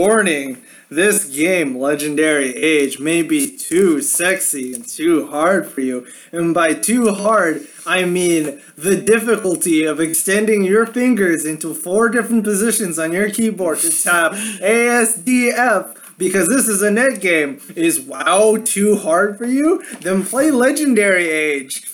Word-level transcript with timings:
Warning 0.00 0.62
this 0.88 1.26
game, 1.26 1.76
Legendary 1.76 2.56
Age, 2.56 2.98
may 2.98 3.20
be 3.20 3.54
too 3.54 4.00
sexy 4.00 4.72
and 4.72 4.88
too 4.88 5.26
hard 5.26 5.66
for 5.66 5.82
you. 5.82 6.06
And 6.32 6.54
by 6.54 6.72
too 6.72 7.12
hard, 7.12 7.66
I 7.84 8.06
mean 8.06 8.62
the 8.78 8.96
difficulty 8.96 9.84
of 9.84 10.00
extending 10.00 10.64
your 10.64 10.86
fingers 10.86 11.44
into 11.44 11.74
four 11.74 12.08
different 12.08 12.44
positions 12.44 12.98
on 12.98 13.12
your 13.12 13.28
keyboard 13.28 13.80
to 13.80 13.90
tap 13.90 14.32
ASDF 14.32 15.94
because 16.16 16.48
this 16.48 16.66
is 16.66 16.80
a 16.80 16.90
net 16.90 17.20
game. 17.20 17.60
Is 17.76 18.00
WoW 18.00 18.56
too 18.64 18.96
hard 18.96 19.36
for 19.36 19.44
you? 19.44 19.82
Then 20.00 20.24
play 20.24 20.50
Legendary 20.50 21.28
Age. 21.28 21.84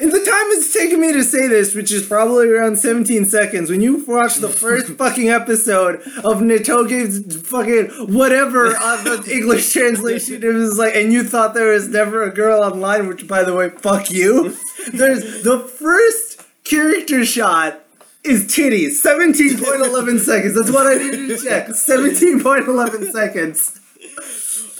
In 0.00 0.08
the 0.08 0.18
time 0.18 0.46
it's 0.52 0.72
taken 0.72 0.98
me 0.98 1.12
to 1.12 1.22
say 1.22 1.46
this, 1.46 1.74
which 1.74 1.92
is 1.92 2.06
probably 2.06 2.48
around 2.48 2.76
17 2.78 3.26
seconds, 3.26 3.68
when 3.68 3.82
you 3.82 4.02
watch 4.06 4.36
the 4.36 4.48
first 4.48 4.86
fucking 4.98 5.28
episode 5.28 5.96
of 6.24 6.40
Netoge's 6.40 7.36
fucking 7.46 8.14
whatever 8.14 8.68
on 8.82 9.04
the 9.04 9.28
English 9.30 9.70
translation, 9.74 10.42
it 10.42 10.54
was 10.54 10.78
like, 10.78 10.94
and 10.94 11.12
you 11.12 11.22
thought 11.22 11.52
there 11.52 11.72
was 11.72 11.88
never 11.88 12.22
a 12.22 12.32
girl 12.32 12.62
online, 12.62 13.08
which 13.08 13.28
by 13.28 13.44
the 13.44 13.54
way, 13.54 13.68
fuck 13.68 14.10
you. 14.10 14.56
There's 14.94 15.42
the 15.42 15.58
first 15.58 16.44
character 16.64 17.26
shot 17.26 17.80
is 18.24 18.44
titties. 18.46 19.02
17.11 19.04 20.18
seconds. 20.20 20.54
That's 20.54 20.70
what 20.70 20.86
I 20.86 20.96
needed 20.96 21.28
to 21.28 21.44
check. 21.44 21.68
17.11 21.68 23.12
seconds. 23.12 23.80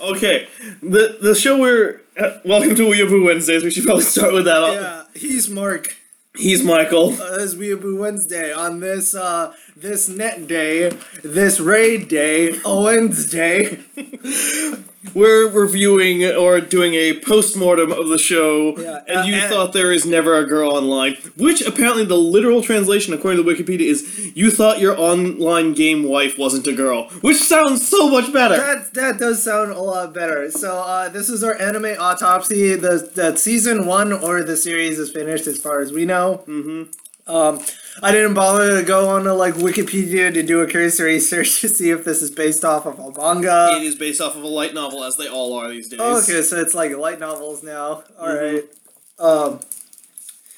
Okay, 0.00 0.48
the 0.82 1.18
the 1.20 1.34
show 1.34 1.58
we're 1.58 2.00
uh, 2.20 2.38
welcome 2.44 2.74
to 2.76 2.82
Weeaboo 2.82 3.24
Wednesdays. 3.24 3.64
We 3.64 3.70
should 3.70 3.84
probably 3.84 4.04
start 4.04 4.32
with 4.32 4.44
that. 4.44 4.72
Yeah, 4.72 5.04
he's 5.14 5.48
Mark. 5.48 5.96
He's 6.36 6.62
Michael. 6.62 7.14
Uh, 7.20 7.38
this 7.38 7.54
Weeaboo 7.54 7.98
Wednesday 7.98 8.52
on 8.52 8.80
this 8.80 9.14
uh 9.14 9.52
this 9.80 10.08
net 10.08 10.46
day, 10.46 10.90
this 11.22 11.58
raid 11.60 12.08
day, 12.08 12.58
a 12.64 12.80
Wednesday. 12.80 13.80
We're 15.14 15.48
reviewing 15.48 16.22
or 16.24 16.60
doing 16.60 16.92
a 16.94 17.18
post-mortem 17.20 17.90
of 17.90 18.08
the 18.08 18.18
show, 18.18 18.76
Yeah, 18.78 19.00
and 19.08 19.16
uh, 19.18 19.22
you 19.22 19.34
and- 19.34 19.50
thought 19.52 19.72
there 19.72 19.90
is 19.92 20.04
never 20.04 20.36
a 20.36 20.46
girl 20.46 20.72
online. 20.72 21.14
Which 21.38 21.62
apparently 21.62 22.04
the 22.04 22.18
literal 22.18 22.62
translation, 22.62 23.14
according 23.14 23.42
to 23.42 23.50
Wikipedia, 23.50 23.80
is 23.88 24.30
you 24.34 24.50
thought 24.50 24.78
your 24.78 24.96
online 25.00 25.72
game 25.72 26.02
wife 26.04 26.36
wasn't 26.38 26.66
a 26.66 26.72
girl. 26.74 27.08
Which 27.22 27.38
sounds 27.38 27.88
so 27.88 28.10
much 28.10 28.30
better. 28.32 28.56
That 28.58 28.92
that 28.94 29.18
does 29.18 29.42
sound 29.42 29.72
a 29.72 29.80
lot 29.80 30.12
better. 30.12 30.50
So 30.50 30.78
uh, 30.78 31.08
this 31.08 31.30
is 31.30 31.42
our 31.42 31.58
anime 31.60 31.96
autopsy. 31.98 32.76
The 32.76 33.10
that 33.14 33.38
season 33.38 33.86
one 33.86 34.12
or 34.12 34.42
the 34.42 34.56
series 34.56 34.98
is 34.98 35.10
finished 35.10 35.46
as 35.46 35.58
far 35.58 35.80
as 35.80 35.92
we 35.92 36.04
know. 36.04 36.44
Mm-hmm. 36.46 36.90
Um, 37.30 37.60
I 38.02 38.12
didn't 38.12 38.34
bother 38.34 38.80
to 38.80 38.86
go 38.86 39.08
on 39.10 39.24
to 39.24 39.34
like 39.34 39.54
Wikipedia 39.54 40.32
to 40.32 40.42
do 40.42 40.60
a 40.60 40.66
cursory 40.66 41.20
search 41.20 41.60
to 41.60 41.68
see 41.68 41.90
if 41.90 42.04
this 42.04 42.22
is 42.22 42.30
based 42.30 42.64
off 42.64 42.86
of 42.86 42.98
a 42.98 43.12
manga. 43.12 43.70
it 43.76 43.82
is 43.82 43.94
based 43.94 44.20
off 44.20 44.36
of 44.36 44.42
a 44.42 44.48
light 44.48 44.74
novel, 44.74 45.04
as 45.04 45.16
they 45.16 45.28
all 45.28 45.52
are 45.54 45.68
these 45.68 45.88
days. 45.88 46.00
Oh, 46.02 46.18
okay, 46.18 46.42
so 46.42 46.56
it's 46.60 46.74
like 46.74 46.96
light 46.96 47.20
novels 47.20 47.62
now. 47.62 48.04
All 48.18 48.34
right. 48.34 48.64
Um. 49.18 49.60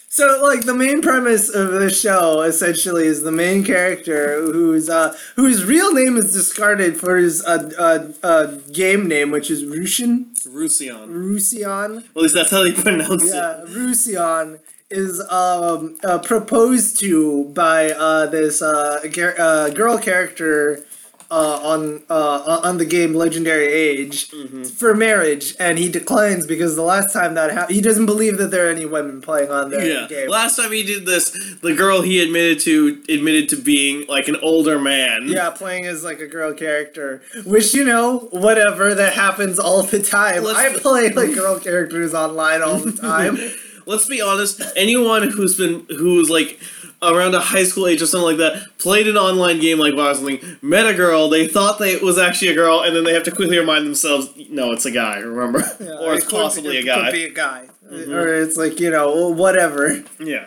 So, 0.08 0.42
like, 0.42 0.66
the 0.66 0.74
main 0.74 1.00
premise 1.00 1.48
of 1.48 1.72
the 1.72 1.88
show 1.88 2.42
essentially 2.42 3.06
is 3.06 3.22
the 3.22 3.32
main 3.32 3.64
character 3.64 4.42
whose 4.42 4.90
uh 4.90 5.16
whose 5.36 5.64
real 5.64 5.92
name 5.92 6.18
is 6.18 6.34
discarded 6.34 7.00
for 7.00 7.16
his 7.16 7.42
uh 7.44 7.70
uh, 7.78 8.26
uh 8.26 8.46
game 8.72 9.08
name, 9.08 9.30
which 9.30 9.50
is 9.50 9.64
Rushin 9.64 10.26
Rusion. 10.46 11.08
Rusian. 11.08 11.88
Well, 11.88 11.98
at 11.98 12.22
least 12.22 12.34
that's 12.34 12.50
how 12.50 12.62
they 12.62 12.72
pronounce 12.82 13.24
it. 13.24 13.34
Yeah, 13.34 13.64
Rusian 13.66 14.60
is 14.92 15.20
um 15.30 15.96
uh, 16.04 16.18
proposed 16.18 16.98
to 17.00 17.44
by 17.54 17.90
uh 17.92 18.26
this 18.26 18.60
uh, 18.62 19.00
gar- 19.12 19.34
uh 19.38 19.70
girl 19.70 19.98
character 19.98 20.84
uh 21.30 21.58
on 21.62 22.02
uh 22.10 22.60
on 22.62 22.76
the 22.76 22.84
game 22.84 23.14
Legendary 23.14 23.68
Age 23.68 24.28
Mm-hmm. 24.30 24.64
for 24.64 24.94
marriage 24.94 25.54
and 25.58 25.78
he 25.78 25.88
declines 25.90 26.46
because 26.46 26.76
the 26.76 26.82
last 26.82 27.12
time 27.12 27.34
that 27.34 27.50
happened 27.50 27.74
he 27.74 27.80
doesn't 27.80 28.04
believe 28.06 28.36
that 28.38 28.50
there 28.50 28.66
are 28.66 28.70
any 28.70 28.84
women 28.84 29.20
playing 29.22 29.50
on 29.50 29.70
their 29.70 29.82
Yeah. 29.86 30.06
game. 30.08 30.28
Last 30.28 30.56
time 30.56 30.72
he 30.72 30.82
did 30.82 31.06
this, 31.06 31.30
the 31.62 31.74
girl 31.74 32.02
he 32.02 32.20
admitted 32.22 32.60
to 32.60 33.02
admitted 33.08 33.48
to 33.50 33.56
being 33.56 34.06
like 34.08 34.28
an 34.28 34.36
older 34.42 34.78
man. 34.78 35.22
yeah, 35.26 35.48
playing 35.50 35.86
as 35.86 36.04
like 36.04 36.20
a 36.20 36.26
girl 36.26 36.52
character, 36.52 37.22
which 37.46 37.72
you 37.72 37.84
know, 37.84 38.28
whatever 38.30 38.94
that 38.94 39.14
happens 39.14 39.58
all 39.58 39.82
the 39.82 40.02
time. 40.02 40.42
Let's- 40.44 40.58
I 40.58 40.78
play 40.78 41.08
like 41.10 41.34
girl 41.34 41.58
characters 41.58 42.12
online 42.14 42.60
all 42.62 42.78
the 42.78 42.92
time. 43.14 43.38
Let's 43.86 44.06
be 44.06 44.20
honest. 44.20 44.62
Anyone 44.76 45.30
who's 45.30 45.56
been 45.56 45.86
who's 45.88 46.30
like 46.30 46.60
around 47.02 47.34
a 47.34 47.40
high 47.40 47.64
school 47.64 47.86
age 47.88 48.00
or 48.00 48.06
something 48.06 48.26
like 48.26 48.36
that 48.38 48.78
played 48.78 49.08
an 49.08 49.16
online 49.16 49.58
game 49.60 49.78
like 49.78 49.94
WoW 49.94 50.12
something, 50.12 50.40
met 50.62 50.86
a 50.86 50.94
girl, 50.94 51.28
they 51.28 51.48
thought 51.48 51.78
they 51.78 51.92
it 51.92 52.02
was 52.02 52.18
actually 52.18 52.48
a 52.48 52.54
girl, 52.54 52.80
and 52.80 52.94
then 52.94 53.04
they 53.04 53.12
have 53.12 53.24
to 53.24 53.30
quickly 53.32 53.58
remind 53.58 53.84
themselves, 53.86 54.30
no, 54.50 54.72
it's 54.72 54.86
a 54.86 54.90
guy. 54.90 55.18
Remember, 55.18 55.60
Yeah, 55.80 55.98
or 56.00 56.14
it's 56.14 56.26
it 56.26 56.30
possibly 56.30 56.76
a 56.76 56.80
it 56.80 56.86
guy. 56.86 57.04
Could 57.06 57.12
be 57.12 57.24
a 57.24 57.30
guy, 57.30 57.68
mm-hmm. 57.90 58.12
or 58.12 58.28
it's 58.28 58.56
like 58.56 58.78
you 58.78 58.90
know 58.90 59.28
whatever. 59.28 60.02
yeah. 60.20 60.46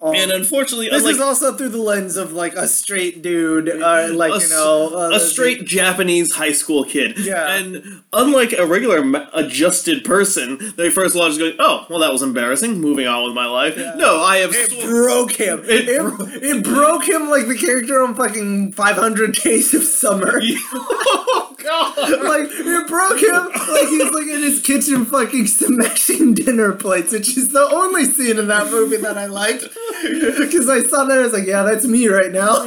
Um, 0.00 0.14
And 0.14 0.30
unfortunately, 0.30 0.88
this 0.88 0.98
unlike 0.98 1.16
is 1.16 1.20
also 1.20 1.54
through 1.54 1.70
the 1.70 1.82
lens 1.82 2.16
of 2.16 2.32
like 2.32 2.54
a 2.54 2.68
straight 2.68 3.20
dude, 3.20 3.68
uh, 3.68 4.08
like 4.12 4.32
a, 4.32 4.38
you 4.44 4.48
know, 4.48 4.90
uh, 4.94 5.10
a 5.16 5.18
straight 5.18 5.64
Japanese 5.64 6.32
high 6.34 6.52
school 6.52 6.84
kid. 6.84 7.18
Yeah. 7.18 7.50
And 7.52 8.02
unlike 8.12 8.52
a 8.52 8.64
regular 8.64 9.02
adjusted 9.32 10.04
person, 10.04 10.72
they 10.76 10.88
first 10.88 11.16
launch 11.16 11.36
going, 11.38 11.54
"Oh, 11.58 11.84
well, 11.90 11.98
that 11.98 12.12
was 12.12 12.22
embarrassing. 12.22 12.80
Moving 12.80 13.08
on 13.08 13.24
with 13.24 13.34
my 13.34 13.46
life." 13.46 13.76
No, 13.96 14.20
I 14.22 14.36
have. 14.36 14.54
It 14.54 14.70
sw- 14.70 14.84
broke 14.84 15.32
him. 15.32 15.64
It 15.64 15.88
It, 15.88 15.98
bro- 16.00 16.16
it 16.30 16.62
broke 16.62 17.08
him 17.08 17.28
like 17.28 17.48
the 17.48 17.56
character 17.56 18.00
on 18.00 18.14
fucking 18.14 18.72
500 18.74 19.32
Days 19.32 19.74
of 19.74 19.82
Summer. 19.82 20.40
like 22.24 22.48
it 22.50 22.88
broke 22.88 23.20
him 23.20 23.72
like 23.72 23.88
he's 23.88 24.10
like 24.12 24.26
in 24.26 24.42
his 24.42 24.60
kitchen 24.62 25.04
fucking 25.04 25.46
smashing 25.46 26.34
dinner 26.34 26.72
plates, 26.72 27.12
which 27.12 27.36
is 27.36 27.50
the 27.50 27.60
only 27.60 28.04
scene 28.04 28.38
in 28.38 28.48
that 28.48 28.70
movie 28.70 28.96
that 28.98 29.18
I 29.18 29.26
liked. 29.26 29.62
Because 30.02 30.68
I 30.76 30.82
saw 30.82 31.04
that 31.04 31.18
I 31.18 31.22
was 31.22 31.32
like, 31.32 31.46
yeah, 31.46 31.62
that's 31.64 31.86
me 31.86 32.08
right 32.08 32.32
now. 32.32 32.64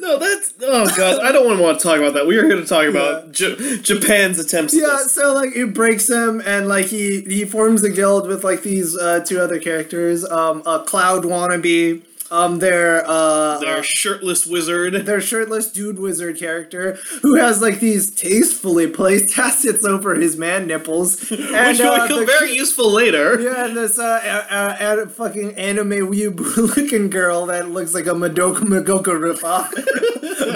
No, 0.00 0.18
that's 0.18 0.54
oh 0.62 0.92
god. 0.96 1.20
I 1.20 1.30
don't 1.32 1.58
want 1.60 1.78
to 1.78 1.82
talk 1.82 1.98
about 1.98 2.14
that. 2.14 2.26
We 2.26 2.36
are 2.38 2.44
here 2.46 2.56
to 2.56 2.64
talk 2.64 2.86
about 2.86 3.32
J- 3.32 3.78
Japan's 3.82 4.38
attempts. 4.38 4.74
at 4.74 4.80
Yeah, 4.80 4.86
this. 4.98 5.12
so 5.12 5.34
like 5.34 5.54
it 5.54 5.74
breaks 5.74 6.08
him, 6.08 6.40
and 6.44 6.68
like 6.68 6.86
he 6.86 7.20
he 7.22 7.44
forms 7.44 7.82
a 7.84 7.90
guild 7.90 8.26
with 8.26 8.42
like 8.44 8.62
these 8.62 8.96
uh, 8.96 9.20
two 9.20 9.38
other 9.40 9.58
characters, 9.58 10.24
um, 10.24 10.62
a 10.66 10.80
cloud 10.80 11.24
wannabe, 11.24 12.02
um, 12.30 12.58
their 12.60 13.04
uh, 13.06 13.58
Their 13.58 13.78
uh, 13.78 13.82
shirtless 13.82 14.46
wizard. 14.46 14.94
their 15.06 15.20
shirtless 15.20 15.70
dude 15.70 15.98
wizard 15.98 16.38
character 16.38 16.98
who 17.22 17.34
has 17.36 17.60
like 17.60 17.80
these 17.80 18.10
tastefully 18.10 18.86
placed 18.86 19.34
tassets 19.34 19.84
over 19.84 20.14
his 20.14 20.36
man 20.36 20.66
nipples, 20.66 21.30
and 21.30 21.40
which 21.40 21.78
will 21.78 21.88
uh, 21.88 22.06
become 22.06 22.26
very 22.26 22.52
useful 22.52 22.90
later. 22.90 23.40
Yeah, 23.40 23.66
and 23.66 23.76
this 23.76 23.98
uh, 23.98 24.46
uh, 24.50 24.54
uh, 24.84 25.06
fucking 25.06 25.54
anime 25.54 25.90
weeaboo 26.10 26.76
looking 26.76 27.10
girl 27.10 27.46
that 27.46 27.70
looks 27.70 27.94
like 27.94 28.06
a 28.06 28.10
Madoka 28.10 28.60
Magoka 28.60 29.12
ripoff. 29.18 29.70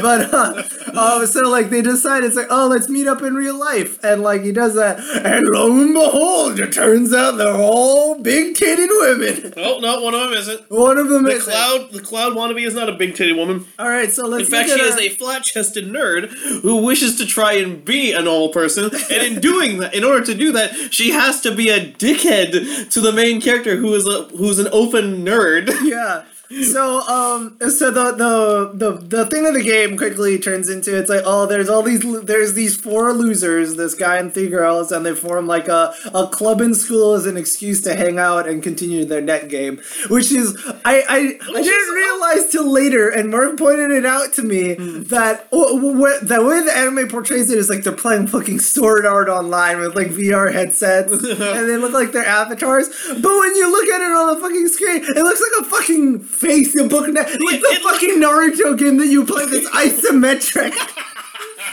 but 0.02 0.32
uh, 0.32 0.62
uh, 0.94 1.26
so 1.26 1.40
like 1.48 1.70
they 1.70 1.82
decide 1.82 2.24
it's 2.24 2.36
like, 2.36 2.46
oh, 2.50 2.66
let's 2.68 2.88
meet 2.88 3.06
up 3.06 3.22
in 3.22 3.34
real 3.34 3.58
life, 3.58 4.02
and 4.04 4.22
like 4.22 4.42
he 4.42 4.52
does 4.52 4.74
that, 4.74 4.98
and 5.24 5.44
lo 5.48 5.70
and 5.72 5.92
behold, 5.94 6.58
it 6.60 6.72
turns 6.72 7.12
out 7.12 7.32
they're 7.36 7.56
all 7.56 8.18
big 8.20 8.54
titted 8.54 8.88
women. 8.90 9.52
Oh 9.56 9.78
no, 9.80 10.00
one 10.00 10.14
of 10.14 10.20
them 10.30 10.32
isn't. 10.38 10.70
One 10.70 10.98
of 10.98 11.08
them 11.08 11.24
The 11.24 11.30
is 11.32 11.44
cloud, 11.44 11.54
the 11.90 12.00
cloud 12.00 12.34
wannabe 12.34 12.66
is 12.66 12.74
not 12.74 12.88
a 12.88 12.92
big 12.92 13.14
titty 13.14 13.32
woman. 13.32 13.66
All 13.78 13.88
right, 13.88 14.10
so 14.12 14.26
let's 14.26 14.44
In 14.44 14.50
fact, 14.50 14.68
she 14.68 14.74
at 14.74 14.80
is 14.80 14.96
a 14.98 15.08
flat-chested 15.10 15.86
nerd 15.86 16.30
who 16.62 16.76
wishes 16.76 17.16
to 17.16 17.26
try 17.26 17.54
and 17.54 17.84
be 17.84 18.12
a 18.12 18.22
normal 18.22 18.48
person, 18.50 18.84
and 19.10 19.22
in 19.22 19.40
doing 19.50 19.78
that, 19.78 19.94
in 19.94 20.04
order 20.04 20.24
to 20.26 20.34
do 20.34 20.52
that, 20.52 20.92
she 20.92 21.10
has 21.10 21.40
to 21.42 21.54
be 21.54 21.68
a 21.70 21.92
dickhead 21.92 22.90
to 22.90 23.00
the 23.00 23.12
main 23.12 23.40
character, 23.40 23.76
who 23.76 23.94
is 23.94 24.06
a 24.06 24.24
who's 24.36 24.58
an 24.58 24.68
open 24.72 25.24
nerd. 25.24 25.68
yeah. 25.82 26.24
So 26.62 27.00
um 27.08 27.56
so 27.70 27.90
the, 27.90 28.12
the 28.12 28.70
the 28.74 28.92
the 28.92 29.26
thing 29.26 29.46
of 29.46 29.54
the 29.54 29.62
game 29.62 29.96
quickly 29.96 30.38
turns 30.38 30.68
into 30.68 30.96
it's 30.96 31.08
like 31.10 31.22
oh 31.24 31.46
there's 31.46 31.68
all 31.68 31.82
these 31.82 32.02
there's 32.24 32.54
these 32.54 32.76
four 32.76 33.12
losers 33.12 33.76
this 33.76 33.94
guy 33.94 34.18
and 34.18 34.32
three 34.32 34.48
girls 34.48 34.92
and 34.92 35.04
they 35.04 35.14
form 35.14 35.46
like 35.46 35.68
a, 35.68 35.94
a 36.14 36.26
club 36.28 36.60
in 36.60 36.74
school 36.74 37.14
as 37.14 37.26
an 37.26 37.36
excuse 37.36 37.80
to 37.82 37.94
hang 37.94 38.18
out 38.18 38.48
and 38.48 38.62
continue 38.62 39.04
their 39.04 39.20
net 39.20 39.48
game 39.48 39.80
which 40.08 40.30
is 40.30 40.56
I 40.84 41.02
I, 41.08 41.38
I 41.56 41.62
didn't 41.62 41.94
realize 41.94 42.50
till 42.50 42.70
later 42.70 43.08
and 43.08 43.30
Mark 43.30 43.56
pointed 43.58 43.90
it 43.90 44.06
out 44.06 44.32
to 44.34 44.42
me 44.42 44.74
that 44.74 45.50
w- 45.50 45.74
w- 45.76 45.92
w- 45.94 46.20
the 46.22 46.44
way 46.44 46.62
the 46.62 46.76
anime 46.76 47.08
portrays 47.08 47.50
it 47.50 47.58
is 47.58 47.68
like 47.68 47.82
they're 47.84 47.92
playing 47.92 48.26
fucking 48.28 48.60
sword 48.60 49.06
art 49.06 49.28
online 49.28 49.80
with 49.80 49.96
like 49.96 50.08
VR 50.08 50.52
headsets 50.52 51.10
and 51.12 51.68
they 51.68 51.76
look 51.76 51.92
like 51.92 52.12
they're 52.12 52.24
avatars 52.24 52.88
but 53.08 53.38
when 53.38 53.56
you 53.56 53.70
look 53.70 53.88
at 53.88 54.00
it 54.00 54.12
on 54.12 54.34
the 54.34 54.40
fucking 54.40 54.68
screen 54.68 55.02
it 55.04 55.22
looks 55.22 55.40
like 55.40 55.66
a 55.66 55.70
fucking 55.70 56.20
face 56.44 56.76
a 56.78 56.86
book 56.86 57.08
na- 57.08 57.20
like 57.20 57.60
the 57.60 57.80
fucking 57.82 58.20
Naruto 58.20 58.78
game 58.78 58.98
that 58.98 59.06
you 59.06 59.24
play 59.24 59.46
that's 59.46 59.68
isometric 59.84 60.72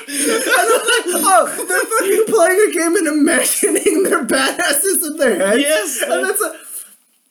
And 0.07 0.43
I'm 0.43 0.69
like, 0.71 1.21
oh, 1.23 1.65
they're 1.67 1.79
fucking 1.79 2.25
playing 2.33 2.69
a 2.69 2.73
game 2.73 2.95
and 2.95 3.07
imagining 3.07 4.03
their 4.03 4.25
badasses 4.25 5.05
in 5.05 5.17
their 5.17 5.35
heads. 5.37 5.61
Yes. 5.61 6.01
and 6.01 6.25
that's 6.25 6.41
a, 6.41 6.55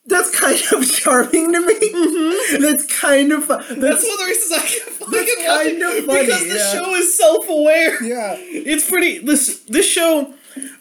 that's 0.06 0.30
kind 0.38 0.58
of 0.72 0.90
charming 0.90 1.52
to 1.52 1.60
me. 1.60 1.74
Mm-hmm. 1.74 2.62
That's 2.62 2.86
kind 2.86 3.32
of 3.32 3.48
That's 3.48 3.68
that's 3.68 4.02
one 4.02 4.12
of 4.12 4.18
the 4.18 4.24
reasons 4.26 4.52
I 4.52 4.60
kept 4.60 4.90
fucking 4.90 5.10
That's 5.10 5.36
watch 5.48 5.66
it 5.66 5.80
kind 5.80 5.82
of 5.82 6.04
funny, 6.04 6.26
because 6.26 6.48
the 6.48 6.54
yeah. 6.54 6.72
show 6.72 6.94
is 6.94 7.16
self-aware. 7.16 8.02
Yeah. 8.02 8.36
It's 8.38 8.88
pretty. 8.88 9.18
This 9.18 9.60
this 9.68 9.86
show, 9.86 10.32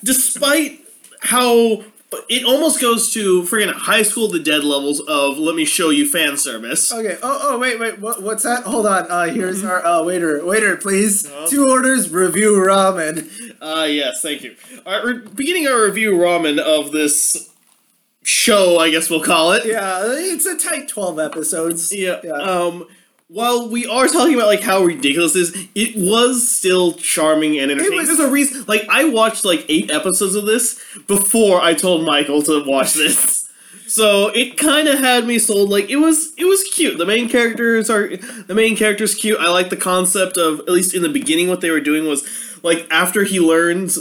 despite 0.03 0.79
how 1.21 1.83
it 2.27 2.43
almost 2.43 2.81
goes 2.81 3.13
to 3.13 3.43
friggin' 3.43 3.71
high 3.71 4.01
school 4.01 4.27
the 4.27 4.39
dead 4.39 4.63
levels 4.63 4.99
of 5.01 5.37
let 5.37 5.55
me 5.55 5.65
show 5.65 5.89
you 5.89 6.07
fan 6.07 6.37
service. 6.37 6.91
Okay. 6.91 7.17
Oh, 7.21 7.39
oh, 7.41 7.59
wait, 7.59 7.79
wait. 7.79 7.99
What, 7.99 8.23
what's 8.23 8.43
that? 8.43 8.63
Hold 8.63 8.87
on. 8.87 9.09
Uh, 9.09 9.25
here's 9.25 9.63
our 9.63 9.85
uh, 9.85 10.03
waiter. 10.03 10.43
Waiter, 10.43 10.75
please. 10.77 11.29
Oh. 11.31 11.47
Two 11.47 11.69
orders. 11.69 12.09
Review 12.09 12.53
ramen. 12.53 13.29
Uh 13.61 13.83
yes, 13.83 14.21
thank 14.21 14.43
you. 14.43 14.55
All 14.85 14.93
right, 14.93 15.03
we're 15.03 15.19
beginning 15.19 15.67
our 15.67 15.83
review 15.83 16.13
ramen 16.13 16.59
of 16.59 16.91
this 16.91 17.51
show, 18.23 18.77
I 18.79 18.89
guess 18.89 19.09
we'll 19.09 19.23
call 19.23 19.51
it. 19.53 19.65
Yeah, 19.65 20.01
it's 20.05 20.45
a 20.45 20.57
tight 20.57 20.87
twelve 20.87 21.19
episodes. 21.19 21.91
Yeah. 21.93 22.19
Yeah. 22.23 22.33
Um. 22.33 22.87
While 23.29 23.69
we 23.69 23.85
are 23.85 24.07
talking 24.07 24.33
about 24.33 24.47
like 24.47 24.61
how 24.61 24.83
ridiculous 24.83 25.35
it 25.35 25.39
is, 25.55 25.67
it 25.75 25.95
was 25.95 26.49
still 26.49 26.93
charming 26.93 27.59
and 27.59 27.71
entertaining. 27.71 27.93
It 27.93 27.97
was- 27.97 28.07
There's 28.17 28.19
a 28.19 28.31
reason. 28.31 28.65
Like 28.67 28.85
I 28.89 29.05
watched 29.05 29.45
like 29.45 29.65
eight 29.69 29.91
episodes 29.91 30.33
of 30.35 30.45
this 30.45 30.81
before 31.07 31.61
I 31.61 31.73
told 31.75 32.05
Michael 32.05 32.41
to 32.43 32.63
watch 32.65 32.93
this. 32.93 33.37
So 33.87 34.27
it 34.27 34.55
kind 34.55 34.87
of 34.87 34.99
had 34.99 35.25
me 35.25 35.39
sold. 35.39 35.71
Like 35.71 35.89
it 35.89 35.95
was, 35.95 36.31
it 36.37 36.45
was 36.45 36.63
cute. 36.65 36.99
The 36.99 37.07
main 37.07 37.27
characters 37.27 37.89
are 37.89 38.15
the 38.17 38.53
main 38.53 38.75
character's 38.75 39.15
cute. 39.15 39.39
I 39.39 39.49
like 39.49 39.71
the 39.71 39.77
concept 39.77 40.37
of 40.37 40.59
at 40.59 40.69
least 40.69 40.93
in 40.93 41.01
the 41.01 41.09
beginning 41.09 41.49
what 41.49 41.61
they 41.61 41.71
were 41.71 41.79
doing 41.81 42.05
was 42.07 42.23
like 42.61 42.85
after 42.91 43.23
he 43.23 43.39
learns 43.39 43.97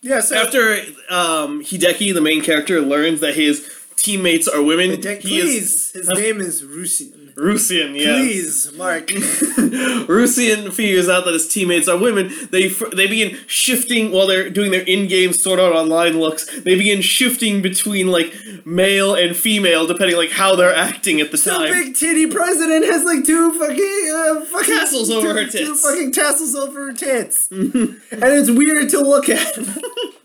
yeah. 0.00 0.20
So 0.20 0.36
after 0.36 0.74
um, 1.10 1.60
Hideki, 1.64 2.14
the 2.14 2.20
main 2.20 2.40
character, 2.40 2.80
learns 2.80 3.18
that 3.18 3.34
his 3.34 3.68
teammates 3.96 4.46
are 4.46 4.62
women. 4.62 5.00
Dan- 5.00 5.16
he 5.16 5.40
please, 5.40 5.92
is 5.92 6.06
his 6.06 6.08
name 6.10 6.40
is 6.40 6.62
Rusian. 6.62 7.21
Rusian. 7.34 7.98
Yeah. 7.98 8.14
Please, 8.14 8.72
Mark. 8.76 9.06
Rusian 9.08 10.72
figures 10.72 11.08
out 11.08 11.24
that 11.24 11.34
his 11.34 11.48
teammates 11.48 11.88
are 11.88 11.98
women. 11.98 12.30
They 12.50 12.68
they 12.68 13.06
begin 13.06 13.38
shifting 13.46 14.12
while 14.12 14.26
they're 14.26 14.50
doing 14.50 14.70
their 14.70 14.82
in-game 14.82 15.32
Sword 15.32 15.58
Art 15.60 15.74
Online 15.74 16.18
looks. 16.18 16.46
They 16.62 16.74
begin 16.76 17.00
shifting 17.00 17.62
between 17.62 18.08
like 18.08 18.34
male 18.64 19.14
and 19.14 19.36
female 19.36 19.86
depending 19.86 20.16
like 20.16 20.30
how 20.30 20.56
they're 20.56 20.74
acting 20.74 21.20
at 21.20 21.30
the 21.30 21.38
time. 21.38 21.62
The 21.62 21.68
time. 21.68 21.84
big 21.84 21.96
titty 21.96 22.26
president 22.26 22.84
has 22.84 23.04
like 23.04 23.24
two 23.24 23.52
fucking 23.58 24.12
uh, 24.14 24.44
fucking 24.46 24.74
Tassels 24.74 25.10
over 25.10 25.28
two, 25.28 25.34
her 25.34 25.46
Two 25.46 25.74
fucking 25.76 26.12
tassels 26.12 26.54
over 26.54 26.86
her 26.86 26.92
tits, 26.92 27.48
and 27.50 28.00
it's 28.10 28.50
weird 28.50 28.90
to 28.90 29.00
look 29.00 29.28
at. 29.28 29.58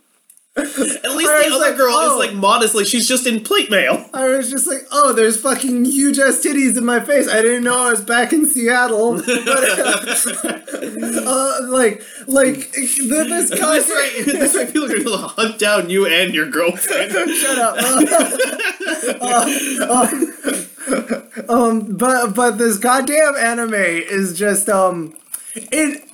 At 0.58 0.66
least 0.66 1.32
the 1.32 1.50
other 1.54 1.70
like, 1.70 1.78
girl 1.78 1.94
oh. 1.94 2.20
is 2.20 2.28
like 2.28 2.36
modest, 2.36 2.74
like 2.74 2.88
she's 2.88 3.08
just 3.08 3.28
in 3.28 3.44
plate 3.44 3.70
mail. 3.70 4.10
I 4.14 4.28
was 4.30 4.50
just 4.50 4.66
like, 4.66 4.80
oh, 4.92 5.14
there's 5.14 5.40
fucking 5.40 5.86
huge 5.86 6.18
ass 6.18 6.40
titties 6.44 6.78
in 6.78 6.84
my 6.84 7.00
face. 7.00 7.30
I 7.30 7.42
didn't 7.44 7.64
know 7.64 7.78
I 7.78 7.92
was 7.92 8.02
back 8.02 8.34
in 8.34 8.46
Seattle. 8.48 9.22
But, 9.48 9.64
uh, 11.28 11.60
like, 11.68 12.04
like 12.28 12.72
th- 12.72 12.98
this 13.08 13.50
concept. 13.50 13.90
way, 13.90 14.24
this 14.24 14.54
way 14.54 14.66
people 14.66 14.92
are 14.92 15.04
gonna 15.04 15.28
hunt 15.28 15.60
down 15.60 15.90
you 15.90 16.06
and 16.06 16.34
your 16.34 16.50
girlfriend. 16.50 17.12
Shut 17.36 17.58
up. 17.58 17.76
Uh, 19.22 19.46
uh, 19.90 20.12
um, 21.50 21.98
but 21.98 22.34
but 22.34 22.58
this 22.58 22.78
goddamn 22.78 23.36
anime 23.36 23.74
is 23.74 24.38
just 24.38 24.70
um, 24.70 25.16
it. 25.56 26.07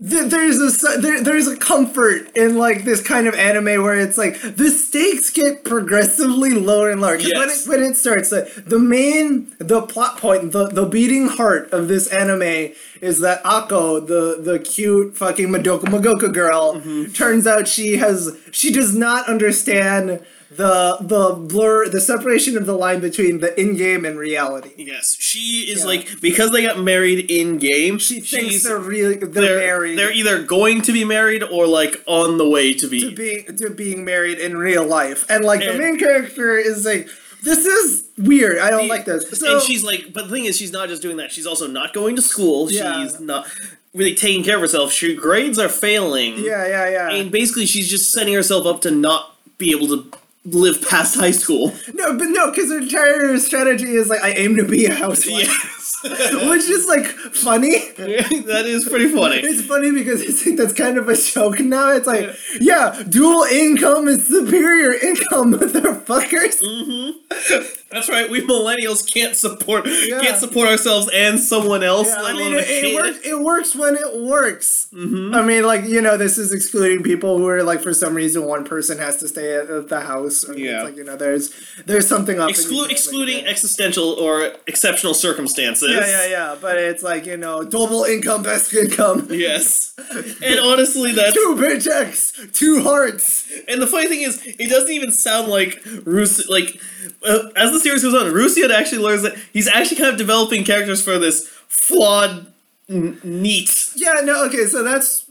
Th- 0.00 0.30
There's 0.30 0.58
a 0.84 0.98
there, 1.00 1.20
there's 1.22 1.46
a 1.48 1.56
comfort 1.56 2.36
in 2.36 2.56
like 2.56 2.84
this 2.84 3.02
kind 3.02 3.26
of 3.26 3.34
anime 3.34 3.82
where 3.82 3.98
it's 3.98 4.16
like 4.18 4.40
the 4.40 4.70
stakes 4.70 5.30
get 5.30 5.64
progressively 5.64 6.50
lower 6.52 6.90
and 6.90 7.00
lower. 7.00 7.16
'Cause 7.16 7.24
when 7.34 7.48
Yes. 7.48 7.66
it 7.66 7.68
when 7.68 7.82
it 7.82 7.96
starts, 7.96 8.30
the, 8.30 8.48
the 8.66 8.78
main 8.78 9.54
the 9.58 9.82
plot 9.82 10.18
point, 10.18 10.52
the 10.52 10.68
the 10.68 10.86
beating 10.86 11.28
heart 11.28 11.70
of 11.72 11.88
this 11.88 12.06
anime 12.08 12.72
is 13.00 13.18
that 13.20 13.40
Ako, 13.44 14.00
the 14.00 14.38
the 14.40 14.58
cute 14.58 15.16
fucking 15.16 15.48
Madoka 15.48 15.84
Magoka 15.84 16.32
girl, 16.32 16.74
Mm-hmm. 16.74 17.12
turns 17.12 17.46
out 17.46 17.66
she 17.68 17.96
has 17.96 18.36
she 18.52 18.72
does 18.72 18.94
not 18.94 19.28
understand 19.28 20.20
the 20.50 20.96
the 21.00 21.34
blur 21.34 21.88
the 21.88 22.00
separation 22.00 22.56
of 22.56 22.64
the 22.64 22.72
line 22.72 23.00
between 23.00 23.40
the 23.40 23.58
in-game 23.60 24.04
and 24.04 24.18
reality. 24.18 24.72
Yes, 24.78 25.14
she 25.18 25.66
is 25.70 25.80
Yeah. 25.80 25.86
like 25.86 26.20
because 26.20 26.52
they 26.52 26.62
got 26.62 26.78
married 26.80 27.30
in 27.30 27.58
game. 27.58 27.98
She 27.98 28.20
thinks 28.20 28.28
she's 28.52 28.64
they're 28.64 28.78
really 28.78 29.16
they're, 29.16 29.28
they're, 29.28 29.58
married 29.58 29.98
they're 29.98 30.12
either 30.12 30.42
going 30.42 30.80
to 30.82 30.92
be 30.92 31.04
married 31.04 31.42
or 31.42 31.66
like 31.66 32.02
on 32.06 32.38
the 32.38 32.48
way 32.48 32.72
to 32.72 32.88
be. 32.88 33.10
to 33.10 33.14
being 33.14 33.56
to 33.58 33.70
being 33.70 34.04
married 34.04 34.38
in 34.38 34.56
real 34.56 34.86
life, 34.86 35.26
and 35.28 35.44
like 35.44 35.60
the 35.60 35.76
main 35.76 35.98
character 35.98 36.56
is 36.56 36.86
like, 36.86 37.08
this 37.42 37.66
is 37.66 38.08
weird. 38.16 38.58
I 38.58 38.70
don't 38.70 38.88
like 38.88 39.04
this. 39.04 39.28
So, 39.38 39.54
and 39.56 39.62
she's 39.62 39.84
like, 39.84 40.12
but 40.14 40.28
the 40.28 40.30
thing 40.30 40.46
is, 40.46 40.56
she's 40.56 40.72
not 40.72 40.88
just 40.88 41.02
doing 41.02 41.18
that. 41.18 41.30
She's 41.30 41.46
also 41.46 41.66
not 41.66 41.92
going 41.92 42.16
to 42.16 42.22
school. 42.22 42.70
Yeah. 42.70 43.02
She's 43.02 43.20
not 43.20 43.46
really 43.94 44.14
taking 44.14 44.44
care 44.44 44.56
of 44.56 44.62
herself. 44.62 44.92
She 44.92 45.14
grades 45.14 45.58
are 45.58 45.68
failing. 45.68 46.38
yeah, 46.38 46.66
yeah, 46.66 46.88
yeah. 46.88 47.10
And 47.10 47.30
basically, 47.30 47.66
she's 47.66 47.88
just 47.90 48.10
setting 48.12 48.32
herself 48.32 48.64
up 48.66 48.80
to 48.82 48.90
not 48.90 49.34
be 49.58 49.72
able 49.72 49.88
to 49.88 50.10
live 50.52 50.86
past 50.88 51.14
high 51.16 51.30
school. 51.30 51.74
no, 51.94 52.16
but 52.16 52.26
no, 52.26 52.50
because 52.50 52.70
her 52.70 52.78
entire 52.78 53.38
strategy 53.38 53.90
is 53.90 54.08
like, 54.08 54.22
I 54.22 54.30
aim 54.32 54.56
to 54.56 54.64
be 54.64 54.86
a 54.86 54.94
housewife, 54.94 55.46
Yes, 55.46 55.77
which 56.50 56.68
is 56.68 56.86
like 56.86 57.06
funny. 57.06 57.78
that 57.96 58.64
is 58.66 58.88
pretty 58.88 59.08
funny. 59.14 59.38
It's 59.48 59.66
funny 59.66 59.90
because 59.92 60.20
it's 60.22 60.44
like 60.46 60.56
that's 60.56 60.72
kind 60.74 60.98
of 60.98 61.08
a 61.08 61.16
joke 61.16 61.60
now. 61.60 61.92
It's 61.92 62.06
like, 62.06 62.36
yeah, 62.60 63.02
dual 63.08 63.44
income 63.44 64.08
is 64.08 64.26
superior 64.26 64.92
income, 64.92 65.54
motherfuckers. 65.54 66.60
Mm-hmm. 66.62 67.66
That's 67.90 68.08
right. 68.08 68.28
We 68.30 68.42
millennials 68.42 69.10
can't 69.10 69.34
support 69.34 69.86
Yeah. 69.86 70.20
can't 70.20 70.36
support 70.38 70.68
ourselves 70.68 71.08
and 71.14 71.40
someone 71.40 71.82
else. 71.82 72.08
Yeah, 72.08 72.22
I 72.22 72.32
mean, 72.34 72.52
it, 72.54 72.64
it 72.68 72.94
works. 72.94 73.18
It 73.26 73.40
works 73.40 73.74
when 73.74 73.94
it 73.96 74.20
works. 74.20 74.88
Mm-hmm. 74.92 75.34
I 75.34 75.42
mean, 75.42 75.64
like 75.64 75.84
you 75.84 76.00
know, 76.02 76.16
this 76.16 76.36
is 76.38 76.52
excluding 76.52 77.02
people 77.02 77.38
who 77.38 77.48
are 77.48 77.62
like, 77.62 77.80
for 77.80 77.94
some 77.94 78.14
reason, 78.14 78.44
one 78.44 78.64
person 78.64 78.98
has 78.98 79.16
to 79.18 79.28
stay 79.28 79.56
at, 79.56 79.88
the 79.88 80.00
house. 80.00 80.44
Or 80.44 80.54
Yeah. 80.56 80.82
like 80.82 80.96
you 80.96 81.04
know, 81.04 81.16
there's 81.16 81.50
there's 81.86 82.06
something 82.06 82.38
up. 82.38 82.50
Exclu- 82.50 82.90
excluding 82.90 83.46
existential 83.46 84.10
or 84.12 84.52
exceptional 84.66 85.14
circumstances. 85.14 85.87
Yeah, 85.88 86.06
yeah, 86.06 86.26
yeah. 86.26 86.56
But 86.60 86.76
it's 86.78 87.02
like 87.02 87.26
you 87.26 87.36
know, 87.36 87.62
double 87.64 88.04
income, 88.04 88.42
best 88.42 88.72
income. 88.74 89.28
Yes. 89.30 89.94
And 90.42 90.60
honestly, 90.60 91.12
that's 91.12 91.34
Two 91.34 91.56
paychecks, 91.58 92.52
two 92.52 92.82
hearts. 92.82 93.50
and 93.68 93.80
the 93.82 93.86
funny 93.86 94.06
thing 94.08 94.22
is, 94.22 94.42
it 94.46 94.68
doesn't 94.70 94.90
even 94.90 95.12
sound 95.12 95.48
like 95.48 95.82
Rus 96.04 96.48
like 96.48 96.80
uh, 97.26 97.48
as 97.56 97.72
the 97.72 97.80
series 97.80 98.02
goes 98.02 98.14
on, 98.14 98.32
Rusian 98.32 98.70
actually 98.70 99.02
learns 99.02 99.22
that 99.22 99.36
he's 99.52 99.68
actually 99.68 99.96
kind 99.96 100.10
of 100.10 100.16
developing 100.16 100.64
characters 100.64 101.02
for 101.02 101.18
this 101.18 101.46
flawed 101.68 102.46
n- 102.88 103.18
neat. 103.24 103.90
Yeah, 103.96 104.14
no, 104.22 104.44
okay, 104.46 104.66
so 104.66 104.82
that's 104.82 105.24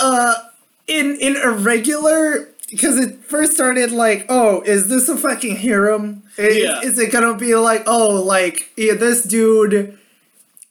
uh 0.00 0.34
in 0.86 1.16
in 1.20 1.36
a 1.36 1.50
regular 1.50 2.48
because 2.70 2.96
it 2.98 3.24
first 3.24 3.52
started 3.54 3.90
like, 3.90 4.26
oh, 4.28 4.60
is 4.62 4.88
this 4.88 5.08
a 5.08 5.16
fucking 5.16 5.56
harem? 5.56 6.22
Is, 6.36 6.56
Yeah. 6.58 6.80
is 6.82 6.98
it 6.98 7.10
gonna 7.10 7.34
be 7.36 7.54
like, 7.56 7.82
oh, 7.86 8.22
like 8.22 8.70
yeah, 8.76 8.94
this 8.94 9.22
dude 9.24 9.98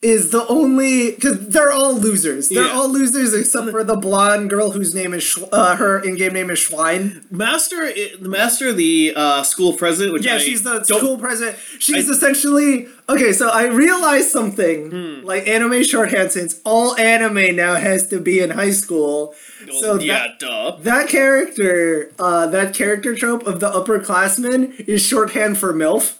is 0.02 0.32
the 0.32 0.48
only 0.48 1.12
because 1.12 1.48
they're 1.50 1.74
all 1.74 1.94
losers. 1.94 2.48
They're 2.48 2.64
Yeah. 2.68 2.72
all 2.72 2.88
losers 2.90 3.34
except 3.34 3.70
for 3.70 3.84
the 3.84 3.98
blonde 3.98 4.50
girl 4.50 4.72
whose 4.72 4.96
name 4.96 5.14
is 5.14 5.24
Sch- 5.24 5.40
uh, 5.52 5.76
her 5.76 6.00
in-game 6.00 6.32
name 6.34 6.50
is 6.50 6.58
Schwein. 6.60 7.30
Master, 7.30 7.92
the 7.92 8.30
master, 8.30 8.70
of 8.70 8.78
the 8.78 9.12
uh, 9.14 9.44
school 9.44 9.74
president. 9.74 10.14
Which 10.14 10.26
Yeah, 10.26 10.36
I 10.36 10.38
she's 10.38 10.64
the 10.64 10.86
school 10.86 11.18
president. 11.18 11.58
She's 11.80 12.08
I- 12.10 12.14
essentially 12.14 12.88
okay. 13.10 13.34
So 13.34 13.50
I 13.50 13.66
realized 13.66 14.30
something. 14.30 14.90
Hmm. 14.92 15.26
Like 15.26 15.46
anime 15.50 15.84
shorthand, 15.84 16.32
since 16.32 16.62
all 16.64 16.96
anime 16.96 17.54
now 17.58 17.76
has 17.76 18.08
to 18.08 18.22
be 18.22 18.40
in 18.40 18.52
high 18.52 18.72
school. 18.72 19.36
So 19.82 19.98
that- 19.98 20.06
yeah, 20.06 20.28
duh. 20.40 20.78
That 20.82 21.10
character, 21.10 22.14
uh, 22.18 22.48
that 22.48 22.74
character 22.74 23.16
trope 23.16 23.46
of 23.46 23.60
the 23.60 23.70
upperclassman 23.70 24.80
is 24.88 25.02
shorthand 25.02 25.58
for 25.58 25.74
MILF. 25.74 26.14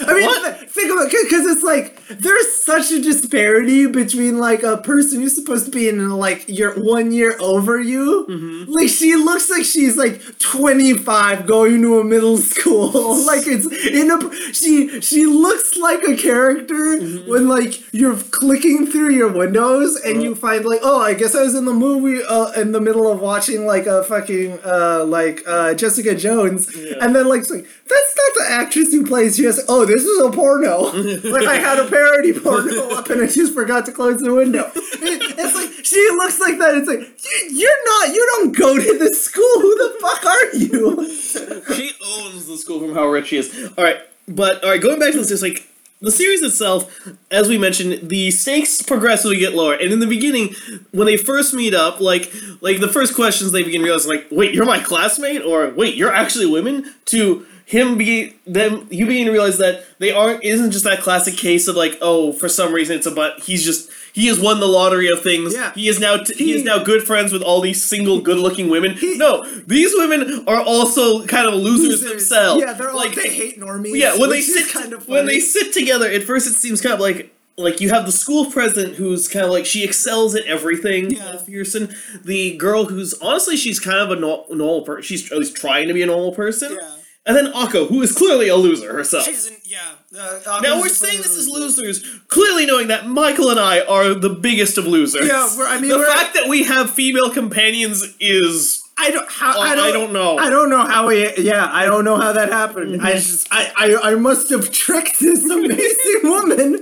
I 0.00 0.14
mean, 0.14 0.24
What? 0.26 0.70
think 0.70 0.92
about 0.92 1.12
it, 1.12 1.24
because 1.28 1.46
it's 1.46 1.62
like 1.62 2.00
there's 2.08 2.64
such 2.64 2.90
a 2.92 3.00
disparity 3.00 3.86
between 3.86 4.38
like 4.38 4.62
a 4.62 4.76
person 4.78 5.20
who's 5.20 5.34
supposed 5.34 5.66
to 5.66 5.70
be 5.70 5.88
in 5.88 6.10
like 6.10 6.44
your 6.48 6.74
one 6.74 7.12
year 7.12 7.36
over 7.40 7.80
you. 7.80 8.26
Mm-hmm. 8.28 8.72
Like 8.72 8.88
she 8.88 9.14
looks 9.16 9.50
like 9.50 9.64
she's 9.64 9.96
like 9.96 10.20
25 10.38 11.46
going 11.46 11.82
to 11.82 12.00
a 12.00 12.04
middle 12.04 12.36
school. 12.38 12.90
like 13.26 13.46
it's 13.46 13.66
in 13.86 14.10
a 14.10 14.52
she 14.52 15.00
she 15.00 15.26
looks 15.26 15.76
like 15.76 16.02
a 16.04 16.16
character 16.16 16.74
Mm-hmm. 16.74 17.30
when 17.30 17.48
like 17.48 17.92
you're 17.92 18.16
clicking 18.16 18.86
through 18.86 19.10
your 19.10 19.28
windows 19.32 19.96
and 20.04 20.22
you 20.22 20.34
find 20.34 20.64
like 20.64 20.80
oh 20.82 21.00
I 21.00 21.14
guess 21.14 21.34
I 21.34 21.42
was 21.42 21.54
in 21.54 21.64
the 21.64 21.72
movie 21.72 22.22
uh, 22.24 22.52
in 22.52 22.72
the 22.72 22.80
middle 22.80 23.10
of 23.10 23.20
watching 23.20 23.66
like 23.66 23.86
a 23.86 24.02
fucking 24.04 24.58
uh 24.64 25.04
like 25.04 25.42
uh 25.46 25.74
Jessica 25.74 26.14
Jones 26.14 26.68
and 26.74 27.14
then 27.14 27.26
like 27.28 27.40
it's 27.42 27.50
like 27.50 27.64
that's 27.88 28.16
not 28.16 28.46
the 28.46 28.52
actress 28.52 28.92
who 28.92 29.04
plays 29.06 29.36
Jessica. 29.36 29.66
Oh, 29.68 29.83
Oh, 29.84 29.86
this 29.86 30.04
is 30.04 30.20
a 30.20 30.30
porno. 30.30 30.82
like 31.30 31.46
I 31.46 31.56
had 31.56 31.78
a 31.78 31.88
parody 31.88 32.32
porno 32.32 32.90
up 32.96 33.10
and 33.10 33.22
I 33.22 33.26
just 33.26 33.52
forgot 33.52 33.84
to 33.86 33.92
close 33.92 34.18
the 34.20 34.32
window. 34.34 34.70
It- 34.74 35.34
it's 35.38 35.54
like 35.54 35.84
she 35.84 36.00
looks 36.16 36.40
like 36.40 36.58
that. 36.58 36.74
It's 36.76 36.88
like 36.88 37.00
"You- 37.00 37.58
you're 37.58 37.84
not. 37.84 38.14
You 38.14 38.26
don't 38.36 38.56
go 38.56 38.74
to 38.76 38.98
this 38.98 39.22
school. 39.24 39.60
Who 39.60 39.74
the 39.76 39.96
fuck 40.00 40.24
are 40.24 40.56
you? 40.56 41.14
she 41.76 41.92
owns 42.04 42.46
the 42.46 42.56
school 42.56 42.80
from 42.80 42.94
how 42.94 43.06
rich 43.08 43.28
she 43.28 43.36
is. 43.38 43.72
All 43.76 43.84
right, 43.84 43.98
but 44.28 44.62
all 44.64 44.70
right, 44.70 44.80
going 44.80 44.98
back 44.98 45.12
to 45.12 45.18
this, 45.18 45.30
it's 45.30 45.42
like 45.42 45.68
the 46.00 46.10
series 46.10 46.42
itself, 46.42 47.08
as 47.30 47.48
we 47.48 47.58
mentioned, 47.58 48.08
the 48.08 48.30
stakes 48.30 48.80
progressively 48.82 49.36
get 49.38 49.54
lower. 49.54 49.74
And 49.74 49.92
in 49.92 50.00
the 50.00 50.06
beginning, 50.06 50.54
when 50.92 51.06
they 51.06 51.16
first 51.16 51.52
meet 51.54 51.74
up, 51.74 52.00
like 52.00 52.32
like 52.60 52.80
the 52.80 52.88
first 52.88 53.14
questions 53.14 53.52
they 53.52 53.62
begin 53.62 53.82
realizing, 53.82 54.10
like, 54.12 54.26
wait, 54.30 54.54
you're 54.54 54.64
my 54.66 54.78
classmate, 54.78 55.42
or 55.42 55.68
wait, 55.70 55.94
you're 55.96 56.12
actually 56.12 56.46
women. 56.46 56.94
To 57.06 57.46
him 57.66 57.96
be 57.96 58.36
them, 58.46 58.86
you 58.90 59.06
to 59.06 59.30
realize 59.30 59.58
that 59.58 59.84
they 59.98 60.12
aren't 60.12 60.44
isn't 60.44 60.70
just 60.70 60.84
that 60.84 61.00
classic 61.00 61.34
case 61.36 61.66
of 61.66 61.76
like, 61.76 61.96
oh, 62.02 62.32
for 62.32 62.48
some 62.48 62.72
reason 62.72 62.96
it's 62.96 63.06
about 63.06 63.40
he's 63.40 63.64
just 63.64 63.90
he 64.12 64.26
has 64.28 64.38
won 64.38 64.60
the 64.60 64.66
lottery 64.66 65.08
of 65.10 65.22
things. 65.22 65.54
Yeah. 65.54 65.72
He 65.74 65.88
is 65.88 65.98
now 65.98 66.18
t- 66.18 66.34
he, 66.34 66.44
He- 66.44 66.52
is 66.52 66.62
now 66.64 66.82
good 66.84 67.02
friends 67.04 67.32
with 67.32 67.42
all 67.42 67.60
these 67.60 67.82
single 67.82 68.20
good 68.28 68.38
looking 68.38 68.68
women. 68.68 68.96
He- 68.96 69.16
no, 69.16 69.44
these 69.66 69.92
women 69.94 70.44
are 70.46 70.60
also 70.60 71.24
kind 71.26 71.48
of 71.48 71.54
losers, 71.54 72.02
Losers. 72.02 72.10
themselves. 72.10 72.62
Yeah, 72.62 72.74
they're 72.74 72.90
all, 72.90 72.96
like 72.96 73.14
they 73.14 73.30
hate 73.34 73.58
normies. 73.58 73.96
yeah, 73.98 74.16
when 74.18 74.30
they 74.30 74.40
sit 74.42 74.68
kind 74.70 74.92
of 74.92 75.08
when 75.08 75.26
they 75.26 75.40
sit 75.40 75.72
together, 75.72 76.06
at 76.08 76.22
first 76.22 76.46
it 76.46 76.54
seems 76.54 76.80
kind 76.80 76.94
of 76.94 77.00
like 77.00 77.30
like 77.56 77.80
you 77.80 77.88
have 77.88 78.04
the 78.04 78.12
school 78.12 78.50
president 78.50 78.96
who's 78.96 79.28
kind 79.28 79.44
of 79.46 79.50
like 79.52 79.64
she 79.64 79.84
excels 79.84 80.34
at 80.34 80.44
everything. 80.44 81.12
Yeah. 81.12 81.36
McPherson, 81.36 81.94
the 82.24 82.56
girl 82.56 82.84
who's 82.86 83.14
honestly 83.22 83.56
she's 83.56 83.80
kind 83.80 83.98
of 84.00 84.10
a 84.10 84.16
normal 84.20 84.82
person. 84.82 85.02
She's 85.02 85.30
at 85.32 85.38
least 85.38 85.56
trying 85.56 85.88
to 85.88 85.94
be 85.94 86.02
a 86.02 86.06
normal 86.06 86.32
person. 86.32 86.76
Yeah. 86.78 86.90
And 87.26 87.34
then 87.36 87.46
Akko, 87.52 87.88
who 87.88 88.02
is 88.02 88.12
clearly 88.12 88.48
a 88.48 88.56
loser 88.56 88.92
herself. 88.92 89.24
She's 89.24 89.46
in, 89.46 89.56
yeah. 89.64 89.78
Uh, 90.14 90.60
now 90.62 90.78
we're 90.78 90.90
saying 90.90 91.18
this 91.22 91.34
is 91.36 91.48
losers, 91.48 92.04
clearly 92.28 92.66
knowing 92.66 92.88
that 92.88 93.06
Michael 93.06 93.48
and 93.48 93.58
I 93.58 93.80
are 93.80 94.12
the 94.12 94.28
biggest 94.28 94.76
of 94.76 94.86
losers. 94.86 95.26
Yeah, 95.26 95.48
we're- 95.56 95.70
I 95.70 95.80
mean, 95.80 95.90
the 95.90 96.04
fact 96.04 96.34
that 96.34 96.48
we 96.48 96.64
have 96.64 96.90
female 96.90 97.30
companions 97.30 98.04
is 98.20 98.83
I 98.96 99.10
don't 99.10 99.28
how 99.28 99.54
Oh, 99.58 99.60
I 99.62 99.70
I 99.70 99.74
don't, 99.74 99.92
don't 99.92 100.12
know. 100.12 100.38
I 100.38 100.48
don't 100.50 100.70
know 100.70 100.86
how 100.86 101.08
he 101.08 101.28
yeah, 101.42 101.68
I 101.72 101.84
don't 101.84 102.04
know 102.04 102.16
how 102.16 102.32
that 102.32 102.50
happened. 102.50 103.02
I 103.02 103.12
just 103.14 103.48
I, 103.50 103.72
I 103.76 104.12
I 104.12 104.14
must 104.14 104.50
have 104.50 104.70
tricked 104.70 105.18
this 105.20 105.44
amazing 105.50 106.20
woman. 106.22 106.78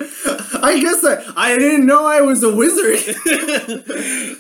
I 0.63 0.79
guess 0.81 1.03
I 1.05 1.23
I 1.37 1.59
didn't 1.59 1.87
know 1.87 2.07
I 2.07 2.21
was 2.21 2.43
a 2.43 2.55
wizard. 2.55 2.99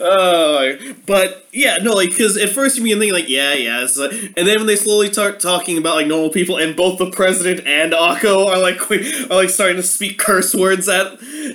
Uh, 0.00 0.72
but 1.06 1.46
yeah, 1.52 1.78
no, 1.78 1.94
like 1.94 2.10
because 2.10 2.36
at 2.36 2.50
first 2.50 2.76
you 2.76 2.82
begin 2.82 2.98
thinking 2.98 3.14
like, 3.14 3.28
yeah, 3.28 3.54
yeah, 3.54 3.82
it's 3.82 3.96
like, 3.96 4.12
and 4.12 4.46
then 4.46 4.58
when 4.58 4.66
they 4.66 4.76
slowly 4.76 5.12
start 5.12 5.40
talking 5.40 5.78
about 5.78 5.96
like 5.96 6.06
normal 6.06 6.30
people, 6.30 6.56
and 6.58 6.76
both 6.76 6.98
the 6.98 7.10
president 7.10 7.66
and 7.66 7.92
Akko 7.92 8.46
are 8.46 8.58
like 8.58 8.78
are 9.30 9.34
like 9.36 9.50
starting 9.50 9.76
to 9.76 9.82
speak 9.82 10.18
curse 10.18 10.54
words 10.54 10.88
at 10.88 11.06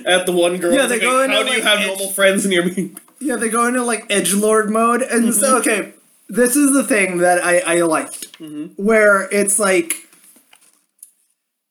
at 0.06 0.26
the 0.26 0.32
one 0.32 0.56
girl. 0.58 0.72
Yeah, 0.74 0.86
they 0.86 0.94
like, 0.96 1.02
go 1.02 1.22
into, 1.22 1.36
How 1.36 1.42
do 1.44 1.52
you 1.52 1.62
have 1.62 1.78
edge- 1.80 1.86
normal 1.86 2.10
friends 2.10 2.44
and 2.44 2.52
you're 2.52 2.68
being 2.68 2.96
yeah, 3.20 3.36
they 3.36 3.48
go 3.48 3.66
into 3.66 3.82
like 3.82 4.04
edge 4.10 4.32
lord 4.34 4.70
mode, 4.70 5.02
and 5.02 5.34
so 5.34 5.58
okay, 5.58 5.92
this 6.28 6.56
is 6.56 6.72
the 6.72 6.84
thing 6.84 7.18
that 7.18 7.44
I 7.44 7.58
I 7.60 7.82
liked, 7.82 8.38
mm-hmm. 8.38 8.66
where 8.82 9.28
it's 9.30 9.58
like. 9.58 10.07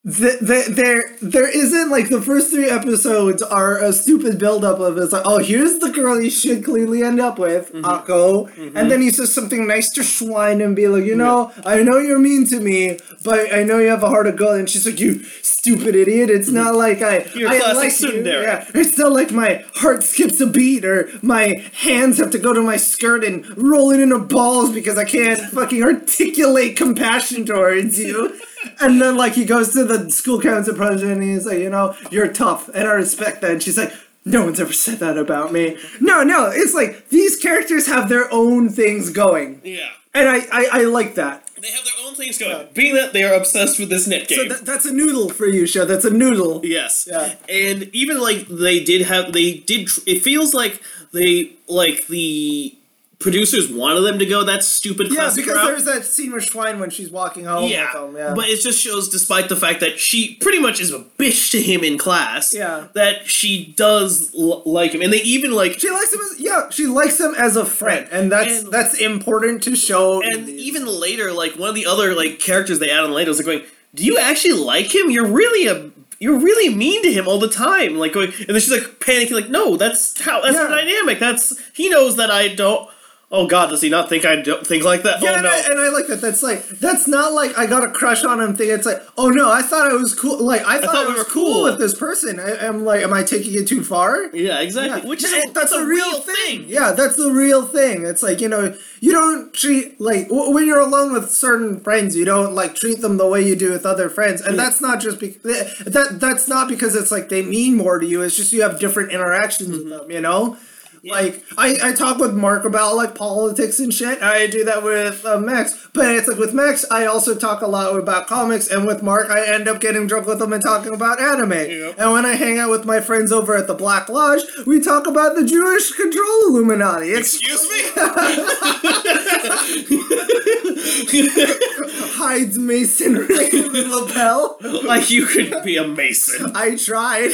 The, 0.07 0.37
the, 0.39 0.71
there 0.73 1.03
there 1.21 1.49
isn't 1.49 1.89
like 1.89 2.07
the 2.07 2.21
first 2.21 2.49
three 2.49 2.69
episodes 2.69 3.41
are 3.41 3.77
a 3.83 3.91
stupid 3.91 4.39
buildup 4.39 4.79
of 4.79 4.97
it's 4.97 5.11
like 5.11 5.23
oh 5.25 5.39
here's 5.39 5.79
the 5.79 5.89
girl 5.89 6.21
you 6.21 6.29
should 6.29 6.63
clearly 6.63 7.03
end 7.03 7.19
up 7.19 7.37
with 7.37 7.73
Akko. 7.73 8.47
And 8.73 8.89
then 8.89 9.01
he 9.01 9.09
says 9.09 9.33
something 9.33 9.67
nice 9.67 9.89
to 9.95 10.01
Schwein 10.01 10.63
and 10.63 10.77
be 10.77 10.87
like 10.87 11.03
you 11.03 11.15
know 11.15 11.51
I 11.65 11.83
know 11.83 11.97
you're 11.97 12.19
mean 12.19 12.45
to 12.47 12.61
me 12.61 12.99
but 13.25 13.53
I 13.53 13.63
know 13.63 13.79
you 13.79 13.89
have 13.89 14.01
a 14.01 14.07
heart 14.07 14.27
of 14.27 14.37
gold. 14.37 14.59
And 14.59 14.69
she's 14.69 14.85
like 14.85 14.97
you 15.01 15.25
stupid 15.41 15.93
idiot. 15.93 16.29
It's 16.29 16.47
not 16.49 16.73
like 16.75 17.01
I 17.01 17.25
You're 17.35 17.49
I 17.49 17.57
like 17.73 17.99
you. 17.99 18.23
yeah. 18.23 18.65
It's 18.73 18.97
not 18.97 19.11
like 19.11 19.31
my 19.33 19.65
heart 19.75 20.03
skips 20.03 20.39
a 20.39 20.47
beat 20.47 20.85
or 20.85 21.09
my 21.21 21.69
hands 21.73 22.17
have 22.19 22.31
to 22.31 22.39
go 22.39 22.53
to 22.53 22.61
my 22.61 22.77
skirt 22.77 23.25
and 23.25 23.45
roll 23.57 23.91
it 23.91 23.99
into 23.99 24.19
balls 24.19 24.71
because 24.71 24.97
I 24.97 25.03
can't 25.03 25.37
fucking 25.51 25.83
articulate 25.83 26.77
compassion 26.77 27.45
towards 27.45 27.99
you. 27.99 28.39
And 28.79 29.01
then 29.01 29.17
like 29.17 29.33
he 29.33 29.45
goes 29.45 29.73
to 29.73 29.83
the 29.83 30.09
school 30.11 30.41
council 30.41 30.75
president 30.75 31.21
and 31.21 31.29
he's 31.29 31.45
like, 31.45 31.59
you 31.59 31.69
know, 31.69 31.95
you're 32.11 32.31
tough 32.31 32.69
and 32.69 32.87
I 32.87 32.93
respect 32.93 33.41
that. 33.41 33.51
And 33.51 33.63
she's 33.63 33.77
like, 33.77 33.93
no 34.25 34.43
one's 34.43 34.59
ever 34.59 34.73
said 34.73 34.99
that 34.99 35.17
about 35.17 35.51
me. 35.53 35.77
No, 36.01 36.23
no, 36.23 36.49
it's 36.53 36.73
like 36.73 37.09
these 37.09 37.37
characters 37.37 37.87
have 37.87 38.09
their 38.09 38.31
own 38.33 38.69
things 38.69 39.09
going. 39.09 39.61
yeah. 39.63 39.89
And 40.13 40.27
I, 40.27 40.37
I, 40.51 40.69
I 40.71 40.83
like 40.85 41.13
that. 41.15 41.47
They 41.61 41.69
have 41.69 41.83
their 41.83 41.93
own 42.07 42.15
things 42.15 42.39
going. 42.39 42.67
Being 42.73 42.95
that 42.95 43.13
they 43.13 43.23
are 43.23 43.35
obsessed 43.35 43.77
with 43.77 43.89
this 43.89 44.07
net 44.07 44.27
So 44.27 44.35
game. 44.37 44.49
that, 44.49 44.65
that's 44.65 44.85
a 44.85 44.91
noodle 44.91 45.29
for 45.29 45.45
you, 45.45 45.67
show. 45.67 45.85
That's 45.85 46.05
a 46.05 46.09
noodle. 46.09 46.65
Yes. 46.65 47.07
Yeah. 47.09 47.35
And 47.47 47.83
even 47.93 48.19
like 48.19 48.47
they 48.47 48.83
did 48.83 49.03
have 49.07 49.31
they 49.33 49.53
did 49.57 49.87
tr- 49.87 49.99
it 50.07 50.23
feels 50.23 50.55
like 50.55 50.81
they 51.13 51.51
like 51.67 52.07
the 52.07 52.75
producers 53.19 53.67
wanted 53.71 54.01
them 54.01 54.19
to 54.19 54.25
go 54.25 54.43
that 54.43 54.63
stupid 54.63 55.07
Yeah, 55.09 55.15
classic 55.21 55.43
because 55.45 55.57
route. 55.57 55.65
there's 55.67 55.85
that 55.85 56.05
scene 56.05 56.31
with 56.31 56.43
Schwein 56.45 56.79
when 56.79 56.89
she's 56.91 57.09
walking 57.09 57.45
home 57.45 57.69
yeah. 57.69 57.91
with 58.01 58.09
him. 58.11 58.15
Yeah. 58.17 58.33
But 58.35 58.49
it 58.49 58.61
just 58.61 58.79
shows 58.79 59.09
despite 59.09 59.49
the 59.49 59.55
fact 59.55 59.79
that 59.79 59.99
she 59.99 60.35
pretty 60.35 60.59
much 60.59 60.79
is 60.79 60.91
a 60.93 60.99
bitch 61.17 61.49
to 61.51 61.61
him 61.61 61.83
in 61.83 61.97
class. 61.97 62.53
Yeah. 62.53 62.87
That 62.93 63.25
she 63.27 63.73
does 63.75 64.31
l- 64.37 64.61
like 64.65 64.91
him. 64.93 65.01
And 65.01 65.11
they 65.11 65.21
even 65.23 65.51
like 65.51 65.79
She 65.79 65.89
likes 65.89 66.13
him 66.13 66.19
as 66.21 66.39
yeah, 66.39 66.69
she 66.69 66.85
likes 66.85 67.19
him 67.19 67.33
as 67.35 67.55
a 67.55 67.65
friend, 67.65 68.07
and 68.11 68.31
that's 68.31 68.59
And- 68.63 68.71
that's 68.71 68.93
important 69.01 69.63
to 69.63 69.75
show. 69.75 70.21
and 70.21 70.47
even 70.47 70.85
later, 70.85 71.31
like 71.31 71.53
one 71.57 71.69
of 71.69 71.75
the 71.75 71.87
other 71.87 72.13
like 72.13 72.39
characters 72.39 72.77
they 72.79 72.91
add 72.91 73.03
on 73.03 73.11
later 73.13 73.31
was 73.31 73.39
like 73.39 73.45
going, 73.47 73.63
Do 73.95 74.05
you 74.05 74.17
actually 74.19 74.53
like 74.53 74.93
him? 74.93 75.09
You're 75.09 75.25
really 75.27 75.67
a 75.67 75.89
you're 76.19 76.39
really 76.39 76.73
mean 76.73 77.03
to 77.03 77.11
him 77.13 77.27
all 77.27 77.39
the 77.39 77.47
time. 77.49 77.97
Like 77.97 78.13
going 78.13 78.31
and 78.39 78.49
then 78.49 78.59
she's 78.59 78.71
like 78.71 78.99
panicking, 78.99 79.31
like, 79.31 79.49
no, 79.49 79.75
that's 79.75 80.19
how 80.21 80.41
that's 80.41 80.55
the 80.55 80.63
Yeah. 80.63 80.69
dynamic. 80.69 81.19
That's 81.19 81.55
he 81.73 81.89
knows 81.89 82.15
that 82.17 82.29
I 82.29 82.47
don't 82.49 82.87
Oh 83.29 83.45
god, 83.45 83.71
does 83.71 83.81
he 83.81 83.89
not 83.89 84.07
think 84.07 84.23
I 84.23 84.37
don't 84.37 84.65
think 84.65 84.85
like 84.85 85.03
that? 85.03 85.21
yeah, 85.21 85.31
oh 85.31 85.33
and, 85.33 85.43
no. 85.43 85.49
I, 85.49 85.63
and 85.69 85.79
I 85.81 85.89
like 85.89 86.07
that. 86.07 86.21
That's 86.21 86.41
like 86.41 86.65
that's 86.69 87.09
not 87.09 87.33
like 87.33 87.57
I 87.57 87.65
got 87.65 87.83
a 87.83 87.91
crush 87.91 88.23
on 88.23 88.39
him 88.39 88.55
thing. 88.55 88.69
It's 88.69 88.85
like 88.85 89.01
oh 89.17 89.27
no, 89.29 89.51
I 89.51 89.61
thought 89.61 89.91
I 89.91 89.95
was 89.95 90.15
cool. 90.15 90.41
Like 90.41 90.61
I 90.65 90.79
thought, 90.79 90.93
thought 90.93 91.07
I 91.07 91.07
we 91.07 91.13
was 91.15 91.25
were 91.25 91.31
cool 91.33 91.53
cool. 91.55 91.63
with 91.63 91.77
this 91.77 91.93
person. 91.93 92.39
I, 92.39 92.51
am 92.65 92.85
like, 92.85 93.03
am 93.03 93.11
I 93.11 93.23
taking 93.23 93.53
it 93.55 93.67
too 93.67 93.83
far? 93.83 94.33
yeah, 94.33 94.61
exactly. 94.61 95.01
Yeah. 95.01 95.09
Which 95.09 95.25
is 95.25 95.33
And 95.33 95.53
that's 95.53 95.73
a 95.73 95.85
real 95.85 96.21
thing. 96.21 96.69
Yeah, 96.69 96.93
that's 96.93 97.17
the 97.17 97.29
real 97.31 97.67
thing. 97.67 98.05
It's 98.05 98.23
like 98.23 98.39
you 98.39 98.47
know, 98.47 98.73
you 99.01 99.11
don't 99.11 99.53
treat 99.53 99.99
like 99.99 100.29
w- 100.29 100.53
when 100.53 100.65
you're 100.65 100.79
alone 100.79 101.11
with 101.11 101.29
certain 101.29 101.81
friends, 101.81 102.15
you 102.15 102.23
don't 102.23 102.55
like 102.55 102.75
treat 102.75 103.01
them 103.01 103.17
the 103.17 103.27
way 103.27 103.45
you 103.45 103.57
do 103.57 103.71
with 103.71 103.85
other 103.85 104.09
friends, 104.09 104.39
and 104.39 104.57
that's 104.57 104.79
not 104.79 105.01
just 105.01 105.19
because 105.19 105.41
that 105.83 106.19
that's 106.21 106.47
not 106.47 106.69
because 106.69 106.95
it's 106.95 107.11
like 107.11 107.27
they 107.27 107.41
mean 107.41 107.75
more 107.75 107.99
to 107.99 108.05
you. 108.05 108.21
It's 108.21 108.37
just 108.37 108.53
you 108.53 108.61
have 108.61 108.79
different 108.79 109.11
interactions 109.11 109.69
with 109.69 109.81
mm-hmm. 109.81 109.89
them. 109.89 110.11
You 110.11 110.21
know. 110.21 110.57
Like 111.03 111.43
I, 111.57 111.77
I 111.83 111.93
talk 111.93 112.17
with 112.17 112.35
Mark 112.35 112.65
about 112.65 112.95
like 112.95 113.15
politics 113.15 113.79
and 113.79 113.93
shit. 113.93 114.21
I 114.21 114.47
do 114.47 114.63
that 114.65 114.83
with 114.83 115.25
uh, 115.25 115.39
Max, 115.39 115.87
but 115.93 116.15
it's 116.15 116.27
like 116.27 116.37
with 116.37 116.53
Max, 116.53 116.85
I 116.91 117.05
also 117.05 117.35
talk 117.35 117.61
a 117.61 117.67
lot 117.67 117.97
about 117.97 118.27
comics, 118.27 118.67
and 118.67 118.85
with 118.85 119.01
Mark, 119.03 119.29
I 119.29 119.53
end 119.53 119.67
up 119.67 119.79
getting 119.79 120.07
drunk 120.07 120.27
with 120.27 120.41
him 120.41 120.53
and 120.53 120.63
talking 120.63 120.93
about 120.93 121.21
anime. 121.21 121.51
Yep. 121.51 121.95
And 121.97 122.11
when 122.11 122.25
I 122.25 122.35
hang 122.35 122.59
out 122.59 122.69
with 122.69 122.85
my 122.85 122.99
friends 122.99 123.31
over 123.31 123.55
at 123.55 123.67
the 123.67 123.73
Black 123.73 124.09
Lodge, 124.09 124.41
we 124.65 124.79
talk 124.79 125.07
about 125.07 125.35
the 125.35 125.45
Jewish 125.45 125.91
control 125.93 126.47
Illuminati. 126.47 127.09
It's 127.09 127.35
Excuse 127.35 127.69
me? 127.69 127.77
hides 132.17 132.57
masonry 132.57 133.49
in 133.51 133.89
lapel. 133.91 134.57
like 134.85 135.09
you 135.09 135.25
could 135.25 135.63
be 135.63 135.77
a 135.77 135.87
mason. 135.87 136.51
I 136.55 136.75
tried. 136.75 137.31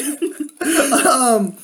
um, 1.05 1.57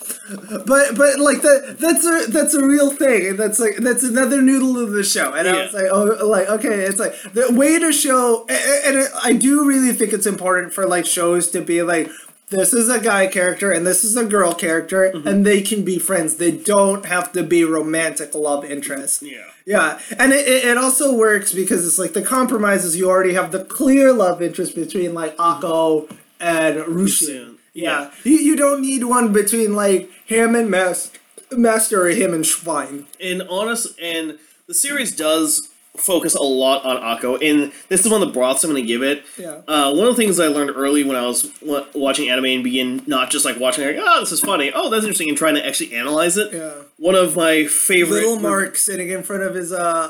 but 0.65 0.95
but 0.95 1.19
like 1.19 1.41
that 1.41 1.77
that's 1.79 2.05
a 2.05 2.31
that's 2.31 2.53
a 2.53 2.65
real 2.65 2.91
thing, 2.91 3.27
and 3.27 3.39
that's 3.39 3.59
like 3.59 3.77
that's 3.77 4.03
another 4.03 4.41
noodle 4.41 4.77
of 4.81 4.91
the 4.91 5.03
show. 5.03 5.33
And 5.33 5.47
I 5.47 5.63
was 5.63 5.73
like, 5.73 5.85
oh, 5.91 6.03
like 6.27 6.49
okay, 6.49 6.81
it's 6.85 6.99
like 6.99 7.15
the 7.33 7.51
way 7.53 7.79
to 7.79 7.91
show, 7.91 8.45
a- 8.49 8.53
a- 8.53 8.87
and 8.87 9.07
I 9.23 9.33
do 9.33 9.65
really 9.65 9.93
think 9.93 10.13
it's 10.13 10.25
important 10.27 10.73
for 10.73 10.85
like 10.87 11.05
shows 11.05 11.49
to 11.51 11.61
be 11.61 11.81
like. 11.83 12.09
This 12.49 12.73
is 12.73 12.89
a 12.89 12.99
guy 12.99 13.27
character 13.27 13.71
and 13.71 13.85
this 13.85 14.03
is 14.03 14.17
a 14.17 14.25
girl 14.25 14.53
character, 14.53 15.11
Mm-hmm. 15.13 15.27
and 15.27 15.45
they 15.45 15.61
can 15.61 15.83
be 15.83 15.99
friends. 15.99 16.35
They 16.37 16.51
don't 16.51 17.05
have 17.05 17.31
to 17.33 17.43
be 17.43 17.63
romantic 17.63 18.33
love 18.33 18.65
interests. 18.65 19.21
Yeah. 19.21 19.45
Yeah, 19.65 19.99
and 20.17 20.33
it, 20.33 20.47
it, 20.47 20.77
also 20.79 21.15
works 21.15 21.53
because 21.53 21.85
it's 21.85 21.99
like 21.99 22.13
the 22.13 22.23
compromises. 22.23 22.97
You 22.97 23.07
already 23.07 23.35
have 23.35 23.51
the 23.51 23.63
clear 23.63 24.11
love 24.11 24.41
interest 24.41 24.73
between 24.73 25.13
like 25.13 25.37
Akko 25.37 26.09
and 26.39 26.77
Rushin. 26.85 27.57
Yeah, 27.75 28.09
you, 28.23 28.33
you 28.33 28.55
don't 28.55 28.81
need 28.81 29.03
one 29.03 29.31
between 29.31 29.75
like 29.75 30.09
him 30.25 30.55
and 30.55 30.71
Master, 30.71 31.19
Master 31.51 32.01
or 32.05 32.09
him 32.09 32.33
and 32.33 32.43
Schwein. 32.43 33.05
and 33.21 33.43
honest 33.47 33.87
and 34.01 34.39
the 34.67 34.73
series 34.73 35.15
does 35.15 35.68
focus 35.99 36.35
a 36.35 36.41
lot 36.41 36.83
on 36.85 36.97
Akko, 36.97 37.35
and 37.41 37.71
this 37.89 38.05
is 38.05 38.11
one 38.11 38.21
of 38.21 38.27
the 38.27 38.33
broths 38.33 38.63
I'm 38.63 38.71
going 38.71 38.81
to 38.83 38.87
give 38.87 39.03
it. 39.03 39.23
Yeah. 39.37 39.61
Uh, 39.67 39.93
one 39.93 40.07
of 40.07 40.15
the 40.15 40.21
things 40.21 40.39
I 40.39 40.47
learned 40.47 40.71
early 40.75 41.03
when 41.03 41.15
I 41.15 41.25
was 41.25 41.51
wa- 41.61 41.85
watching 41.93 42.29
anime 42.29 42.45
and 42.45 42.63
begin 42.63 43.01
not 43.07 43.29
just 43.29 43.45
like 43.45 43.59
watching 43.59 43.85
like, 43.85 43.97
oh, 43.99 44.19
this 44.21 44.31
is 44.31 44.39
funny, 44.39 44.71
oh, 44.73 44.89
that's 44.89 45.03
interesting, 45.03 45.29
and 45.29 45.37
trying 45.37 45.55
to 45.55 45.65
actually 45.65 45.93
analyze 45.95 46.37
it. 46.37 46.53
Yeah. 46.53 46.71
One 46.97 47.15
of 47.15 47.35
my 47.35 47.65
favorite 47.65 48.21
Little 48.21 48.39
Mark 48.39 48.75
sitting 48.75 49.09
in 49.09 49.23
front 49.23 49.43
of 49.43 49.55
his 49.55 49.71
uh, 49.71 50.09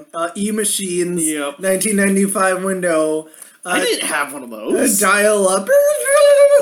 um 0.00 0.06
uh, 0.14 0.30
E 0.36 0.50
machines 0.52 1.22
Yep. 1.26 1.58
1995 1.60 2.64
window. 2.64 3.28
I 3.64 3.78
uh, 3.78 3.84
didn't 3.84 4.06
have 4.06 4.32
one 4.32 4.42
of 4.42 4.50
those. 4.50 4.98
dial 4.98 5.46
up. 5.48 5.66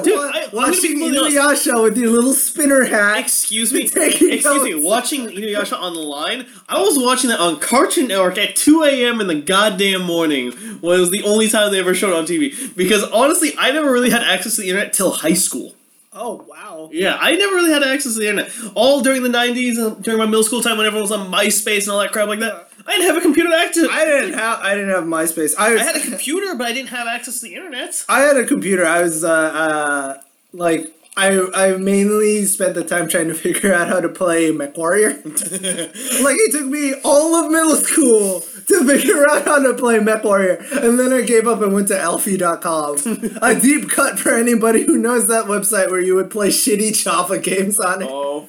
Dude, 0.02 0.14
I- 0.18 0.48
watching 0.52 0.98
Inuyasha 0.98 1.82
with 1.82 1.96
your 1.96 2.10
little 2.10 2.32
spinner 2.32 2.84
hat. 2.84 3.18
Excuse 3.18 3.72
me. 3.72 3.82
Excuse 3.84 4.62
me. 4.62 4.74
Watching 4.74 5.26
Inuyasha 5.28 5.80
on 5.80 5.94
the 5.94 6.00
line, 6.00 6.46
I 6.68 6.80
was 6.80 6.98
watching 6.98 7.30
that 7.30 7.40
on 7.40 7.60
Cartoon 7.60 8.08
Network 8.08 8.38
at 8.38 8.56
2 8.56 8.82
a.m. 8.82 9.20
in 9.20 9.26
the 9.28 9.40
goddamn 9.40 10.02
morning. 10.02 10.52
When 10.80 10.96
it 10.96 11.00
was 11.00 11.10
the 11.10 11.22
only 11.24 11.48
time 11.48 11.70
they 11.70 11.78
ever 11.78 11.94
showed 11.94 12.14
on 12.14 12.24
TV. 12.26 12.74
Because 12.76 13.04
honestly, 13.04 13.54
I 13.58 13.70
never 13.70 13.92
really 13.92 14.10
had 14.10 14.22
access 14.22 14.56
to 14.56 14.62
the 14.62 14.68
internet 14.68 14.92
till 14.92 15.10
high 15.12 15.34
school. 15.34 15.74
Oh 16.12 16.44
wow. 16.48 16.88
Yeah, 16.92 17.16
I 17.20 17.36
never 17.36 17.54
really 17.54 17.70
had 17.70 17.82
access 17.84 18.14
to 18.14 18.20
the 18.20 18.28
internet. 18.28 18.52
All 18.74 19.02
during 19.02 19.22
the 19.22 19.28
90s, 19.28 19.78
and 19.78 20.02
during 20.02 20.18
my 20.18 20.26
middle 20.26 20.42
school 20.42 20.62
time 20.62 20.76
when 20.76 20.86
everyone 20.86 21.08
was 21.08 21.12
on 21.12 21.30
MySpace 21.30 21.82
and 21.82 21.90
all 21.90 22.00
that 22.00 22.12
crap 22.12 22.28
like 22.28 22.40
that. 22.40 22.54
Uh, 22.54 22.64
I 22.88 22.92
didn't 22.92 23.06
have 23.06 23.16
a 23.18 23.20
computer 23.20 23.50
to 23.50 23.56
access. 23.56 23.88
I 23.90 24.04
didn't 24.06 24.32
have 24.32 24.60
I 24.60 24.74
didn't 24.74 24.90
have 24.90 25.04
MySpace. 25.04 25.54
I 25.58 25.72
was 25.72 25.82
I 25.82 25.84
had 25.84 25.96
a 25.96 26.00
computer, 26.00 26.54
but 26.54 26.66
I 26.66 26.72
didn't 26.72 26.88
have 26.88 27.06
access 27.06 27.40
to 27.40 27.46
the 27.46 27.54
internet. 27.54 28.04
I 28.08 28.20
had 28.20 28.36
a 28.38 28.46
computer. 28.46 28.86
I 28.86 29.02
was 29.02 29.24
uh, 29.24 29.30
uh 29.30 30.22
like 30.54 30.97
I 31.18 31.40
I 31.52 31.76
mainly 31.76 32.44
spent 32.44 32.74
the 32.74 32.84
time 32.84 33.08
trying 33.08 33.26
to 33.26 33.34
figure 33.34 33.74
out 33.74 33.88
how 33.88 34.00
to 34.00 34.08
play 34.08 34.52
MechWarrior. 34.52 35.24
like 36.22 36.36
it 36.38 36.52
took 36.52 36.66
me 36.66 36.94
all 37.04 37.34
of 37.34 37.50
middle 37.50 37.74
school 37.74 38.40
to 38.40 38.86
figure 38.86 39.28
out 39.28 39.44
how 39.44 39.58
to 39.58 39.74
play 39.74 39.98
MechWarrior, 39.98 40.84
and 40.84 40.98
then 40.98 41.12
I 41.12 41.22
gave 41.22 41.48
up 41.48 41.60
and 41.60 41.74
went 41.74 41.88
to 41.88 41.94
Alfy.com. 41.94 43.38
a 43.42 43.60
deep 43.60 43.90
cut 43.90 44.18
for 44.20 44.32
anybody 44.32 44.84
who 44.84 44.96
knows 44.96 45.26
that 45.26 45.46
website 45.46 45.90
where 45.90 46.00
you 46.00 46.14
would 46.14 46.30
play 46.30 46.48
shitty 46.48 46.96
Java 47.02 47.38
games 47.38 47.80
on 47.80 48.02
it. 48.02 48.08
Oh, 48.08 48.46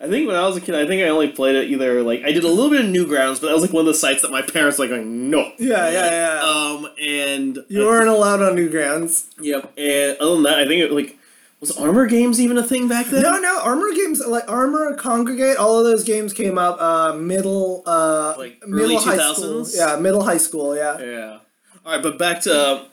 I 0.00 0.08
think 0.08 0.26
when 0.26 0.34
I 0.34 0.46
was 0.46 0.56
a 0.56 0.60
kid, 0.60 0.74
I 0.74 0.86
think 0.86 1.02
I 1.02 1.08
only 1.08 1.28
played 1.28 1.54
it 1.54 1.70
either 1.70 2.02
like 2.02 2.24
I 2.24 2.32
did 2.32 2.42
a 2.42 2.48
little 2.48 2.70
bit 2.70 2.84
of 2.84 2.90
Newgrounds, 2.90 3.40
but 3.40 3.46
that 3.46 3.52
was 3.52 3.62
like 3.62 3.72
one 3.72 3.82
of 3.82 3.86
the 3.86 3.94
sites 3.94 4.22
that 4.22 4.32
my 4.32 4.42
parents 4.42 4.78
were 4.78 4.86
like 4.86 4.90
going 4.90 5.30
no. 5.30 5.52
Yeah, 5.58 5.88
yeah, 5.90 6.10
yeah. 6.10 6.40
Um, 6.42 6.88
and 7.00 7.64
you 7.68 7.84
weren't 7.84 8.08
allowed 8.08 8.42
on 8.42 8.56
Newgrounds. 8.56 9.26
Yep. 9.40 9.72
And 9.78 10.16
other 10.18 10.34
than 10.34 10.42
that, 10.44 10.58
I 10.58 10.66
think 10.66 10.82
it 10.82 10.90
like 10.92 11.17
was 11.60 11.76
Armor 11.76 12.06
Games 12.06 12.40
even 12.40 12.56
a 12.56 12.62
thing 12.62 12.88
back 12.88 13.06
then? 13.06 13.22
No, 13.22 13.38
no, 13.38 13.60
Armor 13.62 13.92
games 13.94 14.24
like 14.24 14.48
Armor, 14.48 14.96
Kongregate, 14.96 15.58
all 15.58 15.78
of 15.78 15.84
those 15.84 16.04
games 16.04 16.32
came 16.32 16.58
up 16.58 16.80
uh 16.80 17.14
middle 17.14 17.82
uh 17.86 18.34
Like 18.38 18.66
middle 18.66 18.84
early 18.84 18.96
high 18.96 19.32
school. 19.34 19.66
Yeah, 19.74 19.96
middle 19.96 20.22
high 20.22 20.38
school, 20.38 20.76
yeah. 20.76 20.98
Yeah. 21.00 21.38
All 21.84 21.94
right, 21.94 22.02
but 22.02 22.18
back 22.18 22.42
to 22.42 22.86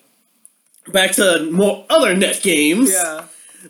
back 0.91 1.11
to 1.13 1.49
more 1.51 1.85
other 1.89 2.15
net 2.15 2.41
games. 2.41 2.91
Yeah. 2.91 3.25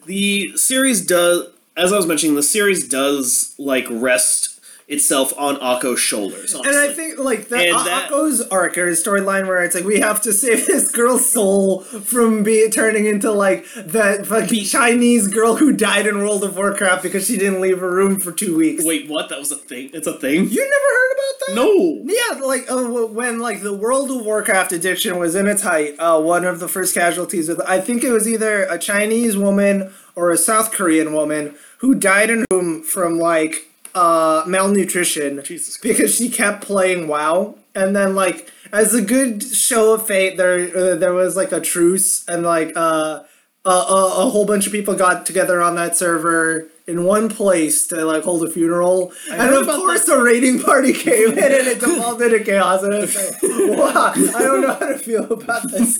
The 0.05 0.55
series 0.57 1.05
does, 1.05 1.49
as 1.77 1.93
I 1.93 1.97
was 1.97 2.05
mentioning, 2.05 2.35
the 2.35 2.43
series 2.43 2.87
does 2.87 3.55
like 3.57 3.87
rest 3.89 4.54
itself 4.87 5.33
on 5.37 5.57
Akko's 5.57 5.99
shoulders. 5.99 6.53
And. 6.53 6.67
I 6.67 6.93
think 6.93 7.17
like 7.17 7.47
the 7.49 7.57
And 7.57 7.75
that- 7.87 8.05
Akko's 8.05 8.41
arc 8.49 8.77
or 8.77 8.85
his 8.87 9.03
storyline 9.03 9.47
where 9.47 9.63
it's 9.63 9.73
like 9.73 9.83
we 9.83 9.99
have 9.99 10.21
to 10.21 10.33
save 10.33 10.67
this 10.67 10.91
girl's 10.91 11.27
soul 11.27 11.81
from 11.81 12.43
be 12.43 12.69
turning 12.69 13.05
into 13.05 13.31
like 13.31 13.65
that 13.75 14.27
fucking 14.27 14.65
Chinese 14.65 15.27
girl 15.27 15.55
who 15.55 15.71
died 15.73 16.05
in 16.05 16.19
World 16.19 16.43
of 16.43 16.55
Warcraft 16.55 17.01
because 17.01 17.25
she 17.25 17.37
didn't 17.37 17.61
leave 17.61 17.79
her 17.79 17.89
room 17.89 18.19
for 18.19 18.31
two 18.31 18.55
weeks. 18.55 18.83
Wait, 18.83 19.09
what? 19.09 19.29
That 19.29 19.39
was 19.39 19.51
a 19.51 19.55
thing? 19.55 19.89
It's 19.93 20.07
a 20.07 20.13
thing? 20.19 20.49
You 20.49 20.61
never 20.61 20.91
heard 20.93 21.11
about 21.13 21.47
that? 21.47 21.55
No. 21.55 22.01
Yeah, 22.05 22.45
like 22.45 22.69
uh, 22.69 23.07
when 23.07 23.39
like 23.39 23.63
the 23.63 23.73
World 23.73 24.11
of 24.11 24.23
Warcraft 24.23 24.71
addiction 24.71 25.17
was 25.17 25.33
in 25.35 25.47
its 25.47 25.63
height, 25.63 25.95
uh, 25.99 26.21
one 26.21 26.45
of 26.45 26.59
the 26.59 26.67
first 26.67 26.93
casualties 26.93 27.49
of 27.49 27.59
I 27.67 27.79
think 27.79 28.03
it 28.03 28.11
was 28.11 28.27
either 28.27 28.63
a 28.63 28.77
Chinese 28.77 29.35
woman 29.35 29.91
or 30.15 30.31
a 30.31 30.37
South 30.37 30.71
Korean 30.71 31.13
woman 31.13 31.55
who 31.79 31.95
died 31.95 32.29
in 32.29 32.45
room 32.51 32.83
from 32.83 33.17
like 33.19 33.67
uh, 33.95 34.43
malnutrition 34.45 35.41
because 35.81 36.15
she 36.15 36.29
kept 36.29 36.63
playing 36.63 37.07
WoW, 37.07 37.57
and 37.73 37.95
then 37.95 38.13
like 38.13 38.51
as 38.71 38.93
a 38.93 39.01
good 39.01 39.41
show 39.41 39.93
of 39.93 40.05
fate, 40.05 40.37
there 40.37 40.75
uh, 40.75 40.95
there 40.95 41.13
was 41.13 41.35
like 41.35 41.51
a 41.51 41.61
truce, 41.61 42.27
and 42.27 42.43
like 42.43 42.73
uh, 42.75 43.23
a, 43.65 43.69
a, 43.69 44.25
a 44.27 44.29
whole 44.29 44.45
bunch 44.45 44.67
of 44.67 44.73
people 44.73 44.95
got 44.95 45.25
together 45.25 45.61
on 45.61 45.75
that 45.75 45.95
server 45.95 46.67
in 46.87 47.03
one 47.03 47.29
place 47.29 47.87
to 47.87 48.05
like 48.05 48.23
hold 48.23 48.45
a 48.45 48.51
funeral, 48.51 49.11
and 49.31 49.53
of 49.53 49.65
course 49.65 50.03
the 50.05 50.17
raiding 50.17 50.61
party 50.61 50.93
came 50.93 51.31
in 51.31 51.39
and 51.39 51.67
it 51.67 51.79
defaulted 51.79 52.31
to 52.31 52.43
chaos, 52.43 52.83
and 52.83 52.93
it's 52.93 53.15
like, 53.15 53.41
wow, 53.77 54.11
I 54.13 54.41
don't 54.43 54.61
know 54.61 54.73
how 54.73 54.87
to 54.87 54.97
feel 54.99 55.31
about 55.31 55.71
this. 55.71 55.99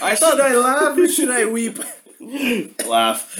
I 0.00 0.14
Should 0.14 0.40
I 0.40 0.56
laugh 0.56 0.96
or 0.96 1.08
should 1.08 1.30
I 1.30 1.44
weep? 1.46 1.78
laugh. 2.86 3.36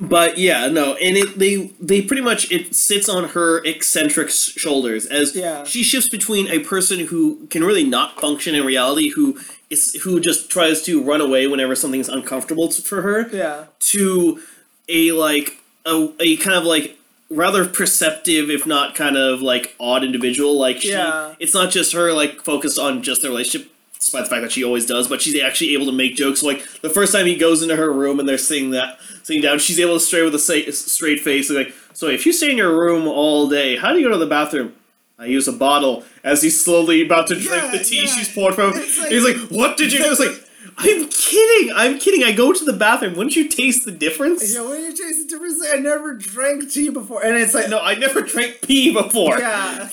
But 0.00 0.38
yeah, 0.38 0.68
no, 0.68 0.94
and 0.94 1.16
it 1.16 1.38
they 1.38 1.72
they 1.80 2.00
pretty 2.02 2.22
much 2.22 2.50
it 2.52 2.74
sits 2.74 3.08
on 3.08 3.30
her 3.30 3.58
eccentric 3.64 4.30
shoulders 4.30 5.06
as 5.06 5.34
Yeah. 5.34 5.64
she 5.64 5.82
shifts 5.82 6.08
between 6.08 6.46
a 6.48 6.60
person 6.60 7.00
who 7.06 7.46
can 7.50 7.64
really 7.64 7.82
not 7.82 8.20
function 8.20 8.54
in 8.54 8.64
reality, 8.64 9.08
who 9.10 9.40
is 9.70 9.94
who 10.04 10.20
just 10.20 10.50
tries 10.50 10.82
to 10.82 11.02
run 11.02 11.20
away 11.20 11.48
whenever 11.48 11.74
something's 11.74 12.08
uncomfortable 12.08 12.70
for 12.70 13.02
her, 13.02 13.28
Yeah. 13.32 13.64
to 13.80 14.40
a 14.88 15.10
like 15.12 15.58
a, 15.84 16.10
a 16.20 16.36
kind 16.36 16.56
of 16.56 16.62
like 16.64 16.96
rather 17.28 17.66
perceptive 17.66 18.50
if 18.50 18.66
not 18.66 18.94
kind 18.94 19.16
of 19.16 19.42
like 19.42 19.74
odd 19.80 20.04
individual 20.04 20.56
like 20.58 20.80
she 20.80 20.90
Yeah. 20.90 21.34
it's 21.40 21.52
not 21.54 21.70
just 21.70 21.92
her 21.92 22.12
like 22.12 22.42
focused 22.42 22.78
on 22.78 23.02
just 23.02 23.20
the 23.22 23.28
relationship 23.28 23.70
despite 23.98 24.24
the 24.24 24.30
fact 24.30 24.42
that 24.42 24.52
she 24.52 24.62
always 24.64 24.86
does 24.86 25.08
but 25.08 25.20
she's 25.20 25.40
actually 25.40 25.74
able 25.74 25.86
to 25.86 25.92
make 25.92 26.14
jokes 26.16 26.42
like 26.42 26.66
the 26.82 26.90
first 26.90 27.12
time 27.12 27.26
he 27.26 27.36
goes 27.36 27.62
into 27.62 27.76
her 27.76 27.92
room 27.92 28.18
and 28.20 28.28
they're 28.28 28.38
sitting 28.38 28.70
that 28.70 28.98
sitting 29.22 29.42
down 29.42 29.58
she's 29.58 29.78
able 29.80 29.94
to 29.94 30.00
stray 30.00 30.22
with 30.22 30.34
a 30.34 30.38
sa- 30.38 30.70
straight 30.70 31.20
face 31.20 31.50
like 31.50 31.72
so 31.92 32.06
if 32.08 32.24
you 32.26 32.32
stay 32.32 32.50
in 32.50 32.56
your 32.56 32.78
room 32.78 33.06
all 33.08 33.48
day 33.48 33.76
how 33.76 33.92
do 33.92 33.98
you 33.98 34.04
go 34.06 34.12
to 34.12 34.18
the 34.18 34.26
bathroom 34.26 34.72
I 35.20 35.24
use 35.26 35.48
a 35.48 35.52
bottle 35.52 36.04
as 36.22 36.42
he's 36.42 36.64
slowly 36.64 37.04
about 37.04 37.26
to 37.26 37.34
drink 37.34 37.50
Yeah, 37.64 37.72
the 37.72 37.82
tea 37.82 38.02
yeah. 38.02 38.06
she's 38.06 38.32
poured 38.32 38.54
from 38.54 38.72
him. 38.72 38.78
Like- 39.00 39.08
he's 39.10 39.24
like, 39.24 39.36
"What 39.50 39.76
did 39.76 39.92
you 39.92 39.98
do?" 39.98 40.12
It's 40.12 40.20
like, 40.20 40.30
"I'm 40.76 41.08
kidding. 41.08 41.72
I'm 41.74 41.98
kidding. 41.98 42.22
I 42.22 42.30
go 42.30 42.52
to 42.52 42.64
the 42.64 42.72
bathroom. 42.72 43.16
Wouldn't 43.16 43.34
you 43.34 43.48
taste 43.48 43.84
the 43.84 43.90
difference?" 43.90 44.54
Yeah, 44.54 44.60
when 44.62 44.80
you 44.80 44.92
taste 44.94 45.24
the 45.24 45.28
difference, 45.28 45.60
I 45.74 45.78
never 45.78 46.14
drank 46.14 46.70
tea 46.70 46.90
before, 46.90 47.24
and 47.24 47.36
it's 47.36 47.52
like, 47.52 47.68
No, 47.68 47.80
I 47.80 47.96
never 47.96 48.22
drank 48.22 48.60
pee 48.62 48.92
before. 48.92 49.40
yeah. 49.40 49.88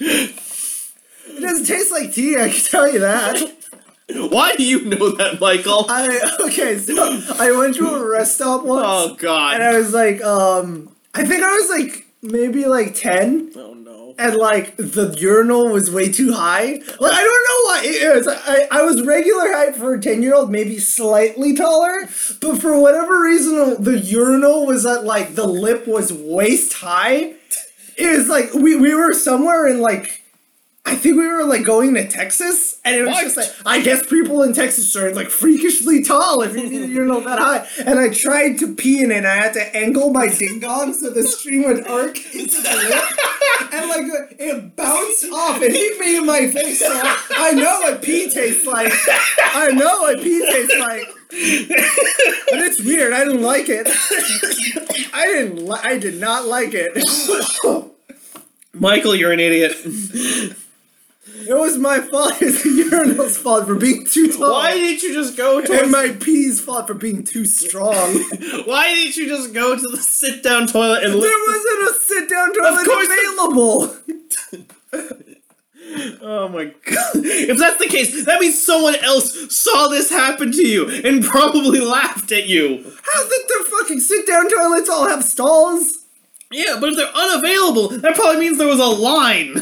It 1.26 1.40
doesn't 1.40 1.66
taste 1.66 1.90
like 1.92 2.12
tea, 2.12 2.36
I 2.36 2.48
can 2.48 2.60
tell 2.62 2.90
you 2.90 3.00
that. 3.00 3.52
Why 4.30 4.54
do 4.54 4.62
you 4.62 4.84
know 4.84 5.10
that, 5.16 5.40
Michael? 5.40 5.86
I 5.88 6.36
okay, 6.42 6.78
so 6.78 7.20
I 7.40 7.50
went 7.50 7.74
to 7.76 7.88
a 7.88 8.08
rest 8.08 8.36
stop 8.36 8.64
once, 8.64 8.84
oh 8.86 9.14
god. 9.16 9.54
and 9.54 9.62
I 9.64 9.76
was 9.76 9.92
like, 9.92 10.22
um, 10.22 10.94
I 11.12 11.24
think 11.24 11.42
I 11.42 11.52
was 11.52 11.68
like 11.70 12.06
maybe 12.22 12.66
like 12.66 12.94
ten, 12.94 13.50
oh 13.56 13.74
no. 13.74 14.14
and 14.16 14.36
like 14.36 14.76
the 14.76 15.12
urinal 15.18 15.70
was 15.70 15.90
way 15.90 16.10
too 16.12 16.32
high. 16.32 16.74
Like 17.00 17.12
I 17.12 17.22
don't 17.22 17.46
know 17.48 17.60
why 17.64 17.82
it 17.84 18.16
was. 18.16 18.28
I 18.28 18.68
I 18.70 18.82
was 18.82 19.02
regular 19.02 19.52
height 19.52 19.74
for 19.74 19.94
a 19.94 20.00
ten 20.00 20.22
year 20.22 20.36
old, 20.36 20.52
maybe 20.52 20.78
slightly 20.78 21.54
taller, 21.56 22.08
but 22.40 22.60
for 22.60 22.80
whatever 22.80 23.20
reason, 23.20 23.82
the 23.82 23.98
urinal 23.98 24.66
was 24.66 24.86
at 24.86 25.02
like 25.04 25.34
the 25.34 25.48
lip 25.48 25.88
was 25.88 26.12
waist 26.12 26.74
high. 26.74 27.34
It 27.96 28.16
was 28.16 28.28
like 28.28 28.54
we 28.54 28.76
we 28.76 28.94
were 28.94 29.12
somewhere 29.12 29.66
in 29.66 29.80
like. 29.80 30.22
I 30.88 30.94
think 30.94 31.16
we 31.16 31.26
were 31.26 31.42
like 31.44 31.64
going 31.64 31.94
to 31.94 32.06
Texas, 32.06 32.80
and 32.84 32.94
it 32.94 33.02
was 33.02 33.10
What? 33.10 33.22
just 33.24 33.36
like 33.36 33.48
I 33.66 33.80
guess 33.82 34.06
people 34.06 34.42
in 34.44 34.52
Texas 34.52 34.94
are 34.94 35.12
like 35.12 35.30
freakishly 35.30 36.04
tall 36.04 36.42
if 36.42 36.54
you 36.56 36.68
need 36.70 36.82
a 36.82 36.86
urinal 36.86 37.20
that 37.22 37.40
high. 37.40 37.66
And 37.84 37.98
I 37.98 38.08
tried 38.10 38.58
to 38.60 38.72
pee 38.72 39.02
in 39.02 39.10
it, 39.10 39.16
and 39.18 39.26
I 39.26 39.34
had 39.34 39.52
to 39.54 39.76
angle 39.76 40.10
my 40.10 40.28
ding 40.28 40.60
dong 40.60 40.94
so 40.94 41.10
the 41.10 41.24
stream 41.24 41.64
would 41.64 41.84
arc 41.88 42.16
into 42.32 42.62
the 42.62 42.74
lip, 42.88 43.72
and 43.72 43.88
like 43.90 44.36
it 44.38 44.76
bounced 44.76 45.24
off 45.32 45.60
and 45.60 45.72
hit 45.72 45.98
me 45.98 46.18
in 46.18 46.24
my 46.26 46.46
face. 46.46 46.78
So 46.78 46.86
I, 46.88 47.18
I 47.36 47.52
know 47.52 47.80
what 47.80 48.00
pee 48.00 48.30
tastes 48.30 48.64
like. 48.64 48.92
I 49.44 49.72
know 49.72 50.02
what 50.02 50.22
pee 50.22 50.40
tastes 50.50 50.78
like. 50.78 51.08
But 51.28 52.60
it's 52.62 52.80
weird. 52.82 53.12
I 53.12 53.24
didn't 53.24 53.42
like 53.42 53.66
it. 53.68 53.88
I 55.12 55.26
didn't. 55.26 55.66
Li- 55.66 55.80
I 55.82 55.98
did 55.98 56.20
not 56.20 56.46
like 56.46 56.70
it. 56.72 56.92
Michael, 58.72 59.16
you're 59.16 59.32
an 59.32 59.40
idiot. 59.40 59.72
It 61.48 61.56
was 61.56 61.76
my 61.78 62.00
fault. 62.00 62.34
It's 62.40 62.62
the 62.62 62.70
urinal's 62.70 63.36
fault 63.36 63.66
for 63.66 63.74
being 63.74 64.04
too 64.06 64.32
tall. 64.32 64.52
Why 64.52 64.72
didn't 64.72 65.02
you 65.02 65.14
just 65.14 65.36
go 65.36 65.60
to? 65.60 65.82
And 65.82 65.90
my 65.90 66.08
pee's 66.08 66.60
fault 66.60 66.86
for 66.86 66.94
being 66.94 67.24
too 67.24 67.44
strong. 67.44 68.14
Why 68.64 68.94
didn't 68.94 69.16
you 69.16 69.28
just 69.28 69.52
go 69.52 69.76
to 69.76 69.88
the 69.88 69.98
sit-down 69.98 70.66
toilet 70.66 71.04
and? 71.04 71.14
there 71.14 71.20
wasn't 71.20 71.90
a 71.90 71.94
sit 72.00 72.28
down 72.28 72.52
toilet 72.54 72.86
course 72.86 73.08
available. 73.08 73.96
Oh 76.20 76.48
my 76.48 76.64
god. 76.64 77.10
If 77.14 77.58
that's 77.58 77.78
the 77.78 77.86
case, 77.86 78.24
that 78.26 78.40
means 78.40 78.60
someone 78.60 78.96
else 78.96 79.56
saw 79.56 79.86
this 79.86 80.10
happen 80.10 80.50
to 80.50 80.66
you 80.66 80.90
and 80.90 81.24
probably 81.24 81.78
laughed 81.80 82.32
at 82.32 82.48
you. 82.48 82.78
How 83.04 83.22
did 83.22 83.40
the 83.48 83.66
fucking 83.70 84.00
sit 84.00 84.26
down 84.26 84.50
toilets 84.50 84.90
all 84.90 85.08
have 85.08 85.22
stalls? 85.22 86.04
Yeah, 86.50 86.78
but 86.80 86.90
if 86.90 86.96
they're 86.96 87.06
unavailable, 87.06 87.88
that 88.00 88.14
probably 88.16 88.40
means 88.40 88.58
there 88.58 88.66
was 88.66 88.80
a 88.80 88.84
line. 88.84 89.54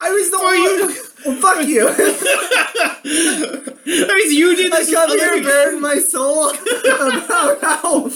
I 0.00 0.10
was 0.10 0.30
the 0.30 0.38
one. 0.38 0.56
you 0.56 0.78
to- 0.78 0.86
Well, 1.26 1.36
fuck 1.40 1.66
you. 1.66 1.88
I 4.08 4.14
means 4.14 4.32
you 4.32 4.54
did 4.56 4.72
I 4.72 4.78
this. 4.80 4.92
come 4.92 5.10
with 5.10 5.20
other 5.20 5.34
here 5.34 5.42
bearing 5.42 5.80
my 5.80 5.98
soul 5.98 6.50
about 6.84 7.60
how. 7.60 8.08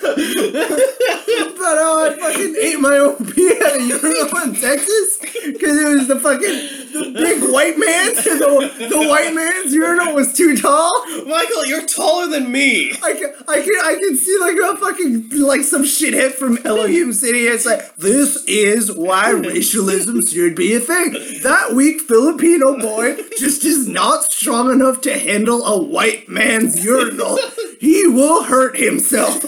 But 0.00 1.76
how 1.76 2.04
I 2.04 2.16
fucking 2.18 2.56
ate 2.60 2.80
my 2.80 2.96
own 2.96 3.16
pee 3.26 3.48
at 3.48 3.76
a 3.76 3.82
urinal 3.82 4.36
in 4.42 4.54
Texas 4.54 5.18
because 5.18 5.78
it 5.78 5.88
was 5.88 6.08
the 6.08 6.18
fucking 6.18 6.80
the 6.92 7.12
big 7.12 7.42
white 7.52 7.78
man. 7.78 8.14
The, 8.14 8.88
the 8.88 9.08
white 9.08 9.34
man's 9.34 9.74
urinal 9.74 10.14
was 10.14 10.32
too 10.32 10.56
tall. 10.56 10.90
Michael, 11.26 11.66
you're 11.66 11.86
taller 11.86 12.28
than 12.28 12.50
me. 12.50 12.92
I 12.92 13.12
can, 13.12 13.34
I 13.46 13.60
can, 13.60 13.80
I 13.84 13.96
can 14.00 14.16
see 14.16 14.38
like 14.38 14.56
a 14.56 14.76
fucking 14.78 15.30
like 15.40 15.62
some 15.62 15.82
shithead 15.82 16.32
from 16.32 16.58
Elohim 16.64 17.12
City. 17.12 17.40
It's 17.40 17.66
like 17.66 17.96
this 17.96 18.44
is 18.46 18.90
why 18.92 19.30
racialism 19.30 20.24
should 20.26 20.54
be 20.54 20.74
a 20.74 20.80
thing. 20.80 21.12
That 21.42 21.72
weak 21.74 22.00
Filipino 22.00 22.78
boy 22.78 23.16
just 23.38 23.64
is 23.64 23.86
not 23.86 24.24
strong 24.24 24.72
enough 24.72 25.00
to 25.02 25.18
handle 25.18 25.64
a 25.66 25.82
white 25.82 26.28
man's 26.28 26.82
urinal. 26.84 27.38
He 27.78 28.06
will 28.06 28.44
hurt 28.44 28.76
himself. 28.76 29.44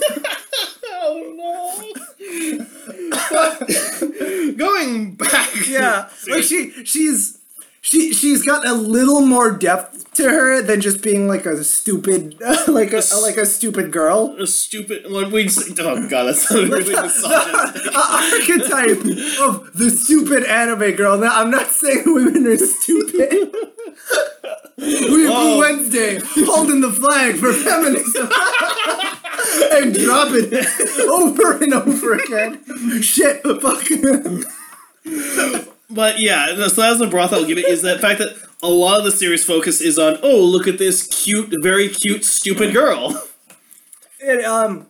Oh. 3.33 3.57
But 4.53 4.59
going 4.59 5.15
back. 5.15 5.51
Yeah, 5.69 6.09
like 6.29 6.45
she, 6.45 6.85
she's. 6.85 7.39
She 7.85 8.13
she's 8.13 8.47
got 8.47 8.65
a 8.65 8.75
little 8.75 9.23
more 9.23 9.51
depth 9.51 10.15
to 10.15 10.23
her 10.23 10.63
than 10.63 10.81
just 10.81 11.03
being 11.03 11.27
like 11.27 11.47
a 11.47 11.65
stupid 11.65 12.41
like 12.69 12.93
a 12.93 13.03
like 13.21 13.37
a 13.37 13.45
stupid 13.45 13.91
girl. 13.91 14.37
A 14.39 14.47
stupid. 14.47 15.11
When 15.11 15.33
we 15.33 15.49
say, 15.49 15.75
oh 15.81 16.09
god, 16.09 16.27
that's 16.27 16.49
so 16.49 16.63
really 16.63 16.95
misogynist. 16.95 17.87
A 17.87 17.99
archetype 17.99 19.01
of 19.41 19.73
the 19.75 19.91
stupid 19.91 20.45
anime 20.45 20.93
girl. 20.93 21.19
Now 21.19 21.41
I'm 21.41 21.51
not 21.51 21.67
saying 21.67 22.05
women 22.07 22.47
are 22.47 22.57
stupid. 22.57 23.53
We 24.79 25.27
Whoa. 25.29 25.59
Wednesday 25.59 26.21
holding 26.45 26.83
the 26.83 26.93
flag 26.93 27.35
for 27.35 27.53
feminism 27.53 28.29
and 29.73 29.95
dropping 29.95 30.49
it 30.53 31.01
over 31.11 31.57
and 31.63 31.75
over 31.75 32.15
again. 32.15 33.03
Shit, 33.03 33.43
fuck. 33.43 33.83
But 35.91 36.21
yeah, 36.21 36.47
so 36.69 36.81
that's 36.81 36.99
the 36.99 37.09
broth 37.11 37.33
I'll 37.33 37.45
give 37.45 37.59
it 37.59 37.67
is 37.67 37.83
that 37.83 38.01
fact 38.01 38.19
that 38.19 38.35
a 38.63 38.69
lot 38.69 38.99
of 38.99 39.05
the 39.05 39.13
series 39.13 39.45
focus 39.45 39.81
is 39.81 39.99
on 39.99 40.19
oh 40.23 40.41
look 40.41 40.67
at 40.67 40.79
this 40.79 41.07
cute, 41.07 41.53
very 41.63 41.89
cute, 41.89 42.25
stupid 42.25 42.73
girl. 42.73 43.23
It, 44.21 44.45
um, 44.45 44.87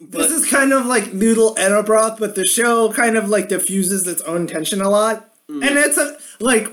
this 0.00 0.30
is 0.30 0.44
kind 0.50 0.72
of 0.72 0.84
like 0.86 1.12
Noodle 1.14 1.54
Enobroth, 1.54 2.18
but 2.18 2.34
the 2.34 2.44
show 2.44 2.92
kind 2.92 3.16
of 3.16 3.28
like 3.28 3.48
diffuses 3.48 4.06
its 4.06 4.20
own 4.22 4.46
tension 4.46 4.80
a 4.80 4.88
lot, 4.90 5.30
Mm. 5.48 5.62
and 5.66 5.76
it's 5.78 5.98
a 5.98 6.16
like, 6.40 6.68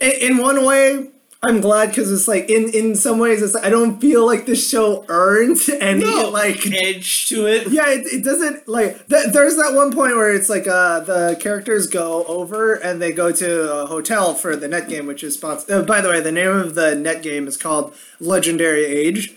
in, 0.00 0.10
in 0.22 0.36
one 0.38 0.64
way. 0.64 1.10
I'm 1.46 1.60
glad 1.60 1.90
because 1.90 2.10
it's 2.10 2.26
like 2.26 2.48
in 2.50 2.70
in 2.70 2.94
some 2.96 3.18
ways 3.18 3.42
it's 3.42 3.54
like, 3.54 3.64
I 3.64 3.70
don't 3.70 4.00
feel 4.00 4.26
like 4.26 4.46
the 4.46 4.56
show 4.56 5.04
earned 5.08 5.58
any 5.80 6.00
No, 6.00 6.28
like 6.30 6.66
edge 6.72 7.26
to 7.28 7.46
it. 7.46 7.68
yeah 7.70 7.88
it, 7.90 8.06
it 8.06 8.24
doesn't 8.24 8.66
like 8.68 9.06
th- 9.08 9.26
there's 9.32 9.56
that 9.56 9.72
one 9.74 9.92
point 9.92 10.16
where 10.16 10.34
it's 10.34 10.48
like 10.48 10.66
uh 10.66 11.00
the 11.00 11.36
characters 11.40 11.86
go 11.86 12.24
over 12.26 12.74
and 12.74 13.00
they 13.00 13.12
go 13.12 13.30
to 13.32 13.72
a 13.82 13.86
hotel 13.86 14.34
for 14.34 14.56
the 14.56 14.66
net 14.68 14.88
game 14.88 15.06
which 15.06 15.22
is 15.22 15.34
sponsored 15.34 15.70
uh, 15.70 15.82
by 15.82 16.00
the 16.00 16.08
way 16.08 16.20
the 16.20 16.32
name 16.32 16.50
of 16.50 16.74
the 16.74 16.94
net 16.94 17.22
game 17.22 17.46
is 17.46 17.56
called 17.56 17.94
Legendary 18.20 18.84
Age 18.84 19.36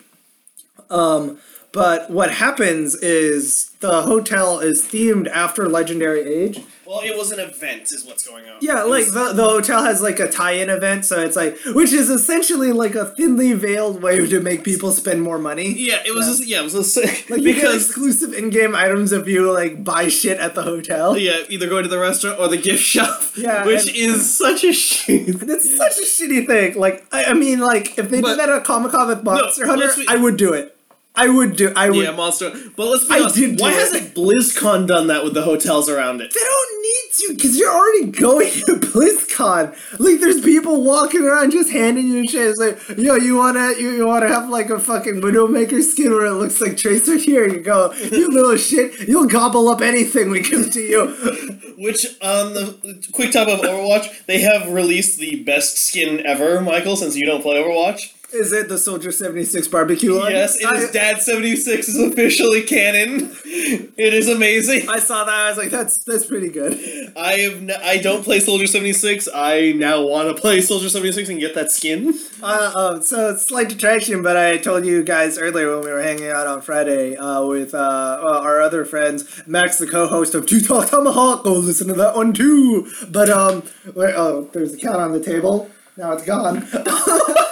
um 0.89 1.37
but 1.71 2.09
what 2.09 2.31
happens 2.31 2.95
is 2.95 3.68
the 3.79 4.01
hotel 4.03 4.59
is 4.59 4.83
themed 4.83 5.27
after 5.29 5.69
Legendary 5.69 6.21
Age 6.21 6.59
Well, 6.85 6.99
it 7.01 7.17
was 7.17 7.31
an 7.31 7.39
event, 7.39 7.83
is 7.93 8.03
what's 8.05 8.27
going 8.27 8.43
on. 8.49 8.57
yeah, 8.61 8.83
like 8.83 9.05
the, 9.05 9.31
the 9.33 9.43
hotel 9.43 9.83
has 9.83 10.01
like 10.01 10.19
a 10.19 10.27
tie-in 10.29 10.69
event, 10.69 11.05
so 11.05 11.19
it's 11.21 11.37
like, 11.37 11.57
which 11.67 11.93
is 11.93 12.09
essentially 12.09 12.71
like 12.73 12.95
a 12.95 13.05
thinly 13.05 13.53
veiled 13.53 14.01
way 14.01 14.27
to 14.27 14.41
make 14.41 14.63
people 14.65 14.91
spend 14.91 15.21
more 15.21 15.39
money. 15.39 15.71
Yeah, 15.71 16.01
it 16.05 16.13
was. 16.13 16.25
Yeah. 16.25 16.29
Just, 16.33 16.47
yeah, 16.47 16.59
it 16.59 16.63
was 16.63 16.73
just, 16.73 16.97
like 16.97 17.29
Like 17.29 17.41
you 17.41 17.53
get 17.53 17.55
because 17.61 17.85
exclusive 17.85 18.33
in-game 18.33 18.75
items 18.75 19.11
if 19.13 19.27
you 19.27 19.49
like 19.51 19.81
buy 19.83 20.09
shit 20.09 20.39
at 20.39 20.55
the 20.55 20.63
hotel. 20.63 21.17
yeah, 21.17 21.43
either 21.47 21.69
going 21.69 21.83
to 21.83 21.89
the 21.89 21.99
restaurant 21.99 22.37
or 22.39 22.49
the 22.49 22.57
gift 22.57 22.83
shop. 22.83 23.21
Yeah, 23.37 23.65
which 23.69 23.87
and- 23.87 23.95
is 23.95 24.35
such 24.37 24.63
a 24.65 24.73
shame. 24.73 25.31
That's 25.37 25.77
such 25.77 25.97
a 25.99 26.01
shitty 26.01 26.47
thing. 26.47 26.77
Like, 26.77 27.05
I, 27.13 27.25
I 27.25 27.33
mean, 27.33 27.59
like 27.59 27.97
if 27.97 28.09
they 28.09 28.19
But- 28.19 28.31
did 28.31 28.39
that 28.39 28.49
at 28.49 28.63
Comic 28.65 28.91
Con 28.91 29.07
with 29.07 29.23
Monster 29.23 29.65
No, 29.65 29.77
Hunter, 29.77 30.03
I 30.09 30.17
would 30.17 30.35
do 30.35 30.51
it. 30.53 30.75
I 31.15 31.27
would 31.27 31.55
do. 31.55 31.73
I 31.75 31.89
would. 31.89 31.97
Yeah, 32.05 32.11
monster. 32.11 32.51
But 32.77 32.87
let's 32.87 33.05
be 33.05 33.15
I 33.15 33.19
honest. 33.19 33.61
Why 33.61 33.71
hasn't 33.71 34.15
BlizzCon 34.15 34.87
done 34.87 35.07
that 35.07 35.23
with 35.23 35.33
the 35.33 35.41
hotels 35.41 35.89
around 35.89 36.21
it? 36.21 36.33
They 36.33 36.39
don't 36.39 36.81
need 36.81 37.11
to, 37.13 37.33
because 37.33 37.57
you're 37.57 37.73
already 37.73 38.05
going 38.05 38.49
to 38.51 38.73
BlizzCon. 38.75 39.99
Like, 39.99 40.19
there's 40.21 40.39
people 40.39 40.83
walking 40.83 41.23
around 41.23 41.51
just 41.51 41.71
handing 41.71 42.07
you 42.07 42.27
shit. 42.27 42.55
It's 42.55 42.59
like, 42.59 42.97
yo, 42.97 43.15
you 43.15 43.35
wanna, 43.35 43.73
you, 43.77 43.91
you 43.91 44.07
wanna 44.07 44.27
have 44.29 44.49
like 44.49 44.69
a 44.69 44.79
fucking 44.79 45.15
Widowmaker 45.15 45.83
skin 45.83 46.11
where 46.11 46.27
it 46.27 46.35
looks 46.35 46.61
like 46.61 46.77
Tracer? 46.77 47.17
Here 47.29 47.47
you 47.47 47.59
go, 47.59 47.91
you 47.93 48.29
little 48.29 48.55
shit. 48.57 49.07
You'll 49.07 49.27
gobble 49.27 49.67
up 49.67 49.81
anything 49.81 50.29
we 50.29 50.41
give 50.41 50.71
to 50.71 50.79
you. 50.79 51.07
Which 51.77 52.05
on 52.21 52.53
the 52.53 53.07
quick 53.11 53.31
top 53.31 53.47
of 53.47 53.59
Overwatch, 53.59 54.25
they 54.25 54.39
have 54.39 54.69
released 54.71 55.19
the 55.19 55.43
best 55.43 55.77
skin 55.77 56.25
ever, 56.25 56.61
Michael. 56.61 56.95
Since 56.95 57.15
you 57.17 57.25
don't 57.25 57.41
play 57.41 57.55
Overwatch. 57.55 58.13
Is 58.31 58.51
it 58.53 58.69
the 58.69 58.77
Soldier 58.77 59.11
76 59.11 59.67
barbecue 59.69 60.15
one? 60.15 60.31
Yes, 60.31 60.55
it 60.55 60.71
is. 60.75 60.89
I, 60.89 60.93
Dad 60.93 61.17
seventy 61.21 61.55
six 61.55 61.87
is 61.87 61.97
officially 61.97 62.61
canon. 62.61 63.35
It 63.43 64.13
is 64.13 64.29
amazing. 64.29 64.87
I 64.87 64.99
saw 64.99 65.23
that. 65.23 65.33
I 65.33 65.49
was 65.49 65.57
like, 65.57 65.71
that's 65.71 65.97
that's 66.03 66.25
pretty 66.27 66.49
good. 66.49 66.73
I 67.17 67.33
have. 67.39 67.53
N- 67.55 67.71
I 67.81 67.97
don't 67.97 68.23
play 68.23 68.39
Soldier 68.39 68.67
seventy 68.67 68.93
six. 68.93 69.27
I 69.33 69.71
now 69.71 70.05
want 70.05 70.33
to 70.33 70.39
play 70.39 70.61
Soldier 70.61 70.89
seventy 70.89 71.11
six 71.11 71.27
and 71.29 71.39
get 71.39 71.55
that 71.55 71.71
skin. 71.71 72.13
Uh, 72.41 72.71
uh, 72.75 73.01
so 73.01 73.31
it's 73.31 73.47
slight 73.47 73.69
detraction, 73.69 74.21
but 74.21 74.37
I 74.37 74.57
told 74.57 74.85
you 74.85 75.03
guys 75.03 75.39
earlier 75.39 75.75
when 75.75 75.85
we 75.85 75.91
were 75.91 76.03
hanging 76.03 76.29
out 76.29 76.45
on 76.45 76.61
Friday 76.61 77.15
uh, 77.17 77.43
with 77.45 77.73
uh, 77.73 78.19
our 78.23 78.61
other 78.61 78.85
friends, 78.85 79.41
Max, 79.47 79.79
the 79.79 79.87
co-host 79.87 80.35
of 80.35 80.45
Two 80.45 80.61
Talk 80.61 80.89
Tomahawk. 80.89 81.43
Go 81.43 81.53
listen 81.53 81.87
to 81.87 81.95
that 81.95 82.15
one 82.15 82.33
too. 82.33 82.91
But 83.09 83.31
um, 83.31 83.63
where, 83.93 84.15
oh, 84.15 84.49
there's 84.53 84.75
a 84.75 84.77
cat 84.77 84.97
on 84.97 85.13
the 85.13 85.23
table. 85.23 85.69
Now 85.97 86.11
it's 86.13 86.23
gone. 86.25 86.67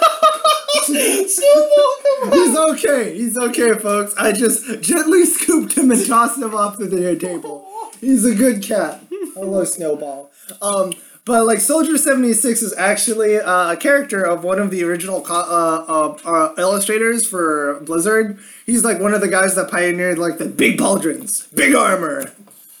so 0.94 1.70
welcome. 1.76 2.38
He's 2.38 2.56
okay. 2.56 3.14
He's 3.16 3.36
okay, 3.38 3.74
folks. 3.78 4.14
I 4.16 4.32
just 4.32 4.80
gently 4.80 5.24
scooped 5.24 5.76
him 5.76 5.90
and 5.90 6.06
tossed 6.06 6.38
him 6.38 6.54
off 6.54 6.78
the 6.78 6.88
dinner 6.88 7.14
table. 7.16 7.66
He's 8.00 8.24
a 8.24 8.34
good 8.34 8.62
cat. 8.62 9.02
Hello, 9.34 9.64
Snowball. 9.64 10.30
Um, 10.62 10.92
but 11.24 11.44
like 11.46 11.60
Soldier 11.60 11.98
seventy 11.98 12.32
six 12.32 12.62
is 12.62 12.74
actually 12.76 13.36
uh, 13.38 13.72
a 13.72 13.76
character 13.76 14.22
of 14.24 14.44
one 14.44 14.58
of 14.58 14.70
the 14.70 14.82
original 14.84 15.20
co- 15.20 15.34
uh, 15.34 15.84
uh, 15.86 16.18
uh, 16.24 16.54
illustrators 16.56 17.26
for 17.28 17.80
Blizzard. 17.80 18.38
He's 18.64 18.82
like 18.84 18.98
one 18.98 19.12
of 19.14 19.20
the 19.20 19.28
guys 19.28 19.54
that 19.56 19.70
pioneered 19.70 20.18
like 20.18 20.38
the 20.38 20.46
big 20.46 20.78
pauldrons, 20.78 21.54
big 21.54 21.74
armor, 21.74 22.32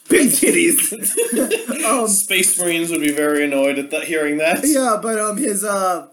big 0.08 0.30
titties. 0.30 0.92
um, 1.84 2.08
Space 2.08 2.58
Marines 2.58 2.90
would 2.90 3.00
be 3.02 3.12
very 3.12 3.44
annoyed 3.44 3.78
at 3.78 3.90
that, 3.90 4.04
hearing 4.04 4.38
that. 4.38 4.60
yeah, 4.64 4.98
but 5.00 5.18
um, 5.20 5.36
his 5.36 5.62
uh, 5.62 6.08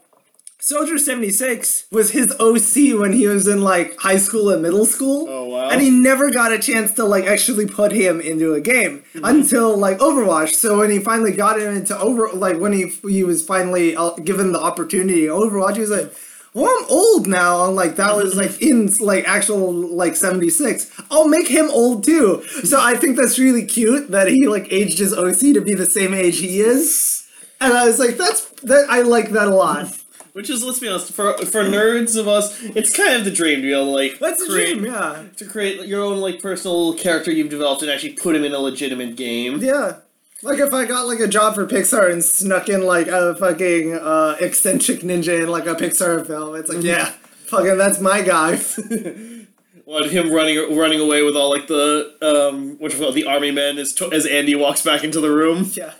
Soldier 0.68 0.98
seventy 0.98 1.30
six 1.30 1.86
was 1.92 2.10
his 2.10 2.32
OC 2.40 3.00
when 3.00 3.14
he 3.14 3.28
was 3.28 3.48
in 3.48 3.62
like 3.62 4.00
high 4.00 4.18
school 4.18 4.50
and 4.50 4.64
middle 4.64 4.88
school. 4.88 5.28
Oh, 5.30 5.46
wow. 5.46 5.70
And 5.70 5.80
he 5.80 5.92
never 5.92 6.32
got 6.32 6.52
a 6.52 6.58
chance 6.58 6.92
to 6.94 7.06
like 7.06 7.26
actually 7.26 7.68
put 7.68 7.92
him 7.92 8.20
into 8.20 8.56
a 8.56 8.62
game 8.62 9.04
until 9.14 9.78
like 9.78 10.00
Overwatch. 10.00 10.56
So 10.56 10.80
when 10.80 10.90
he 10.90 10.98
finally 10.98 11.34
got 11.34 11.62
him 11.62 11.72
into 11.76 11.96
over, 12.00 12.30
like 12.34 12.58
when 12.58 12.74
he 12.74 12.88
he 13.08 13.24
was 13.24 13.46
finally 13.46 13.96
uh, 13.96 14.16
given 14.16 14.54
the 14.54 14.60
opportunity 14.60 15.28
Overwatch, 15.28 15.76
he 15.76 15.82
was 15.82 15.92
like. 15.92 16.12
Well, 16.56 16.74
I'm 16.80 16.86
old 16.90 17.28
now. 17.28 17.70
Like 17.70 17.98
that 17.98 18.16
was 18.16 18.34
like 18.42 18.62
in 18.62 18.88
like 19.02 19.28
actual 19.28 19.72
like 19.72 20.16
seventy 20.16 20.50
six. 20.50 20.90
I'll 21.12 21.28
make 21.28 21.50
him 21.50 21.70
old 21.70 22.06
too. 22.06 22.44
So 22.64 22.80
I 22.82 22.96
think 22.96 23.18
that's 23.18 23.38
really 23.38 23.66
cute 23.66 24.10
that 24.12 24.30
he 24.30 24.48
like 24.48 24.72
aged 24.72 24.98
his 24.98 25.14
OC 25.14 25.54
to 25.54 25.62
be 25.62 25.76
the 25.76 25.86
same 25.86 26.14
age 26.14 26.40
he 26.40 26.62
is. 26.62 27.28
And 27.60 27.74
I 27.74 27.86
was 27.86 28.00
like, 28.00 28.18
that's 28.18 28.46
that. 28.64 28.88
I 28.90 29.02
like 29.02 29.32
that 29.32 29.48
a 29.50 29.54
lot. 29.54 29.96
Which 30.36 30.50
is, 30.50 30.66
let's 30.66 30.80
be 30.80 30.90
honest, 30.90 31.14
for 31.14 31.32
for 31.46 31.64
nerds 31.64 32.20
of 32.20 32.28
us, 32.28 32.62
it's 32.62 32.94
kind 32.94 33.14
of 33.16 33.24
the 33.24 33.32
dream 33.32 33.62
to 33.62 33.62
be 33.62 33.72
able 33.72 33.86
to 33.86 33.92
like 33.92 34.20
That's 34.20 34.42
a 34.42 34.48
create 34.50 34.80
dream, 34.80 34.92
yeah, 34.94 35.24
to 35.38 35.46
create 35.46 35.88
your 35.88 36.04
own 36.04 36.18
like 36.18 36.42
personal 36.42 36.94
character 36.94 37.32
you've 37.32 37.48
developed 37.50 37.82
and 37.84 37.90
actually 37.90 38.14
put 38.16 38.36
him 38.36 38.44
in 38.44 38.54
a 38.54 38.60
legitimate 38.60 39.16
game. 39.16 39.60
yeah. 39.60 40.00
Like 40.44 40.60
if 40.60 40.74
I 40.74 40.84
got 40.84 41.08
like 41.08 41.22
a 41.22 41.28
job 41.30 41.56
for 41.56 41.66
Pixar 41.66 42.12
and 42.12 42.22
snuck 42.22 42.68
in 42.68 42.82
like 42.86 43.08
a 43.08 43.34
fucking 43.36 43.94
uh, 43.94 44.36
eccentric 44.42 45.00
ninja 45.00 45.42
in 45.42 45.48
like 45.48 45.68
a 45.68 45.74
Pixar 45.76 46.28
film, 46.28 46.54
it's 46.58 46.70
like, 46.70 46.84
yeah, 46.84 47.14
fucking 47.46 47.78
that's 47.78 48.02
my 48.02 48.22
guy. 48.22 48.60
What 49.86 50.10
him 50.10 50.32
running 50.34 50.76
running 50.76 51.00
away 51.00 51.22
with 51.22 51.38
all 51.38 51.52
like 51.52 51.68
the 51.68 52.14
um 52.22 52.76
what 52.80 52.92
you 52.92 53.00
call 53.00 53.12
the 53.12 53.26
army 53.26 53.52
men 53.52 53.78
as 53.78 53.96
as 54.12 54.26
Andy 54.26 54.56
walks 54.56 54.82
back 54.82 55.04
into 55.04 55.22
the 55.22 55.30
room. 55.30 55.70
yeah. 55.74 55.94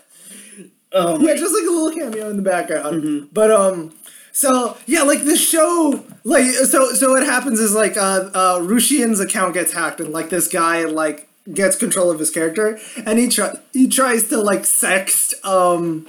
Um, 0.92 1.22
Yeah, 1.22 1.34
just 1.36 1.54
like 1.54 1.66
a 1.66 1.70
little 1.70 1.92
cameo 1.92 2.28
in 2.28 2.36
the 2.36 2.42
background. 2.42 3.28
But 3.32 3.50
um, 3.52 3.94
so 4.36 4.76
yeah, 4.84 5.00
like 5.00 5.24
the 5.24 5.34
show, 5.34 6.04
like 6.22 6.44
so 6.44 6.92
so 6.92 7.12
what 7.12 7.24
happens 7.24 7.58
is 7.58 7.74
like 7.74 7.96
uh, 7.96 8.28
uh 8.34 8.58
Rushian's 8.58 9.18
account 9.18 9.54
gets 9.54 9.72
hacked, 9.72 9.98
and 9.98 10.10
like 10.10 10.28
this 10.28 10.46
guy 10.46 10.84
like 10.84 11.26
gets 11.54 11.74
control 11.74 12.10
of 12.10 12.18
his 12.18 12.28
character, 12.28 12.78
and 13.06 13.18
he 13.18 13.28
try 13.28 13.54
he 13.72 13.88
tries 13.88 14.28
to 14.28 14.36
like 14.36 14.64
sext 14.64 15.42
um 15.42 16.06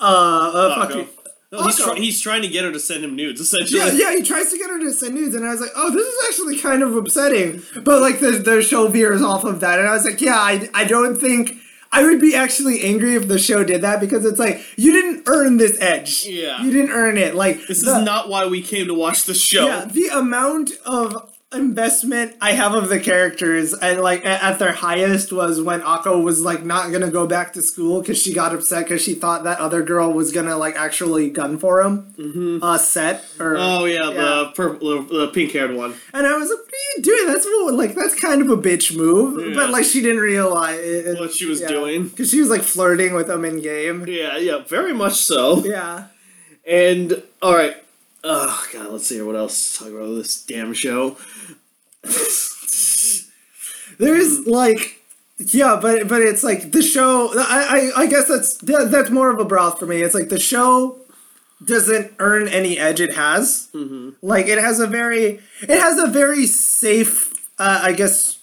uh, 0.00 0.50
uh 0.54 0.74
fucking. 0.86 1.08
No, 1.52 1.62
he's, 1.64 1.78
try- 1.78 1.96
he's 1.96 2.20
trying 2.22 2.40
to 2.40 2.48
get 2.48 2.64
her 2.64 2.72
to 2.72 2.80
send 2.80 3.04
him 3.04 3.16
nudes, 3.16 3.38
essentially. 3.40 3.80
Yeah, 3.80 3.92
yeah, 3.92 4.16
he 4.16 4.22
tries 4.22 4.50
to 4.50 4.58
get 4.58 4.70
her 4.70 4.78
to 4.78 4.92
send 4.92 5.14
nudes, 5.14 5.34
and 5.34 5.46
I 5.46 5.50
was 5.50 5.60
like, 5.60 5.70
oh, 5.76 5.90
this 5.90 6.06
is 6.06 6.28
actually 6.28 6.58
kind 6.58 6.82
of 6.82 6.96
upsetting. 6.96 7.62
But 7.82 8.00
like 8.00 8.20
the 8.20 8.32
the 8.32 8.62
show 8.62 8.88
veers 8.88 9.20
off 9.20 9.44
of 9.44 9.60
that, 9.60 9.78
and 9.78 9.86
I 9.86 9.92
was 9.92 10.06
like, 10.06 10.22
yeah, 10.22 10.36
I, 10.38 10.70
I 10.72 10.84
don't 10.84 11.16
think 11.16 11.52
I 11.90 12.02
would 12.02 12.20
be 12.20 12.34
actually 12.34 12.82
angry 12.82 13.14
if 13.14 13.28
the 13.28 13.38
show 13.38 13.64
did 13.64 13.80
that 13.82 13.98
because 14.00 14.24
it's 14.24 14.38
like 14.38 14.60
you 14.76 14.92
didn't 14.92 15.22
earn 15.26 15.56
this 15.56 15.76
edge. 15.80 16.26
Yeah. 16.26 16.62
You 16.62 16.70
didn't 16.70 16.90
earn 16.90 17.16
it. 17.16 17.34
Like 17.34 17.66
This 17.66 17.82
the- 17.84 17.96
is 17.98 18.04
not 18.04 18.28
why 18.28 18.46
we 18.46 18.60
came 18.62 18.86
to 18.88 18.94
watch 18.94 19.24
the 19.24 19.34
show. 19.34 19.66
Yeah, 19.66 19.84
the 19.86 20.08
amount 20.08 20.72
of 20.84 21.30
investment 21.50 22.36
I 22.42 22.52
have 22.52 22.74
of 22.74 22.90
the 22.90 23.00
characters 23.00 23.72
and 23.72 24.00
like 24.00 24.22
at, 24.26 24.58
their 24.58 24.72
highest 24.72 25.32
was 25.32 25.62
when 25.62 25.80
Akko 25.80 26.22
was 26.22 26.42
like 26.42 26.62
not 26.62 26.92
gonna 26.92 27.10
go 27.10 27.26
back 27.26 27.54
to 27.54 27.62
school 27.62 28.00
because 28.02 28.20
she 28.20 28.34
got 28.34 28.54
upset 28.54 28.84
because 28.84 29.00
she 29.00 29.14
thought 29.14 29.44
that 29.44 29.58
other 29.58 29.82
girl 29.82 30.12
was 30.12 30.30
gonna 30.30 30.58
like 30.58 30.76
actually 30.76 31.30
gun 31.30 31.58
for 31.58 31.80
him. 31.82 32.12
Mm-hmm. 32.18 32.62
Uh, 32.62 32.76
set 32.76 33.24
or 33.40 33.56
Oh 33.56 33.86
yeah, 33.86 34.10
the 34.10 34.52
purple, 34.54 35.02
the, 35.06 35.18
the 35.20 35.28
pink-haired 35.28 35.74
one. 35.74 35.94
and 36.12 36.26
I 36.26 36.36
was 36.36 36.50
like, 36.50 36.58
"What 36.58 36.74
are 36.74 36.96
you 36.98 37.02
doing? 37.02 37.26
That's 37.32 37.46
what, 37.46 37.74
like 37.74 37.94
that's 37.94 38.14
kind 38.20 38.42
of 38.42 38.50
a 38.50 38.56
bitch 38.56 38.94
move." 38.94 39.48
Yeah. 39.48 39.54
But 39.54 39.70
like 39.70 39.84
she 39.86 40.02
didn't 40.02 40.20
realize 40.20 40.78
it, 40.78 41.18
What 41.18 41.32
she 41.32 41.46
was 41.46 41.62
doing. 41.62 42.08
because 42.08 42.30
she 42.30 42.40
was 42.40 42.50
like 42.50 42.62
flirting 42.62 43.14
with 43.14 43.30
him 43.30 43.46
in 43.46 43.62
game. 43.62 44.04
Yeah, 44.06 44.36
yeah, 44.36 44.58
very 44.58 44.92
much 44.92 45.14
so. 45.14 45.64
Yeah. 45.64 46.08
And 46.66 47.22
all 47.40 47.54
right, 47.54 47.74
oh 48.24 48.66
god, 48.72 48.90
let's 48.90 49.06
see 49.06 49.16
here. 49.16 49.26
What 49.26 49.36
else 49.36 49.72
to 49.72 49.78
talk 49.84 49.92
about 49.92 50.14
this 50.14 50.42
damn 50.44 50.72
show? 50.74 51.16
There's 53.98 54.46
like, 54.46 55.02
yeah, 55.38 55.78
but 55.80 56.06
but 56.08 56.22
it's 56.22 56.44
like 56.44 56.72
the 56.72 56.82
show. 56.82 57.30
I 57.36 57.90
I, 57.96 58.02
I 58.02 58.06
guess 58.06 58.28
that's 58.28 58.56
that, 58.58 58.90
that's 58.90 59.10
more 59.10 59.30
of 59.30 59.38
a 59.40 59.44
broth 59.44 59.78
for 59.78 59.86
me. 59.86 60.02
It's 60.02 60.14
like 60.14 60.28
the 60.28 60.38
show 60.38 61.00
doesn't 61.64 62.12
earn 62.20 62.46
any 62.48 62.78
edge 62.78 63.00
it 63.00 63.14
has. 63.14 63.68
Mm-hmm. 63.74 64.10
Like 64.22 64.46
it 64.46 64.58
has 64.58 64.78
a 64.78 64.86
very 64.86 65.40
it 65.62 65.80
has 65.80 65.98
a 65.98 66.06
very 66.06 66.46
safe, 66.46 67.32
uh, 67.58 67.80
I 67.82 67.92
guess, 67.92 68.38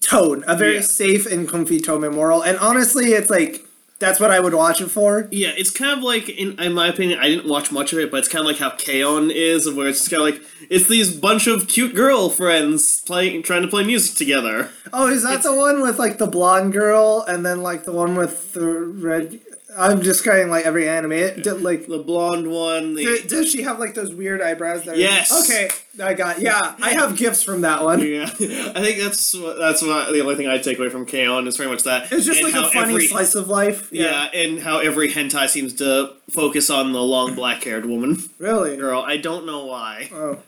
tone. 0.00 0.42
A 0.48 0.56
very 0.56 0.76
Yeah. 0.76 0.80
safe 0.82 1.26
and 1.26 1.48
comfy 1.48 1.80
tone 1.80 2.02
and 2.02 2.14
moral. 2.14 2.42
And 2.42 2.58
honestly, 2.58 3.12
it's 3.12 3.30
like 3.30 3.65
that's 3.98 4.20
what 4.20 4.30
I 4.30 4.40
would 4.40 4.54
watch 4.54 4.80
it 4.80 4.88
for. 4.88 5.28
Yeah, 5.30 5.52
it's 5.56 5.70
kind 5.70 5.96
of 5.96 6.04
like, 6.04 6.28
in, 6.28 6.60
in 6.60 6.74
my 6.74 6.88
opinion, 6.88 7.18
I 7.18 7.28
didn't 7.28 7.48
watch 7.48 7.72
much 7.72 7.92
of 7.92 7.98
it, 7.98 8.10
but 8.10 8.18
it's 8.18 8.28
kind 8.28 8.40
of 8.40 8.46
like 8.46 8.58
how 8.58 8.70
K-On! 8.70 9.30
is, 9.30 9.70
where 9.70 9.88
it's 9.88 10.00
just 10.00 10.10
kind 10.10 10.22
of 10.22 10.34
like 10.34 10.46
it's 10.68 10.88
these 10.88 11.14
bunch 11.14 11.46
of 11.46 11.68
cute 11.68 11.94
girl 11.94 12.28
friends 12.28 13.00
playing, 13.02 13.42
trying 13.42 13.62
to 13.62 13.68
play 13.68 13.84
music 13.84 14.16
together. 14.16 14.70
Oh, 14.92 15.08
is 15.08 15.22
that 15.22 15.42
the 15.42 15.54
one 15.54 15.82
with 15.82 15.98
like 15.98 16.18
the 16.18 16.26
blonde 16.26 16.72
girl 16.72 17.24
and 17.26 17.44
then 17.44 17.62
like 17.62 17.84
the 17.84 17.92
one 17.92 18.14
with 18.16 18.52
the 18.52 18.66
red? 18.66 19.40
I'm 19.78 20.00
just 20.02 20.24
getting 20.24 20.48
like 20.48 20.64
every 20.64 20.88
anime. 20.88 21.12
It, 21.12 21.42
did, 21.42 21.62
like 21.62 21.86
The 21.86 21.98
blonde 21.98 22.50
one, 22.50 22.94
the 22.94 23.04
Does, 23.04 23.22
does 23.24 23.50
she 23.52 23.62
have 23.62 23.78
like 23.78 23.94
those 23.94 24.14
weird 24.14 24.40
eyebrows? 24.40 24.84
That 24.84 24.94
are- 24.94 24.98
Yes. 24.98 25.30
Okay, 25.44 25.68
I 26.02 26.14
got. 26.14 26.40
Yeah, 26.40 26.74
I 26.80 26.90
have 26.92 27.16
gifts 27.16 27.42
from 27.42 27.60
that 27.62 27.82
one. 27.84 28.00
Yeah, 28.00 28.24
I 28.24 28.80
think 28.82 28.98
that's 29.00 29.32
that's 29.32 29.82
what 29.82 30.12
the 30.12 30.20
only 30.22 30.34
thing 30.36 30.48
I 30.48 30.58
take 30.58 30.78
away 30.78 30.88
from 30.88 31.04
K-On! 31.06 31.46
is 31.46 31.56
pretty 31.56 31.70
much 31.70 31.82
that. 31.82 32.10
It's 32.12 32.24
just 32.24 32.40
And 32.42 32.52
like 32.52 32.64
a 32.64 32.68
funny 32.70 32.90
every- 32.94 33.06
slice 33.08 33.34
of 33.34 33.48
life. 33.48 33.88
Yeah. 33.92 34.28
and 34.34 34.60
how 34.60 34.78
every 34.78 35.10
hentai 35.10 35.48
seems 35.48 35.74
to 35.74 36.12
focus 36.30 36.70
on 36.70 36.92
the 36.92 37.02
long 37.02 37.34
black-haired 37.34 37.84
woman 37.86 38.18
Really? 38.38 38.76
girl. 38.76 39.00
I 39.06 39.16
don't 39.18 39.44
know 39.46 39.66
why. 39.66 40.08
Oh. 40.12 40.38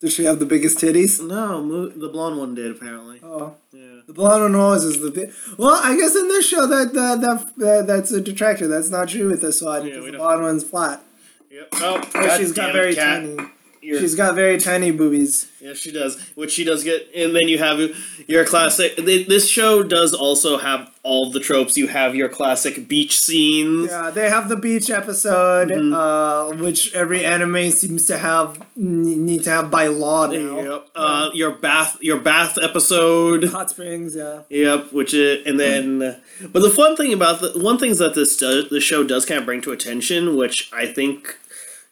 Does 0.00 0.14
she 0.14 0.24
have 0.24 0.38
the 0.38 0.46
biggest 0.46 0.78
titties? 0.78 1.24
No, 1.24 1.62
mo- 1.62 1.88
the 1.88 2.08
blonde 2.08 2.38
one 2.38 2.54
did 2.54 2.70
apparently. 2.70 3.20
Oh. 3.22 3.54
Yeah. 3.72 4.00
The 4.06 4.14
blonde 4.14 4.42
one 4.42 4.54
always 4.54 4.82
is 4.82 5.00
the 5.00 5.10
big. 5.10 5.32
Well, 5.58 5.78
I 5.82 5.94
guess 5.96 6.16
in 6.16 6.28
this 6.28 6.48
show 6.48 6.66
that 6.66 6.94
that, 6.94 7.20
that 7.20 7.66
uh, 7.66 7.82
that's 7.82 8.10
a 8.10 8.20
detractor. 8.20 8.66
That's 8.66 8.88
not 8.88 9.08
true 9.10 9.28
with 9.28 9.42
this 9.42 9.60
one 9.60 9.86
Yeah, 9.86 10.00
the 10.00 10.12
blonde 10.12 10.42
one's 10.42 10.64
flat. 10.64 11.04
Yep. 11.50 11.68
Oh, 11.74 12.36
she's 12.38 12.52
got 12.52 12.72
very 12.72 12.92
it, 12.92 12.96
tiny. 12.96 13.36
You're- 13.82 13.98
She's 14.00 14.14
got 14.14 14.34
very 14.34 14.58
tiny 14.58 14.90
boobies. 14.90 15.46
Yeah, 15.60 15.72
she 15.74 15.90
does. 15.90 16.18
Which 16.34 16.52
she 16.52 16.64
does 16.64 16.84
get, 16.84 17.08
and 17.14 17.34
then 17.34 17.48
you 17.48 17.58
have 17.58 17.78
your 18.26 18.44
classic. 18.44 18.96
This 18.96 19.48
show 19.48 19.82
does 19.82 20.12
also 20.14 20.58
have 20.58 20.90
all 21.02 21.30
the 21.30 21.40
tropes. 21.40 21.76
You 21.78 21.86
have 21.88 22.14
your 22.14 22.28
classic 22.28 22.88
beach 22.88 23.18
scenes. 23.18 23.88
Yeah, 23.90 24.10
they 24.10 24.28
have 24.28 24.48
the 24.48 24.56
beach 24.56 24.90
episode, 24.90 25.68
Mm-hmm. 25.70 25.94
uh, 25.94 26.62
which 26.62 26.94
every 26.94 27.24
anime 27.24 27.70
seems 27.70 28.06
to 28.06 28.18
have 28.18 28.62
need 28.76 29.44
to 29.44 29.50
have 29.50 29.70
by 29.70 29.86
law 29.86 30.26
now. 30.26 30.60
Yep. 30.60 30.86
Uh, 30.94 31.30
your 31.34 31.50
bath, 31.52 31.96
your 32.02 32.18
bath 32.20 32.58
episode. 32.62 33.44
Hot 33.44 33.70
springs, 33.70 34.14
yeah. 34.16 34.42
Yep. 34.50 34.92
Which 34.92 35.14
is, 35.14 35.46
and 35.46 35.58
then, 35.60 36.20
but 36.52 36.60
the 36.60 36.70
fun 36.70 36.96
thing 36.96 37.12
about 37.12 37.40
the 37.40 37.52
one 37.58 37.78
things 37.78 37.98
that 37.98 38.14
this 38.14 38.36
does, 38.36 38.68
the 38.70 38.80
show 38.80 39.04
does 39.04 39.24
kind 39.26 39.38
of 39.40 39.46
bring 39.46 39.60
to 39.62 39.72
attention, 39.72 40.36
which 40.36 40.70
I 40.72 40.86
think 40.86 41.36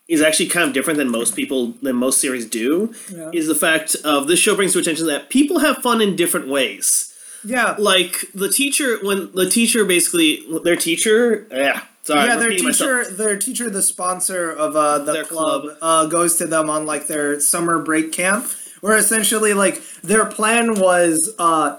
is 0.09 0.23
actually 0.23 0.47
kind 0.49 0.67
of 0.67 0.73
different 0.73 0.97
than 0.99 1.11
most 1.11 1.37
people 1.37 1.75
than 1.83 1.95
most 1.97 2.21
series 2.21 2.47
do, 2.47 2.95
Yeah. 3.15 3.31
is 3.33 3.47
the 3.47 3.55
fact 3.55 3.95
of 4.05 4.27
this 4.27 4.39
show 4.41 4.55
brings 4.57 4.73
to 4.73 4.79
attention 4.79 5.07
that 5.07 5.29
people 5.29 5.59
have 5.61 5.79
fun 5.79 6.01
in 6.01 6.17
different 6.17 6.49
ways. 6.49 7.15
Yeah, 7.45 7.77
like 7.79 8.25
the 8.35 8.49
teacher 8.49 8.99
when 9.03 9.31
the 9.33 9.49
teacher 9.49 9.85
basically 9.85 10.45
their 10.65 10.75
teacher 10.77 11.47
yeah 11.53 11.83
sorry 12.03 12.27
yeah, 12.27 12.37
their 12.37 12.51
teacher, 12.51 12.65
myself. 12.65 13.17
their 13.17 13.37
teacher, 13.37 13.71
the 13.71 13.83
sponsor 13.83 14.51
of 14.51 14.75
uh, 14.75 14.99
the 14.99 15.13
Their 15.13 15.25
club, 15.25 15.63
club. 15.63 15.77
Uh, 15.81 16.07
goes 16.07 16.37
to 16.37 16.47
them 16.47 16.69
on 16.69 16.85
like 16.87 17.07
their 17.07 17.39
summer 17.39 17.79
break 17.79 18.11
camp, 18.13 18.47
where 18.81 18.97
essentially 18.97 19.55
like 19.55 19.83
their 20.03 20.25
plan 20.25 20.81
was 20.81 21.33
uh, 21.39 21.79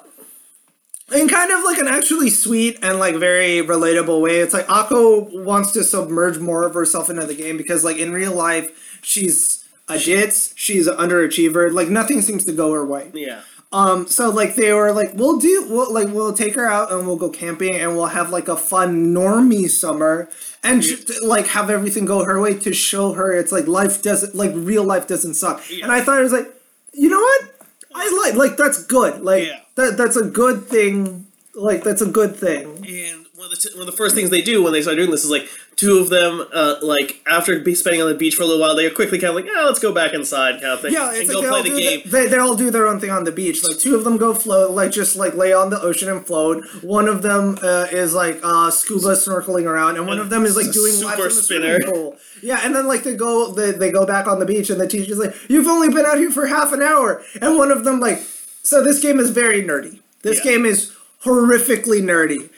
in 1.14 1.28
kind 1.28 1.52
of 1.52 1.64
like 1.64 1.78
an 1.78 1.88
actually 1.88 2.30
sweet 2.30 2.78
and 2.82 3.00
like 3.00 3.16
very 3.16 3.62
relatable 3.62 4.22
way. 4.22 4.40
It's 4.40 4.54
like 4.54 4.68
Akko 4.68 5.44
wants 5.44 5.72
to 5.74 5.84
submerge 5.84 6.40
more 6.40 6.66
of 6.66 6.74
herself 6.74 7.10
into 7.10 7.26
the 7.26 7.36
game 7.36 7.58
because 7.58 7.84
like 7.84 7.98
in 7.98 8.12
real 8.12 8.34
life 8.34 9.00
she's 9.02 9.68
a 9.88 9.98
ditz, 9.98 10.54
she's 10.56 10.88
an 10.88 10.98
underachiever, 10.98 11.74
like 11.74 11.90
nothing 11.90 12.22
seems 12.22 12.46
to 12.46 12.52
go 12.54 12.72
her 12.74 12.86
way. 12.86 13.10
yeah 13.14 13.42
Um, 13.72 14.08
so 14.08 14.30
like 14.30 14.56
they 14.56 14.74
were 14.74 14.92
like, 14.92 15.12
we'll 15.14 15.38
do, 15.38 15.66
we'll 15.70 15.94
like 15.94 16.10
we'll 16.10 16.34
take 16.34 16.56
her 16.56 16.68
out 16.70 16.92
and 16.92 17.06
we'll 17.08 17.18
go 17.18 17.30
camping 17.30 17.76
and 17.76 17.96
we'll 17.96 18.08
have 18.08 18.30
like 18.32 18.48
a 18.48 18.58
fun 18.58 19.14
normie 19.14 19.70
summer 19.70 20.30
and 20.64 20.84
like 21.22 21.48
have 21.48 21.70
everything 21.70 22.06
go 22.06 22.24
her 22.24 22.40
way 22.40 22.54
to 22.60 22.74
show 22.74 23.14
her 23.14 23.32
it's 23.34 23.52
like 23.52 23.68
life 23.68 24.02
doesn't 24.02 24.36
like 24.36 24.52
real 24.54 24.84
life 24.84 25.08
doesn't 25.08 25.36
suck. 25.36 25.64
And 25.82 25.92
I 25.92 26.02
thought 26.02 26.20
it 26.20 26.24
was 26.24 26.34
like, 26.34 26.48
you 26.94 27.10
know 27.10 27.20
what? 27.20 27.59
I 27.94 28.10
like 28.24 28.36
like 28.36 28.58
that's 28.58 28.84
good. 28.86 29.22
Like 29.22 29.48
Yeah. 29.48 29.60
that 29.76 29.98
that's 29.98 30.16
a 30.16 30.24
good 30.24 30.68
thing. 30.68 31.28
Like 31.56 31.84
that's 31.84 32.02
a 32.02 32.06
good 32.06 32.36
thing. 32.36 32.86
and 32.88 33.19
of, 33.52 33.60
the 33.62 33.70
t- 33.70 33.76
one 33.76 33.82
of 33.82 33.86
the 33.88 33.98
first 33.98 34.16
things 34.16 34.30
they 34.30 34.42
do 34.42 34.62
when 34.64 34.74
they 34.74 34.82
start 34.82 34.98
doing 34.98 35.12
this 35.12 35.24
is 35.24 35.30
like 35.32 35.48
two 35.76 35.98
of 36.00 36.10
them 36.10 36.46
uh, 36.54 36.76
like 36.82 37.22
after 37.28 37.60
be 37.60 37.74
spending 37.74 38.02
on 38.02 38.10
the 38.10 38.16
beach 38.16 38.36
for 38.36 38.44
a 38.44 38.46
little 38.46 38.62
while 38.62 38.76
they 38.76 38.86
are 38.86 38.90
quickly 38.90 39.18
kind 39.18 39.30
of 39.30 39.36
like 39.36 39.46
oh 39.50 39.66
let's 39.66 39.80
go 39.80 39.94
back 39.94 40.14
inside 40.14 40.54
kind 40.62 40.74
of 40.74 40.82
thing 40.82 40.92
Yeah, 40.94 41.12
it's 41.14 41.32
go 41.32 41.40
like 41.40 41.44
they 41.44 41.50
play 41.50 41.58
all, 41.58 41.64
the 41.64 41.70
do 41.70 41.78
game 41.78 42.02
the- 42.04 42.10
they, 42.10 42.28
they 42.28 42.38
all 42.38 42.56
do 42.56 42.70
their 42.72 42.88
own 42.88 43.00
thing 43.00 43.10
on 43.12 43.24
the 43.24 43.32
beach. 43.32 43.64
Like 43.64 43.80
two 43.80 43.96
of 43.96 44.04
them 44.04 44.18
go 44.18 44.34
float, 44.34 44.72
like 44.72 44.92
just 44.92 45.16
like 45.16 45.34
lay 45.36 45.54
on 45.54 45.70
the 45.70 45.82
ocean 45.82 46.10
and 46.10 46.26
float. 46.26 46.66
One 46.84 47.08
of 47.08 47.22
them 47.22 47.58
uh, 47.62 47.88
is 47.92 48.14
like 48.14 48.40
uh, 48.44 48.70
scuba 48.72 49.14
snorkeling 49.16 49.66
around, 49.66 49.98
and 49.98 50.06
one 50.08 50.20
of 50.20 50.30
them 50.30 50.44
is 50.46 50.56
like 50.56 50.72
doing 50.72 50.92
super 50.94 51.08
laps 51.18 51.22
in 51.22 51.36
the 51.36 51.42
spinner. 51.44 51.80
pool. 51.92 52.18
Yeah, 52.42 52.60
and 52.64 52.76
then 52.76 52.88
like 52.88 53.04
they 53.04 53.16
go 53.16 53.52
they, 53.52 53.72
they 53.72 53.92
go 53.92 54.06
back 54.06 54.28
on 54.28 54.40
the 54.40 54.46
beach, 54.46 54.70
and 54.70 54.80
the 54.80 54.88
teacher's 54.88 55.18
like, 55.18 55.36
"You've 55.50 55.68
only 55.68 55.90
been 55.90 56.06
out 56.06 56.18
here 56.18 56.32
for 56.32 56.48
half 56.48 56.72
an 56.74 56.82
hour," 56.82 57.22
and 57.42 57.58
one 57.58 57.72
of 57.72 57.84
them 57.84 58.00
like, 58.00 58.20
so 58.64 58.84
this 58.84 59.00
game 59.02 59.20
is 59.20 59.30
very 59.32 59.62
nerdy. 59.64 60.00
This 60.22 60.38
Yeah. 60.44 60.52
game 60.52 60.66
is 60.66 60.92
horrifically 61.24 62.02
nerdy. 62.02 62.50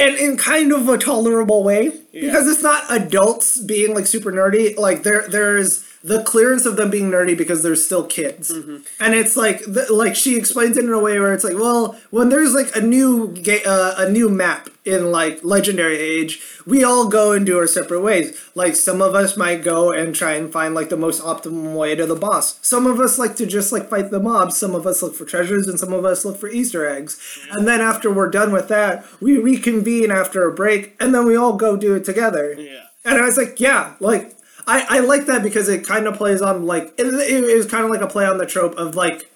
And 0.00 0.16
in 0.16 0.36
kind 0.36 0.72
of 0.72 0.88
a 0.88 0.96
tolerable 0.96 1.62
way 1.62 1.90
because 2.12 2.48
it's 2.48 2.62
not 2.62 2.84
adults 2.90 3.60
being 3.60 3.94
like 3.94 4.06
super 4.06 4.32
nerdy. 4.32 4.76
Like 4.76 5.02
there, 5.02 5.28
there's 5.28 5.84
the 6.02 6.22
clearance 6.22 6.64
of 6.64 6.76
them 6.76 6.90
being 6.90 7.10
nerdy 7.10 7.36
because 7.36 7.62
they're 7.62 7.76
still 7.76 8.04
kids, 8.04 8.50
and 8.50 9.14
it's 9.14 9.36
like 9.36 9.60
the, 9.66 9.86
like 9.92 10.16
she 10.16 10.36
explains 10.36 10.76
it 10.78 10.84
in 10.84 10.92
a 10.92 10.98
way 10.98 11.20
where 11.20 11.34
it's 11.34 11.44
like, 11.44 11.56
well, 11.58 11.98
when 12.10 12.30
there's 12.30 12.54
like 12.54 12.74
a 12.74 12.80
new 12.80 13.28
ga- 13.34 13.64
uh, 13.66 13.94
a 13.98 14.10
new 14.10 14.28
map 14.30 14.68
in 14.86 15.12
like 15.12 15.44
Legendary 15.44 15.98
Age, 15.98 16.40
we 16.64 16.82
all 16.82 17.06
go 17.08 17.32
and 17.32 17.44
do 17.44 17.58
our 17.58 17.66
separate 17.66 18.00
ways. 18.00 18.40
Like 18.54 18.76
some 18.76 19.02
of 19.02 19.14
us 19.14 19.36
might 19.36 19.62
go 19.62 19.92
and 19.92 20.14
try 20.14 20.32
and 20.32 20.50
find 20.50 20.74
like 20.74 20.88
the 20.88 20.96
most 20.96 21.20
optimum 21.22 21.74
way 21.74 21.94
to 21.94 22.06
the 22.06 22.16
boss. 22.16 22.58
Some 22.66 22.86
of 22.86 22.98
us 22.98 23.18
like 23.18 23.36
to 23.36 23.44
just 23.46 23.70
like 23.70 23.90
fight 23.90 24.10
the 24.10 24.20
mobs. 24.20 24.56
Some 24.56 24.74
of 24.74 24.86
us 24.86 25.02
look 25.02 25.14
for 25.14 25.26
treasures, 25.26 25.68
and 25.68 25.78
some 25.78 25.92
of 25.92 26.06
us 26.06 26.24
look 26.24 26.38
for 26.38 26.48
Easter 26.48 26.88
eggs. 26.88 27.20
And 27.52 27.68
then 27.68 27.82
after 27.82 28.10
we're 28.10 28.30
done 28.30 28.52
with 28.52 28.68
that, 28.68 29.04
we 29.20 29.36
reconvene 29.36 30.10
after 30.10 30.48
a 30.48 30.54
break, 30.54 30.96
and 30.98 31.14
then 31.14 31.26
we 31.26 31.36
all 31.36 31.58
go 31.58 31.76
do 31.76 31.94
it 31.94 32.04
together. 32.06 32.54
yeah 32.58 32.84
And 33.04 33.18
I 33.18 33.26
was 33.26 33.36
like, 33.36 33.60
yeah, 33.60 33.96
like 34.00 34.34
I, 34.66 34.86
I 34.88 34.98
like 35.00 35.26
that 35.26 35.42
because 35.42 35.68
it 35.68 35.86
kind 35.86 36.06
of 36.06 36.16
plays 36.16 36.42
on 36.42 36.66
like 36.66 36.94
it, 36.98 37.06
it 37.06 37.44
is 37.44 37.66
kind 37.66 37.84
of 37.84 37.90
like 37.90 38.00
a 38.00 38.06
play 38.06 38.26
on 38.26 38.38
the 38.38 38.46
trope 38.46 38.74
of 38.76 38.94
like 38.94 39.30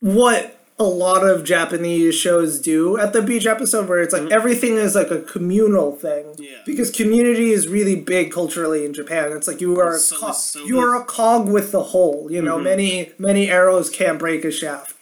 what 0.00 0.56
a 0.80 0.84
lot 0.84 1.26
of 1.26 1.44
Japanese 1.44 2.14
shows 2.14 2.58
do 2.58 2.96
at 2.96 3.12
the 3.12 3.20
beach 3.20 3.44
episode 3.44 3.86
where 3.86 4.00
it's 4.00 4.14
like 4.14 4.22
mm-hmm. 4.22 4.32
everything 4.32 4.76
is 4.76 4.94
like 4.94 5.10
a 5.10 5.20
communal 5.20 5.94
thing. 5.94 6.34
Yeah. 6.38 6.56
Because 6.64 6.90
community 6.90 7.50
is 7.50 7.68
really 7.68 7.96
big 7.96 8.32
culturally 8.32 8.86
in 8.86 8.94
Japan. 8.94 9.30
It's 9.32 9.46
like 9.46 9.60
you 9.60 9.78
are 9.78 9.96
a 9.96 9.98
So- 9.98 10.16
co- 10.16 10.32
so 10.32 10.64
you 10.64 10.80
are 10.80 10.96
a 10.96 11.04
cog 11.04 11.50
with 11.50 11.70
the 11.70 11.82
whole. 11.82 12.28
You 12.32 12.40
know, 12.40 12.54
mm-hmm. 12.54 12.64
many 12.64 13.12
many 13.18 13.50
arrows 13.50 13.90
can't 13.90 14.18
break 14.18 14.42
a 14.44 14.50
shaft. 14.50 14.96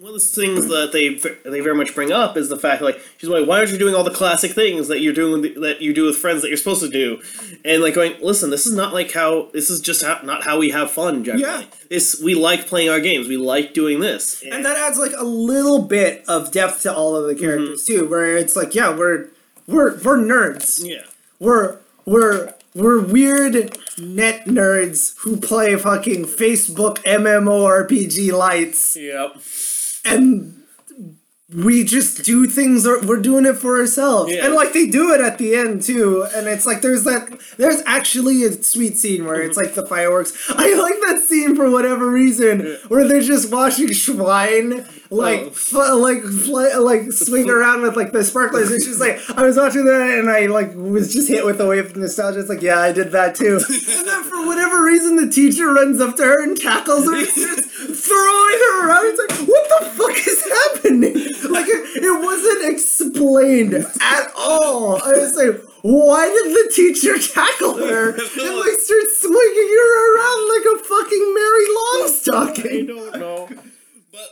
And 0.00 0.06
one 0.06 0.14
of 0.14 0.20
the 0.20 0.26
things 0.26 0.66
that 0.68 0.92
they 0.92 1.14
they 1.48 1.60
very 1.60 1.76
much 1.76 1.94
bring 1.94 2.10
up 2.10 2.36
is 2.36 2.48
the 2.48 2.56
fact 2.56 2.80
like 2.80 3.00
she's 3.18 3.28
like, 3.28 3.46
why 3.46 3.58
aren't 3.58 3.70
you 3.70 3.78
doing 3.78 3.94
all 3.94 4.02
the 4.02 4.10
classic 4.10 4.52
things 4.52 4.88
that 4.88 5.00
you're 5.00 5.12
doing 5.12 5.60
that 5.60 5.82
you 5.82 5.92
do 5.92 6.06
with 6.06 6.16
friends 6.16 6.40
that 6.40 6.48
you're 6.48 6.56
supposed 6.56 6.80
to 6.80 6.88
do? 6.88 7.22
And 7.64 7.82
like 7.82 7.94
going, 7.94 8.14
listen, 8.22 8.48
this 8.48 8.66
is 8.66 8.74
not 8.74 8.94
like 8.94 9.12
how 9.12 9.50
this 9.52 9.68
is 9.68 9.80
just 9.80 10.02
how, 10.02 10.20
not 10.22 10.42
how 10.42 10.58
we 10.58 10.70
have 10.70 10.90
fun. 10.90 11.22
Generally. 11.22 11.44
Yeah. 11.44 11.64
this 11.90 12.20
we 12.22 12.34
like 12.34 12.66
playing 12.66 12.88
our 12.88 13.00
games. 13.00 13.28
We 13.28 13.36
like 13.36 13.74
doing 13.74 14.00
this. 14.00 14.42
and 14.42 14.64
that 14.64 14.76
adds 14.76 14.98
like 14.98 15.12
a 15.16 15.24
little 15.24 15.82
bit 15.82 16.24
of 16.26 16.50
depth 16.50 16.82
to 16.82 16.94
all 16.94 17.14
of 17.14 17.26
the 17.26 17.34
mm-hmm. 17.34 17.44
characters 17.44 17.84
too 17.84 18.08
where 18.08 18.36
it's 18.36 18.56
like 18.56 18.74
yeah 18.74 18.96
we're 18.96 19.28
we're 19.66 19.96
we're 20.02 20.16
nerds 20.16 20.80
yeah, 20.82 21.02
we're 21.38 21.78
we're 22.06 22.54
we're 22.74 23.00
weird 23.00 23.76
net 23.98 24.46
nerds 24.46 25.16
who 25.18 25.36
play 25.36 25.76
fucking 25.76 26.24
facebook 26.24 26.98
mmorpg 27.04 28.32
lights 28.32 28.96
yep. 28.96 29.36
And 30.04 30.60
we 31.54 31.82
just 31.82 32.24
do 32.24 32.46
things 32.46 32.86
or 32.86 33.00
we're 33.04 33.20
doing 33.20 33.44
it 33.44 33.56
for 33.56 33.78
ourselves. 33.80 34.32
Yeah. 34.32 34.46
and 34.46 34.54
like 34.54 34.72
they 34.72 34.86
do 34.86 35.12
it 35.12 35.20
at 35.20 35.38
the 35.38 35.54
end 35.54 35.82
too. 35.82 36.26
And 36.34 36.46
it's 36.46 36.66
like 36.66 36.80
there's 36.80 37.04
that 37.04 37.40
there's 37.56 37.82
actually 37.86 38.44
a 38.44 38.52
sweet 38.62 38.96
scene 38.96 39.24
where 39.24 39.42
it's 39.42 39.58
mm-hmm. 39.58 39.66
like 39.66 39.74
the 39.74 39.86
fireworks. 39.86 40.32
I 40.48 40.74
like 40.74 40.94
that 41.08 41.26
scene 41.26 41.56
for 41.56 41.70
whatever 41.70 42.08
reason 42.08 42.78
where 42.88 43.06
they're 43.06 43.20
just 43.20 43.52
watching 43.52 43.88
schwein 43.88 44.88
like 45.10 45.40
Oh. 45.40 45.50
fl- 45.50 45.98
like 45.98 46.22
fly, 46.22 46.74
like 46.76 47.10
swing 47.12 47.50
around 47.56 47.82
with 47.82 47.96
like 47.96 48.12
the 48.12 48.22
sparklers 48.22 48.70
and 48.70 48.80
she's 48.82 49.00
like 49.00 49.18
i 49.36 49.42
was 49.42 49.56
watching 49.56 49.84
that 49.84 50.18
and 50.18 50.30
i 50.30 50.46
like 50.46 50.72
was 50.74 51.12
just 51.12 51.28
hit 51.28 51.44
with 51.44 51.60
a 51.60 51.66
wave 51.66 51.86
of 51.86 51.96
nostalgia 51.96 52.38
it's 52.40 52.48
like 52.48 52.62
yeah 52.62 52.78
i 52.78 52.92
did 52.92 53.10
that 53.10 53.34
too 53.34 53.56
and 53.68 54.06
then 54.06 54.22
for 54.24 54.46
whatever 54.46 54.82
reason 54.84 55.16
the 55.16 55.28
teacher 55.28 55.66
runs 55.72 56.00
up 56.00 56.14
to 56.16 56.22
her 56.22 56.42
and 56.44 56.56
tackles 56.60 57.04
her 57.06 57.16
and 57.16 57.26
starts 57.40 57.66
throwing 58.06 58.58
her 58.64 58.88
around 58.88 59.04
it's 59.06 59.18
like 59.18 59.48
what 59.48 59.68
the 59.80 59.86
fuck 59.98 60.16
is 60.26 60.44
happening 60.46 61.14
like 61.50 61.66
it, 61.66 62.04
it 62.04 62.22
wasn't 62.22 62.72
explained 62.72 63.74
at 63.74 64.32
all 64.36 65.02
i 65.02 65.10
was 65.12 65.34
like 65.34 65.60
why 65.82 66.26
did 66.28 66.52
the 66.54 66.72
teacher 66.72 67.18
tackle 67.18 67.74
her 67.78 68.10
and 68.10 68.56
like 68.60 68.78
start 68.78 69.02
swinging 69.18 69.70
her 69.74 70.14
around 70.14 70.48
like 70.54 70.66
a 70.76 70.84
fucking 70.84 71.34
mary 71.34 71.66
Longstocking? 71.80 72.82
I 72.82 72.86
don't 72.86 73.18
know. 73.18 73.48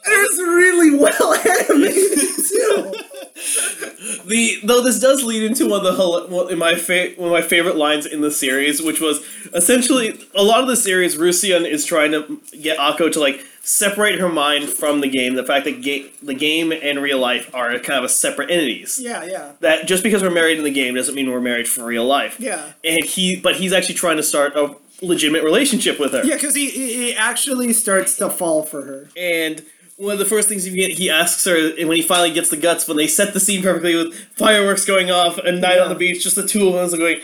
It 0.07 0.31
was 0.31 0.39
really 0.39 0.97
well 0.97 1.35
animated 1.35 2.19
too 2.49 3.05
the 4.27 4.59
though 4.65 4.83
this 4.83 4.99
does 4.99 5.23
lead 5.23 5.43
into 5.45 5.69
one 5.69 5.85
of 5.87 5.97
the 5.97 6.35
one 6.35 6.51
in 6.53 6.59
my 6.59 6.75
fa- 6.75 7.11
one 7.17 7.29
of 7.29 7.33
my 7.33 7.43
favorite 7.47 7.77
lines 7.77 8.05
in 8.07 8.21
the 8.21 8.31
series, 8.31 8.83
which 8.83 9.01
was 9.01 9.25
essentially 9.55 10.19
a 10.35 10.43
lot 10.43 10.61
of 10.61 10.69
the 10.69 10.77
series. 10.77 11.17
Rusian 11.17 11.69
is 11.69 11.85
trying 11.85 12.13
to 12.13 12.41
get 12.61 12.79
Akko 12.79 13.11
to 13.13 13.21
like 13.21 13.45
separate 13.63 14.19
her 14.19 14.29
mind 14.29 14.69
from 14.69 15.01
the 15.01 15.09
game. 15.09 15.35
The 15.35 15.45
fact 15.45 15.65
that 15.67 15.83
ga- 15.83 16.11
the 16.23 16.35
game 16.35 16.73
and 16.73 17.01
real 17.01 17.19
life 17.19 17.49
are 17.55 17.79
kind 17.79 17.99
of 17.99 18.05
a 18.05 18.09
separate 18.09 18.51
entities. 18.51 18.99
yeah 19.01 19.25
yeah 19.25 19.53
That 19.61 19.87
just 19.87 20.03
because 20.03 20.23
we're 20.23 20.31
married 20.31 20.59
in 20.59 20.65
the 20.65 20.71
game 20.73 20.95
doesn't 20.95 21.15
mean 21.15 21.31
we're 21.31 21.41
married 21.41 21.69
for 21.69 21.85
real 21.85 22.05
life. 22.05 22.41
Yeah. 22.41 22.73
And 22.85 23.05
he, 23.05 23.37
but 23.37 23.57
he's 23.57 23.73
actually 23.73 23.95
trying 23.97 24.17
to 24.17 24.23
start 24.23 24.57
a 24.57 24.75
legitimate 25.01 25.45
relationship 25.45 26.01
with 26.01 26.11
her. 26.13 26.25
yeah 26.25 26.35
because 26.35 26.57
he 26.57 26.71
he 26.71 27.15
actually 27.15 27.73
starts 27.73 28.17
to 28.17 28.29
fall 28.29 28.65
for 28.65 28.83
her 28.85 29.09
And 29.17 29.65
one 29.99 30.13
of 30.13 30.19
the 30.19 30.25
first 30.25 30.49
things 30.49 30.67
you 30.67 30.75
get, 30.75 30.97
he 30.97 31.11
asks 31.11 31.45
her, 31.45 31.57
and 31.77 31.89
when 31.89 31.97
he 31.97 32.03
finally 32.03 32.31
gets 32.31 32.51
the 32.51 32.57
guts, 32.57 32.87
when 32.87 32.97
they 32.97 33.09
set 33.09 33.35
the 33.35 33.41
scene 33.41 33.63
perfectly 33.63 33.97
with 33.97 34.15
fireworks 34.37 34.85
going 34.85 35.11
off 35.11 35.39
and 35.39 35.61
night 35.61 35.79
on 35.79 35.89
the 35.89 35.95
beach, 35.97 36.23
just 36.23 36.37
the 36.37 36.47
two 36.47 36.69
of 36.69 36.75
us 36.77 36.95
are 36.95 36.99
going, 36.99 37.21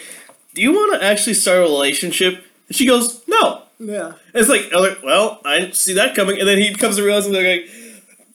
"Do 0.54 0.60
you 0.60 0.72
want 0.72 1.00
to 1.00 1.06
actually 1.06 1.34
start 1.34 1.58
a 1.58 1.62
relationship?" 1.62 2.44
And 2.68 2.76
she 2.76 2.86
goes, 2.86 3.22
"No." 3.28 3.62
yeah 3.78 4.06
And 4.06 4.16
it's 4.34 4.48
like, 4.48 4.72
like, 4.72 5.02
well, 5.02 5.40
I 5.44 5.70
see 5.70 5.94
that 5.94 6.14
coming. 6.14 6.38
And 6.38 6.48
then 6.48 6.58
he 6.58 6.74
comes 6.74 6.96
to 6.96 7.02
realize, 7.02 7.26
and 7.26 7.34
they're 7.34 7.58
like, 7.58 7.70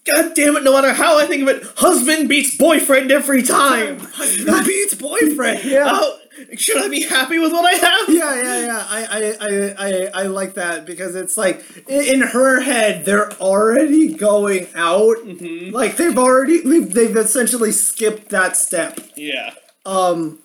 God 0.05 0.33
damn 0.33 0.55
it! 0.55 0.63
No 0.63 0.73
matter 0.73 0.93
how 0.93 1.19
I 1.19 1.25
think 1.25 1.43
of 1.43 1.49
it, 1.49 1.63
husband 1.75 2.29
beats 2.29 2.55
boyfriend 2.55 3.11
every 3.11 3.43
time. 3.43 3.99
Husband 4.13 4.65
beats 4.65 4.95
boyfriend. 4.95 5.63
Yeah. 5.65 5.85
How, 5.89 6.18
should 6.57 6.77
I 6.77 6.87
be 6.89 7.01
happy 7.03 7.39
with 7.39 7.51
what 7.51 7.65
I 7.65 7.77
have? 7.77 8.09
Yeah, 8.09 8.41
yeah, 8.41 8.65
yeah. 8.65 8.85
I, 8.89 9.05
I, 9.05 9.35
I, 9.39 9.75
I, 9.77 10.23
I 10.23 10.27
like 10.27 10.55
that 10.55 10.85
because 10.85 11.15
it's 11.15 11.37
like 11.37 11.63
in, 11.87 12.21
in 12.21 12.21
her 12.21 12.61
head 12.61 13.05
they're 13.05 13.31
already 13.33 14.13
going 14.13 14.67
out. 14.75 15.17
Like 15.71 15.97
they've 15.97 16.17
already 16.17 16.61
they've, 16.61 16.93
they've 16.93 17.15
essentially 17.15 17.71
skipped 17.71 18.29
that 18.29 18.57
step. 18.57 18.99
Yeah. 19.15 19.53
Um, 19.85 20.39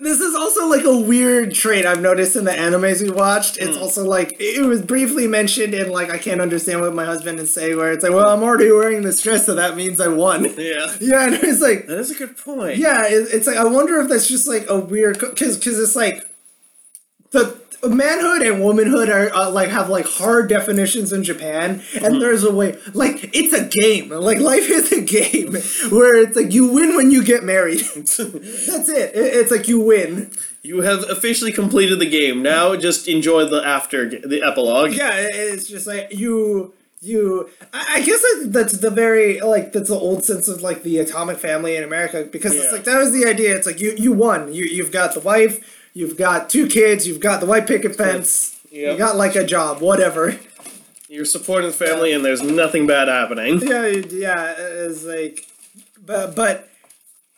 this 0.00 0.20
is 0.20 0.34
also 0.34 0.68
like 0.68 0.84
a 0.84 0.98
weird 0.98 1.54
trait 1.54 1.86
I've 1.86 2.00
noticed 2.00 2.36
in 2.36 2.44
the 2.44 2.50
animes 2.50 3.02
we 3.02 3.10
watched. 3.10 3.56
It's 3.58 3.76
hmm. 3.76 3.82
also 3.82 4.04
like 4.04 4.36
it 4.38 4.64
was 4.64 4.82
briefly 4.82 5.26
mentioned 5.26 5.74
in 5.74 5.90
like 5.90 6.10
I 6.10 6.18
can't 6.18 6.40
understand 6.40 6.80
what 6.80 6.94
my 6.94 7.04
husband 7.04 7.38
is 7.38 7.52
saying, 7.52 7.76
where 7.76 7.92
it's 7.92 8.02
like, 8.02 8.12
well, 8.12 8.28
I'm 8.28 8.42
already 8.42 8.70
wearing 8.70 9.02
this 9.02 9.22
dress, 9.22 9.46
so 9.46 9.54
that 9.54 9.76
means 9.76 10.00
I 10.00 10.08
won. 10.08 10.44
Yeah. 10.56 10.94
Yeah, 11.06 11.26
and 11.26 11.34
it's 11.34 11.60
like 11.60 11.86
That 11.86 11.98
is 11.98 12.10
a 12.10 12.14
good 12.14 12.36
point. 12.36 12.78
yeah, 12.78 13.06
it, 13.06 13.28
it's 13.32 13.46
like 13.46 13.56
I 13.56 13.64
wonder 13.64 14.00
if 14.00 14.08
that's 14.08 14.26
just 14.26 14.48
like 14.48 14.68
a 14.68 14.78
weird 14.78 15.18
because 15.18 15.56
because 15.56 15.78
it's 15.78 15.94
like 15.94 16.26
the 17.30 17.58
manhood 17.84 18.42
and 18.42 18.62
womanhood 18.62 19.08
are 19.08 19.32
uh, 19.34 19.50
like 19.50 19.68
have 19.68 19.88
like 19.88 20.06
hard 20.06 20.48
definitions 20.48 21.12
in 21.12 21.22
Japan, 21.24 21.82
and 22.02 22.20
there's 22.20 22.44
a 22.44 22.52
way 22.52 22.78
like 22.94 23.30
it's 23.34 23.52
a 23.52 23.64
game. 23.64 24.10
Like 24.10 24.38
life 24.38 24.68
is 24.70 24.92
a 24.92 25.00
game 25.02 25.52
where 25.90 26.16
it's 26.16 26.36
like 26.36 26.52
you 26.52 26.72
win 26.72 26.96
when 26.96 27.10
you 27.10 27.22
get 27.24 27.44
married. 27.44 27.80
That's 27.94 28.18
it. 28.18 29.14
It- 29.14 29.34
It's 29.36 29.50
like 29.50 29.68
you 29.68 29.80
win. 29.80 30.30
You 30.62 30.80
have 30.80 31.08
officially 31.08 31.52
completed 31.52 32.00
the 32.00 32.10
game. 32.10 32.42
Now 32.42 32.74
just 32.74 33.06
enjoy 33.06 33.44
the 33.44 33.64
after 33.64 34.08
the 34.08 34.42
epilogue. 34.42 34.92
Yeah, 34.94 35.12
it's 35.14 35.68
just 35.68 35.86
like 35.86 36.12
you. 36.12 36.72
You, 37.02 37.50
I 37.74 37.96
I 37.96 38.00
guess 38.02 38.20
that's 38.46 38.78
the 38.78 38.90
very 38.90 39.38
like 39.40 39.72
that's 39.72 39.90
the 39.90 39.94
old 39.94 40.24
sense 40.24 40.48
of 40.48 40.62
like 40.62 40.82
the 40.82 40.98
atomic 40.98 41.36
family 41.38 41.76
in 41.76 41.84
America 41.84 42.24
because 42.32 42.54
it's 42.54 42.72
like 42.72 42.84
that 42.84 42.98
was 42.98 43.12
the 43.12 43.26
idea. 43.26 43.54
It's 43.54 43.66
like 43.66 43.78
you 43.80 43.94
you 43.98 44.12
won. 44.12 44.52
You 44.52 44.64
you've 44.64 44.90
got 44.90 45.12
the 45.14 45.20
wife, 45.20 45.75
you've 45.96 46.16
got 46.18 46.50
two 46.50 46.66
kids, 46.66 47.08
you've 47.08 47.20
got 47.20 47.40
the 47.40 47.46
white 47.46 47.66
picket 47.66 47.96
fence, 47.96 48.60
you 48.70 48.96
got 48.98 49.16
like 49.16 49.34
a 49.34 49.44
job, 49.44 49.80
whatever. 49.80 50.38
You're 51.08 51.24
supporting 51.24 51.70
the 51.70 51.76
family, 51.76 52.12
and 52.12 52.24
there's 52.24 52.42
nothing 52.42 52.86
bad 52.86 53.08
happening. 53.08 53.60
Yeah, 53.62 53.86
yeah, 53.86 54.54
it's 54.58 55.04
like, 55.04 55.46
but 56.04 56.36
but 56.36 56.68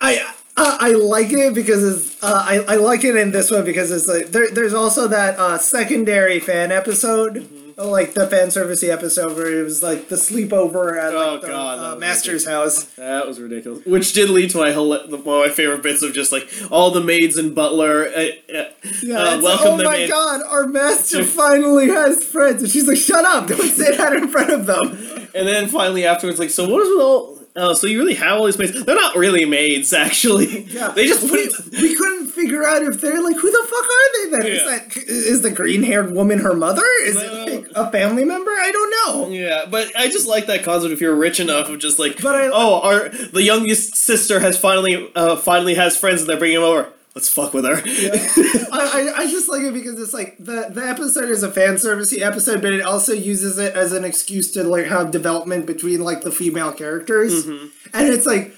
I. 0.01 0.35
Uh, 0.61 0.77
I 0.81 0.91
like 0.95 1.31
it 1.31 1.55
because 1.55 1.85
it's, 1.85 2.21
uh, 2.21 2.43
I, 2.45 2.59
I 2.67 2.77
like 2.79 3.05
it 3.05 3.15
in 3.15 3.31
this 3.31 3.49
one 3.49 3.65
because 3.65 3.93
it's 3.93 4.09
like 4.09 4.33
there, 4.33 4.51
there's 4.51 4.75
also 4.75 5.07
that 5.07 5.39
uh, 5.39 5.57
secondary 5.57 6.41
fan 6.41 6.73
episode 6.73 7.35
Mm-hmm. 7.37 7.68
Like 7.79 8.15
the 8.15 8.27
fan 8.27 8.49
servicey 8.49 8.89
episode 8.91 9.37
where 9.37 9.61
it 9.61 9.63
was 9.63 9.83
like 9.83 10.09
the 10.09 10.17
sleepover 10.17 10.99
at 11.01 11.15
Oh, 11.15 11.33
like 11.33 11.41
the 11.43 11.47
God, 11.49 11.79
uh, 11.79 11.99
master's 11.99 12.47
house 12.47 12.85
That 12.97 13.27
was 13.27 13.41
ridiculous. 13.41 13.85
Which 13.87 14.13
did 14.13 14.31
lead 14.31 14.51
to 14.51 14.59
my 14.59 14.77
one 14.77 15.01
of 15.01 15.25
my 15.25 15.49
favorite 15.49 15.83
bits 15.83 16.03
of 16.03 16.13
just 16.13 16.33
like 16.33 16.49
all 16.71 16.91
the 16.91 17.01
maids 17.01 17.37
and 17.37 17.55
butler. 17.55 18.07
Uh, 18.09 18.11
uh, 18.11 18.71
yeah 19.03 19.19
uh, 19.19 19.35
it's 19.35 19.43
welcome 19.45 19.81
oh 19.81 19.83
my 19.85 19.97
in. 19.97 20.11
god 20.11 20.43
our 20.49 20.67
master 20.67 21.25
finally 21.43 21.89
has 21.89 22.25
friends 22.25 22.63
and 22.63 22.71
she's 22.73 22.87
like 22.89 22.97
shut 22.97 23.25
up 23.25 23.47
don't 23.49 23.61
say 23.71 23.97
that 23.97 24.13
in 24.13 24.29
front 24.29 24.51
of 24.51 24.67
them 24.67 25.29
And 25.35 25.47
then 25.47 25.69
finally 25.69 26.05
afterwards, 26.07 26.39
like, 26.39 26.51
so 26.51 26.69
what 26.69 26.83
is 26.83 26.89
with 26.89 27.01
all? 27.01 27.38
Oh, 27.61 27.75
so 27.75 27.87
you 27.87 27.99
really 27.99 28.15
have 28.15 28.39
all 28.39 28.47
these 28.47 28.57
maids? 28.59 28.85
They're 28.85 28.95
not 28.95 29.17
really 29.17 29.45
maids, 29.45 29.93
actually. 29.93 30.63
Yeah, 30.69 30.89
They 30.93 31.07
just 31.07 31.23
we, 31.31 31.51
we 31.81 31.95
couldn't 31.97 32.29
figure 32.29 32.65
out 32.65 32.83
if 32.83 33.01
they're 33.01 33.21
like 33.23 33.37
who 33.37 33.51
the 33.51 33.67
fuck 33.69 33.85
are 33.85 34.13
they 34.13 34.31
then? 34.31 34.47
Is 34.47 34.65
that 34.65 34.97
is 35.09 35.43
the 35.43 35.51
green 35.51 35.83
haired 35.83 36.13
woman 36.13 36.39
her 36.39 36.55
mother? 36.55 36.85
Is 37.03 37.17
No. 37.17 37.23
it 37.23 37.55
like 37.65 37.67
a 37.75 37.91
family 37.91 38.25
member? 38.25 38.51
I 38.53 38.71
don't 38.71 38.91
know. 38.91 39.29
Yeah, 39.31 39.65
but 39.71 39.91
I 39.97 40.09
just 40.09 40.27
like 40.29 40.47
that 40.47 40.63
concept. 40.63 40.93
If 40.93 41.01
you're 41.01 41.15
rich 41.17 41.41
enough, 41.41 41.69
of 41.69 41.79
just 41.81 41.99
like, 41.99 42.23
But 42.23 42.35
I- 42.37 42.51
oh, 42.53 42.81
our 42.81 43.09
the 43.09 43.43
youngest 43.43 43.97
sister 43.97 44.41
has 44.41 44.57
finally, 44.59 45.11
uh, 45.17 45.37
finally 45.37 45.75
has 45.75 45.97
friends, 45.97 46.21
and 46.21 46.31
they're 46.31 46.39
bringing 46.39 46.61
them 46.61 46.65
over. 46.65 46.89
Let's 47.19 47.29
fuck 47.29 47.53
with 47.53 47.65
her. 47.65 47.83
I, 48.73 49.11
I, 49.17 49.23
I 49.23 49.27
just 49.27 49.49
like 49.49 49.63
it 49.63 49.75
because 49.75 50.01
it's 50.01 50.15
like 50.15 50.37
the 50.39 50.69
the 50.71 50.87
episode 50.87 51.29
is 51.31 51.43
a 51.43 51.51
fan 51.51 51.75
servicey 51.75 52.21
episode, 52.21 52.63
but 52.63 52.73
it 52.73 52.83
also 52.83 53.13
uses 53.13 53.59
it 53.59 53.75
as 53.75 53.93
an 53.93 54.05
excuse 54.05 54.53
to 54.53 54.63
like 54.63 54.87
have 54.87 55.11
development 55.11 55.67
between 55.67 56.05
like 56.05 56.21
the 56.23 56.31
female 56.31 56.71
characters, 56.73 57.45
Mm-hmm. 57.45 57.67
and 57.93 58.09
it's 58.09 58.25
like. 58.27 58.55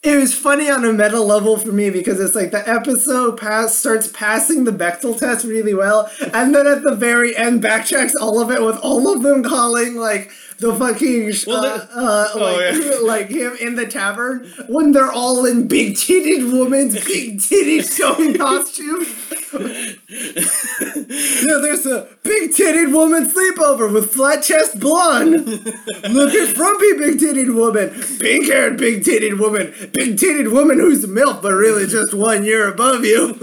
It 0.00 0.14
was 0.16 0.32
funny 0.32 0.70
on 0.70 0.84
a 0.84 0.92
meta 0.92 1.20
level 1.20 1.56
for 1.58 1.72
me 1.72 1.90
because 1.90 2.20
it's 2.20 2.36
like 2.36 2.52
the 2.52 2.66
episode 2.68 3.36
pass 3.36 3.74
starts 3.74 4.06
passing 4.06 4.62
the 4.62 4.70
Bechdel 4.70 5.18
test 5.18 5.44
really 5.44 5.74
well, 5.74 6.08
and 6.32 6.54
then 6.54 6.68
at 6.68 6.84
the 6.84 6.94
very 6.94 7.36
end 7.36 7.60
backtracks 7.64 8.12
all 8.20 8.40
of 8.40 8.48
it 8.52 8.62
with 8.62 8.76
all 8.76 9.12
of 9.12 9.24
them 9.24 9.42
calling 9.42 9.96
like 9.96 10.30
the 10.58 10.74
fucking 10.74 11.32
Well, 11.46 11.64
uh, 11.64 11.86
uh, 11.94 12.28
Oh, 12.34 12.38
like, 12.38 12.84
yeah. 12.84 12.98
like 13.02 13.28
him 13.28 13.56
in 13.60 13.74
the 13.76 13.86
tavern 13.86 14.46
when 14.68 14.92
they're 14.92 15.12
all 15.12 15.44
in 15.46 15.68
big 15.68 15.94
titted 15.94 16.52
women's 16.52 16.94
big 17.04 17.38
titted 17.40 17.84
showing 17.96 18.34
costume. 18.36 19.06
yeah, 20.08 21.58
there's 21.62 21.86
a 21.86 22.08
big 22.22 22.50
titted 22.50 22.92
woman 22.92 23.28
sleepover 23.28 23.92
with 23.92 24.12
flat 24.12 24.42
chest 24.42 24.78
blonde. 24.78 25.46
Look 25.46 26.34
at 26.34 26.54
frumpy 26.54 26.92
big 26.98 27.18
titted 27.18 27.54
woman, 27.54 27.90
pink 28.18 28.46
haired 28.46 28.76
big 28.76 29.02
titted 29.04 29.38
woman, 29.38 29.72
big 29.92 30.16
titted 30.18 30.52
woman 30.52 30.78
who's 30.78 31.04
milf 31.06 31.40
but 31.42 31.52
really 31.52 31.86
just 31.86 32.12
one 32.14 32.44
year 32.44 32.68
above 32.68 33.04
you. 33.04 33.34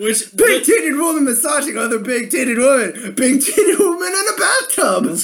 Which 0.00 0.34
Big 0.34 0.62
titted 0.64 0.98
woman 0.98 1.24
massaging 1.24 1.76
other 1.76 1.98
big 1.98 2.30
titted 2.30 2.56
woman. 2.56 3.14
Big 3.14 3.40
titted 3.40 3.78
woman 3.78 4.08
in 4.12 4.26
a 4.32 4.36
bathtub. 4.38 5.18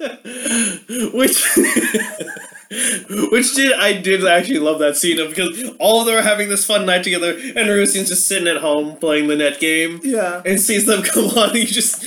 which 1.14 1.44
which 3.30 3.54
did 3.54 3.72
I 3.72 3.98
did 4.00 4.26
actually 4.26 4.58
love 4.58 4.78
that 4.80 4.96
scene 4.96 5.18
of 5.18 5.30
because 5.30 5.70
all 5.78 6.00
of 6.00 6.06
them 6.06 6.16
are 6.16 6.22
having 6.22 6.48
this 6.48 6.64
fun 6.66 6.84
night 6.84 7.02
together 7.04 7.30
and 7.32 7.68
Rusian's 7.68 8.08
just 8.08 8.26
sitting 8.26 8.46
at 8.48 8.58
home 8.58 8.96
playing 8.96 9.28
the 9.28 9.36
net 9.36 9.58
game 9.58 10.00
Yeah. 10.02 10.42
and 10.44 10.60
sees 10.60 10.84
them 10.86 11.02
come 11.14 11.26
on 11.36 11.50
and 11.50 11.58
he 11.58 11.64
just 11.66 12.04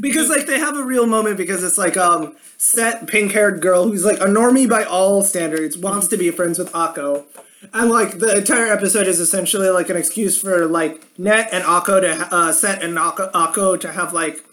Because 0.00 0.28
like 0.28 0.46
they 0.46 0.58
have 0.58 0.76
a 0.76 0.84
real 0.84 1.06
moment 1.06 1.36
because 1.38 1.62
it's 1.64 1.78
like 1.78 1.96
um 1.96 2.36
set 2.58 3.06
pink 3.06 3.32
haired 3.32 3.60
girl 3.62 3.84
who's 3.88 4.04
like 4.04 4.20
a 4.20 4.26
normie 4.26 4.68
by 4.68 4.84
all 4.84 5.24
standards 5.24 5.78
wants 5.78 6.08
to 6.08 6.16
be 6.16 6.30
friends 6.30 6.58
with 6.58 6.70
Akko. 6.72 7.24
And 7.72 7.90
like 7.90 8.18
the 8.18 8.36
entire 8.38 8.72
episode 8.72 9.06
is 9.06 9.20
essentially 9.20 9.70
like 9.70 9.88
an 9.88 9.96
excuse 9.96 10.38
for 10.40 10.66
like 10.66 11.06
Net 11.16 11.48
and 11.52 11.64
Akko 11.64 12.00
to 12.00 12.16
ha- 12.16 12.28
uh, 12.30 12.52
set 12.52 12.82
and 12.82 12.96
Akko, 12.98 13.30
Akko 13.32 13.80
to 13.80 13.92
have 13.92 14.12
like 14.12 14.44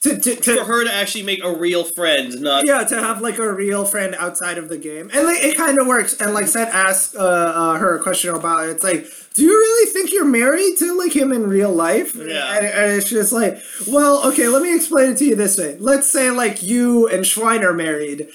to 0.00 0.16
to, 0.18 0.36
to 0.36 0.56
for 0.56 0.64
her 0.64 0.84
to 0.84 0.92
actually 0.92 1.24
make 1.24 1.42
a 1.42 1.52
real 1.52 1.82
friend 1.82 2.40
not 2.40 2.66
yeah 2.66 2.84
to 2.84 2.98
have 2.98 3.20
like 3.20 3.38
a 3.38 3.52
real 3.52 3.84
friend 3.84 4.14
outside 4.18 4.58
of 4.58 4.68
the 4.68 4.78
game. 4.78 5.10
And 5.12 5.26
like 5.26 5.42
it 5.42 5.56
kind 5.56 5.78
of 5.80 5.86
works. 5.86 6.14
And 6.20 6.34
like 6.34 6.46
Seth 6.46 6.72
asks 6.72 7.16
uh, 7.16 7.18
uh, 7.18 7.78
her 7.78 7.96
a 7.96 8.02
question 8.02 8.34
about 8.34 8.68
it. 8.68 8.70
It's 8.70 8.84
like 8.84 9.06
do 9.34 9.42
you 9.44 9.50
really 9.50 9.92
think 9.92 10.12
you're 10.12 10.24
married 10.24 10.76
to 10.78 10.96
like 10.96 11.14
him 11.14 11.32
in 11.32 11.48
real 11.48 11.72
life? 11.72 12.14
Yeah. 12.14 12.56
and, 12.56 12.66
and 12.66 12.92
it's 12.92 13.10
just 13.10 13.32
like 13.32 13.60
well 13.86 14.26
okay 14.28 14.48
let 14.48 14.62
me 14.62 14.74
explain 14.74 15.10
it 15.10 15.18
to 15.18 15.24
you 15.24 15.34
this 15.34 15.58
way. 15.58 15.76
Let's 15.78 16.08
say 16.08 16.30
like 16.30 16.62
you 16.62 17.08
and 17.08 17.24
Schwein 17.24 17.62
are 17.62 17.74
married 17.74 18.28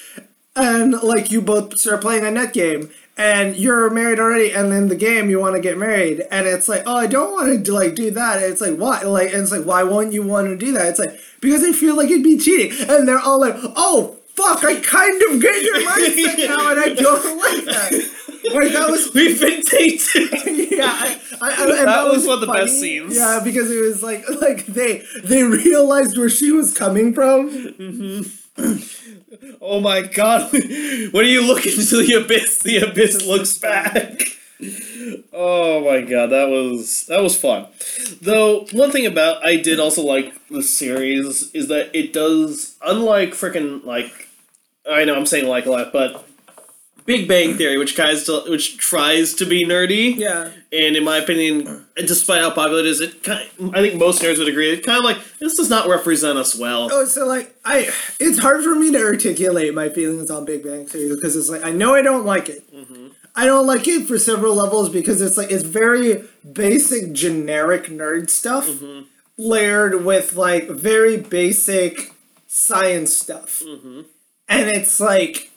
and 0.56 1.02
like 1.02 1.32
you 1.32 1.42
both 1.42 1.80
start 1.80 2.02
playing 2.02 2.26
a 2.26 2.32
net 2.32 2.54
game 2.54 2.90
and 3.18 3.56
you're 3.56 3.90
married 3.90 4.20
already 4.20 4.52
and 4.52 4.74
in 4.74 4.88
the 4.88 4.96
game 4.96 5.30
you 5.30 5.40
want 5.40 5.56
to 5.56 5.62
get 5.62 5.78
married 5.78 6.24
and 6.32 6.48
it's 6.48 6.68
like 6.68 6.82
oh 6.88 6.96
i 6.96 7.06
don't 7.06 7.32
want 7.32 7.66
to 7.66 7.72
like 7.72 7.96
do 7.96 8.10
that. 8.12 8.42
And 8.42 8.52
it's 8.52 8.62
like 8.62 8.76
why? 8.78 9.02
Like 9.02 9.34
and 9.34 9.42
it's 9.44 9.52
like 9.52 9.66
why 9.66 9.84
won't 9.84 10.14
you 10.14 10.24
want 10.24 10.48
to 10.48 10.58
do 10.58 10.72
that? 10.74 10.88
It's 10.88 11.00
like 11.00 11.20
because 11.42 11.64
i 11.64 11.72
feel 11.72 11.96
like 11.96 12.10
it'd 12.10 12.24
be 12.24 12.38
cheating. 12.38 12.72
And 12.90 13.08
they're 13.08 13.20
all 13.20 13.40
like 13.40 13.56
oh 13.58 14.18
fuck 14.36 14.64
i 14.64 14.76
kind 14.80 15.22
of 15.22 15.40
get 15.40 15.62
your 15.62 15.76
mindset 15.82 16.48
now 16.48 16.72
and 16.72 16.80
i 16.80 16.90
don't 16.94 17.38
like 17.38 17.66
that. 17.66 18.14
Like 18.52 18.74
that 18.74 18.90
was 18.90 19.14
we've 19.14 19.40
been 19.40 19.62
tainted 19.64 20.72
yeah, 20.72 20.86
I, 20.86 21.20
I, 21.42 21.50
I, 21.50 21.78
and 21.80 21.88
That 21.88 22.08
was 22.12 22.26
one 22.26 22.36
of 22.36 22.42
the 22.42 22.48
best 22.48 22.80
scenes. 22.80 23.16
Yeah, 23.16 23.40
because 23.44 23.72
it 23.72 23.80
was 23.80 24.04
like 24.04 24.26
like 24.42 24.66
they 24.66 25.04
they 25.24 25.44
realized 25.44 26.18
where 26.18 26.30
she 26.30 26.52
was 26.52 26.74
coming 26.78 27.14
from. 27.14 27.50
Mm-hmm. 27.50 28.22
oh 29.62 29.80
my 29.80 30.02
god 30.02 30.52
when 30.54 31.26
you 31.26 31.46
look 31.46 31.66
into 31.66 32.04
the 32.04 32.22
abyss 32.24 32.60
the 32.60 32.78
abyss 32.78 33.26
looks 33.26 33.58
back 33.58 34.22
Oh 35.34 35.84
my 35.84 36.02
god, 36.02 36.28
that 36.28 36.48
was 36.50 37.06
that 37.08 37.22
was 37.22 37.36
fun. 37.40 37.68
Though 38.22 38.66
one 38.72 38.92
thing 38.92 39.06
about 39.06 39.46
I 39.46 39.58
did 39.58 39.80
also 39.80 40.02
like 40.04 40.34
the 40.48 40.64
series 40.64 41.52
is 41.54 41.68
that 41.68 41.94
it 41.94 42.14
does 42.14 42.76
unlike 42.82 43.32
freaking 43.32 43.84
like 43.84 44.30
I 44.90 45.06
know 45.06 45.16
I'm 45.16 45.26
saying 45.26 45.48
like 45.48 45.66
a 45.66 45.72
lot, 45.72 45.92
but 45.92 46.26
Big 47.06 47.28
Bang 47.28 47.58
Theory, 47.58 47.78
which 47.78 47.96
tries 47.96 48.24
to 48.26 48.44
which 48.48 48.78
tries 48.78 49.34
to 49.36 49.46
be 49.46 49.66
nerdy, 49.66 50.16
Yeah. 50.16 50.52
and 50.72 50.96
in 50.96 51.04
my 51.04 51.18
opinion, 51.18 51.86
despite 51.96 52.42
how 52.42 52.50
popular 52.52 52.80
it 52.80 52.86
is, 52.86 53.02
it 53.02 53.24
kind 53.24 53.50
I 53.74 53.82
think 53.82 54.00
most 54.00 54.22
nerds 54.22 54.38
would 54.38 54.48
agree. 54.48 54.72
It 54.72 54.86
kind 54.86 55.00
of 55.00 55.04
like 55.04 55.18
this 55.40 55.56
does 55.56 55.70
not 55.70 55.88
represent 55.88 56.38
us 56.38 56.56
well. 56.56 56.90
Oh, 56.92 57.06
so 57.06 57.26
like 57.28 57.56
I, 57.66 57.90
it's 58.20 58.40
hard 58.40 58.64
for 58.64 58.76
me 58.76 58.92
to 58.92 59.04
articulate 59.04 59.74
my 59.74 59.90
feelings 59.90 60.32
on 60.32 60.46
Big 60.46 60.64
Bang 60.64 60.86
Theory 60.86 61.14
because 61.14 61.36
it's 61.36 61.50
like 61.50 61.64
I 61.66 61.72
know 61.72 61.94
I 61.94 62.02
don't 62.02 62.26
like 62.26 62.48
it. 62.50 62.72
Mm-hmm. 62.74 63.08
I 63.36 63.46
don't 63.46 63.66
like 63.66 63.88
it 63.88 64.08
for 64.08 64.18
several 64.20 64.56
levels 64.56 64.90
because 64.90 65.22
it's 65.22 65.38
like 65.38 65.52
it's 65.52 65.64
very 65.64 66.24
basic, 66.50 67.14
generic 67.14 67.86
nerd 67.86 68.30
stuff 68.30 68.68
mm-hmm. 68.68 69.08
layered 69.38 70.06
with 70.06 70.36
like 70.36 70.70
very 70.70 71.18
basic 71.18 72.14
science 72.48 73.14
stuff, 73.14 73.62
mm-hmm. 73.66 74.02
and 74.48 74.70
it's 74.70 75.00
like 75.00 75.52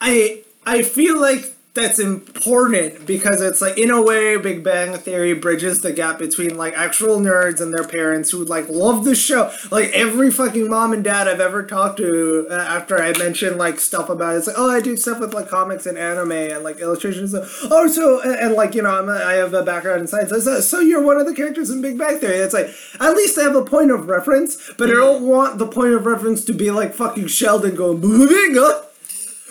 I 0.00 0.44
I 0.66 0.82
feel 0.82 1.20
like 1.20 1.56
that's 1.76 1.98
important 1.98 3.06
because 3.06 3.40
it's 3.42 3.60
like 3.60 3.78
in 3.78 3.90
a 3.90 4.02
way 4.02 4.36
Big 4.38 4.64
Bang 4.64 4.96
Theory 4.96 5.34
bridges 5.34 5.82
the 5.82 5.92
gap 5.92 6.18
between 6.18 6.56
like 6.56 6.72
actual 6.74 7.20
nerds 7.20 7.60
and 7.60 7.72
their 7.72 7.86
parents 7.86 8.30
who 8.30 8.44
like 8.44 8.68
love 8.68 9.04
the 9.04 9.14
show. 9.14 9.52
Like 9.70 9.90
every 9.90 10.30
fucking 10.30 10.68
mom 10.68 10.94
and 10.94 11.04
dad 11.04 11.28
I've 11.28 11.38
ever 11.38 11.62
talked 11.62 11.98
to 11.98 12.48
uh, 12.50 12.54
after 12.54 13.00
I 13.00 13.12
mentioned 13.18 13.58
like 13.58 13.78
stuff 13.78 14.08
about 14.08 14.34
it, 14.34 14.38
it's 14.38 14.46
like 14.46 14.56
oh 14.58 14.70
I 14.70 14.80
do 14.80 14.96
stuff 14.96 15.20
with 15.20 15.34
like 15.34 15.48
comics 15.48 15.86
and 15.86 15.98
anime 15.98 16.32
and 16.32 16.64
like 16.64 16.78
illustrations. 16.78 17.32
So, 17.32 17.46
oh 17.70 17.86
so 17.86 18.22
and, 18.22 18.34
and, 18.34 18.54
like 18.54 18.74
you 18.74 18.82
know 18.82 18.98
I'm 18.98 19.08
a, 19.10 19.22
I 19.22 19.34
have 19.34 19.52
a 19.52 19.62
background 19.62 20.00
in 20.00 20.06
science. 20.06 20.30
So, 20.30 20.60
so 20.60 20.80
you're 20.80 21.02
one 21.02 21.20
of 21.20 21.26
the 21.26 21.34
characters 21.34 21.68
in 21.68 21.82
Big 21.82 21.98
Bang 21.98 22.18
Theory. 22.18 22.36
It's 22.36 22.54
like 22.54 22.70
at 23.00 23.14
least 23.14 23.38
I 23.38 23.42
have 23.42 23.54
a 23.54 23.64
point 23.64 23.90
of 23.90 24.08
reference, 24.08 24.72
but 24.78 24.88
I 24.88 24.94
don't 24.94 25.26
want 25.26 25.58
the 25.58 25.66
point 25.66 25.92
of 25.92 26.06
reference 26.06 26.42
to 26.46 26.54
be 26.54 26.70
like 26.70 26.94
fucking 26.94 27.26
Sheldon 27.26 27.74
going 27.76 28.00
bingo, 28.00 28.86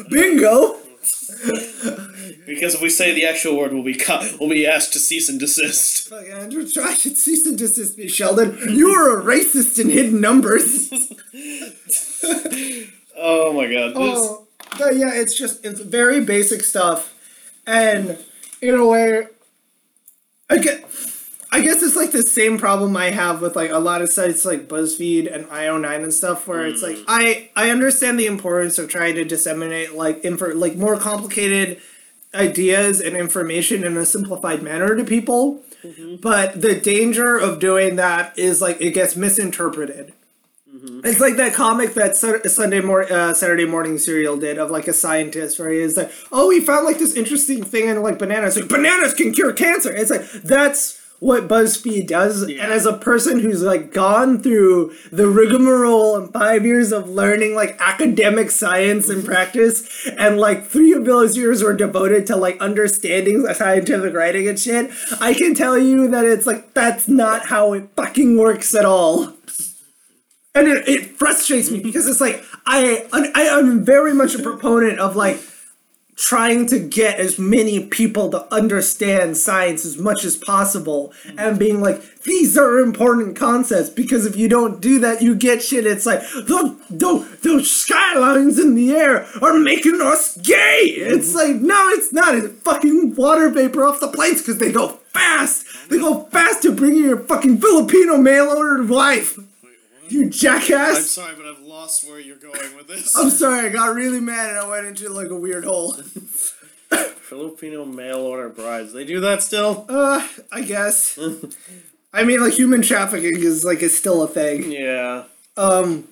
bingo. 0.09 0.84
Because 2.45 2.75
if 2.75 2.81
we 2.81 2.89
say 2.89 3.13
the 3.13 3.25
actual 3.25 3.57
word, 3.57 3.73
we'll 3.73 3.83
be 3.83 3.95
cut. 3.95 4.39
We'll 4.39 4.49
be 4.49 4.67
asked 4.67 4.93
to 4.93 4.99
cease 4.99 5.29
and 5.29 5.39
desist. 5.39 6.09
Fuck, 6.09 6.27
Andrew, 6.27 6.67
try 6.67 6.93
to 6.95 7.15
cease 7.15 7.45
and 7.45 7.57
desist 7.57 7.97
me, 7.97 8.07
Sheldon. 8.07 8.57
You 8.69 8.89
are 8.89 9.19
a 9.19 9.23
racist 9.23 9.79
in 9.79 9.89
hidden 9.89 10.21
numbers. 10.21 10.91
Oh 13.17 13.53
my 13.53 13.71
god. 13.71 13.93
Oh, 13.95 14.45
but 14.77 14.97
yeah, 14.97 15.13
it's 15.13 15.37
just 15.37 15.65
it's 15.65 15.79
very 15.79 16.19
basic 16.19 16.61
stuff, 16.61 17.13
and 17.65 18.17
in 18.61 18.75
a 18.75 18.85
way, 18.85 19.27
I 20.49 20.57
get. 20.57 20.83
I 21.55 21.61
guess 21.61 21.81
it's 21.81 21.95
like 21.95 22.11
the 22.11 22.21
same 22.21 22.57
problem 22.57 22.97
I 22.97 23.11
have 23.11 23.41
with 23.41 23.55
like 23.55 23.71
a 23.71 23.79
lot 23.79 24.01
of 24.01 24.09
sites 24.09 24.43
like 24.43 24.67
BuzzFeed 24.67 25.33
and 25.33 25.45
IO9 25.45 26.03
and 26.03 26.13
stuff, 26.13 26.49
where 26.49 26.65
it's 26.65 26.83
like 26.83 26.97
mm. 26.97 27.05
I 27.07 27.49
I 27.55 27.69
understand 27.69 28.19
the 28.19 28.25
importance 28.25 28.77
of 28.77 28.89
trying 28.89 29.15
to 29.15 29.23
disseminate 29.23 29.93
like 29.93 30.25
info 30.25 30.53
like 30.53 30.75
more 30.75 30.97
complicated 30.97 31.79
ideas 32.33 32.99
and 32.99 33.15
information 33.15 33.85
in 33.85 33.95
a 33.95 34.05
simplified 34.05 34.63
manner 34.63 34.97
to 34.97 35.05
people. 35.05 35.63
Mm-hmm. 35.81 36.17
But 36.17 36.61
the 36.61 36.77
danger 36.77 37.37
of 37.37 37.59
doing 37.59 37.95
that 37.95 38.37
is 38.37 38.61
like 38.61 38.81
it 38.81 38.91
gets 38.91 39.15
misinterpreted. 39.15 40.11
Mm-hmm. 40.69 41.05
It's 41.05 41.21
like 41.21 41.37
that 41.37 41.53
comic 41.53 41.93
that 41.93 42.17
Sunday 42.17 42.81
mor- 42.81 43.09
uh, 43.09 43.33
Saturday 43.33 43.65
morning 43.65 43.97
cereal 43.97 44.35
did 44.35 44.57
of 44.57 44.71
like 44.71 44.89
a 44.89 44.93
scientist 44.93 45.57
where 45.57 45.71
he 45.71 45.79
is 45.79 45.95
like, 45.95 46.11
oh, 46.33 46.49
we 46.49 46.59
found 46.59 46.83
like 46.85 46.99
this 46.99 47.15
interesting 47.15 47.63
thing 47.63 47.87
in 47.87 48.01
like 48.01 48.19
bananas. 48.19 48.57
Like 48.57 48.67
bananas 48.67 49.13
can 49.13 49.31
cure 49.31 49.53
cancer. 49.53 49.95
It's 49.95 50.11
like 50.11 50.29
that's 50.43 51.04
what 51.19 51.47
BuzzFeed 51.47 52.07
does. 52.07 52.49
Yeah. 52.49 52.63
And 52.63 52.73
as 52.73 52.85
a 52.85 52.97
person 52.97 53.39
who's 53.39 53.61
like 53.61 53.91
gone 53.93 54.41
through 54.41 54.93
the 55.11 55.27
rigmarole 55.27 56.15
and 56.17 56.31
five 56.31 56.65
years 56.65 56.91
of 56.91 57.09
learning 57.09 57.55
like 57.55 57.79
academic 57.79 58.51
science 58.51 59.09
and 59.09 59.25
practice, 59.25 60.07
and 60.17 60.39
like 60.39 60.65
three 60.65 60.93
of 60.93 61.05
those 61.05 61.37
years 61.37 61.63
were 61.63 61.73
devoted 61.73 62.27
to 62.27 62.35
like 62.35 62.59
understanding 62.61 63.45
scientific 63.53 64.13
writing 64.13 64.47
and 64.47 64.59
shit, 64.59 64.91
I 65.19 65.33
can 65.33 65.55
tell 65.55 65.77
you 65.77 66.07
that 66.09 66.25
it's 66.25 66.45
like 66.45 66.73
that's 66.73 67.07
not 67.07 67.47
how 67.47 67.73
it 67.73 67.89
fucking 67.95 68.37
works 68.37 68.75
at 68.75 68.85
all 68.85 69.35
and 70.55 70.69
it, 70.69 70.87
it 70.87 71.17
frustrates 71.17 71.69
me 71.69 71.81
because 71.81 72.07
it's 72.07 72.21
like 72.21 72.43
I 72.65 73.05
I 73.11 73.41
am 73.43 73.83
very 73.83 74.13
much 74.13 74.33
a 74.33 74.41
proponent 74.41 74.99
of 74.99 75.15
like 75.15 75.37
trying 76.15 76.65
to 76.67 76.79
get 76.79 77.19
as 77.19 77.37
many 77.37 77.85
people 77.85 78.29
to 78.31 78.53
understand 78.53 79.35
science 79.35 79.85
as 79.85 79.97
much 79.97 80.23
as 80.23 80.37
possible 80.37 81.11
and 81.37 81.59
being 81.59 81.81
like 81.81 82.01
these 82.23 82.57
are 82.57 82.79
important 82.79 83.35
concepts 83.35 83.89
because 83.89 84.25
if 84.25 84.35
you 84.35 84.47
don't 84.47 84.81
do 84.81 84.97
that 84.99 85.21
you 85.21 85.35
get 85.35 85.61
shit. 85.61 85.85
It's 85.85 86.05
like 86.05 86.21
those, 86.47 86.77
those, 86.89 87.39
those 87.39 87.71
skylines 87.71 88.59
in 88.59 88.75
the 88.75 88.91
air 88.91 89.27
are 89.41 89.59
making 89.59 89.99
us 90.01 90.37
gay. 90.37 90.93
It's 90.95 91.35
like 91.35 91.57
no 91.57 91.89
it's 91.89 92.13
not. 92.13 92.35
It's 92.35 92.61
fucking 92.61 93.15
water 93.15 93.49
vapor 93.49 93.83
off 93.83 93.99
the 93.99 94.07
planes 94.07 94.41
because 94.41 94.57
they 94.57 94.71
go 94.71 94.99
fast. 95.13 95.65
They 95.89 95.97
go 95.97 96.23
fast 96.25 96.61
to 96.63 96.71
bring 96.71 96.95
your 96.95 97.17
fucking 97.17 97.59
filipino 97.59 98.17
mail 98.17 98.47
order 98.47 98.83
wife 98.83 99.37
you 100.09 100.29
jackass 100.29 100.97
I'm 100.97 101.03
sorry, 101.03 101.35
but 101.35 101.45
I've 101.45 101.61
lost 101.61 102.07
where 102.07 102.19
you're 102.19 102.37
going 102.37 102.75
with 102.75 102.87
this. 102.87 103.15
I'm 103.15 103.29
sorry, 103.29 103.67
I 103.67 103.69
got 103.69 103.95
really 103.95 104.19
mad 104.19 104.51
and 104.51 104.59
I 104.59 104.67
went 104.67 104.85
into 104.85 105.09
like 105.09 105.29
a 105.29 105.35
weird 105.35 105.65
hole. 105.65 105.93
Filipino 107.25 107.85
mail 107.85 108.19
order 108.19 108.49
brides. 108.49 108.93
They 108.93 109.03
do 109.03 109.19
that 109.21 109.41
still? 109.41 109.85
Uh, 109.89 110.27
I 110.51 110.61
guess. 110.61 111.17
I 112.13 112.23
mean, 112.23 112.39
like 112.39 112.53
human 112.53 112.81
trafficking 112.81 113.37
is 113.39 113.65
like 113.65 113.81
is 113.81 113.97
still 113.97 114.21
a 114.23 114.27
thing. 114.27 114.71
Yeah. 114.71 115.23
Um, 115.57 116.07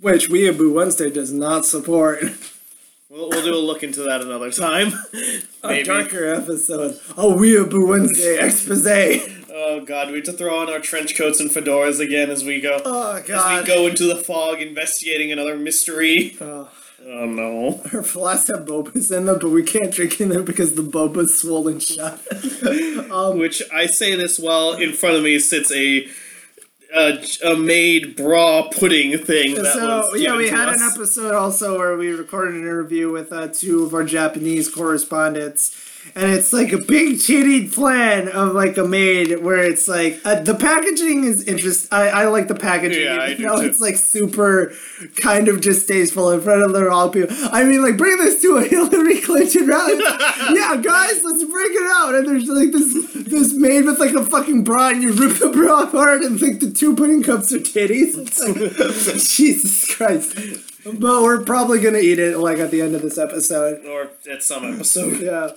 which 0.00 0.28
Weeaboo 0.28 0.72
Wednesday 0.72 1.10
does 1.10 1.32
not 1.32 1.64
support. 1.64 2.22
We'll, 3.08 3.28
we'll 3.28 3.44
do 3.44 3.54
a 3.54 3.56
look 3.56 3.82
into 3.82 4.02
that 4.02 4.22
another 4.22 4.50
time. 4.50 4.92
A 5.64 5.82
darker 5.82 6.34
episode. 6.34 7.00
A 7.10 7.24
Weeaboo 7.24 7.86
Wednesday 7.88 8.38
expose. 8.44 8.84
Oh 9.56 9.84
god, 9.84 10.08
we 10.08 10.16
have 10.16 10.24
to 10.24 10.32
throw 10.32 10.58
on 10.58 10.68
our 10.68 10.80
trench 10.80 11.16
coats 11.16 11.38
and 11.38 11.48
fedoras 11.48 12.00
again 12.00 12.28
as 12.28 12.44
we 12.44 12.60
go. 12.60 12.80
Oh 12.84 13.22
god. 13.24 13.60
as 13.60 13.68
we 13.68 13.74
go 13.74 13.86
into 13.86 14.04
the 14.06 14.16
fog 14.16 14.60
investigating 14.60 15.30
another 15.30 15.56
mystery. 15.56 16.36
Oh. 16.40 16.68
Oh 17.06 17.26
no. 17.26 17.82
Our 17.92 18.02
flasks 18.02 18.48
have 18.48 18.66
bobas 18.66 19.14
in 19.16 19.26
them, 19.26 19.38
but 19.40 19.50
we 19.50 19.62
can't 19.62 19.92
drink 19.92 20.20
in 20.20 20.30
them 20.30 20.44
because 20.44 20.74
the 20.74 20.82
boba's 20.82 21.38
swollen 21.38 21.78
shut. 21.78 22.20
um, 23.12 23.38
Which 23.38 23.62
I 23.72 23.86
say 23.86 24.16
this 24.16 24.38
while 24.38 24.72
in 24.72 24.92
front 24.92 25.16
of 25.16 25.22
me 25.22 25.38
sits 25.38 25.70
a 25.70 26.08
a, 26.94 27.24
a 27.44 27.56
maid 27.56 28.16
bra 28.16 28.68
pudding 28.70 29.18
thing. 29.18 29.54
That 29.56 29.74
so 29.74 30.14
yeah, 30.14 30.36
we 30.36 30.48
had 30.48 30.68
us. 30.68 30.80
an 30.80 30.90
episode 30.94 31.34
also 31.34 31.78
where 31.78 31.96
we 31.96 32.10
recorded 32.10 32.54
an 32.54 32.62
interview 32.62 33.10
with 33.10 33.32
uh, 33.32 33.48
two 33.48 33.84
of 33.84 33.94
our 33.94 34.04
Japanese 34.04 34.68
correspondents, 34.68 35.83
and 36.16 36.30
it's 36.30 36.52
like 36.52 36.72
a 36.72 36.78
big 36.78 37.20
titty 37.20 37.68
plan 37.68 38.28
of 38.28 38.54
like 38.54 38.76
a 38.76 38.84
maid 38.84 39.40
where 39.42 39.64
it's 39.64 39.88
like 39.88 40.20
uh, 40.24 40.40
the 40.40 40.54
packaging 40.54 41.24
is 41.24 41.42
interesting. 41.44 41.88
I, 41.90 42.08
I 42.08 42.24
like 42.26 42.48
the 42.48 42.54
packaging. 42.54 43.04
Yeah, 43.04 43.16
I 43.20 43.30
even 43.30 43.48
do 43.48 43.60
too. 43.60 43.66
it's 43.66 43.80
like 43.80 43.96
super 43.96 44.72
kind 45.16 45.48
of 45.48 45.60
distasteful 45.60 46.30
in 46.30 46.40
front 46.40 46.62
of 46.62 46.72
the 46.72 46.84
wrong 46.84 47.10
people. 47.10 47.34
I 47.50 47.64
mean, 47.64 47.82
like 47.82 47.96
bring 47.96 48.16
this 48.18 48.40
to 48.42 48.56
a 48.58 48.64
Hillary 48.64 49.20
Clinton 49.20 49.66
rally. 49.66 49.94
yeah, 49.98 50.76
guys, 50.80 51.24
let's 51.24 51.44
break 51.44 51.72
it 51.72 51.90
out. 51.96 52.14
And 52.14 52.28
there's 52.28 52.46
like 52.48 52.70
this 52.70 52.94
this 53.26 53.52
maid 53.54 53.84
with 53.84 53.98
like 53.98 54.14
a 54.14 54.24
fucking 54.24 54.64
bra, 54.64 54.90
and 54.90 55.02
you 55.02 55.12
rip 55.12 55.38
the 55.38 55.50
bra 55.50 55.82
apart, 55.82 56.22
and 56.22 56.38
think 56.38 56.60
the 56.60 56.70
two 56.70 56.94
pudding 56.94 57.22
cups 57.22 57.52
are 57.52 57.58
titties. 57.58 58.16
It's 58.16 58.40
like, 58.40 59.16
Jesus 59.36 59.94
Christ. 59.96 60.36
But 60.84 61.22
we're 61.22 61.42
probably 61.44 61.80
gonna 61.80 61.98
eat 61.98 62.18
it 62.18 62.38
like 62.38 62.58
at 62.58 62.70
the 62.70 62.82
end 62.82 62.94
of 62.94 63.02
this 63.02 63.18
episode. 63.18 63.84
or 63.86 64.10
at 64.30 64.42
some 64.42 64.64
episode. 64.64 65.20
Yeah. 65.20 65.50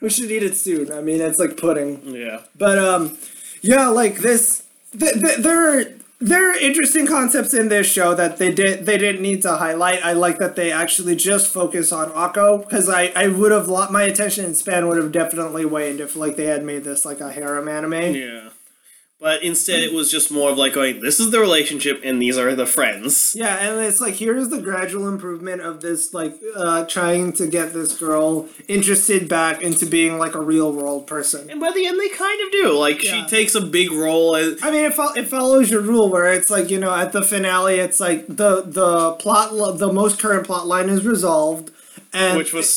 We 0.00 0.10
should 0.10 0.30
eat 0.30 0.42
it 0.42 0.56
soon. 0.56 0.92
I 0.92 1.00
mean, 1.00 1.20
it's 1.20 1.38
like 1.38 1.56
pudding. 1.56 2.02
Yeah. 2.04 2.42
But 2.56 2.78
um, 2.78 3.18
yeah, 3.62 3.88
like 3.88 4.18
this, 4.18 4.62
th- 4.98 5.14
th- 5.14 5.38
there 5.38 5.78
are 5.78 5.84
there 6.20 6.50
are 6.50 6.58
interesting 6.58 7.06
concepts 7.06 7.54
in 7.54 7.68
this 7.68 7.86
show 7.86 8.14
that 8.14 8.38
they 8.38 8.52
did 8.52 8.86
they 8.86 8.98
didn't 8.98 9.22
need 9.22 9.42
to 9.42 9.56
highlight. 9.56 10.04
I 10.04 10.12
like 10.12 10.38
that 10.38 10.56
they 10.56 10.72
actually 10.72 11.16
just 11.16 11.52
focus 11.52 11.92
on 11.92 12.10
Akko 12.10 12.62
because 12.64 12.88
I 12.88 13.12
I 13.14 13.28
would 13.28 13.52
have 13.52 13.68
my 13.68 14.02
attention 14.02 14.54
span 14.54 14.88
would 14.88 14.96
have 14.96 15.12
definitely 15.12 15.64
waned 15.64 16.00
if 16.00 16.16
like 16.16 16.36
they 16.36 16.46
had 16.46 16.64
made 16.64 16.84
this 16.84 17.04
like 17.04 17.20
a 17.20 17.30
harem 17.32 17.68
anime. 17.68 18.14
Yeah. 18.14 18.50
But 19.20 19.42
instead, 19.42 19.82
it 19.82 19.92
was 19.92 20.12
just 20.12 20.30
more 20.30 20.48
of 20.50 20.58
like 20.58 20.74
going, 20.74 21.00
this 21.00 21.18
is 21.18 21.32
the 21.32 21.40
relationship, 21.40 22.00
and 22.04 22.22
these 22.22 22.38
are 22.38 22.54
the 22.54 22.66
friends. 22.66 23.34
Yeah, 23.36 23.56
and 23.56 23.84
it's 23.84 24.00
like 24.00 24.14
here's 24.14 24.48
the 24.48 24.60
gradual 24.60 25.08
improvement 25.08 25.60
of 25.60 25.80
this 25.80 26.14
like 26.14 26.36
uh 26.54 26.84
trying 26.84 27.32
to 27.32 27.48
get 27.48 27.72
this 27.72 27.98
girl 27.98 28.48
interested 28.68 29.28
back 29.28 29.60
into 29.60 29.86
being 29.86 30.18
like 30.18 30.36
a 30.36 30.40
real 30.40 30.72
world 30.72 31.08
person. 31.08 31.50
And 31.50 31.58
by 31.58 31.72
the 31.72 31.84
end, 31.84 31.98
they 31.98 32.08
kind 32.10 32.40
of 32.46 32.52
do. 32.52 32.78
Like, 32.78 33.02
Yeah. 33.02 33.24
she 33.24 33.28
takes 33.28 33.56
a 33.56 33.60
big 33.60 33.90
role 33.90 34.36
as. 34.36 34.62
I 34.62 34.70
mean, 34.70 34.84
it, 34.84 34.94
fol- 34.94 35.14
it 35.16 35.26
follows 35.26 35.68
your 35.68 35.80
rule 35.80 36.08
where 36.08 36.32
it's 36.32 36.48
like 36.48 36.70
you 36.70 36.78
know 36.78 36.94
at 36.94 37.10
the 37.10 37.22
finale, 37.22 37.80
it's 37.80 37.98
like 37.98 38.28
the 38.28 38.62
the 38.64 39.12
plot 39.14 39.52
lo- 39.52 39.72
the 39.72 39.92
most 39.92 40.20
current 40.20 40.46
plot 40.46 40.68
line 40.68 40.88
is 40.88 41.04
resolved, 41.04 41.72
and 42.12 42.38
Which 42.38 42.52
was 42.52 42.68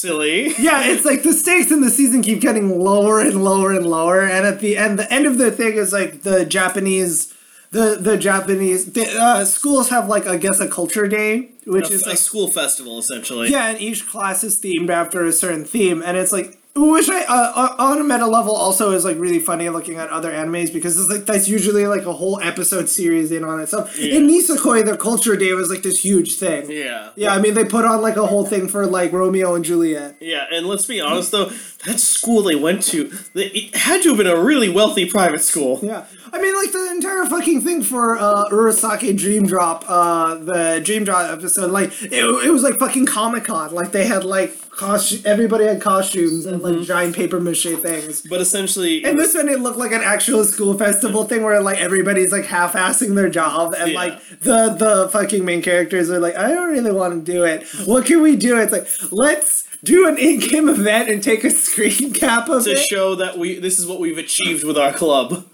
silly. 0.00 0.54
yeah, 0.58 0.84
it's 0.84 1.04
like 1.04 1.22
the 1.22 1.32
stakes 1.32 1.70
in 1.70 1.80
the 1.80 1.90
season 1.90 2.22
keep 2.22 2.40
getting 2.40 2.78
lower 2.78 3.20
and 3.20 3.42
lower 3.44 3.72
and 3.72 3.86
lower, 3.86 4.22
and 4.22 4.46
at 4.46 4.60
the 4.60 4.76
end, 4.76 4.98
the 4.98 5.12
end 5.12 5.26
of 5.26 5.38
the 5.38 5.50
thing 5.50 5.74
is 5.74 5.92
like 5.92 6.22
the 6.22 6.44
Japanese. 6.44 7.34
The, 7.72 7.98
the 8.00 8.16
Japanese 8.16 8.94
the, 8.94 9.06
uh, 9.16 9.44
schools 9.44 9.90
have 9.90 10.08
like 10.08 10.26
I 10.26 10.38
guess 10.38 10.58
a 10.58 10.66
culture 10.66 11.06
day, 11.06 11.50
which 11.66 11.88
A, 11.88 11.92
is 11.92 12.04
a 12.04 12.08
like 12.08 12.18
school 12.18 12.50
festival, 12.50 12.98
essentially. 12.98 13.48
yeah, 13.48 13.68
and 13.68 13.80
each 13.80 14.08
class 14.08 14.42
is 14.42 14.60
themed 14.60 14.90
after 14.90 15.24
a 15.24 15.32
certain 15.32 15.64
theme, 15.64 16.02
and 16.04 16.16
it's 16.16 16.32
like 16.32 16.59
which 16.76 17.08
I 17.08 17.24
uh, 17.24 17.52
uh, 17.56 17.74
on 17.78 18.00
a 18.00 18.04
meta 18.04 18.26
level 18.26 18.54
also 18.54 18.92
is 18.92 19.04
like 19.04 19.18
really 19.18 19.40
funny 19.40 19.68
looking 19.68 19.96
at 19.96 20.08
other 20.10 20.30
animes 20.30 20.72
because 20.72 20.98
it's 20.98 21.08
like 21.08 21.26
that's 21.26 21.48
usually 21.48 21.86
like 21.86 22.06
a 22.06 22.12
whole 22.12 22.40
episode 22.40 22.88
series 22.88 23.32
in 23.32 23.42
on 23.44 23.60
itself. 23.60 23.98
In 23.98 24.28
Nisekoi, 24.28 24.84
the 24.84 24.96
culture 24.96 25.36
day 25.36 25.52
was 25.52 25.68
like 25.68 25.82
this 25.82 26.04
huge 26.04 26.36
thing. 26.36 26.70
Yeah. 26.70 27.10
Yeah, 27.16 27.34
I 27.34 27.40
mean 27.40 27.54
they 27.54 27.64
put 27.64 27.84
on 27.84 28.02
like 28.02 28.16
a 28.16 28.26
whole 28.26 28.46
thing 28.46 28.68
for 28.68 28.86
like 28.86 29.12
Romeo 29.12 29.54
and 29.56 29.64
Juliet. 29.64 30.16
Yeah, 30.20 30.46
and 30.52 30.66
let's 30.66 30.86
be 30.86 31.00
honest 31.00 31.32
though, 31.32 31.50
that 31.86 31.98
school 31.98 32.42
they 32.42 32.54
went 32.56 32.82
to, 32.82 33.10
it 33.34 33.74
had 33.74 34.02
to 34.02 34.10
have 34.10 34.18
been 34.18 34.26
a 34.26 34.40
really 34.40 34.68
wealthy 34.68 35.06
private 35.06 35.40
school. 35.40 35.78
Yeah, 35.82 36.04
I 36.32 36.40
mean 36.40 36.54
like 36.54 36.72
the 36.72 36.90
entire 36.90 37.24
fucking 37.26 37.62
thing 37.62 37.82
for 37.82 38.18
uh, 38.18 38.44
Urasake 38.50 39.16
Dream 39.16 39.46
Drop, 39.46 39.84
uh, 39.88 40.34
the 40.34 40.80
Dream 40.84 41.04
Drop 41.04 41.30
episode, 41.30 41.70
like 41.70 41.90
it, 42.02 42.12
it 42.46 42.50
was 42.50 42.62
like 42.62 42.78
fucking 42.78 43.06
Comic 43.06 43.44
Con. 43.44 43.72
Like 43.74 43.92
they 43.92 44.06
had 44.06 44.24
like 44.24 44.56
costume, 44.70 45.22
everybody 45.24 45.64
had 45.64 45.80
costumes 45.80 46.46
and 46.46 46.62
like 46.62 46.82
giant 46.82 47.16
paper 47.16 47.40
mache 47.40 47.62
things. 47.64 48.22
But 48.28 48.40
essentially, 48.40 49.04
And 49.04 49.18
this 49.18 49.34
one, 49.34 49.48
it 49.48 49.60
looked 49.60 49.78
like 49.78 49.92
an 49.92 50.02
actual 50.02 50.44
school 50.44 50.76
festival 50.76 51.24
thing 51.24 51.42
where 51.42 51.60
like 51.62 51.78
everybody's 51.78 52.30
like 52.32 52.44
half-assing 52.44 53.14
their 53.14 53.30
job, 53.30 53.74
and 53.78 53.92
Yeah. 53.92 53.98
like 53.98 54.20
the 54.40 54.68
the 54.78 55.08
fucking 55.10 55.44
main 55.46 55.62
characters 55.62 56.10
are 56.10 56.20
like, 56.20 56.36
I 56.36 56.48
don't 56.50 56.70
really 56.70 56.92
want 56.92 57.24
to 57.24 57.32
do 57.32 57.44
it. 57.44 57.66
What 57.86 58.04
can 58.04 58.20
we 58.22 58.36
do? 58.36 58.58
It's 58.58 58.72
like 58.72 58.86
let's 59.10 59.64
do 59.84 60.08
an 60.08 60.18
in-game 60.18 60.68
event 60.68 61.08
and 61.08 61.22
take 61.22 61.44
a 61.44 61.50
screen 61.50 62.12
cap 62.12 62.48
of 62.48 62.66
it. 62.66 62.76
to 62.76 62.82
show 62.82 63.14
that 63.14 63.38
we 63.38 63.58
this 63.58 63.78
is 63.78 63.86
what 63.86 64.00
we've 64.00 64.18
achieved 64.18 64.64
with 64.64 64.78
our 64.78 64.92
club. 64.92 65.46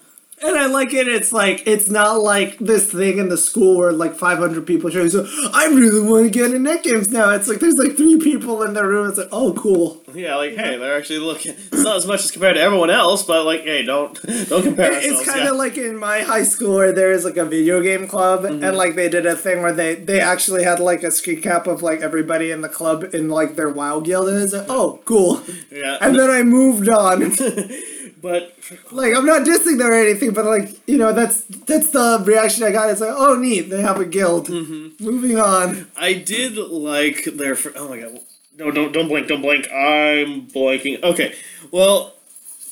And 0.42 0.54
I 0.58 0.66
like 0.66 0.92
it. 0.92 1.08
It's 1.08 1.32
like 1.32 1.62
it's 1.66 1.88
not 1.88 2.20
like 2.20 2.58
this 2.58 2.92
thing 2.92 3.16
in 3.18 3.30
the 3.30 3.38
school 3.38 3.78
where 3.78 3.90
like 3.90 4.14
500 4.14 4.66
people 4.66 4.90
show. 4.90 5.08
So 5.08 5.26
I 5.54 5.66
really 5.68 6.06
want 6.06 6.24
to 6.24 6.30
get 6.30 6.52
in 6.52 6.62
net 6.64 6.82
games 6.82 7.08
now. 7.10 7.30
It's 7.30 7.48
like 7.48 7.58
there's 7.58 7.74
like 7.76 7.96
three 7.96 8.18
people 8.18 8.62
in 8.62 8.74
the 8.74 8.84
room. 8.84 9.08
It's 9.08 9.16
like 9.16 9.28
oh 9.32 9.54
cool. 9.54 10.02
Yeah, 10.14 10.36
like 10.36 10.54
hey, 10.54 10.76
they're 10.76 10.96
actually 10.96 11.20
looking. 11.20 11.52
It's 11.72 11.82
not 11.82 11.96
as 11.96 12.06
much 12.06 12.20
as 12.24 12.30
compared 12.30 12.56
to 12.56 12.60
everyone 12.60 12.90
else, 12.90 13.22
but 13.22 13.46
like 13.46 13.62
hey, 13.62 13.82
don't 13.82 14.12
don't 14.48 14.62
compare. 14.62 14.92
It's 14.92 15.24
kind 15.24 15.40
of 15.40 15.46
yeah. 15.46 15.50
like 15.52 15.78
in 15.78 15.96
my 15.96 16.20
high 16.20 16.42
school 16.44 16.74
where 16.76 16.92
there 16.92 17.12
is 17.12 17.24
like 17.24 17.38
a 17.38 17.44
video 17.46 17.80
game 17.82 18.06
club, 18.06 18.42
Mm-hmm. 18.42 18.62
and 18.62 18.76
like 18.76 18.94
they 18.94 19.08
did 19.08 19.24
a 19.24 19.34
thing 19.36 19.62
where 19.62 19.72
they 19.72 19.94
they 19.94 20.20
actually 20.20 20.64
had 20.64 20.80
like 20.80 21.02
a 21.02 21.10
screen 21.10 21.40
cap 21.40 21.66
of 21.66 21.82
like 21.82 22.00
everybody 22.02 22.50
in 22.50 22.60
the 22.60 22.68
club 22.68 23.14
in 23.14 23.30
like 23.30 23.56
their 23.56 23.70
WoW 23.70 24.00
guild, 24.00 24.28
and 24.28 24.42
it's 24.42 24.52
like 24.52 24.66
oh 24.68 25.00
cool. 25.06 25.42
yeah. 25.70 25.96
And 26.02 26.14
then 26.14 26.28
I 26.30 26.42
moved 26.42 26.90
on. 26.90 27.32
but 28.26 28.52
like 28.90 29.14
I'm 29.14 29.24
not 29.24 29.46
dissing 29.46 29.78
them 29.78 29.86
or 29.86 29.94
anything, 29.94 30.32
but 30.32 30.44
like 30.44 30.68
you 30.88 30.98
know 30.98 31.12
that's 31.12 31.42
that's 31.42 31.90
the 31.90 32.20
reaction 32.24 32.64
I 32.64 32.72
got. 32.72 32.90
It's 32.90 33.00
like 33.00 33.14
oh 33.14 33.36
neat, 33.36 33.70
they 33.70 33.80
have 33.80 34.00
a 34.00 34.04
guild. 34.04 34.48
Mm-hmm. 34.48 35.04
Moving 35.04 35.38
on. 35.38 35.88
I 35.96 36.14
did 36.14 36.56
like 36.56 37.22
their. 37.24 37.54
Fr- 37.54 37.70
oh 37.76 37.88
my 37.88 38.00
god! 38.00 38.18
No, 38.58 38.72
don't 38.72 38.90
don't 38.90 39.06
blink! 39.06 39.28
Don't 39.28 39.42
blink! 39.42 39.66
I'm 39.70 40.48
blanking. 40.48 41.02
Okay, 41.02 41.34
well, 41.70 42.14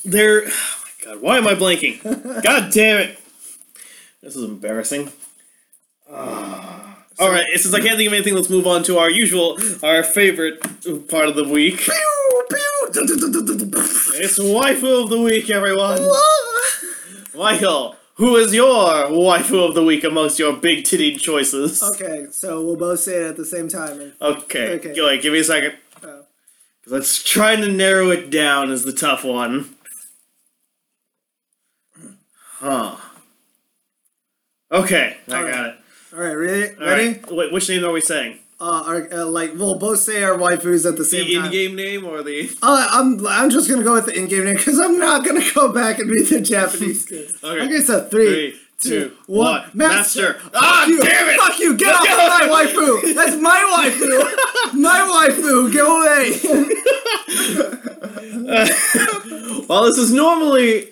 they're. 0.03 0.43
Oh 1.07 1.11
my 1.11 1.13
god! 1.13 1.21
Why 1.21 1.37
am 1.37 1.47
I 1.47 1.53
blanking? 1.53 2.03
god 2.43 2.73
damn 2.73 2.99
it! 2.99 3.19
This 4.21 4.35
is 4.35 4.43
embarrassing. 4.43 5.11
Ah. 6.11 6.84
All 7.17 7.29
right, 7.29 7.45
since 7.55 7.73
I 7.73 7.79
can't 7.79 7.95
think 7.97 8.07
of 8.07 8.13
anything, 8.13 8.35
let's 8.35 8.49
move 8.49 8.67
on 8.67 8.83
to 8.83 8.97
our 8.97 9.09
usual, 9.09 9.57
our 9.83 10.03
favorite 10.03 10.59
part 11.07 11.27
of 11.29 11.35
the 11.35 11.47
week. 11.47 11.77
Pew, 11.79 11.93
pew. 12.49 12.89
It's 14.17 14.37
waifu 14.37 15.03
of 15.03 15.09
the 15.09 15.21
week, 15.21 15.49
everyone. 15.49 16.01
Michael, 17.33 17.95
who 18.15 18.35
is 18.35 18.53
your 18.53 18.67
waifu 19.09 19.67
of 19.67 19.75
the 19.75 19.83
week 19.83 20.03
amongst 20.03 20.39
your 20.39 20.53
big 20.57 20.83
titty 20.83 21.15
choices? 21.15 21.81
Okay, 21.81 22.27
so 22.31 22.61
we'll 22.61 22.75
both 22.75 22.99
say 22.99 23.15
it 23.23 23.27
at 23.29 23.37
the 23.37 23.45
same 23.45 23.69
time. 23.69 24.01
and- 24.01 24.13
Okay, 24.21 24.73
Okay. 24.75 24.93
Go 24.95 25.07
ahead, 25.07 25.21
give 25.21 25.31
me 25.31 25.39
a 25.39 25.43
second. 25.43 25.73
Oh. 26.03 26.23
Let's 26.85 27.23
try 27.23 27.55
to 27.55 27.67
narrow 27.71 28.11
it 28.11 28.29
down 28.29 28.71
is 28.71 28.83
the 28.83 28.93
tough 28.93 29.23
one. 29.23 29.69
Huh. 32.59 32.97
Okay, 34.71 35.17
I 35.27 35.31
got 35.51 35.65
it. 35.67 35.75
All 36.15 36.21
right, 36.21 36.33
ready? 36.33 36.75
All 36.79 36.85
Ready? 36.87 37.07
right, 37.19 37.31
Wait, 37.31 37.51
which 37.51 37.67
name 37.69 37.83
are 37.83 37.91
we 37.91 37.99
saying? 38.01 38.39
Uh, 38.59 38.83
our, 38.85 39.13
uh, 39.13 39.25
like 39.25 39.51
we'll 39.55 39.75
both 39.75 39.99
say 39.99 40.23
our 40.23 40.37
waifus 40.37 40.85
at 40.89 40.95
the 40.97 41.03
same 41.03 41.27
The 41.27 41.35
time. 41.35 41.45
in-game 41.47 41.75
name 41.75 42.05
or 42.05 42.23
the? 42.23 42.49
Uh, 42.63 42.87
I'm 42.89 43.27
I'm 43.27 43.49
just 43.49 43.69
gonna 43.69 43.83
go 43.83 43.93
with 43.93 44.05
the 44.05 44.17
in-game 44.17 44.45
name 44.45 44.55
because 44.55 44.79
I'm 44.79 44.97
not 44.97 45.25
gonna 45.25 45.43
go 45.53 45.73
back 45.73 45.99
and 45.99 46.09
read 46.09 46.27
the 46.27 46.39
Japanese 46.39 47.03
kids. 47.05 47.37
Okay. 47.43 47.65
Okay, 47.65 47.79
so 47.81 48.05
three, 48.07 48.51
Three, 48.51 48.59
two, 48.79 49.09
two, 49.09 49.15
one. 49.27 49.61
one. 49.63 49.71
Master. 49.73 50.33
Master. 50.35 50.49
Ah, 50.53 50.85
you. 50.87 51.01
damn 51.03 51.27
it! 51.29 51.37
Fuck 51.37 51.59
you! 51.59 51.75
Get 51.75 51.87
Let's 51.87 51.99
off 51.99 52.07
go. 52.07 52.45
of 52.45 52.49
my 52.49 52.65
waifu. 52.65 53.13
That's 53.13 53.35
my 53.41 53.59
waifu. 53.75 54.09
my 54.81 54.99
waifu. 55.11 55.73
Go 55.73 55.85
away. 56.01 56.25
Well, 59.67 59.83
this 59.85 59.97
is 59.97 60.13
normally. 60.13 60.91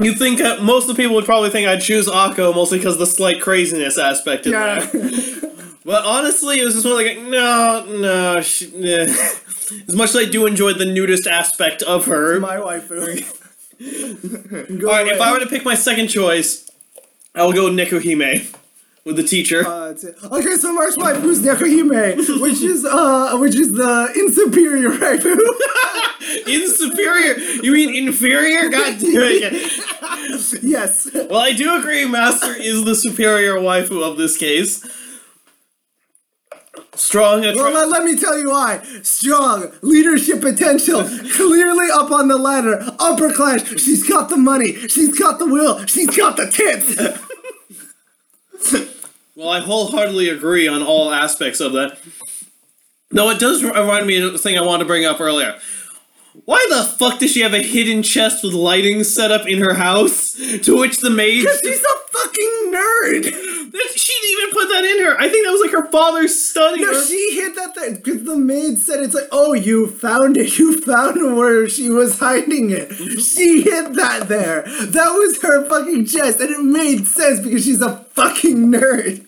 You 0.00 0.14
think 0.14 0.40
uh, 0.40 0.58
most 0.62 0.88
of 0.88 0.96
the 0.96 1.02
people 1.02 1.16
would 1.16 1.24
probably 1.24 1.50
think 1.50 1.66
I'd 1.66 1.80
choose 1.80 2.06
Akko 2.06 2.54
mostly 2.54 2.78
because 2.78 2.94
of 2.94 3.00
the 3.00 3.06
slight 3.06 3.40
craziness 3.40 3.98
aspect 3.98 4.46
in 4.46 4.52
yeah. 4.52 4.86
there. 4.86 5.42
But 5.88 6.04
honestly, 6.04 6.60
it 6.60 6.66
was 6.66 6.74
just 6.74 6.84
more 6.84 6.96
like 6.96 7.16
no, 7.18 7.82
no. 7.88 8.42
She, 8.42 8.70
nah. 8.76 9.10
As 9.88 9.94
much 9.94 10.10
as 10.10 10.16
I 10.16 10.24
do 10.26 10.44
enjoy 10.44 10.74
the 10.74 10.84
nudist 10.84 11.26
aspect 11.26 11.80
of 11.80 12.04
her, 12.04 12.38
my 12.38 12.56
waifu. 12.56 13.24
All 14.84 14.90
right, 14.90 15.06
if. 15.08 15.18
I 15.18 15.32
were 15.32 15.38
to 15.38 15.46
pick 15.46 15.64
my 15.64 15.74
second 15.74 16.08
choice, 16.08 16.70
I 17.34 17.42
will 17.42 17.54
go 17.54 17.70
Nekohime 17.70 18.54
with 19.06 19.16
the 19.16 19.22
teacher. 19.22 19.66
Uh, 19.66 19.92
it's- 19.92 20.24
okay, 20.24 20.56
so 20.56 20.74
Mark's 20.74 20.98
waifu's 20.98 21.40
Nekohime, 21.40 22.40
which 22.42 22.60
is 22.60 22.84
uh, 22.84 23.38
which 23.38 23.54
is 23.54 23.72
the 23.72 24.12
insuperior 24.14 24.90
waifu. 24.90 25.38
in 26.46 26.68
superior, 26.68 27.38
you 27.62 27.72
mean 27.72 27.94
inferior? 27.94 28.68
God 28.68 28.98
damn 28.98 29.10
it! 29.14 29.87
yes. 30.62 31.08
Well, 31.12 31.36
I 31.40 31.52
do 31.52 31.74
agree. 31.76 32.06
Master 32.06 32.52
is 32.58 32.84
the 32.84 32.94
superior 32.94 33.54
waifu 33.54 34.02
of 34.02 34.16
this 34.16 34.36
case. 34.36 34.84
Strong, 36.94 37.44
attra- 37.44 37.62
Well, 37.62 37.72
let, 37.72 37.88
let 37.88 38.04
me 38.04 38.16
tell 38.16 38.36
you 38.38 38.50
why. 38.50 38.82
Strong, 39.02 39.72
leadership 39.82 40.40
potential, 40.40 41.02
clearly 41.32 41.88
up 41.92 42.10
on 42.10 42.26
the 42.28 42.36
ladder, 42.36 42.80
upper 42.98 43.32
class. 43.32 43.68
She's 43.80 44.08
got 44.08 44.28
the 44.28 44.36
money, 44.36 44.74
she's 44.88 45.16
got 45.16 45.38
the 45.38 45.46
will, 45.46 45.86
she's 45.86 46.14
got 46.16 46.36
the 46.36 46.46
tits. 46.50 46.96
Well, 49.36 49.48
I 49.50 49.60
wholeheartedly 49.60 50.28
agree 50.28 50.66
on 50.66 50.82
all 50.82 51.12
aspects 51.12 51.60
of 51.60 51.72
that. 51.74 51.98
No, 53.12 53.30
it 53.30 53.38
does 53.38 53.62
remind 53.62 54.06
me 54.06 54.20
of 54.20 54.32
the 54.32 54.38
thing 54.38 54.58
I 54.58 54.62
wanted 54.62 54.84
to 54.84 54.88
bring 54.88 55.04
up 55.04 55.20
earlier. 55.20 55.56
Why 56.44 56.64
the 56.70 56.82
fuck 56.84 57.18
does 57.18 57.32
she 57.32 57.40
have 57.40 57.54
a 57.54 57.62
hidden 57.62 58.02
chest 58.02 58.42
with 58.44 58.52
lighting 58.54 59.04
set 59.04 59.30
up 59.30 59.46
in 59.46 59.58
her 59.58 59.74
house? 59.74 60.36
To 60.62 60.78
which 60.78 60.98
the 60.98 61.10
maid. 61.10 61.40
Because 61.40 61.60
she's 61.60 61.80
a 61.80 62.12
fucking 62.12 62.72
nerd. 62.72 63.24
She 63.96 64.12
didn't 64.22 64.40
even 64.40 64.50
put 64.52 64.68
that 64.70 64.84
in 64.84 65.04
her. 65.04 65.16
I 65.20 65.28
think 65.28 65.44
that 65.46 65.52
was 65.52 65.60
like 65.60 65.70
her 65.72 65.90
father's 65.90 66.34
study. 66.48 66.80
No, 66.82 66.90
or- 66.92 67.04
she 67.04 67.34
hid 67.34 67.54
that 67.56 67.74
thing 67.74 67.94
because 67.96 68.24
the 68.24 68.36
maid 68.36 68.78
said 68.78 69.02
it's 69.02 69.14
like, 69.14 69.28
oh, 69.30 69.52
you 69.52 69.86
found 69.88 70.36
it. 70.36 70.48
You 70.58 70.80
found 70.80 71.36
where 71.36 71.68
she 71.68 71.90
was 71.90 72.18
hiding 72.18 72.70
it. 72.70 72.92
she 73.20 73.62
hid 73.62 73.94
that 73.94 74.28
there. 74.28 74.62
That 74.62 75.10
was 75.12 75.40
her 75.42 75.68
fucking 75.68 76.06
chest, 76.06 76.40
and 76.40 76.50
it 76.50 76.60
made 76.64 77.06
sense 77.06 77.40
because 77.40 77.64
she's 77.64 77.80
a 77.82 77.96
fucking 78.14 78.72
nerd. 78.72 79.26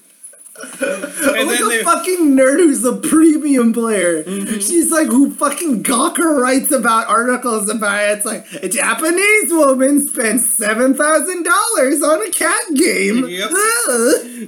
And 0.80 1.46
like 1.46 1.60
a 1.60 1.84
fucking 1.84 2.36
nerd 2.36 2.58
who's 2.58 2.84
a 2.84 2.96
premium 2.96 3.72
player. 3.72 4.24
Mm-hmm. 4.24 4.58
She's 4.58 4.90
like 4.90 5.08
who 5.08 5.30
fucking 5.32 5.82
Gawker 5.82 6.40
writes 6.40 6.70
about 6.70 7.08
articles 7.08 7.68
about 7.68 8.02
it. 8.02 8.18
It's 8.18 8.26
like 8.26 8.46
a 8.62 8.68
Japanese 8.68 9.52
woman 9.52 10.06
spent 10.06 10.40
seven 10.40 10.94
thousand 10.94 11.44
dollars 11.44 12.02
on 12.02 12.26
a 12.26 12.30
cat 12.30 12.62
game. 12.74 13.26
Yep. 13.28 13.50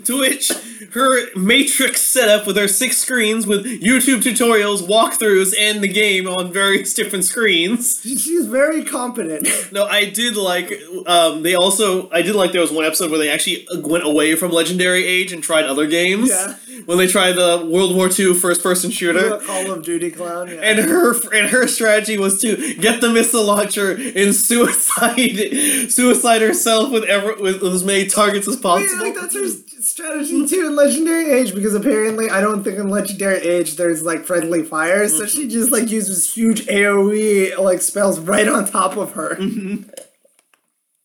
To 0.04 0.18
which 0.18 0.52
her 0.93 1.35
matrix 1.37 2.01
setup 2.01 2.47
with 2.47 2.57
her 2.57 2.68
six 2.68 2.99
screens 2.99 3.47
with 3.47 3.64
YouTube 3.64 4.22
tutorials, 4.22 4.83
walkthroughs, 4.83 5.55
and 5.59 5.83
the 5.83 5.89
game 5.89 6.26
on 6.28 6.53
various 6.53 6.95
different 6.95 7.24
screens. 7.24 8.01
She's 8.03 8.47
very 8.47 8.85
competent. 8.85 9.49
No, 9.72 9.85
I 9.87 10.05
did 10.07 10.37
like. 10.37 10.72
Um, 11.07 11.43
they 11.43 11.55
also 11.55 12.11
I 12.11 12.22
did 12.22 12.35
like 12.35 12.53
there 12.53 12.61
was 12.61 12.72
one 12.72 12.85
episode 12.85 13.11
where 13.11 13.18
they 13.18 13.30
actually 13.30 13.66
went 13.83 14.05
away 14.05 14.35
from 14.35 14.51
Legendary 14.51 15.07
Age 15.07 15.33
and 15.33 15.43
tried 15.43 15.64
other 15.64 15.87
games. 15.87 16.28
Yeah. 16.30 16.55
When 16.87 16.99
they 16.99 17.07
tried 17.07 17.33
the 17.33 17.68
World 17.70 17.95
War 17.95 18.09
II 18.16 18.35
first-person 18.35 18.91
shooter. 18.91 19.39
Call 19.39 19.70
of 19.70 19.85
Duty 19.85 20.11
clown. 20.11 20.49
Yeah. 20.49 20.55
And 20.55 20.78
her 20.80 21.14
and 21.33 21.49
her 21.51 21.66
strategy 21.68 22.18
was 22.18 22.41
to 22.43 22.74
get 22.74 23.01
the 23.01 23.11
missile 23.11 23.45
launcher 23.45 23.93
and 23.93 24.35
suicide 24.35 25.91
suicide 25.91 26.43
herself 26.43 26.91
with 26.91 27.05
ever 27.05 27.37
with 27.41 27.62
as 27.62 27.85
many 27.85 28.07
targets 28.07 28.49
as 28.49 28.57
possible. 28.57 29.05
like 29.05 29.14
that's 29.14 29.35
her 29.35 29.47
strategy 29.83 30.47
too 30.47 30.66
in 30.66 30.76
Legendary 30.76 31.30
Age 31.30 31.55
because 31.55 31.74
apparently 31.74 32.30
I 32.30 32.41
don't 32.41 32.62
think 32.64 32.78
in 32.78 32.89
Legendary 32.89 33.39
Age 33.41 33.76
there's 33.76 34.03
like 34.03 34.24
friendly 34.24 34.62
fire, 34.62 35.09
so 35.09 35.26
she 35.26 35.49
just 35.49 35.70
like 35.72 35.91
uses 35.91 36.33
huge 36.35 36.66
AOE 36.66 37.59
like 37.59 37.80
spells 37.83 38.18
right 38.20 38.49
on 38.49 38.66
top 38.66 38.97
of 38.97 39.12
her. 39.12 39.37
Mm-hmm. 39.37 39.89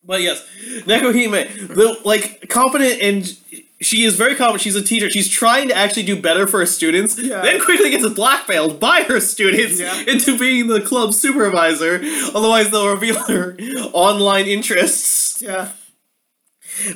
But 0.04 0.22
yes, 0.22 0.46
Nekohime, 0.86 1.68
the 1.76 2.00
like 2.06 2.48
confident 2.50 3.02
and 3.02 3.38
she 3.80 4.04
is 4.06 4.16
very 4.16 4.36
confident. 4.36 4.62
She's 4.62 4.76
a 4.76 4.82
teacher. 4.82 5.10
She's 5.10 5.30
trying 5.30 5.68
to 5.68 5.76
actually 5.76 6.04
do 6.04 6.20
better 6.20 6.48
for 6.48 6.60
her 6.60 6.66
students. 6.66 7.18
Yeah. 7.20 7.42
Then 7.42 7.62
quickly 7.62 7.92
gets 7.92 8.08
blackmailed 8.10 8.80
by 8.80 9.04
her 9.04 9.20
students 9.20 9.80
Yeah. 9.80 9.96
into 10.08 10.38
being 10.40 10.68
the 10.68 10.82
club 10.82 11.14
supervisor. 11.14 12.02
Otherwise, 12.34 12.72
they'll 12.72 12.90
reveal 12.90 13.20
her 13.26 13.56
online 13.94 14.48
interests. 14.48 15.42
Yeah. 15.42 15.70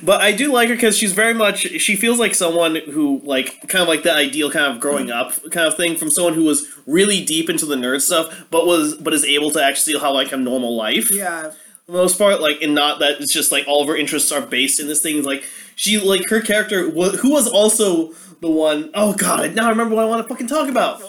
But 0.04 0.22
I 0.22 0.32
do 0.32 0.52
like 0.52 0.70
her 0.70 0.76
because 0.76 0.98
she's 0.98 1.14
very 1.14 1.34
much. 1.34 1.60
She 1.60 1.96
feels 1.96 2.20
like 2.20 2.36
someone 2.36 2.76
who, 2.76 3.22
like, 3.24 3.68
kind 3.68 3.82
of 3.82 3.88
like 3.88 4.04
the 4.04 4.14
ideal 4.14 4.52
kind 4.52 4.66
of 4.74 4.80
growing 4.80 5.10
up 5.12 5.34
kind 5.52 5.68
of 5.68 5.76
thing 5.76 5.96
from 5.96 6.10
someone 6.10 6.34
who 6.34 6.44
was 6.44 6.68
really 6.86 7.24
deep 7.24 7.50
into 7.50 7.66
the 7.66 7.76
nerd 7.76 8.02
stuff, 8.02 8.46
but 8.52 8.66
was 8.68 8.96
but 8.96 9.14
is 9.14 9.26
able 9.26 9.50
to 9.52 9.64
actually 9.64 9.98
have 9.98 10.14
like 10.14 10.32
a 10.32 10.38
normal 10.38 10.76
life 10.76 11.12
Yeah. 11.12 11.52
for 11.86 11.92
the 11.94 11.98
most 11.98 12.18
part, 12.18 12.42
like, 12.42 12.62
and 12.62 12.76
not 12.76 13.00
that 13.00 13.20
it's 13.22 13.34
just 13.34 13.52
like 13.52 13.66
all 13.68 13.82
of 13.82 13.88
her 13.88 13.96
interests 13.96 14.32
are 14.32 14.42
based 14.42 14.80
in 14.80 14.88
this 14.88 15.02
thing. 15.02 15.24
Like, 15.24 15.44
she, 15.76 15.98
like, 16.00 16.30
her 16.30 16.42
character, 16.42 16.90
who 16.90 17.32
was 17.32 17.48
also 17.48 18.14
the 18.42 18.50
one, 18.52 18.92
oh 18.94 19.14
god, 19.14 19.56
now 19.56 19.66
I 19.68 19.70
remember 19.70 19.96
what 19.96 20.04
I 20.04 20.08
want 20.08 20.22
to 20.22 20.28
fucking 20.28 20.48
talk 20.48 20.70
about. 20.70 21.02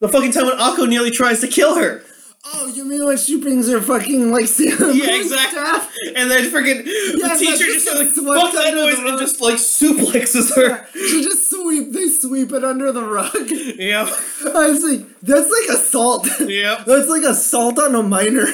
The 0.00 0.08
fucking 0.08 0.32
time 0.32 0.46
when 0.46 0.58
Akko 0.58 0.88
nearly 0.88 1.12
tries 1.12 1.40
to 1.40 1.46
kill 1.46 1.76
her. 1.76 2.02
Oh, 2.44 2.66
you 2.66 2.84
mean 2.84 3.04
when 3.04 3.16
she 3.16 3.40
brings 3.40 3.68
her 3.70 3.80
fucking 3.80 4.32
like 4.32 4.46
Sailor 4.46 4.90
Yeah, 4.92 5.14
exactly. 5.14 5.60
staff? 5.60 5.94
And 6.16 6.28
then 6.28 6.50
freaking 6.50 6.84
Yeah, 6.84 7.28
the 7.34 7.36
teacher 7.38 7.64
just 7.66 7.86
just 7.86 8.18
like, 8.18 8.40
fuck 8.40 8.52
that 8.52 8.74
noise, 8.74 8.98
and 8.98 9.16
just 9.18 9.40
like 9.40 9.54
suplexes 9.56 10.54
her. 10.56 10.88
She 10.92 11.22
just 11.22 11.48
sweep. 11.50 11.92
They 11.92 12.08
sweep 12.08 12.52
it 12.52 12.64
under 12.64 12.90
the 12.90 13.04
rug. 13.04 13.48
Yeah. 13.78 14.02
I 14.54 14.70
was 14.70 14.82
like, 14.82 15.06
that's 15.20 15.50
like 15.50 15.78
assault. 15.78 16.26
Yeah. 16.40 16.82
That's 16.86 17.08
like 17.08 17.22
assault 17.22 17.78
on 17.78 17.94
a 17.94 18.02
minor. 18.02 18.46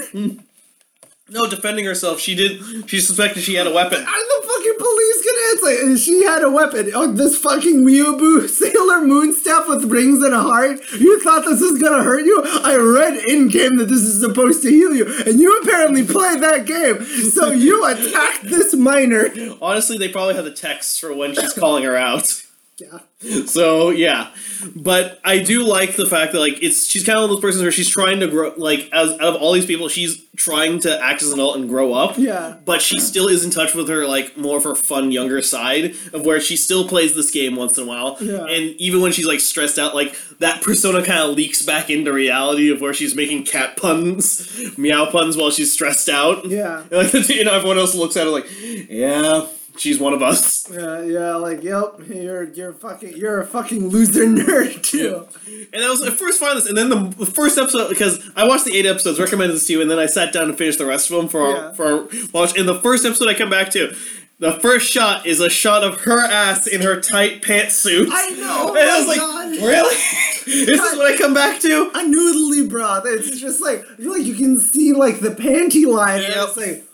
No, 1.31 1.47
defending 1.47 1.85
herself, 1.85 2.20
she 2.20 2.35
did, 2.35 2.89
she 2.89 3.01
suspected 3.01 3.43
she 3.43 3.55
had 3.55 3.66
a 3.66 3.72
weapon. 3.72 3.99
Are 3.99 4.05
the 4.05 4.47
fucking 4.47 4.74
police 4.79 5.24
gonna? 5.24 5.39
It's 5.51 5.62
like 5.62 5.99
she 6.05 6.24
had 6.24 6.43
a 6.43 6.51
weapon. 6.51 6.91
Oh, 6.95 7.12
this 7.12 7.37
fucking 7.39 7.85
weeaboo 7.85 8.49
Sailor 8.49 9.03
Moon 9.03 9.35
staff 9.35 9.68
with 9.68 9.85
rings 9.85 10.22
and 10.22 10.33
a 10.33 10.41
heart. 10.41 10.81
You 10.99 11.20
thought 11.20 11.45
this 11.45 11.61
was 11.61 11.81
gonna 11.83 12.03
hurt 12.03 12.24
you? 12.24 12.43
I 12.45 12.76
read 12.76 13.16
in 13.29 13.49
game 13.49 13.76
that 13.76 13.89
this 13.91 14.01
is 14.01 14.20
supposed 14.20 14.62
to 14.62 14.70
heal 14.70 14.95
you, 14.95 15.05
and 15.26 15.39
you 15.39 15.59
apparently 15.61 16.03
played 16.05 16.41
that 16.41 16.64
game. 16.64 17.05
So 17.05 17.51
you 17.51 17.85
attacked 17.91 18.45
this 18.45 18.74
minor. 18.74 19.29
Honestly, 19.61 19.99
they 19.99 20.09
probably 20.09 20.35
had 20.35 20.47
the 20.47 20.51
text 20.51 20.99
for 20.99 21.12
when 21.14 21.35
she's 21.35 21.53
calling 21.53 21.85
her 21.85 21.97
out. 21.97 22.43
Yeah. 22.79 22.99
So 23.47 23.91
yeah, 23.91 24.33
but 24.76 25.18
I 25.24 25.41
do 25.41 25.64
like 25.64 25.97
the 25.97 26.07
fact 26.07 26.33
that 26.33 26.39
like 26.39 26.62
it's 26.62 26.87
she's 26.87 27.05
kind 27.05 27.18
of 27.18 27.22
one 27.22 27.31
of 27.31 27.37
those 27.37 27.41
persons 27.41 27.62
where 27.62 27.72
she's 27.72 27.89
trying 27.89 28.20
to 28.20 28.29
grow 28.29 28.55
like 28.57 28.89
as 28.93 29.11
out 29.14 29.35
of 29.35 29.37
all 29.37 29.53
these 29.53 29.66
people 29.66 29.89
she's 29.89 30.24
trying 30.37 30.79
to 30.81 31.03
act 31.05 31.20
as 31.22 31.29
an 31.33 31.35
adult 31.35 31.57
and 31.57 31.68
grow 31.68 31.93
up. 31.93 32.16
Yeah. 32.16 32.57
But 32.64 32.81
she 32.81 33.01
still 33.01 33.26
is 33.26 33.45
in 33.45 33.51
touch 33.51 33.74
with 33.74 33.89
her 33.89 34.07
like 34.07 34.37
more 34.37 34.57
of 34.57 34.64
her 34.64 34.76
fun 34.76 35.11
younger 35.11 35.43
side 35.43 35.97
of 36.12 36.24
where 36.24 36.41
she 36.41 36.57
still 36.57 36.89
plays 36.89 37.14
this 37.16 37.31
game 37.33 37.57
once 37.57 37.76
in 37.76 37.85
a 37.85 37.87
while. 37.87 38.16
Yeah. 38.20 38.45
And 38.45 38.76
even 38.76 39.01
when 39.01 39.11
she's 39.11 39.26
like 39.26 39.41
stressed 39.41 39.79
out, 39.79 39.95
like 39.97 40.16
that 40.39 40.62
persona 40.62 41.05
kind 41.05 41.29
of 41.29 41.35
leaks 41.35 41.62
back 41.62 41.91
into 41.91 42.12
reality 42.12 42.70
of 42.70 42.81
where 42.81 42.95
she's 42.95 43.16
making 43.16 43.45
cat 43.45 43.76
puns, 43.76 44.79
meow 44.79 45.07
puns 45.11 45.37
while 45.37 45.51
she's 45.51 45.72
stressed 45.72 46.09
out. 46.09 46.45
Yeah. 46.47 46.85
And, 46.91 47.12
like 47.12 47.29
you 47.29 47.45
know, 47.45 47.55
everyone 47.55 47.79
else 47.79 47.95
looks 47.95 48.16
at 48.16 48.24
her 48.24 48.31
like, 48.31 48.47
yeah, 48.89 49.47
she's 49.79 49.99
one 49.99 50.12
of 50.12 50.22
us. 50.22 50.68
Yeah, 50.70 51.03
yeah, 51.03 51.35
like, 51.37 51.62
yep, 51.62 51.95
you're 52.09 52.45
you're 52.45 52.72
fucking 52.72 53.16
you're 53.16 53.41
a 53.41 53.47
fucking 53.47 53.89
loser 53.89 54.24
nerd 54.26 54.83
too. 54.83 55.26
And 55.72 55.83
I 55.83 55.89
was 55.89 56.03
at 56.03 56.12
first 56.14 56.39
find 56.41 56.57
this, 56.59 56.66
and 56.66 56.76
then 56.76 56.89
the, 56.91 57.26
first 57.26 57.57
episode 57.59 57.89
because 57.89 58.29
I 58.37 58.47
watched 58.47 58.64
the 58.64 58.76
eight 58.76 58.87
episodes, 58.87 59.18
recommended 59.18 59.55
this 59.55 59.66
to 59.68 59.72
you, 59.74 59.81
and 59.83 59.91
then 59.91 59.99
I 59.99 60.07
sat 60.07 60.33
down 60.33 60.45
and 60.49 60.57
finished 60.59 60.79
the 60.79 60.87
rest 60.87 61.11
of 61.11 61.16
them 61.16 61.29
for 61.29 61.49
Yeah. 61.51 61.57
our, 61.68 61.74
for 61.74 61.85
our 61.87 62.09
watch. 62.33 62.59
And 62.59 62.68
the 62.68 62.81
first 62.81 63.05
episode 63.07 63.29
I 63.29 63.35
come 63.35 63.51
back 63.51 63.70
to, 63.72 63.95
the 64.41 64.53
first 64.61 64.89
shot 64.91 65.26
is 65.26 65.41
a 65.41 65.51
shot 65.51 65.83
of 65.83 66.03
her 66.03 66.20
ass 66.20 66.66
in 66.68 66.83
her 66.83 67.01
tight 67.01 67.43
pantsuit. 67.43 68.07
I 68.11 68.29
know. 68.31 68.68
and 68.68 68.79
oh 68.79 68.93
I 68.95 68.99
was 68.99 69.09
like, 69.09 69.18
God. 69.18 69.49
really? 69.66 69.95
this 70.47 70.81
is 70.81 70.97
what 70.97 71.12
I 71.12 71.16
come 71.18 71.35
back 71.35 71.61
to? 71.61 71.91
a 71.95 71.99
noodly 72.05 72.68
broth. 72.68 73.03
It's 73.07 73.41
just 73.41 73.61
like 73.61 73.85
like 73.99 74.22
you 74.24 74.35
can 74.35 74.59
see 74.61 74.93
like 74.93 75.20
the 75.20 75.31
panty 75.31 75.87
line. 75.87 76.22
And 76.22 76.35
Yep. 76.35 76.49
it's 76.49 76.57
like, 76.57 76.85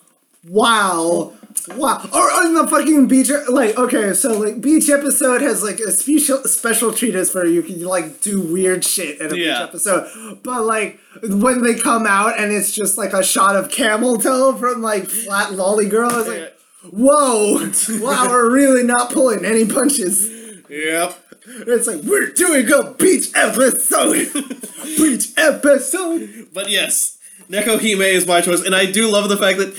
wow, 0.49 1.32
wow. 1.69 2.09
Or 2.12 2.21
on 2.21 2.55
the 2.55 2.67
fucking 2.67 3.09
beach, 3.09 3.31
like 3.49 3.79
okay, 3.79 4.12
so 4.12 4.39
like 4.39 4.61
beach 4.61 4.89
episode 4.89 5.43
has 5.43 5.62
like 5.62 5.81
a 5.81 5.91
special 5.91 6.39
special 6.45 6.93
treatise 6.93 7.35
where 7.35 7.47
you 7.47 7.62
can 7.62 7.83
like 7.83 8.21
do 8.21 8.41
weird 8.41 8.85
shit 8.85 9.21
in 9.21 9.27
a 9.27 9.35
beach 9.35 9.49
episode. 9.49 10.41
But 10.43 10.62
like 10.62 11.01
when 11.23 11.62
they 11.62 11.75
come 11.75 12.07
out 12.07 12.39
and 12.39 12.53
it's 12.53 12.73
just 12.73 12.99
like 12.99 13.12
a 13.12 13.23
shot 13.23 13.57
of 13.57 13.71
camel 13.71 14.19
toe 14.19 14.57
from 14.57 14.83
like 14.83 15.07
flat 15.07 15.53
lolly 15.53 15.89
girl, 15.89 16.11
I 16.11 16.17
was 16.17 16.29
like. 16.29 16.51
Whoa! 16.91 17.71
Wow, 18.03 18.27
we're 18.29 18.53
really 18.53 18.83
not 18.83 19.11
pulling 19.11 19.43
any 19.47 19.65
punches. 19.65 20.29
Yep. 20.69 21.19
It's 21.47 21.87
like 21.87 22.03
we're 22.03 22.31
doing 22.31 22.71
a 22.71 22.91
beach 22.93 23.31
episode. 23.35 24.33
beach 24.97 25.29
episode. 25.37 26.49
But 26.53 26.71
yes, 26.71 27.19
Neko 27.49 27.79
Hime 27.81 28.03
is 28.03 28.27
my 28.27 28.41
choice, 28.41 28.65
and 28.65 28.75
I 28.75 28.91
do 28.91 29.11
love 29.11 29.29
the 29.29 29.37
fact 29.37 29.59
that 29.59 29.75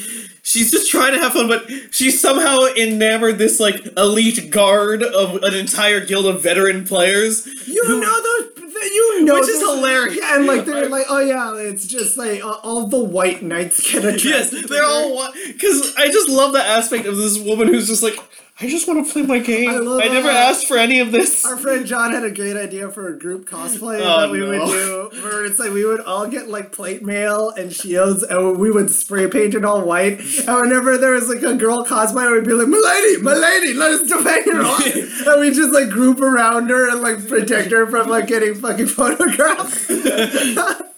she's 0.45 0.71
just 0.71 0.89
trying 0.89 1.11
to 1.13 1.19
have 1.19 1.33
fun, 1.33 1.47
but 1.49 1.69
she's 1.91 2.19
somehow 2.21 2.65
enamored 2.77 3.37
this 3.37 3.59
like 3.59 3.85
elite 3.97 4.49
guard 4.51 5.03
of 5.03 5.43
an 5.43 5.53
entire 5.53 5.99
guild 6.05 6.25
of 6.27 6.41
veteran 6.41 6.85
players. 6.85 7.45
You 7.67 7.83
who- 7.85 7.99
know 7.99 8.21
those. 8.23 8.51
You 8.77 9.23
know, 9.23 9.35
Which 9.39 9.49
is 9.49 9.59
hilarious. 9.61 10.17
Yeah, 10.17 10.35
and 10.35 10.45
like 10.45 10.65
they're 10.65 10.89
like, 10.89 11.05
oh 11.09 11.19
yeah, 11.19 11.55
it's 11.55 11.87
just 11.87 12.17
like 12.17 12.43
uh, 12.43 12.57
all 12.61 12.85
the 12.87 12.99
white 13.03 13.41
knights 13.41 13.81
get 13.91 14.03
Yes, 14.23 14.49
attracted. 14.51 14.61
to 14.63 14.67
they're 14.67 14.83
all 14.85 15.31
because 15.47 15.95
I 15.95 16.07
just 16.11 16.29
love 16.29 16.53
that 16.53 16.67
aspect 16.67 17.05
of 17.07 17.15
this 17.17 17.39
woman 17.39 17.67
who's 17.69 17.87
just 17.87 18.03
like 18.03 18.15
I 18.57 18.69
just 18.69 18.87
want 18.87 19.05
to 19.05 19.11
play 19.11 19.23
my 19.23 19.39
game. 19.39 19.69
I 19.69 19.73
I, 19.73 20.07
never 20.07 20.27
that. 20.29 20.49
asked 20.51 20.67
for 20.67 20.77
any 20.77 21.01
of 21.01 21.11
this. 21.11 21.43
Our 21.45 21.57
friend 21.57 21.85
John 21.85 22.13
had 22.13 22.23
a 22.23 22.31
great 22.31 22.55
idea 22.55 22.89
for 22.89 23.09
a 23.09 23.19
group 23.19 23.49
cosplay 23.49 23.99
Oh, 23.99 24.21
that 24.21 24.31
we 24.31 24.41
would 24.41 24.51
do. 24.65 25.09
Where 25.23 25.43
it's 25.45 25.59
like 25.59 25.73
we 25.73 25.83
would 25.83 25.99
all 25.99 26.25
get 26.27 26.47
like 26.47 26.71
plate 26.71 27.03
mail 27.03 27.49
and 27.49 27.73
shields, 27.73 28.23
and 28.23 28.57
we 28.57 28.71
would 28.71 28.89
spray 28.89 29.27
paint 29.27 29.55
it 29.55 29.65
all 29.65 29.81
white. 29.81 30.19
And 30.47 30.55
whenever 30.61 30.97
there 30.97 31.11
was 31.11 31.27
like 31.27 31.43
a 31.43 31.55
girl 31.55 31.83
cosplay, 31.83 32.31
we'd 32.31 32.45
be 32.45 32.53
like, 32.53 32.69
"My 32.69 32.77
lady, 32.77 33.21
my 33.21 33.33
lady, 33.33 33.73
let 33.73 33.91
us 33.91 34.07
defend 34.07 34.47
honor." 34.49 35.07
and 35.33 35.41
we 35.41 35.51
just 35.51 35.73
like 35.73 35.89
group 35.89 36.21
around 36.21 36.69
her 36.69 36.89
and 36.89 37.01
like 37.01 37.27
protect 37.27 37.71
her 37.71 37.85
from 37.87 38.07
like 38.07 38.27
getting 38.27 38.55
fucking 38.55 38.87
photographed. 38.87 39.91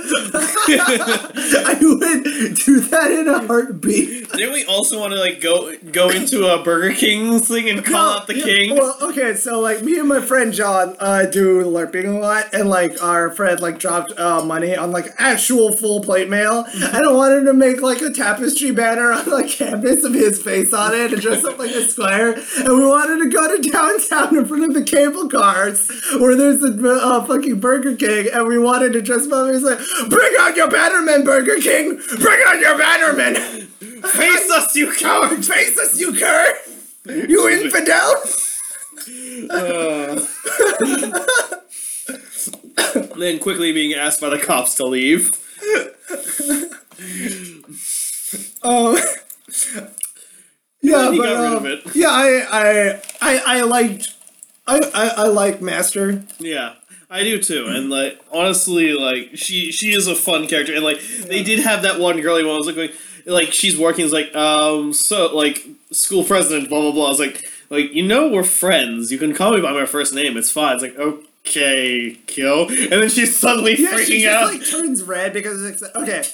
I 0.00 1.76
would 1.80 2.54
do 2.54 2.80
that 2.80 3.10
in 3.10 3.28
a 3.28 3.44
heartbeat. 3.46 4.30
Didn't 4.32 4.52
we 4.52 4.64
also 4.64 5.00
want 5.00 5.12
to 5.12 5.18
like 5.18 5.40
go 5.40 5.74
go 5.90 6.08
into 6.10 6.46
a 6.46 6.62
Burger 6.62 6.94
King 6.94 7.40
thing 7.40 7.68
and 7.68 7.84
call 7.84 8.20
out 8.20 8.26
the 8.28 8.36
Yeah, 8.36 8.44
king? 8.44 8.76
Well, 8.76 8.96
okay, 9.02 9.34
so 9.34 9.58
like 9.60 9.82
me 9.82 9.98
and 9.98 10.08
my 10.08 10.20
friend 10.20 10.52
John 10.52 10.94
uh, 11.00 11.24
do 11.24 11.64
LARPing 11.64 12.04
a 12.16 12.18
lot, 12.18 12.54
and 12.54 12.68
like 12.68 13.02
our 13.02 13.30
friend 13.32 13.60
like 13.60 13.80
dropped 13.80 14.16
uh, 14.18 14.44
money 14.44 14.76
on 14.76 14.92
like 14.92 15.06
actual 15.18 15.72
full 15.72 16.00
plate 16.00 16.28
mail, 16.28 16.64
and 16.74 17.06
I 17.06 17.12
wanted 17.12 17.44
to 17.46 17.52
make 17.52 17.82
like 17.82 18.00
a 18.00 18.10
tapestry 18.10 18.70
banner 18.70 19.10
on 19.12 19.26
like 19.28 19.48
canvas 19.50 20.04
of 20.04 20.14
his 20.14 20.40
face 20.40 20.72
on 20.72 20.94
it 20.94 21.12
and 21.12 21.20
dress 21.20 21.44
up 21.44 21.58
like 21.58 21.72
a 21.72 21.82
squire, 21.82 22.32
and 22.32 22.68
we 22.68 22.86
wanted 22.86 23.24
to 23.24 23.30
go 23.30 23.56
to 23.56 23.68
downtown 23.68 24.36
in 24.36 24.46
front 24.46 24.64
of 24.64 24.74
the 24.74 24.84
cable 24.84 25.28
cars 25.28 25.90
where 26.20 26.36
there's 26.36 26.62
a 26.62 26.88
uh, 26.88 27.24
fucking 27.24 27.58
Burger 27.58 27.96
King, 27.96 28.28
and 28.32 28.46
we 28.46 28.58
wanted 28.58 28.92
to 28.92 29.02
dress 29.02 29.26
up. 29.26 29.48
Like, 29.48 29.87
"Bring 30.08 30.32
out 30.40 30.56
your 30.56 30.68
bannerman, 30.68 31.24
Burger 31.24 31.56
King! 31.60 32.00
Bring 32.20 32.40
out 32.46 32.60
your 32.60 32.76
bannerman! 32.78 33.34
Face 34.02 34.50
us, 34.50 34.74
you 34.76 34.92
coward! 34.94 35.44
Face 35.44 35.78
us, 35.78 35.98
you 36.00 36.12
cur! 36.12 36.54
You 37.06 37.48
infidel!" 37.60 38.14
Uh. 39.50 40.20
then 43.16 43.38
quickly 43.38 43.72
being 43.72 43.94
asked 43.94 44.20
by 44.20 44.28
the 44.28 44.38
cops 44.38 44.74
to 44.76 44.84
leave. 44.86 45.30
Um, 48.62 48.96
yeah, 50.82 51.10
but 51.10 51.16
got 51.16 51.42
rid 51.42 51.52
of 51.54 51.66
it. 51.66 51.94
yeah, 51.94 52.08
I, 52.10 52.46
I, 52.50 53.00
I, 53.20 53.58
I 53.58 53.60
liked, 53.62 54.14
I, 54.66 54.78
I, 54.94 55.08
I 55.08 55.26
like 55.28 55.62
Master. 55.62 56.22
Yeah, 56.38 56.74
I 57.10 57.22
do 57.24 57.40
too. 57.40 57.66
And 57.68 57.88
like 57.90 58.20
honestly, 58.32 58.92
like 58.92 59.30
she 59.34 59.72
she 59.72 59.92
is 59.94 60.06
a 60.06 60.14
fun 60.14 60.46
character, 60.46 60.74
and 60.74 60.84
like 60.84 61.00
they 61.26 61.42
did 61.42 61.60
have 61.60 61.82
that 61.82 61.98
one 61.98 62.20
girly 62.20 62.44
one. 62.44 62.54
I 62.54 62.58
was 62.58 62.66
like, 62.66 62.76
going, 62.76 62.90
like 63.26 63.52
she's 63.52 63.78
working. 63.78 64.04
It's 64.04 64.12
like 64.14 64.34
um 64.36 64.92
so 64.92 65.34
like 65.34 65.66
school 65.90 66.24
president, 66.24 66.68
blah 66.68 66.80
blah 66.82 66.92
blah. 66.92 67.06
I 67.06 67.08
was 67.10 67.18
like 67.18 67.44
like 67.70 67.92
you 67.94 68.02
know 68.06 68.28
we're 68.28 68.44
friends. 68.44 69.10
You 69.10 69.18
can 69.18 69.34
call 69.34 69.52
me 69.54 69.60
by 69.62 69.72
my 69.72 69.86
first 69.86 70.12
name. 70.14 70.36
It's 70.36 70.50
fine. 70.50 70.74
It's 70.74 70.82
like 70.82 70.98
okay, 70.98 72.18
kill. 72.26 72.68
And 72.68 72.92
then 72.92 73.08
she's 73.08 73.36
suddenly 73.36 73.76
Yeah, 73.80 73.92
freaking 73.94 74.04
she 74.06 74.22
just 74.22 74.36
out. 74.36 74.52
like 74.52 74.66
turns 74.68 75.02
red 75.02 75.32
because 75.32 75.64
it's 75.64 75.80
like, 75.82 75.96
okay. 75.96 76.24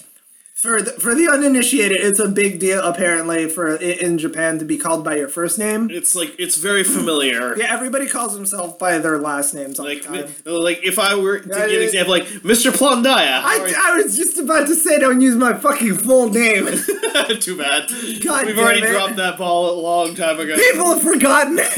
For 0.55 0.81
the, 0.81 0.93
for 0.93 1.15
the 1.17 1.29
uninitiated, 1.29 2.01
it's 2.01 2.21
a 2.21 2.29
big 2.29 2.59
deal 2.61 2.81
apparently 2.81 3.49
for 3.51 3.75
in 3.75 4.17
Japan 4.19 4.59
to 4.61 4.65
be 4.65 4.79
called 4.79 5.05
by 5.05 5.17
your 5.17 5.29
first 5.29 5.59
name. 5.59 5.91
it's 5.91 6.15
like 6.15 6.35
it's 6.39 6.57
very 6.57 6.85
familiar. 6.85 7.55
Yeah, 7.65 7.67
everybody 7.75 8.07
calls 8.07 8.35
themselves 8.35 8.75
by 8.79 8.99
their 8.99 9.19
last 9.19 9.53
names 9.53 9.79
all 9.79 9.87
Like, 9.87 10.03
the 10.05 10.23
time. 10.23 10.35
like 10.63 10.81
if 10.85 10.99
I 10.99 11.17
were 11.17 11.41
to 11.41 11.49
give 11.49 11.57
an 11.57 11.83
example, 11.83 12.13
like 12.15 12.25
Mr. 12.43 12.71
Plondaya. 12.71 13.43
I, 13.45 13.75
I 13.77 14.03
was 14.03 14.17
just 14.17 14.39
about 14.39 14.67
to 14.69 14.75
say 14.75 14.99
don't 14.99 15.21
use 15.21 15.35
my 15.37 15.55
fucking 15.55 15.97
full 15.97 16.31
name. 16.31 16.67
Too 17.41 17.59
bad. 17.59 17.89
God 18.23 18.47
We've 18.47 18.59
already 18.59 18.83
it. 18.83 18.91
dropped 18.91 19.17
that 19.17 19.37
ball 19.37 19.71
a 19.71 19.79
long 19.81 20.15
time 20.15 20.39
ago. 20.41 20.55
People 20.57 20.87
have 20.95 21.03
forgotten. 21.03 21.59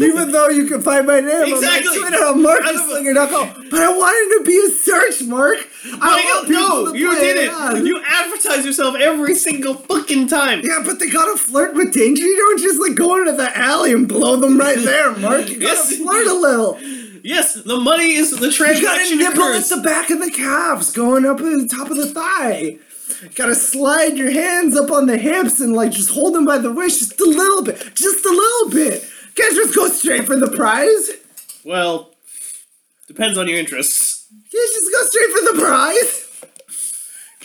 Even 0.00 0.32
though 0.32 0.48
you 0.48 0.66
can 0.66 0.80
find 0.80 1.06
my 1.06 1.20
name 1.20 1.54
Exactly. 1.54 1.88
on 1.88 2.00
my 2.02 2.08
Twitter 2.08 2.24
on 2.24 2.42
MarcusSlinger.com. 2.42 3.68
But 3.70 3.80
I 3.80 3.88
wanted 3.90 4.38
to 4.38 4.44
be 4.44 4.56
a 4.58 4.68
search 4.70 5.22
mark. 5.28 5.58
I 5.84 5.98
I 6.00 6.34
want 6.34 6.48
people 6.48 6.60
know. 6.86 6.92
to 6.92 6.98
did 7.20 7.36
it 7.36 7.50
on. 7.50 7.86
You 7.86 8.00
advertise 8.06 8.64
yourself 8.64 8.96
every 8.96 9.34
single 9.34 9.74
fucking 9.74 10.28
time. 10.28 10.60
Yeah, 10.62 10.82
but 10.84 10.98
they 10.98 11.08
gotta 11.10 11.36
flirt 11.36 11.74
with 11.74 11.92
danger. 11.92 12.22
You 12.24 12.36
don't 12.36 12.60
just 12.60 12.80
like 12.80 12.94
go 12.94 13.16
into 13.18 13.32
the 13.32 13.56
alley 13.56 13.92
and 13.92 14.08
blow 14.08 14.36
them 14.36 14.58
right 14.58 14.78
there, 14.78 15.14
Mark. 15.16 15.48
You 15.48 15.60
gotta 15.60 15.74
Yes. 15.74 15.96
flirt 15.96 16.26
a 16.26 16.34
little. 16.34 16.78
Yes, 17.22 17.54
the 17.54 17.76
money 17.78 18.12
is 18.14 18.30
the 18.30 18.50
transaction. 18.52 19.18
You 19.18 19.24
gotta 19.24 19.36
nibble 19.36 19.52
at 19.54 19.64
the 19.64 19.78
back 19.78 20.10
of 20.10 20.20
the 20.20 20.30
calves, 20.30 20.92
going 20.92 21.24
up 21.26 21.38
at 21.40 21.44
the 21.44 21.68
top 21.68 21.90
of 21.90 21.96
the 21.96 22.06
thigh. 22.06 22.78
You 23.22 23.28
gotta 23.34 23.54
slide 23.54 24.16
your 24.16 24.30
hands 24.30 24.76
up 24.76 24.90
on 24.90 25.06
the 25.06 25.16
hips 25.18 25.58
and 25.60 25.72
like 25.74 25.90
just 25.92 26.10
hold 26.10 26.34
them 26.34 26.44
by 26.44 26.58
the 26.58 26.72
waist 26.72 26.98
just 27.00 27.20
a 27.20 27.24
little 27.24 27.62
bit, 27.62 27.94
just 27.94 28.24
a 28.24 28.30
little 28.30 28.70
bit. 28.70 29.04
Can't 29.34 29.54
just 29.54 29.74
go 29.74 29.88
straight 29.88 30.24
for 30.24 30.36
the 30.36 30.48
prize. 30.48 31.10
Well, 31.64 32.14
depends 33.08 33.36
on 33.38 33.48
your 33.48 33.58
interests. 33.58 34.26
Can't 34.30 34.72
just 34.74 34.92
go 34.92 35.06
straight 35.08 35.30
for 35.30 35.52
the 35.54 35.60
prize. 35.62 36.25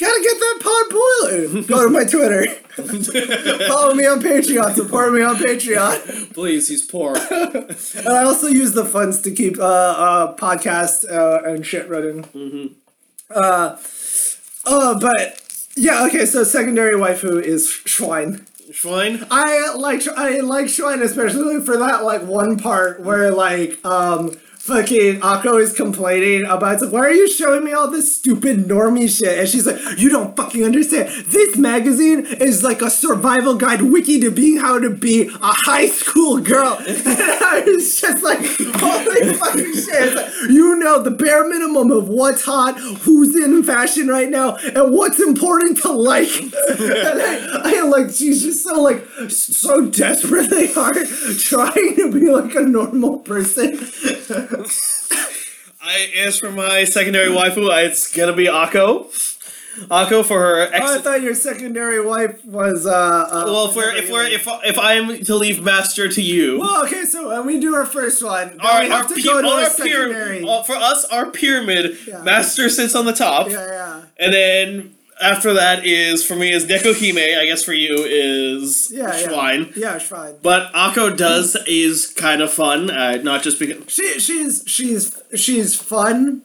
Gotta 0.02 0.22
get 0.24 0.40
that 0.40 0.60
pot 0.62 0.90
boiling. 0.90 1.64
Go 1.68 1.84
to 1.84 1.90
my 1.92 2.04
Twitter. 2.04 2.48
Follow 3.68 3.94
me 3.94 4.08
on 4.08 4.20
Patreon. 4.20 4.74
Support 4.74 5.14
me 5.14 5.22
on 5.22 5.36
Patreon. 5.36 6.34
Please, 6.34 6.68
he's 6.68 6.84
poor. 6.84 7.16
And 7.32 8.08
I 8.08 8.24
also 8.24 8.48
use 8.48 8.74
the 8.74 8.84
funds 8.84 9.22
to 9.22 9.32
keep 9.32 9.60
uh, 9.60 9.64
uh 9.64 10.36
podcast 10.38 11.08
uh, 11.08 11.48
and 11.48 11.64
shit 11.64 11.88
running. 11.88 12.24
Mm-hmm. 12.24 12.74
Uh, 13.30 13.78
uh, 14.66 15.00
but 15.00 15.40
yeah, 15.78 16.04
okay. 16.08 16.26
So 16.26 16.44
secondary 16.46 16.96
waifu 16.96 17.40
is 17.40 17.68
Schwein. 17.68 18.42
Schwein? 18.72 19.28
I 19.30 19.76
like 19.76 20.08
I 20.08 20.40
like 20.40 20.66
Schwein 20.66 21.04
especially 21.04 21.62
for 21.62 21.78
that 21.78 22.04
like 22.04 22.24
one 22.24 22.58
part 22.58 23.02
where 23.02 23.30
like 23.30 23.84
um 23.86 24.32
fucking 24.62 25.20
Akko 25.22 25.60
is 25.60 25.74
complaining 25.74 26.46
about 26.46 26.74
it's 26.74 26.84
like, 26.84 26.94
why 26.94 27.00
are 27.02 27.12
you 27.12 27.28
showing 27.28 27.64
me 27.64 27.74
all 27.74 27.90
this 27.90 28.16
stupid 28.16 28.60
normie 28.68 29.10
shit? 29.10 29.40
And 29.40 29.50
she's 29.50 29.66
like, 29.66 29.80
you 29.98 30.10
don't 30.10 30.36
fucking 30.36 30.64
understand. 30.64 31.10
This 31.26 31.58
magazine 31.58 32.26
is 32.26 32.64
like 32.64 32.82
a 32.82 32.90
survival 32.90 33.56
guide 33.56 33.82
wiki 33.82 34.20
to 34.20 34.30
being 34.30 34.58
how 34.58 34.80
to 34.80 34.90
be 34.92 35.28
a 35.28 35.38
high 35.42 35.88
school 35.88 36.40
girl. 36.40 36.80
And 37.12 37.20
I 37.20 37.64
was 37.66 38.00
just 38.00 38.24
like, 38.24 38.40
holy 38.40 39.34
fucking 39.34 39.74
shit. 39.74 40.16
Like, 40.16 40.32
you 40.50 40.76
know 40.76 41.02
the 41.02 41.12
bare 41.12 41.48
minimum 41.48 41.92
of 41.92 42.08
what's 42.08 42.44
hot, 42.46 42.78
who's 42.80 43.36
in 43.36 43.64
fashion 43.64 44.08
right 44.08 44.30
now, 44.30 44.56
and 44.56 44.94
what's 44.94 45.20
important 45.20 45.78
to 45.82 45.92
like. 45.92 46.30
and 46.42 47.22
I, 47.22 47.62
I 47.64 47.82
like 47.84 48.12
she's 48.12 48.44
just 48.44 48.64
so 48.64 48.82
like 48.82 49.06
so 49.30 49.88
desperately 49.88 50.68
hard 50.74 51.08
trying 51.40 51.96
to 51.96 52.12
be 52.12 52.30
like 52.30 52.56
a 52.56 52.62
normal 52.62 53.20
person. 53.20 53.78
I 55.82 56.12
as 56.26 56.40
for 56.40 56.52
my 56.52 56.84
secondary 56.84 57.30
waifu, 57.30 57.72
I- 57.72 57.84
it's 57.84 58.12
gonna 58.16 58.34
be 58.34 58.46
Akko. 58.46 59.08
Akko 59.88 60.24
for 60.26 60.38
her 60.40 60.62
ex. 60.74 60.80
Oh, 60.84 60.96
I 60.96 61.02
thought 61.02 61.22
your 61.22 61.34
secondary 61.34 62.06
wife 62.06 62.44
was 62.44 62.86
uh, 62.86 62.92
uh 62.92 63.44
well, 63.46 63.70
if 63.70 63.76
we're 63.76 63.96
if 63.96 64.12
we're 64.12 64.26
if 64.28 64.46
if 64.66 64.78
I 64.78 64.94
am 64.96 65.24
to 65.24 65.36
leave 65.36 65.64
master 65.64 66.10
to 66.10 66.22
you, 66.22 66.60
Well, 66.60 66.84
okay, 66.86 67.06
so 67.06 67.30
when 67.30 67.46
we 67.46 67.58
do 67.60 67.74
our 67.74 67.86
first 67.86 68.22
one, 68.22 68.60
our, 68.60 68.82
we 68.82 68.90
our, 68.92 68.98
have 68.98 69.08
to 69.08 69.16
pi- 69.16 69.22
go 69.22 69.42
to 69.42 69.48
our 69.48 69.66
secondary. 69.70 70.40
pyramid, 70.40 70.50
uh, 70.50 70.64
for 70.64 70.76
us, 70.76 71.06
our 71.06 71.32
pyramid, 71.32 71.98
Yeah. 72.06 72.22
master 72.22 72.68
sits 72.70 72.96
on 72.96 73.06
the 73.06 73.14
top, 73.14 73.50
yeah, 73.50 73.66
yeah. 73.66 74.02
and 74.18 74.34
then 74.34 74.96
after 75.22 75.54
that 75.54 75.86
is 75.86 76.26
for 76.26 76.36
me 76.36 76.52
is 76.52 76.66
Neko 76.66 76.94
Hime. 76.94 77.40
I 77.40 77.46
guess 77.46 77.64
for 77.64 77.74
you 77.74 78.04
is 78.08 78.90
Yeah, 78.92 79.04
yeah. 79.16 79.28
Schwein. 79.28 79.76
Yeah, 79.76 79.96
it's 79.96 80.06
fine. 80.06 80.36
But 80.42 80.72
Akko 80.74 81.16
does 81.16 81.56
is 81.68 82.08
kind 82.08 82.42
of 82.42 82.52
fun, 82.52 82.90
uh, 82.90 83.18
not 83.24 83.44
just 83.44 83.60
because. 83.60 83.84
She 83.92 84.20
she's 84.20 84.64
she's 84.68 85.22
she's 85.36 85.76
fun. 85.76 86.44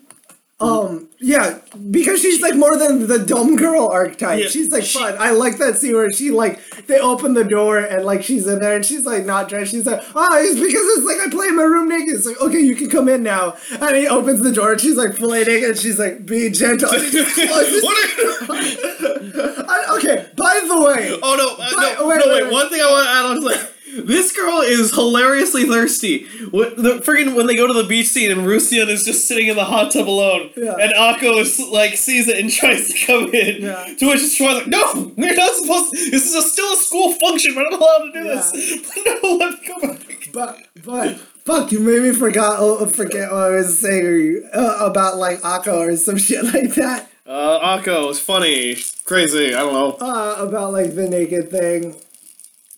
Um 0.59 1.11
yeah, 1.21 1.59
because 1.91 2.23
she's 2.23 2.41
like 2.41 2.55
more 2.57 2.79
than 2.79 3.09
the 3.09 3.19
dumb 3.19 3.57
girl 3.57 3.89
archetype. 3.89 4.41
Yeah, 4.41 4.49
she's 4.49 4.73
like 4.73 4.85
she- 4.85 4.99
fun. 4.99 5.15
I 5.19 5.33
like 5.33 5.59
that 5.59 5.77
scene 5.77 5.95
where 5.95 6.11
she 6.11 6.31
like 6.31 6.87
they 6.87 6.99
open 6.99 7.35
the 7.35 7.45
door 7.45 7.77
and 7.79 8.07
like 8.07 8.23
she's 8.23 8.47
in 8.47 8.61
there 8.61 8.75
and 8.75 8.83
she's 8.85 9.05
like 9.05 9.27
not 9.27 9.51
dressed. 9.51 9.73
She's 9.73 9.85
like, 9.85 10.03
oh, 10.15 10.29
it's 10.41 10.59
because 10.59 10.83
it's 10.97 11.05
like 11.05 11.19
I 11.27 11.31
play 11.31 11.49
in 11.49 11.57
my 11.57 11.63
room 11.63 11.91
naked. 11.91 12.15
It's 12.15 12.25
like 12.25 12.41
okay, 12.41 12.61
you 12.61 12.75
can 12.75 12.89
come 12.89 13.07
in 13.11 13.23
now. 13.23 13.55
And 13.71 13.97
he 13.97 14.09
opens 14.09 14.41
the 14.41 14.51
door 14.53 14.73
and 14.73 14.81
she's 14.81 14.97
like 14.97 15.15
fully 15.15 15.45
naked 15.45 15.71
and 15.71 15.79
she's 15.79 15.99
like 15.99 16.25
be 16.25 16.49
gentle. 16.51 16.91
And 16.91 17.03
he 17.05 17.11
just 17.11 17.35
closes 17.35 17.83
What 17.83 17.97
I- 19.69 19.97
okay, 19.99 20.27
by 20.37 20.61
the 20.67 20.81
way, 20.83 21.19
oh 21.23 21.37
no! 21.37 21.63
Uh, 21.63 21.71
But- 21.75 21.99
no, 21.99 22.09
wait, 22.09 22.17
no, 22.19 22.25
wait, 22.27 22.33
wait, 22.35 22.45
wait. 22.45 22.53
One 22.53 22.71
thing 22.71 22.81
I 22.81 22.91
want 22.91 23.05
to 23.07 23.11
add 23.11 23.25
on 23.27 23.37
is 23.39 23.45
like 23.45 23.73
this 24.05 24.33
girl 24.33 24.61
is 24.61 24.95
hilariously 24.95 25.65
thirsty. 25.65 26.27
What 26.51 26.77
the 26.77 26.99
friggin' 27.01 27.35
when 27.35 27.47
they 27.47 27.55
go 27.57 27.67
to 27.67 27.73
the 27.73 27.85
beach 27.85 28.07
scene 28.09 28.31
and 28.31 28.43
Rusian 28.43 28.89
is 28.89 29.05
just 29.05 29.27
sitting 29.27 29.47
in 29.49 29.57
the 29.57 29.65
hot 29.65 29.93
tub 29.93 30.09
alone, 30.09 30.51
Yeah. 30.57 30.75
and 30.81 30.93
Akko 30.93 31.39
is 31.41 31.59
like 31.61 31.97
sees 31.97 32.29
it 32.29 32.39
and 32.39 32.51
tries 32.53 32.89
to 32.93 33.07
come 33.07 33.35
in. 33.35 33.63
Yeah. 33.63 33.95
To 33.99 34.07
which 34.09 34.21
she's 34.21 34.41
like, 34.41 34.67
"No, 34.67 35.13
we're 35.17 35.35
not 35.35 35.55
supposed. 35.55 35.95
To, 35.95 36.11
this 36.11 36.27
is 36.27 36.35
a, 36.35 36.43
still 36.43 36.73
a 36.73 36.77
school 36.77 37.13
function. 37.15 37.55
We're 37.55 37.69
not 37.71 37.81
allowed 37.81 38.05
to 38.07 38.13
do 38.13 38.25
Yeah. 38.25 38.35
this. 38.35 38.97
no, 39.23 39.29
let 39.37 39.61
me 39.61 39.69
go 39.69 39.81
back." 39.89 40.29
But 40.33 40.59
but 40.85 41.17
fuck, 41.45 41.73
you 41.73 41.81
made 41.81 42.03
me 42.03 42.13
forgot 42.13 42.57
oh, 42.61 42.85
forget 42.87 43.31
what 43.33 43.43
I 43.43 43.51
was 43.57 43.79
saying 43.79 44.49
uh, 44.53 44.79
about 44.81 45.17
like 45.17 45.41
Akko 45.43 45.89
or 45.89 45.97
some 45.97 46.17
shit 46.27 46.45
like 46.45 46.75
that. 46.75 47.11
Uh, 47.27 47.79
Akko 47.79 48.11
is 48.11 48.21
funny, 48.21 48.77
crazy. 49.05 49.55
I 49.55 49.59
don't 49.61 49.73
know. 49.73 49.93
Uh, 50.01 50.37
about 50.47 50.73
like 50.73 50.95
the 50.95 51.09
naked 51.09 51.51
thing. 51.51 51.97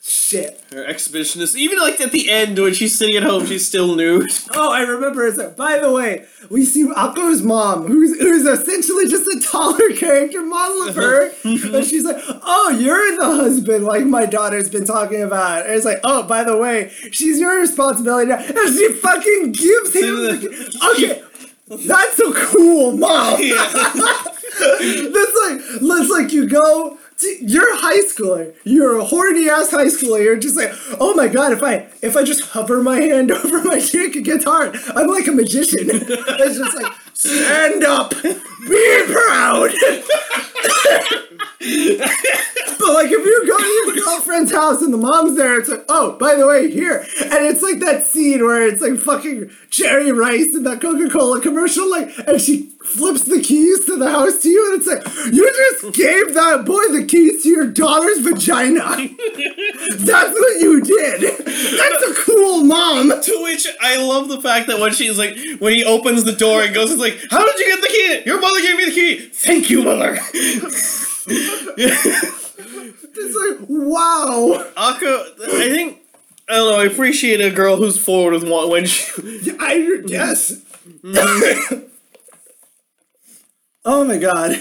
Shit. 0.09 0.61
Her 0.73 0.85
exhibitionist, 0.85 1.55
even 1.55 1.79
like 1.79 2.01
at 2.01 2.13
the 2.13 2.31
end 2.31 2.59
when 2.59 2.75
she's 2.75 2.97
sitting 2.99 3.17
at 3.17 3.23
home, 3.23 3.47
she's 3.47 3.67
still 3.67 3.95
nude. 3.95 4.31
Oh, 4.55 4.73
I 4.73 4.81
remember. 4.81 5.27
It's 5.27 5.37
like, 5.37 5.57
by 5.57 5.79
the 5.79 5.93
way, 5.93 6.25
we 6.51 6.65
see 6.65 6.85
Akko's 6.85 7.43
mom, 7.43 7.87
who's 7.87 8.19
who's 8.19 8.45
essentially 8.45 9.07
just 9.07 9.27
a 9.27 9.41
taller 9.41 9.91
character 9.97 10.43
model 10.45 10.89
of 10.89 10.97
her, 10.97 11.31
and 11.45 11.85
she's 11.85 12.05
like, 12.05 12.17
"Oh, 12.27 12.71
you're 12.71 13.17
the 13.19 13.37
husband, 13.37 13.85
like 13.85 14.05
my 14.05 14.27
daughter's 14.27 14.69
been 14.69 14.85
talking 14.85 15.23
about." 15.23 15.67
And 15.67 15.75
it's 15.75 15.85
like, 15.85 16.01
"Oh, 16.03 16.23
by 16.25 16.43
the 16.45 16.57
way, 16.57 16.91
she's 17.13 17.39
your 17.39 17.61
responsibility," 17.61 18.31
now. 18.31 18.39
and 18.39 18.75
she 18.75 18.93
fucking 18.95 19.53
gives 19.53 19.95
him. 19.95 20.17
The, 20.17 20.89
okay, 20.93 21.23
that's 21.87 22.19
a 22.19 22.33
cool 22.47 22.97
mom. 22.97 23.41
That's 23.41 25.37
like 25.37 25.81
that's 25.81 26.11
like 26.11 26.33
you 26.33 26.49
go. 26.49 26.99
You're 27.41 27.75
a 27.75 27.79
high 27.79 28.01
schooler. 28.01 28.55
You're 28.64 28.99
a 28.99 29.05
horny 29.05 29.49
ass 29.49 29.71
high 29.71 29.87
schooler. 29.87 30.23
You're 30.23 30.37
just 30.37 30.57
like, 30.57 30.71
oh 31.01 31.14
my 31.14 31.29
god, 31.29 31.53
if 31.53 31.62
I 31.62 31.89
if 32.03 32.16
I 32.16 32.23
just 32.23 32.43
hover 32.51 32.83
my 32.83 33.01
hand 33.01 33.31
over 33.31 33.62
my 33.62 33.81
dick, 33.93 34.16
it 34.16 34.23
gets 34.23 34.45
hard. 34.45 34.77
I'm 34.95 35.09
like 35.09 35.27
a 35.27 35.33
magician. 35.33 35.81
it's 35.91 36.59
just 36.59 36.77
like 36.77 36.93
stand 37.19 37.85
up, 37.85 38.11
be 38.23 39.03
proud. 39.07 39.71
but 42.79 42.95
like 42.95 43.11
if 43.11 43.25
you 43.25 43.47
go 43.47 43.59
to 43.59 43.66
your 43.66 43.95
girlfriend's 44.05 44.53
house 44.53 44.81
and 44.83 44.93
the 44.93 44.99
mom's 44.99 45.37
there, 45.37 45.59
it's 45.59 45.69
like, 45.69 45.85
oh, 45.89 46.12
by 46.19 46.37
the 46.37 46.47
way, 46.47 46.71
here. 46.71 47.01
And 47.21 47.45
it's 47.47 47.62
like 47.62 47.81
that 47.81 48.07
scene 48.07 48.45
where 48.45 48.66
it's 48.66 48.81
like 48.81 48.99
fucking 48.99 49.51
Cherry 49.71 50.12
Rice 50.12 50.55
in 50.55 50.62
that 50.62 50.81
Coca-Cola 50.81 51.41
commercial, 51.41 51.91
like, 51.91 52.16
and 52.27 52.41
she 52.41 52.71
flips 52.85 53.25
the 53.25 53.41
keys 53.41 53.85
to 53.87 53.97
the 53.97 54.11
house 54.11 54.41
to 54.43 54.49
you, 54.49 54.73
and 54.73 54.81
it's 54.81 54.87
like, 54.89 55.35
you 55.35 55.45
just 55.53 55.95
gave 55.97 56.35
that 56.35 56.64
boy 56.64 56.87
the 56.93 57.05
keys 57.05 57.43
to 57.43 57.49
your 57.49 57.66
daughter's 57.66 58.19
vagina. 58.21 58.83
That's 59.91 60.33
what 60.33 60.61
you 60.61 60.81
did. 60.81 61.20
That's 61.20 62.03
a 62.09 62.14
cool 62.24 62.64
mom. 62.64 63.09
To 63.29 63.43
which 63.43 63.66
I 63.81 63.97
love 63.97 64.29
the 64.29 64.41
fact 64.41 64.68
that 64.68 64.79
when 64.79 64.93
she's 64.93 65.18
like, 65.18 65.37
when 65.59 65.74
he 65.74 65.85
opens 65.85 66.24
the 66.24 66.33
door 66.33 66.62
and 66.62 66.72
goes, 66.74 66.91
it's 66.91 67.01
like, 67.01 67.18
how 67.31 67.45
did 67.45 67.59
you 67.59 67.66
get 67.66 67.81
the 67.81 67.89
key? 67.89 68.22
Your 68.24 68.41
mother 68.41 68.61
gave 68.61 68.76
me 68.76 68.85
the 68.87 68.91
key. 68.93 69.29
Thank 69.33 69.70
you, 69.70 69.83
mother. 69.83 70.18
It's 73.20 73.35
like, 73.35 73.68
wow. 73.68 74.64
Akko, 74.76 75.24
I 75.43 75.68
think, 75.68 75.99
I 76.49 76.55
don't 76.55 76.70
know, 76.70 76.79
I 76.81 76.85
appreciate 76.85 77.41
a 77.41 77.51
girl 77.51 77.76
who's 77.76 77.99
forward 78.03 78.33
with 78.35 78.49
one 78.49 78.70
when 78.70 78.87
she, 78.87 79.11
I 79.59 80.03
yes. 80.07 80.53
Mm-hmm. 81.03 81.85
oh 83.85 84.05
my 84.05 84.18
god. 84.18 84.57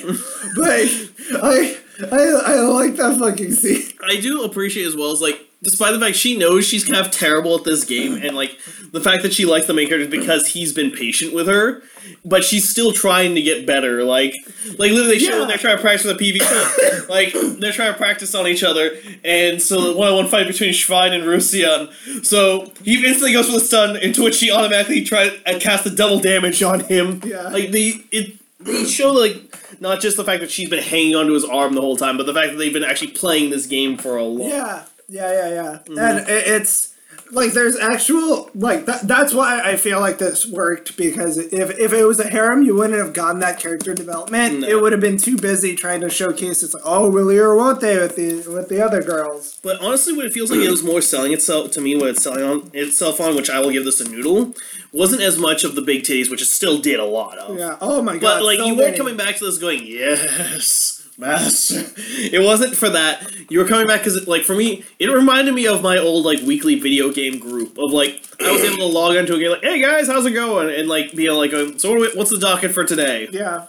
But 0.55 1.43
I 1.43 1.77
I 1.99 2.05
I 2.45 2.55
like 2.61 2.95
that 2.97 3.17
fucking 3.19 3.53
scene. 3.53 3.91
I 4.03 4.19
do 4.19 4.43
appreciate 4.43 4.85
as 4.85 4.95
well 4.95 5.11
as 5.11 5.21
like, 5.21 5.39
despite 5.63 5.93
the 5.93 5.99
fact 5.99 6.15
she 6.15 6.37
knows 6.37 6.65
she's 6.65 6.85
kind 6.85 7.03
of 7.05 7.11
terrible 7.11 7.55
at 7.57 7.63
this 7.63 7.83
game, 7.83 8.13
and 8.15 8.35
like 8.35 8.57
the 8.91 9.01
fact 9.01 9.23
that 9.23 9.33
she 9.33 9.45
likes 9.45 9.67
the 9.67 9.73
main 9.73 9.87
character 9.87 10.09
because 10.09 10.47
he's 10.47 10.71
been 10.73 10.91
patient 10.91 11.33
with 11.33 11.47
her, 11.47 11.81
but 12.23 12.43
she's 12.43 12.69
still 12.69 12.91
trying 12.91 13.35
to 13.35 13.41
get 13.41 13.65
better. 13.65 14.03
Like, 14.03 14.33
like 14.77 14.91
literally, 14.91 15.07
they 15.17 15.19
show 15.19 15.31
Yeah. 15.33 15.39
when 15.39 15.47
they're 15.47 15.57
trying 15.57 15.75
to 15.77 15.81
practice 15.81 16.05
with 16.05 16.17
the 16.17 16.33
PvP, 16.39 17.09
like 17.09 17.33
they're 17.59 17.73
trying 17.73 17.91
to 17.93 17.97
practice 17.97 18.33
on 18.35 18.47
each 18.47 18.63
other, 18.63 18.91
and 19.25 19.61
so 19.61 19.81
the 19.91 19.97
one-on-one 19.97 20.27
fight 20.27 20.47
between 20.47 20.71
Schwein 20.73 21.11
and 21.13 21.23
Rusian. 21.23 22.25
So 22.25 22.71
he 22.83 22.95
instantly 23.05 23.33
goes 23.33 23.47
for 23.47 23.53
the 23.53 23.59
stun, 23.59 23.97
into 23.97 24.23
which 24.23 24.35
she 24.35 24.51
automatically 24.51 25.03
tries 25.03 25.31
and 25.45 25.59
cast 25.61 25.83
the 25.83 25.89
double 25.89 26.19
damage 26.19 26.61
on 26.63 26.81
him. 26.81 27.21
Yeah. 27.25 27.43
like 27.49 27.71
the 27.71 28.03
it. 28.11 28.35
They 28.59 28.85
show 28.85 29.11
like 29.13 29.35
not 29.79 30.01
just 30.01 30.17
the 30.17 30.23
fact 30.23 30.41
that 30.41 30.51
she's 30.51 30.69
been 30.69 30.83
hanging 30.83 31.15
onto 31.15 31.33
his 31.33 31.45
arm 31.45 31.73
the 31.73 31.81
whole 31.81 31.97
time, 31.97 32.17
but 32.17 32.25
the 32.25 32.33
fact 32.33 32.51
that 32.51 32.57
they've 32.57 32.73
been 32.73 32.83
actually 32.83 33.11
playing 33.11 33.49
this 33.49 33.65
game 33.65 33.97
for 33.97 34.17
a 34.17 34.23
long. 34.23 34.49
Yeah. 34.49 34.83
Yeah, 35.09 35.31
yeah, 35.31 35.49
yeah. 35.49 35.71
And 35.85 35.97
mm-hmm. 35.97 36.29
it, 36.29 36.47
it's 36.47 36.93
like 37.31 37.53
there's 37.53 37.77
actual 37.77 38.49
like 38.55 38.85
that 38.85 39.07
that's 39.07 39.33
why 39.33 39.61
I 39.61 39.75
feel 39.75 39.99
like 39.99 40.17
this 40.17 40.45
worked 40.45 40.97
because 40.97 41.37
if 41.37 41.69
if 41.77 41.93
it 41.93 42.05
was 42.05 42.19
a 42.19 42.29
harem 42.29 42.63
you 42.63 42.75
wouldn't 42.75 42.99
have 42.99 43.13
gotten 43.13 43.39
that 43.39 43.59
character 43.59 43.93
development. 43.93 44.61
No. 44.61 44.67
It 44.67 44.81
would 44.81 44.91
have 44.91 45.01
been 45.01 45.17
too 45.17 45.37
busy 45.37 45.75
trying 45.75 46.01
to 46.01 46.09
showcase 46.09 46.63
it's 46.63 46.73
like, 46.73 46.83
oh 46.85 47.09
really 47.09 47.37
or 47.37 47.55
won't 47.55 47.81
they 47.81 47.97
with 47.97 48.15
the 48.15 48.47
with 48.49 48.69
the 48.69 48.83
other 48.83 49.01
girls. 49.01 49.59
But 49.63 49.81
honestly, 49.81 50.15
what 50.15 50.25
it 50.25 50.33
feels 50.33 50.51
like 50.51 50.59
it 50.59 50.69
was 50.69 50.83
more 50.83 51.01
selling 51.01 51.33
itself 51.33 51.71
to 51.71 51.81
me. 51.81 51.95
What 51.95 52.09
it's 52.09 52.23
selling 52.23 52.43
on 52.43 52.71
itself 52.73 53.19
on, 53.19 53.35
which 53.35 53.49
I 53.49 53.59
will 53.59 53.71
give 53.71 53.85
this 53.85 54.01
a 54.01 54.09
noodle, 54.09 54.53
wasn't 54.91 55.21
as 55.21 55.37
much 55.37 55.63
of 55.63 55.75
the 55.75 55.81
big 55.81 56.03
titties, 56.03 56.29
which 56.29 56.41
it 56.41 56.45
still 56.45 56.79
did 56.79 56.99
a 56.99 57.05
lot 57.05 57.37
of. 57.37 57.57
Yeah. 57.57 57.77
Oh 57.81 58.01
my 58.01 58.17
god. 58.17 58.39
But 58.39 58.43
like 58.43 58.59
so 58.59 58.65
you 58.65 58.75
weren't 58.75 58.97
coming 58.97 59.17
back 59.17 59.37
to 59.37 59.45
this 59.45 59.57
going 59.57 59.85
yes, 59.85 60.96
master. 61.17 61.83
It 62.19 62.43
wasn't 62.43 62.75
for 62.75 62.89
that. 62.89 63.31
You 63.49 63.59
were 63.59 63.67
coming 63.67 63.87
back 63.87 64.01
because 64.01 64.27
like 64.27 64.43
for 64.43 64.55
me, 64.55 64.83
it 64.99 65.07
reminded 65.07 65.53
me 65.53 65.67
of 65.67 65.81
my 65.81 65.97
old 65.97 66.25
like 66.25 66.41
weekly 66.41 66.75
video 66.79 67.11
game 67.11 67.37
group 67.39 67.77
of 67.77 67.91
like 67.91 68.21
I 68.41 68.51
was 68.51 68.63
able 68.63 68.77
to 68.77 68.85
log 68.85 69.15
into 69.15 69.35
a 69.35 69.39
game 69.39 69.51
like, 69.51 69.63
hey 69.63 69.79
guys, 69.81 70.07
how's 70.07 70.25
it 70.25 70.31
going? 70.31 70.73
And 70.73 70.89
like 70.89 71.13
being 71.13 71.35
like, 71.35 71.53
um, 71.53 71.77
so 71.79 71.91
what 71.91 71.99
we, 71.99 72.07
what's 72.17 72.31
the 72.31 72.39
docket 72.39 72.71
for 72.71 72.83
today? 72.83 73.27
Yeah. 73.31 73.67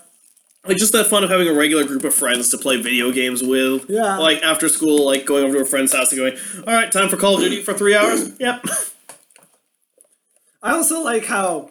like 0.66 0.76
just 0.78 0.92
that 0.92 1.06
fun 1.06 1.24
of 1.24 1.30
having 1.30 1.46
a 1.46 1.52
regular 1.52 1.84
group 1.84 2.04
of 2.04 2.14
friends 2.14 2.48
to 2.50 2.58
play 2.58 2.80
video 2.80 3.12
games 3.12 3.42
with. 3.42 3.88
Yeah. 3.88 4.16
Like 4.18 4.42
after 4.42 4.68
school, 4.68 5.04
like 5.04 5.24
going 5.24 5.44
over 5.44 5.54
to 5.58 5.62
a 5.62 5.66
friend's 5.66 5.92
house 5.92 6.10
and 6.10 6.18
going, 6.18 6.36
all 6.66 6.74
right, 6.74 6.90
time 6.90 7.08
for 7.08 7.16
Call 7.16 7.34
of 7.34 7.40
Duty 7.40 7.62
for 7.62 7.74
three 7.74 7.94
hours. 7.94 8.32
Yep. 8.40 8.64
I 10.62 10.72
also 10.72 11.02
like 11.02 11.26
how 11.26 11.70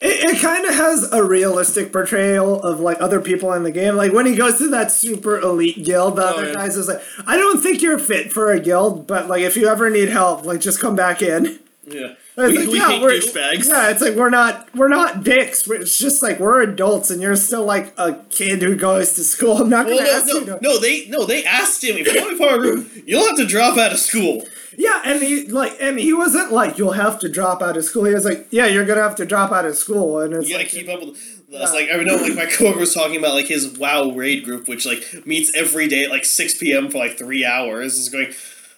it, 0.00 0.34
it 0.34 0.40
kind 0.40 0.64
of 0.64 0.74
has 0.74 1.10
a 1.12 1.24
realistic 1.24 1.92
portrayal 1.92 2.62
of 2.62 2.78
like 2.78 3.00
other 3.00 3.20
people 3.20 3.52
in 3.52 3.64
the 3.64 3.72
game. 3.72 3.96
Like 3.96 4.12
when 4.12 4.26
he 4.26 4.36
goes 4.36 4.58
to 4.58 4.68
that 4.70 4.92
super 4.92 5.38
elite 5.40 5.84
guild, 5.84 6.16
the 6.16 6.24
oh, 6.24 6.28
other 6.28 6.46
yeah. 6.46 6.54
guys 6.54 6.76
is 6.76 6.88
like, 6.88 7.02
I 7.26 7.36
don't 7.36 7.60
think 7.60 7.82
you're 7.82 7.98
fit 7.98 8.32
for 8.32 8.52
a 8.52 8.60
guild, 8.60 9.06
but 9.06 9.26
like 9.26 9.42
if 9.42 9.56
you 9.56 9.68
ever 9.68 9.90
need 9.90 10.08
help, 10.08 10.44
like 10.44 10.60
just 10.60 10.80
come 10.80 10.94
back 10.94 11.20
in. 11.20 11.58
Yeah. 11.86 12.14
It's 12.40 12.52
We, 12.52 12.58
like, 12.58 12.68
we 12.68 12.78
yeah, 12.78 12.88
hate 12.88 13.02
we're- 13.02 13.18
douchebags. 13.18 13.68
Yeah, 13.68 13.90
it's 13.90 14.00
like 14.00 14.14
we're 14.14 14.30
not 14.30 14.68
we're 14.74 14.88
not 14.88 15.24
dicks. 15.24 15.66
It's 15.68 15.98
just 15.98 16.22
like 16.22 16.38
we're 16.38 16.62
adults, 16.62 17.10
and 17.10 17.20
you're 17.20 17.34
still 17.36 17.64
like 17.64 17.92
a 17.98 18.14
kid 18.30 18.62
who 18.62 18.76
goes 18.76 19.14
to 19.14 19.24
school. 19.24 19.58
I'm 19.60 19.68
not 19.68 19.86
gonna 19.86 19.96
Well, 19.96 20.16
ask 20.16 20.26
no, 20.28 20.34
you 20.40 20.44
no, 20.46 20.58
to. 20.58 20.62
no, 20.62 20.78
they 20.78 21.06
no, 21.08 21.24
they 21.26 21.44
asked 21.44 21.82
him 21.82 21.96
if 21.96 22.06
you 22.06 22.20
want 22.20 22.30
to 22.30 22.38
be 22.38 22.44
part 22.44 22.58
of 22.58 22.58
a 22.60 22.62
group, 22.62 22.90
you'll 23.06 23.26
have 23.26 23.36
to 23.38 23.46
drop 23.46 23.76
out 23.76 23.92
of 23.92 23.98
school. 23.98 24.44
Yeah, 24.76 25.02
and 25.04 25.20
he 25.20 25.46
like, 25.48 25.72
and 25.80 25.98
he 25.98 26.12
wasn't 26.14 26.52
like 26.52 26.78
you'll 26.78 26.92
have 26.92 27.18
to 27.20 27.28
drop 27.28 27.60
out 27.60 27.76
of 27.76 27.84
school. 27.84 28.04
He 28.04 28.14
was 28.14 28.24
like, 28.24 28.46
yeah, 28.52 28.66
you're 28.66 28.84
gonna 28.84 29.02
have 29.02 29.16
to 29.16 29.26
drop 29.26 29.50
out 29.50 29.64
of 29.64 29.76
school, 29.76 30.20
and 30.20 30.32
it's 30.34 30.46
You 30.48 30.54
gotta 30.54 30.64
like, 30.64 30.72
keep 30.72 30.88
up 30.88 31.00
with. 31.00 31.34
That's 31.50 31.72
like 31.72 31.88
I 31.90 31.96
know, 32.04 32.14
like 32.16 32.34
my 32.36 32.46
coworker 32.46 32.78
was 32.78 32.94
talking 32.94 33.16
about 33.16 33.34
like 33.34 33.46
his 33.46 33.66
WoW 33.76 34.12
raid 34.12 34.44
group, 34.44 34.68
which 34.68 34.86
like 34.86 35.26
meets 35.26 35.52
every 35.56 35.88
day 35.88 36.04
at 36.04 36.10
like 36.10 36.24
six 36.24 36.56
p.m. 36.56 36.88
for 36.90 36.98
like 36.98 37.18
three 37.18 37.44
hours. 37.44 37.98
Is 37.98 38.08
going. 38.10 38.32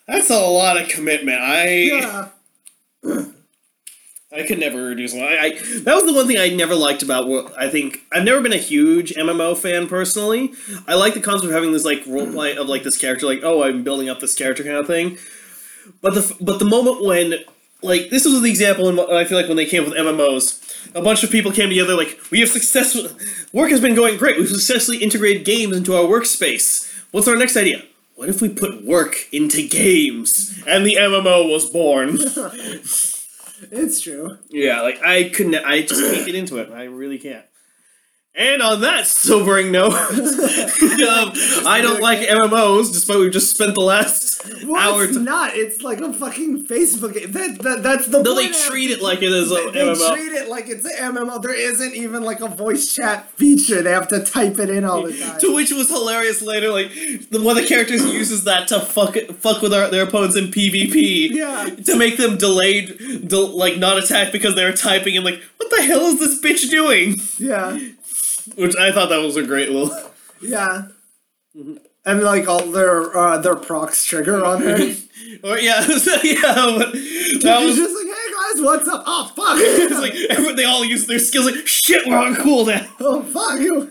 That's 0.06 0.30
a 0.30 0.38
lot 0.38 0.80
of 0.80 0.88
commitment. 0.88 1.38
I 1.42 1.68
yeah. 1.68 2.28
I 4.32 4.44
could 4.44 4.60
never 4.60 4.94
do. 4.94 5.06
I, 5.18 5.38
I 5.38 5.50
that 5.80 5.94
was 5.94 6.04
the 6.04 6.12
one 6.12 6.28
thing 6.28 6.38
I 6.38 6.50
never 6.50 6.76
liked 6.76 7.02
about. 7.02 7.26
What 7.26 7.52
I 7.58 7.68
think 7.68 8.04
I've 8.12 8.22
never 8.22 8.40
been 8.40 8.52
a 8.52 8.58
huge 8.58 9.12
MMO 9.14 9.56
fan 9.56 9.88
personally. 9.88 10.52
I 10.86 10.94
like 10.94 11.14
the 11.14 11.20
concept 11.20 11.46
of 11.46 11.52
having 11.52 11.72
this 11.72 11.84
like 11.84 12.06
role 12.06 12.30
play 12.30 12.56
of 12.56 12.68
like 12.68 12.84
this 12.84 12.96
character, 12.96 13.26
like 13.26 13.40
oh 13.42 13.64
I'm 13.64 13.82
building 13.82 14.08
up 14.08 14.20
this 14.20 14.36
character 14.36 14.62
kind 14.62 14.76
of 14.76 14.86
thing. 14.86 15.18
But 16.00 16.14
the 16.14 16.36
but 16.40 16.60
the 16.60 16.64
moment 16.64 17.04
when 17.04 17.34
like 17.82 18.10
this 18.10 18.24
was 18.24 18.40
the 18.40 18.50
example 18.50 18.88
and 18.88 19.00
I 19.00 19.24
feel 19.24 19.36
like 19.36 19.48
when 19.48 19.56
they 19.56 19.66
came 19.66 19.84
with 19.84 19.94
MMOs, 19.94 20.94
a 20.94 21.02
bunch 21.02 21.24
of 21.24 21.30
people 21.30 21.50
came 21.50 21.68
together 21.68 21.96
like 21.96 22.20
we 22.30 22.38
have 22.38 22.50
successful 22.50 23.08
work 23.52 23.70
has 23.70 23.80
been 23.80 23.96
going 23.96 24.16
great. 24.16 24.36
We've 24.36 24.48
successfully 24.48 24.98
integrated 24.98 25.44
games 25.44 25.76
into 25.76 25.96
our 25.96 26.04
workspace. 26.04 26.88
What's 27.10 27.26
our 27.26 27.36
next 27.36 27.56
idea? 27.56 27.82
What 28.14 28.28
if 28.28 28.40
we 28.40 28.48
put 28.48 28.84
work 28.84 29.26
into 29.32 29.66
games? 29.66 30.62
And 30.68 30.86
the 30.86 30.96
MMO 31.00 31.50
was 31.50 31.68
born. 31.68 32.18
It's 33.70 34.00
true. 34.00 34.38
Yeah, 34.48 34.80
like 34.82 35.02
I 35.02 35.28
couldn't. 35.28 35.54
I 35.56 35.82
just 35.82 36.00
can't 36.00 36.26
get 36.26 36.34
into 36.34 36.58
it. 36.58 36.70
I 36.70 36.84
really 36.84 37.18
can't. 37.18 37.44
And 38.32 38.62
on 38.62 38.80
that 38.82 39.08
sobering 39.08 39.72
note, 39.72 39.92
um, 39.92 41.32
I 41.66 41.80
don't 41.82 42.00
like 42.00 42.20
MMOs. 42.20 42.92
Despite 42.92 43.18
we've 43.18 43.32
just 43.32 43.50
spent 43.50 43.74
the 43.74 43.80
last 43.80 44.46
Well, 44.64 44.94
hour. 44.94 45.04
it's 45.04 45.16
t- 45.16 45.22
not. 45.22 45.56
It's 45.56 45.82
like 45.82 45.98
a 46.00 46.12
fucking 46.12 46.64
Facebook. 46.66 47.14
game. 47.14 47.32
That, 47.32 47.58
that 47.62 47.82
that's 47.82 48.06
the. 48.06 48.22
no, 48.22 48.34
they 48.36 48.48
treat 48.52 48.92
it 48.92 49.02
like 49.02 49.22
it 49.22 49.32
is 49.32 49.50
They, 49.50 49.64
they 49.72 49.94
treat 49.94 50.32
it 50.32 50.48
like 50.48 50.68
it's 50.68 50.84
an 50.84 51.14
MMO. 51.16 51.42
There 51.42 51.52
isn't 51.54 51.92
even 51.94 52.22
like 52.22 52.40
a 52.40 52.46
voice 52.48 52.94
chat 52.94 53.28
feature. 53.32 53.82
They 53.82 53.90
have 53.90 54.06
to 54.08 54.24
type 54.24 54.60
it 54.60 54.70
in 54.70 54.84
all 54.84 55.02
the 55.02 55.18
time. 55.18 55.40
To 55.40 55.52
which 55.52 55.72
was 55.72 55.88
hilarious 55.88 56.40
later. 56.40 56.70
Like 56.70 56.90
the, 57.30 57.40
one 57.42 57.56
of 57.58 57.62
the 57.64 57.68
characters 57.68 58.04
uses 58.06 58.44
that 58.44 58.68
to 58.68 58.78
fuck 58.78 59.16
fuck 59.40 59.60
with 59.60 59.74
our, 59.74 59.88
their 59.90 60.04
opponents 60.04 60.36
in 60.36 60.46
PvP. 60.52 61.30
Yeah. 61.30 61.68
To 61.86 61.96
make 61.96 62.16
them 62.16 62.38
delayed, 62.38 63.26
del- 63.28 63.56
like 63.58 63.76
not 63.78 63.98
attack 63.98 64.30
because 64.30 64.54
they 64.54 64.64
were 64.64 64.72
typing 64.72 65.16
and 65.16 65.24
like, 65.24 65.42
what 65.56 65.68
the 65.70 65.82
hell 65.82 66.02
is 66.02 66.20
this 66.20 66.40
bitch 66.40 66.70
doing? 66.70 67.16
Yeah, 67.38 67.78
Which 68.56 68.76
I 68.76 68.92
thought 68.92 69.08
that 69.08 69.22
was 69.22 69.36
a 69.36 69.42
great 69.42 69.70
little. 69.70 69.96
yeah. 70.40 70.88
And 72.04 72.22
like 72.22 72.48
all 72.48 72.64
their 72.66 73.16
uh, 73.16 73.38
their 73.38 73.56
procs 73.56 74.04
trigger 74.04 74.44
on 74.44 74.62
her. 74.62 74.94
Or 75.44 75.58
yeah, 75.58 75.80
yeah. 75.86 75.86
But 75.86 76.92
that 76.92 77.60
was 77.62 77.76
just 77.76 77.94
like, 77.94 78.06
hey 78.06 78.32
guys, 78.32 78.62
what's 78.62 78.88
up? 78.88 79.04
Oh 79.06 79.30
fuck! 79.36 79.58
It's 79.60 80.00
like 80.00 80.14
everyone, 80.28 80.56
they 80.56 80.64
all 80.64 80.84
use 80.84 81.06
their 81.06 81.18
skills. 81.20 81.46
Like 81.46 81.66
shit, 81.66 82.06
we're 82.06 82.18
on 82.18 82.34
cooldown. 82.34 82.88
oh 83.00 83.22
fuck 83.22 83.60
you! 83.60 83.82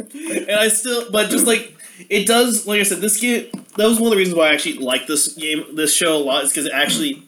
And 0.48 0.60
I 0.60 0.68
still, 0.68 1.10
but 1.12 1.30
just 1.30 1.48
like 1.48 1.76
it 2.10 2.28
does. 2.28 2.68
Like 2.68 2.82
I 2.82 2.84
said, 2.84 3.00
this 3.00 3.20
game 3.20 3.48
that 3.78 3.88
was 3.88 4.00
one 4.00 4.08
of 4.08 4.12
the 4.12 4.18
reasons 4.18 4.36
why 4.38 4.50
I 4.50 4.54
actually 4.54 4.80
like 4.80 5.08
this 5.08 5.34
game, 5.34 5.64
this 5.76 5.94
show 5.94 6.18
a 6.18 6.20
lot, 6.20 6.44
is 6.44 6.50
because 6.52 6.66
it 6.66 6.74
actually 6.74 7.24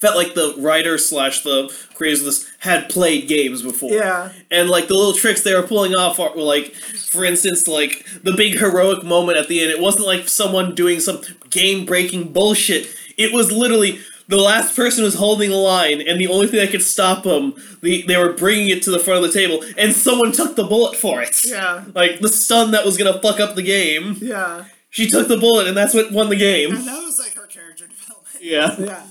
felt 0.00 0.16
like 0.16 0.34
the 0.34 0.54
writer 0.58 0.98
slash 0.98 1.42
the 1.42 1.74
creators 1.94 2.20
of 2.20 2.26
this 2.26 2.50
had 2.60 2.88
played 2.88 3.28
games 3.28 3.62
before. 3.62 3.92
Yeah. 3.92 4.32
And 4.50 4.68
like 4.68 4.88
the 4.88 4.94
little 4.94 5.12
tricks 5.12 5.42
they 5.42 5.54
were 5.54 5.66
pulling 5.66 5.94
off 5.94 6.18
were 6.18 6.30
like, 6.42 6.74
for 6.74 7.24
instance, 7.24 7.66
like 7.66 8.04
the 8.22 8.32
big 8.32 8.58
heroic 8.58 9.04
moment 9.04 9.38
at 9.38 9.48
the 9.48 9.60
end. 9.60 9.70
It 9.70 9.80
wasn't 9.80 10.06
like 10.06 10.28
someone 10.28 10.74
doing 10.74 11.00
some 11.00 11.22
game 11.50 11.86
breaking 11.86 12.32
bullshit. 12.32 12.88
It 13.16 13.32
was 13.32 13.52
literally 13.52 13.98
the 14.28 14.36
last 14.36 14.74
person 14.74 15.04
was 15.04 15.14
holding 15.14 15.50
a 15.50 15.56
line, 15.56 16.00
and 16.00 16.18
the 16.18 16.28
only 16.28 16.46
thing 16.46 16.60
that 16.60 16.70
could 16.70 16.82
stop 16.82 17.24
them, 17.24 17.54
the, 17.82 18.02
they 18.06 18.16
were 18.16 18.32
bringing 18.32 18.70
it 18.70 18.82
to 18.82 18.90
the 18.90 18.98
front 18.98 19.22
of 19.22 19.30
the 19.30 19.38
table, 19.38 19.62
and 19.76 19.92
someone 19.92 20.32
took 20.32 20.56
the 20.56 20.64
bullet 20.64 20.96
for 20.96 21.20
it. 21.20 21.36
Yeah. 21.44 21.84
Like 21.94 22.20
the 22.20 22.28
stun 22.28 22.70
that 22.70 22.84
was 22.84 22.96
gonna 22.96 23.20
fuck 23.20 23.38
up 23.40 23.54
the 23.54 23.62
game. 23.62 24.16
Yeah. 24.20 24.64
She 24.90 25.08
took 25.08 25.28
the 25.28 25.36
bullet, 25.36 25.66
and 25.66 25.76
that's 25.76 25.92
what 25.92 26.12
won 26.12 26.28
the 26.28 26.36
game. 26.36 26.74
And 26.74 26.86
that 26.86 27.02
was 27.02 27.18
like 27.18 27.34
her 27.34 27.46
character 27.46 27.86
development. 27.86 28.44
Yeah. 28.44 28.76
Yeah. 28.78 29.02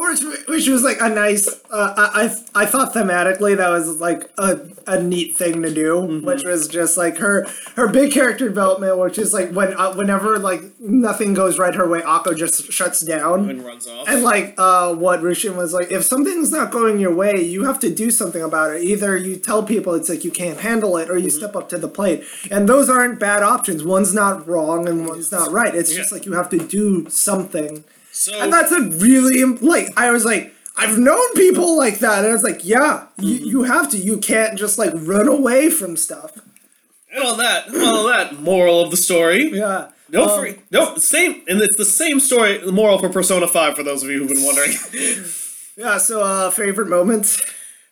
Which, 0.00 0.20
which 0.48 0.68
was 0.68 0.82
like 0.82 0.98
a 1.00 1.08
nice. 1.08 1.46
Uh, 1.70 1.94
I 1.96 2.24
I 2.54 2.62
I 2.62 2.66
thought 2.66 2.94
thematically 2.94 3.56
that 3.56 3.68
was 3.68 4.00
like 4.00 4.30
a, 4.38 4.58
a 4.86 5.02
neat 5.02 5.36
thing 5.36 5.62
to 5.62 5.72
do, 5.72 5.90
Mm-hmm. 5.96 6.26
which 6.26 6.44
was 6.44 6.66
just 6.68 6.96
like 6.96 7.18
her 7.18 7.46
her 7.76 7.88
big 7.88 8.10
character 8.12 8.48
development, 8.48 8.96
which 8.98 9.18
is 9.18 9.34
like 9.34 9.50
when 9.52 9.74
uh, 9.74 9.92
whenever 9.94 10.38
like 10.38 10.62
nothing 10.80 11.34
goes 11.34 11.58
right 11.58 11.74
her 11.74 11.86
way, 11.88 12.00
Akko 12.00 12.36
just 12.36 12.72
shuts 12.72 13.00
down. 13.00 13.50
And 13.50 13.64
runs 13.64 13.86
off. 13.86 14.08
And 14.08 14.22
like 14.22 14.54
uh, 14.56 14.94
what 14.94 15.20
Rusian 15.20 15.56
was 15.56 15.74
like, 15.74 15.90
if 15.90 16.04
something's 16.04 16.50
not 16.50 16.70
going 16.70 16.98
your 16.98 17.14
way, 17.14 17.42
you 17.42 17.64
have 17.64 17.78
to 17.80 17.94
do 17.94 18.10
something 18.10 18.42
about 18.42 18.74
it. 18.74 18.82
Either 18.82 19.16
you 19.16 19.36
tell 19.36 19.62
people 19.62 19.94
it's 19.94 20.08
like 20.08 20.24
you 20.24 20.30
can't 20.30 20.60
handle 20.60 20.96
it, 20.96 21.10
or 21.10 21.14
Mm-hmm. 21.14 21.24
you 21.24 21.30
step 21.30 21.54
up 21.54 21.68
to 21.68 21.76
the 21.78 21.88
plate. 21.88 22.24
And 22.50 22.66
those 22.68 22.88
aren't 22.88 23.18
bad 23.20 23.42
options. 23.42 23.84
One's 23.84 24.14
not 24.14 24.46
wrong 24.48 24.88
and 24.88 25.06
one's 25.06 25.30
not 25.30 25.52
right. 25.52 25.74
It's 25.74 25.94
just 25.94 26.12
like 26.12 26.24
you 26.24 26.32
have 26.32 26.48
to 26.50 26.58
do 26.58 27.08
something. 27.10 27.84
So 28.20 28.40
And 28.40 28.52
that's 28.52 28.72
a 28.72 28.80
really 28.82 29.44
like 29.44 29.88
I 29.96 30.10
was 30.10 30.24
like 30.24 30.52
I've 30.76 30.96
known 30.98 31.34
people 31.34 31.76
like 31.76 31.98
that, 31.98 32.18
and 32.20 32.28
I 32.28 32.32
was 32.32 32.42
like, 32.42 32.64
yeah, 32.64 33.06
you, 33.18 33.34
Mm-hmm. 33.38 33.44
you 33.48 33.62
have 33.64 33.90
to. 33.90 33.98
You 33.98 34.16
can't 34.18 34.56
just 34.58 34.78
like 34.78 34.92
run 34.94 35.28
away 35.28 35.68
from 35.68 35.96
stuff. 35.96 36.38
and 37.12 37.22
all 37.24 37.36
that, 37.36 37.68
all 37.74 38.06
that 38.06 38.40
moral 38.40 38.80
of 38.80 38.90
the 38.90 38.96
story. 38.96 39.50
Yeah. 39.52 39.88
No 40.08 40.24
Um, 40.24 40.40
free. 40.40 40.56
No, 40.70 40.96
same, 40.96 41.42
and 41.48 41.60
it's 41.60 41.76
the 41.76 41.84
same 41.84 42.18
story. 42.20 42.58
The 42.58 42.72
moral 42.72 42.98
for 42.98 43.08
Persona 43.10 43.46
Five 43.46 43.74
for 43.76 43.82
those 43.82 44.02
of 44.02 44.08
you 44.10 44.18
who've 44.20 44.28
been 44.28 44.44
wondering. 44.44 44.72
Yeah. 45.76 45.98
So, 45.98 46.22
uh, 46.22 46.50
favorite 46.50 46.88
moments. 46.88 47.40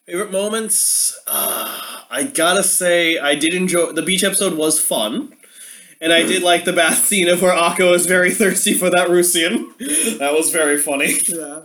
Favorite 0.07 0.31
moments? 0.33 1.19
Uh, 1.27 1.81
I 2.11 2.23
gotta 2.25 2.63
say, 2.63 3.19
I 3.19 3.35
did 3.35 3.55
enjoy 3.55 3.93
the 3.93 4.03
beach 4.03 4.25
episode. 4.25 4.55
Was 4.55 4.81
fun, 4.81 5.33
and 6.01 6.13
I 6.13 6.23
did 6.23 6.43
like 6.43 6.65
the 6.65 6.73
bath 6.73 7.05
scene 7.05 7.29
of 7.29 7.43
where 7.43 7.53
Ako 7.53 7.93
is 7.93 8.07
very 8.07 8.33
thirsty 8.33 8.75
for 8.75 8.91
that 8.91 9.09
Rusian. 9.09 9.73
That 10.19 10.33
was 10.35 10.51
very 10.51 10.79
funny. 10.79 11.15
Yeah. 11.29 11.63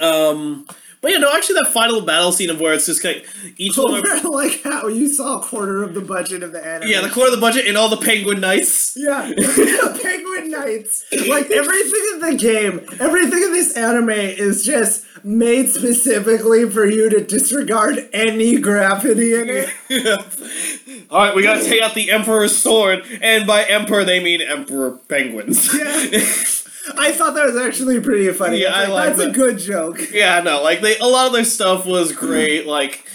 Um, 0.00 0.66
but 1.02 1.10
yeah, 1.10 1.18
no, 1.18 1.34
actually, 1.34 1.56
that 1.56 1.72
final 1.72 2.00
battle 2.00 2.30
scene 2.30 2.48
of 2.48 2.60
where 2.60 2.72
it's 2.72 2.86
just 2.86 3.02
like 3.02 3.26
each 3.56 3.76
one. 3.76 4.06
Of, 4.06 4.24
like 4.24 4.62
how 4.62 4.86
you 4.86 5.08
saw 5.08 5.40
a 5.40 5.42
quarter 5.42 5.82
of 5.82 5.94
the 5.94 6.00
budget 6.00 6.44
of 6.44 6.52
the 6.52 6.64
anime. 6.64 6.88
yeah, 6.88 7.00
the 7.00 7.10
quarter 7.10 7.32
of 7.32 7.34
the 7.34 7.40
budget 7.40 7.66
and 7.66 7.76
all 7.76 7.88
the 7.88 7.96
penguin 7.96 8.40
knights. 8.40 8.96
Yeah, 8.96 9.22
Penguin 10.02 10.50
Knights. 10.50 11.04
Like 11.26 11.50
everything 11.50 12.10
in 12.14 12.20
the 12.20 12.36
game, 12.38 12.80
everything 13.00 13.42
in 13.42 13.52
this 13.52 13.76
anime 13.76 14.10
is 14.10 14.64
just 14.64 15.04
made 15.24 15.68
specifically 15.68 16.68
for 16.70 16.84
you 16.86 17.10
to 17.10 17.24
disregard 17.24 18.08
any 18.12 18.60
gravity 18.60 19.34
in 19.34 19.48
it. 19.48 19.70
All 21.10 21.18
right, 21.18 21.34
we 21.34 21.42
gotta 21.42 21.64
take 21.64 21.82
out 21.82 21.94
the 21.94 22.12
Emperor's 22.12 22.56
sword, 22.56 23.04
and 23.20 23.46
by 23.46 23.64
Emperor 23.64 24.04
they 24.04 24.22
mean 24.22 24.40
Emperor 24.40 24.98
penguins. 25.08 25.68
Yeah. 25.74 26.61
I 26.98 27.12
thought 27.12 27.34
that 27.34 27.46
was 27.46 27.56
actually 27.56 28.00
pretty 28.00 28.30
funny. 28.32 28.62
Yeah, 28.62 28.72
I 28.74 28.86
like 28.86 29.16
That's 29.16 29.28
a 29.28 29.32
good 29.32 29.58
joke. 29.58 30.00
Yeah, 30.12 30.40
no, 30.40 30.62
like 30.62 30.80
they 30.80 30.98
a 30.98 31.06
lot 31.06 31.26
of 31.28 31.32
their 31.32 31.44
stuff 31.44 31.86
was 31.86 32.12
great. 32.12 32.66
Like, 32.66 33.06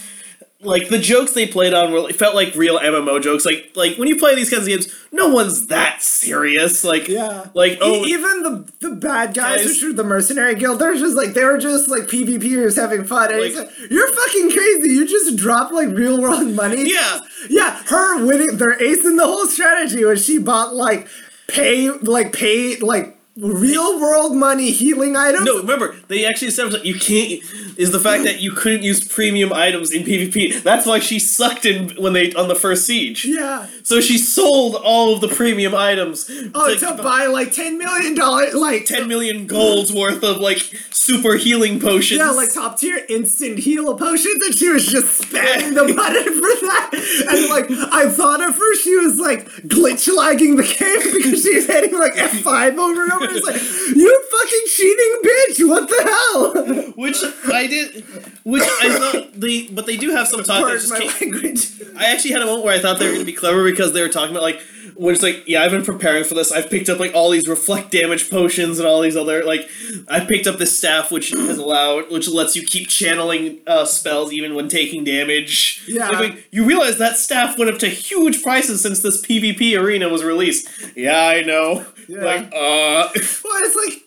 like 0.61 0.89
the 0.89 0.97
jokes 0.99 1.34
they 1.34 1.47
played 1.47 1.74
on 1.74 1.91
were 1.91 2.09
felt 2.13 2.34
like 2.34 2.55
real 2.55 2.80
MMO 2.80 3.22
jokes. 3.22 3.45
Like, 3.45 3.72
like 3.76 3.97
when 3.97 4.07
you 4.07 4.15
play 4.18 4.36
these 4.36 4.49
kinds 4.49 4.63
of 4.63 4.70
games, 4.70 4.88
no 5.11 5.28
one's 5.30 5.68
that 5.68 6.01
serious. 6.01 6.84
Like, 6.84 7.07
Yeah. 7.07 7.47
like 7.53 7.78
oh, 7.82 8.05
E- 8.05 8.09
even 8.13 8.43
the 8.43 8.72
the 8.80 8.95
bad 8.95 9.34
guys, 9.34 9.57
Guys. 9.57 9.65
which 9.68 9.84
were 9.84 9.93
the 9.93 10.03
mercenary 10.03 10.55
guild, 10.55 10.80
they're 10.80 10.95
just 10.95 11.15
like 11.15 11.34
they 11.34 11.43
were 11.43 11.57
just 11.57 11.89
like 11.89 12.03
PvPers 12.03 12.76
having 12.76 13.03
fun. 13.03 13.32
And 13.34 13.41
Like- 13.41 13.55
like, 13.55 13.70
you're 13.91 14.11
fucking 14.11 14.51
crazy. 14.51 14.89
You 14.93 15.05
just 15.07 15.36
dropped 15.36 15.74
like 15.74 15.89
real 15.89 16.20
world 16.22 16.47
money. 16.53 16.89
Yeah. 16.91 17.20
Yeah, 17.49 17.82
her 17.88 18.26
winning 18.26 18.57
their 18.57 18.82
ace 18.82 19.05
in 19.05 19.15
the 19.18 19.26
hole 19.26 19.45
strategy 19.45 20.03
was 20.05 20.24
she 20.26 20.38
bought 20.39 20.74
like 20.74 21.07
pay 21.47 21.89
like 21.91 22.34
pay 22.34 22.78
like 22.78 23.16
real 23.38 23.99
world 23.99 24.35
money 24.35 24.71
healing 24.71 25.15
items. 25.15 25.45
no, 25.45 25.57
remember 25.59 25.95
they 26.07 26.25
actually 26.25 26.51
said 26.51 26.73
you 26.83 26.95
can't. 26.95 27.41
Is 27.77 27.91
the 27.91 27.99
fact 27.99 28.23
that 28.23 28.39
you 28.41 28.51
couldn't 28.51 28.81
use 28.81 29.07
premium 29.07 29.53
items 29.53 29.91
in 29.91 30.03
PvP. 30.03 30.63
That's 30.63 30.88
why 30.88 30.97
she 30.97 31.19
sucked 31.19 31.65
in 31.65 31.89
when 32.01 32.13
they 32.13 32.33
on 32.33 32.47
the 32.47 32.55
first 32.55 32.88
siege. 32.88 33.23
Yeah. 33.25 33.67
So 33.83 34.01
she 34.01 34.17
sold 34.17 34.75
all 34.75 35.13
of 35.13 35.21
the 35.21 35.27
premium 35.27 35.75
items. 35.75 36.29
Oh, 36.55 36.75
to 36.75 36.93
buy 37.03 37.27
like 37.27 37.51
ten 37.51 37.77
million 37.77 38.15
dollars, 38.15 38.55
like 38.55 38.85
10 38.85 39.07
million 39.07 39.45
golds 39.45 39.93
worth 39.93 40.23
of 40.23 40.38
like 40.38 40.57
super 40.89 41.35
healing 41.35 41.79
potions. 41.79 42.19
Yeah, 42.19 42.31
like 42.31 42.51
top 42.53 42.79
tier 42.79 43.05
instant 43.07 43.59
heal 43.59 43.95
potions, 43.95 44.43
and 44.43 44.55
she 44.55 44.69
was 44.69 44.88
just 44.88 45.21
spamming 45.21 45.75
the 45.75 45.93
button 45.95 46.23
for 46.33 46.65
that. 46.65 46.89
And 47.29 47.49
like, 47.49 47.93
I 47.93 48.09
thought 48.09 48.41
at 48.41 48.55
first 48.55 48.83
she 48.83 48.95
was 48.95 49.19
like 49.19 49.45
glitch 49.67 50.11
lagging 50.13 50.55
the 50.55 50.63
game 50.63 51.13
because 51.13 51.43
she 51.43 51.55
was 51.55 51.67
hitting 51.67 51.97
like 51.97 52.13
F5 52.13 52.77
over 52.77 53.03
and 53.03 53.11
over. 53.11 53.26
It's 53.32 53.45
like, 53.45 53.95
you 53.95 54.25
fucking 54.32 54.65
cheating 54.67 55.15
bitch! 55.23 55.67
What 55.67 55.89
the 55.89 56.84
hell? 56.84 56.91
Which 56.95 57.17
I 57.53 57.67
did, 57.67 58.03
which 58.43 58.63
I 58.63 58.97
thought 58.97 59.39
they, 59.39 59.67
but 59.67 59.86
they 59.86 59.97
do 59.97 60.11
have 60.11 60.28
some 60.28 60.43
talk. 60.43 60.61
Pardon 60.61 60.80
just 60.80 60.91
my 60.91 60.99
came- 60.99 61.32
language. 61.32 61.71
I 61.97 62.05
actually 62.11 62.32
had 62.32 62.41
a 62.41 62.45
moment 62.45 62.65
where 62.65 62.75
I 62.75 62.80
thought 62.80 62.99
they 62.99 63.05
were 63.05 63.13
going 63.13 63.25
to 63.25 63.32
be 63.32 63.38
clever 63.38 63.63
because 63.69 63.93
they 63.93 64.01
were 64.01 64.09
talking 64.09 64.32
about 64.32 64.43
like, 64.43 64.61
when 64.95 65.13
it's 65.13 65.21
like, 65.21 65.43
yeah, 65.47 65.61
I've 65.61 65.69
been 65.69 65.86
preparing 65.86 66.23
for 66.23 66.34
this. 66.34 66.51
I've 66.51 66.71
picked 66.71 66.89
up 66.89 66.99
like 66.99 67.13
all 67.13 67.30
these 67.30 67.47
reflect 67.47 67.91
damage 67.91 68.32
potions 68.32 68.80
and 68.80 68.88
all 68.88 69.01
these 69.01 69.15
other 69.15 69.43
like, 69.43 69.69
I 70.07 70.21
picked 70.21 70.47
up 70.47 70.57
this 70.57 70.75
staff 70.75 71.11
which 71.11 71.30
has 71.30 71.59
allowed, 71.59 72.11
which 72.11 72.28
lets 72.28 72.55
you 72.55 72.63
keep 72.63 72.88
channeling 72.88 73.59
uh, 73.67 73.86
spells 73.86 74.34
even 74.34 74.55
when 74.55 74.69
taking 74.69 75.03
damage. 75.03 75.84
Yeah. 75.88 76.09
Like, 76.09 76.19
like, 76.19 76.47
you 76.51 76.65
realize 76.65 76.97
that 76.97 77.17
staff 77.17 77.59
went 77.59 77.69
up 77.69 77.78
to 77.80 77.88
huge 77.89 78.41
prices 78.41 78.82
since 78.82 79.01
this 79.01 79.23
PvP 79.23 79.80
arena 79.80 80.09
was 80.09 80.23
released. 80.23 80.67
Yeah, 80.95 81.28
I 81.28 81.41
know. 81.41 81.86
Yeah. 82.08 82.24
Like, 82.24 82.45
uh. 82.53 83.10
Well, 83.43 83.62
it's 83.64 83.76
like 83.76 84.03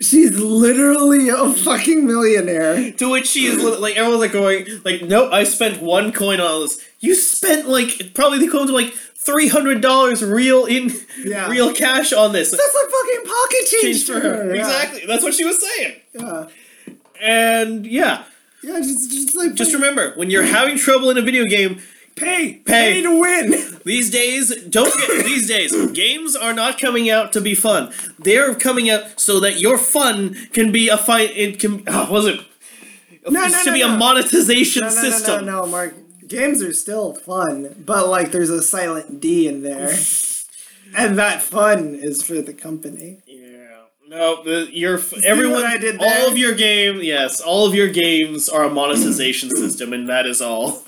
she's 0.00 0.38
literally 0.38 1.28
a 1.28 1.52
fucking 1.52 2.06
millionaire. 2.06 2.92
To 2.92 3.10
which 3.10 3.26
she 3.28 3.46
is 3.46 3.62
li- 3.62 3.76
like, 3.78 3.96
everyone's 3.96 4.20
like 4.20 4.32
going, 4.32 4.66
like, 4.84 5.02
nope, 5.02 5.32
I 5.32 5.44
spent 5.44 5.80
one 5.82 6.12
coin 6.12 6.40
on 6.40 6.46
all 6.46 6.60
this. 6.62 6.80
You 7.00 7.14
spent 7.14 7.68
like 7.68 8.12
probably 8.14 8.38
the 8.38 8.46
equivalent 8.46 8.70
of 8.70 8.74
like 8.76 8.92
three 8.94 9.48
hundred 9.48 9.80
dollars 9.80 10.22
real 10.22 10.64
in 10.66 10.90
Yeah. 11.24 11.48
real 11.48 11.72
cash 11.72 12.12
on 12.12 12.32
this. 12.32 12.50
That's 12.50 12.62
like 12.74 12.90
fucking 12.90 13.32
pocket 13.32 13.66
change, 13.80 14.04
for 14.06 14.20
her. 14.20 14.54
Yeah. 14.54 14.60
Exactly. 14.62 15.02
That's 15.06 15.22
what 15.22 15.34
she 15.34 15.44
was 15.44 15.60
saying. 15.62 15.94
Yeah. 16.12 16.46
And 17.20 17.86
yeah, 17.86 18.24
Yeah, 18.62 18.78
just, 18.80 19.10
just 19.10 19.36
like 19.36 19.54
just 19.54 19.72
remember 19.72 20.12
when 20.16 20.30
you're 20.30 20.42
having 20.42 20.76
trouble 20.76 21.10
in 21.10 21.16
a 21.18 21.22
video 21.22 21.44
game, 21.44 21.80
pay, 22.16 22.54
Pay. 22.54 22.62
pay 22.64 23.02
to 23.02 23.20
win. 23.20 23.80
these 23.84 24.10
days, 24.10 24.54
don't 24.64 24.92
get 25.08 25.24
these 25.24 25.48
days. 25.48 25.90
Games 25.92 26.36
are 26.36 26.52
not 26.52 26.78
coming 26.80 27.10
out 27.10 27.32
to 27.32 27.40
be 27.40 27.54
fun. 27.54 27.92
They're 28.18 28.54
coming 28.54 28.90
out 28.90 29.20
so 29.20 29.40
that 29.40 29.60
your 29.60 29.78
fun 29.78 30.34
can 30.52 30.72
be 30.72 30.88
a 30.88 30.96
fight. 30.96 31.30
It 31.36 31.58
can. 31.60 31.82
Oh, 31.86 32.10
was 32.10 32.26
it? 32.26 32.40
No, 33.26 33.40
no, 33.40 33.48
to 33.48 33.70
no, 33.70 33.72
be 33.72 33.80
a 33.80 33.88
monetization 33.88 34.82
No, 34.82 34.88
no, 34.88 34.94
system. 34.94 35.46
no, 35.46 35.52
no, 35.52 35.64
no, 35.64 35.66
Mark. 35.70 35.94
Games 36.28 36.62
are 36.62 36.72
still 36.72 37.14
fun, 37.14 37.82
but 37.84 38.08
like 38.08 38.30
there's 38.32 38.50
a 38.50 38.62
silent 38.62 39.20
D 39.20 39.46
in 39.46 39.62
there, 39.62 39.94
and 40.96 41.18
that 41.18 41.42
fun 41.42 41.94
is 41.94 42.22
for 42.22 42.40
the 42.40 42.54
company. 42.54 43.20
Yeah. 43.26 43.50
No, 44.08 44.42
the, 44.42 44.68
your 44.72 45.00
everyone. 45.22 45.64
I 45.64 45.76
did 45.76 45.98
all 46.00 46.28
of 46.28 46.38
your 46.38 46.54
game, 46.54 47.00
yes, 47.02 47.40
all 47.40 47.66
of 47.66 47.74
your 47.74 47.88
games 47.88 48.48
are 48.48 48.64
a 48.64 48.70
monetization 48.70 49.50
system, 49.56 49.92
and 49.92 50.08
that 50.08 50.26
is 50.26 50.40
all. 50.40 50.82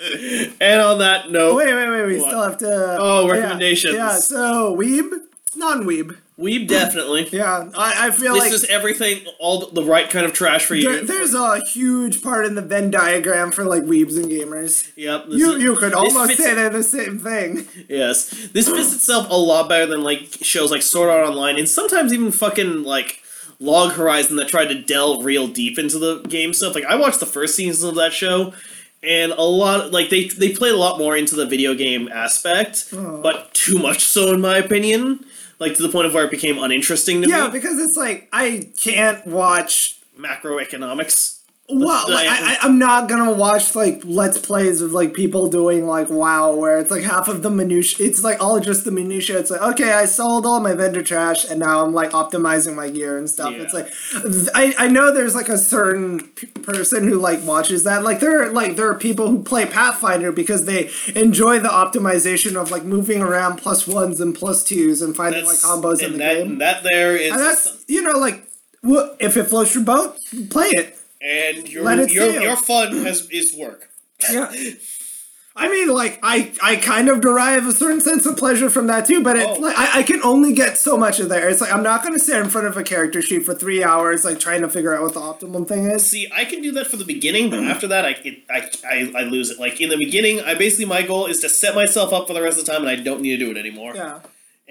and 0.60 0.80
on 0.80 0.98
that 1.00 1.30
note, 1.30 1.56
Wait, 1.56 1.72
wait, 1.74 1.88
wait. 1.90 2.06
We 2.06 2.18
What? 2.20 2.28
still 2.28 2.42
have 2.42 2.58
to. 2.58 2.96
Oh, 2.98 3.26
yeah, 3.26 3.32
recommendations. 3.32 3.94
Yeah. 3.94 4.14
So 4.16 4.76
weeb, 4.76 5.10
non-weeb. 5.56 6.16
weeb 6.38 6.68
definitely. 6.68 7.28
Yeah, 7.32 7.70
I, 7.76 8.06
I 8.06 8.10
feel 8.10 8.32
This 8.34 8.42
like 8.44 8.50
this 8.52 8.62
is 8.64 8.70
everything, 8.70 9.26
all 9.38 9.60
the, 9.60 9.82
the 9.82 9.84
right 9.84 10.08
kind 10.08 10.24
of 10.24 10.32
trash 10.32 10.64
for 10.64 10.74
you. 10.74 10.88
there, 10.90 11.04
there's 11.04 11.34
a 11.34 11.60
huge 11.66 12.22
part 12.22 12.46
in 12.46 12.54
the 12.54 12.62
Venn 12.62 12.90
diagram 12.90 13.50
for 13.52 13.64
like 13.64 13.82
weebs 13.82 14.16
and 14.16 14.30
gamers. 14.30 14.90
yep. 14.96 15.24
You 15.28 15.52
is- 15.52 15.62
you 15.62 15.76
could 15.76 15.92
almost 15.92 16.36
say 16.38 16.54
they're 16.54 16.70
the 16.70 16.82
same 16.82 17.18
thing. 17.18 17.66
Yes, 17.88 18.30
this 18.52 18.68
fits 18.68 18.94
itself 18.94 19.28
a 19.30 19.34
lot 19.34 19.68
better 19.68 19.86
than 19.86 20.02
like 20.02 20.38
shows 20.42 20.70
like 20.70 20.82
Sword 20.82 21.10
Art 21.10 21.28
Online, 21.28 21.58
and 21.58 21.68
sometimes 21.68 22.12
even 22.12 22.32
fucking 22.32 22.84
like 22.84 23.22
Log 23.58 23.92
Horizon 23.92 24.36
that 24.36 24.48
tried 24.48 24.68
to 24.68 24.80
delve 24.80 25.24
real 25.24 25.46
deep 25.46 25.78
into 25.78 25.98
the 25.98 26.20
game 26.22 26.54
stuff. 26.54 26.74
Like 26.74 26.84
I 26.86 26.94
watched 26.96 27.20
the 27.20 27.26
first 27.26 27.54
season 27.54 27.90
of 27.90 27.94
that 27.96 28.12
show, 28.14 28.54
and 29.02 29.32
a 29.32 29.42
lot 29.42 29.92
like 29.92 30.10
they 30.10 30.28
they 30.28 30.52
played 30.52 30.72
a 30.72 30.76
lot 30.76 30.98
more 30.98 31.16
into 31.16 31.34
the 31.36 31.46
video 31.46 31.74
game 31.74 32.08
aspect, 32.12 32.88
Oh. 32.92 33.20
but 33.22 33.52
too 33.54 33.78
much 33.78 34.04
so 34.04 34.32
in 34.34 34.40
my 34.40 34.56
opinion. 34.58 35.24
Like 35.58 35.74
to 35.76 35.82
the 35.82 35.90
point 35.90 36.06
of 36.06 36.14
where 36.14 36.24
it 36.24 36.30
became 36.30 36.56
uninteresting 36.58 37.20
to 37.20 37.28
Yeah, 37.28 37.34
me. 37.36 37.42
Yeah, 37.42 37.48
because 37.50 37.78
it's 37.78 37.96
like 37.96 38.28
I 38.32 38.70
can't 38.78 39.26
watch. 39.26 39.98
Macroeconomics. 40.18 41.39
Well, 41.72 42.10
like, 42.10 42.28
I, 42.28 42.54
I, 42.54 42.58
I'm 42.62 42.78
not 42.78 43.08
gonna 43.08 43.32
watch 43.32 43.74
like 43.74 44.02
let's 44.04 44.38
plays 44.38 44.80
of 44.80 44.92
like 44.92 45.14
people 45.14 45.48
doing 45.48 45.86
like 45.86 46.10
WoW, 46.10 46.54
where 46.54 46.78
it's 46.78 46.90
like 46.90 47.02
half 47.02 47.28
of 47.28 47.42
the 47.42 47.50
minutia. 47.50 48.06
It's 48.06 48.24
like 48.24 48.42
all 48.42 48.58
just 48.60 48.84
the 48.84 48.90
minutia. 48.90 49.38
It's 49.38 49.50
like 49.50 49.62
okay, 49.62 49.92
I 49.92 50.04
sold 50.06 50.46
all 50.46 50.60
my 50.60 50.74
vendor 50.74 51.02
trash, 51.02 51.44
and 51.48 51.60
now 51.60 51.84
I'm 51.84 51.92
like 51.94 52.10
optimizing 52.10 52.74
my 52.74 52.90
gear 52.90 53.16
and 53.18 53.30
stuff. 53.30 53.52
Yeah. 53.52 53.62
It's 53.62 53.74
like 53.74 53.92
I, 54.54 54.74
I 54.78 54.88
know 54.88 55.12
there's 55.12 55.34
like 55.34 55.48
a 55.48 55.58
certain 55.58 56.20
p- 56.28 56.46
person 56.48 57.06
who 57.06 57.18
like 57.18 57.44
watches 57.44 57.84
that. 57.84 58.02
Like 58.02 58.20
there 58.20 58.42
are 58.42 58.52
like 58.52 58.76
there 58.76 58.88
are 58.90 58.98
people 58.98 59.28
who 59.28 59.42
play 59.42 59.64
Pathfinder 59.66 60.32
because 60.32 60.64
they 60.64 60.90
enjoy 61.14 61.58
the 61.60 61.68
optimization 61.68 62.60
of 62.60 62.70
like 62.70 62.84
moving 62.84 63.22
around 63.22 63.56
plus 63.58 63.86
ones 63.86 64.20
and 64.20 64.34
plus 64.34 64.64
twos 64.64 65.02
and 65.02 65.14
finding 65.16 65.44
like 65.44 65.58
That's- 65.60 65.64
combos 65.64 65.98
in 66.00 66.06
and 66.06 66.14
the 66.14 66.18
that, 66.18 66.34
game. 66.34 66.58
that 66.58 66.82
there 66.82 67.16
is 67.16 67.30
and 67.32 67.40
that's 67.40 67.84
you 67.86 68.02
know 68.02 68.18
like 68.18 68.46
well, 68.82 69.14
if 69.20 69.36
it 69.36 69.44
floats 69.44 69.74
your 69.74 69.84
boat, 69.84 70.16
play 70.48 70.68
it. 70.70 70.96
And 71.20 71.68
your 71.68 71.90
your, 72.06 72.30
your 72.40 72.56
fun 72.56 73.04
has 73.04 73.28
is 73.30 73.54
work. 73.56 73.88
Yeah. 74.30 74.52
I 75.56 75.68
mean, 75.68 75.88
like 75.88 76.20
I, 76.22 76.52
I 76.62 76.76
kind 76.76 77.08
of 77.08 77.20
derive 77.20 77.66
a 77.66 77.72
certain 77.72 78.00
sense 78.00 78.24
of 78.24 78.36
pleasure 78.36 78.70
from 78.70 78.86
that 78.86 79.04
too, 79.04 79.22
but 79.22 79.36
it's 79.36 79.46
Oh. 79.58 79.60
like 79.60 79.76
I, 79.76 79.98
I 79.98 80.02
can 80.04 80.22
only 80.22 80.52
get 80.54 80.78
so 80.78 80.96
much 80.96 81.18
of 81.18 81.28
there. 81.28 81.48
It's 81.50 81.60
like 81.60 81.72
I'm 81.74 81.82
not 81.82 82.02
going 82.02 82.14
to 82.14 82.20
sit 82.20 82.40
in 82.40 82.48
front 82.48 82.68
of 82.68 82.76
a 82.76 82.84
character 82.84 83.20
sheet 83.20 83.44
for 83.44 83.52
three 83.52 83.82
hours, 83.82 84.24
like 84.24 84.38
trying 84.38 84.60
to 84.62 84.68
figure 84.68 84.94
out 84.94 85.02
what 85.02 85.12
the 85.12 85.20
optimum 85.20 85.66
thing 85.66 85.90
is. 85.90 86.06
See, 86.06 86.28
I 86.32 86.44
can 86.44 86.62
do 86.62 86.70
that 86.72 86.86
for 86.86 86.96
the 86.96 87.04
beginning, 87.04 87.50
but 87.50 87.58
after 87.64 87.88
that, 87.88 88.06
I, 88.06 88.10
it, 88.24 88.42
I, 88.48 88.70
I 88.88 89.12
I 89.18 89.22
lose 89.24 89.50
it. 89.50 89.58
Like 89.58 89.80
in 89.80 89.88
the 89.90 89.98
beginning, 89.98 90.40
I 90.40 90.54
basically 90.54 90.84
my 90.86 91.02
goal 91.02 91.26
is 91.26 91.40
to 91.40 91.48
set 91.48 91.74
myself 91.74 92.12
up 92.12 92.28
for 92.28 92.32
the 92.32 92.40
rest 92.42 92.58
of 92.58 92.64
the 92.64 92.70
time, 92.72 92.82
and 92.82 92.88
I 92.88 92.94
don't 92.96 93.20
need 93.20 93.36
to 93.36 93.44
do 93.44 93.50
it 93.50 93.56
anymore. 93.58 93.92
Yeah, 93.96 94.20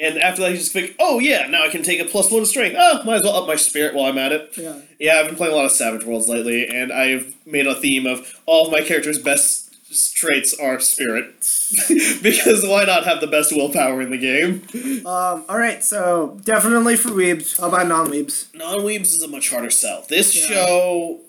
And 0.02 0.18
after 0.18 0.41
that, 0.43 0.52
you 0.52 0.58
just 0.58 0.72
think, 0.72 0.95
oh 1.00 1.20
yeah, 1.20 1.47
now 1.47 1.64
I 1.66 1.70
can 1.70 1.84
take 1.84 2.00
a 2.00 2.06
plus 2.06 2.32
one 2.32 2.45
strength. 2.45 2.76
Oh, 2.80 3.04
might 3.04 3.16
as 3.18 3.24
well 3.24 3.36
up 3.36 3.47
my 3.47 3.56
spirit 3.56 3.93
while 3.93 4.06
I'm 4.06 4.18
at 4.18 4.32
it. 4.32 4.54
yeah, 4.58 4.80
Yeah, 5.00 5.16
I've 5.20 5.28
been 5.28 5.36
playing 5.36 5.54
a 5.54 5.56
lot 5.58 5.66
of 5.66 5.72
Savage 5.72 6.06
Worlds 6.06 6.30
lately, 6.30 6.68
and 6.68 6.91
I've 6.93 7.36
made 7.45 7.68
a 7.68 7.76
theme 7.76 8.06
of 8.06 8.39
all 8.45 8.66
of 8.68 8.72
my 8.72 8.82
characters' 8.82 9.20
best 9.20 9.66
traits 10.16 10.54
are 10.60 10.80
spirit. 10.80 11.34
because 12.22 12.64
why 12.66 12.86
not 12.86 13.06
have 13.06 13.22
the 13.22 13.28
best 13.28 13.52
willpower 13.52 14.02
in 14.02 14.12
the 14.12 14.18
game? 14.18 14.62
Um. 15.06 15.43
All 15.50 15.58
right. 15.58 15.84
So 15.84 16.39
definitely 16.43 16.95
for 16.95 17.10
weebs. 17.10 17.60
How 17.60 17.68
about 17.68 17.88
non-weebs? 17.88 18.54
Non-weebs 18.56 19.02
is 19.02 19.22
a 19.24 19.28
much 19.28 19.50
harder 19.50 19.70
sell. 19.72 20.06
This 20.08 20.36
Yeah. 20.36 20.47
show, 20.66 21.20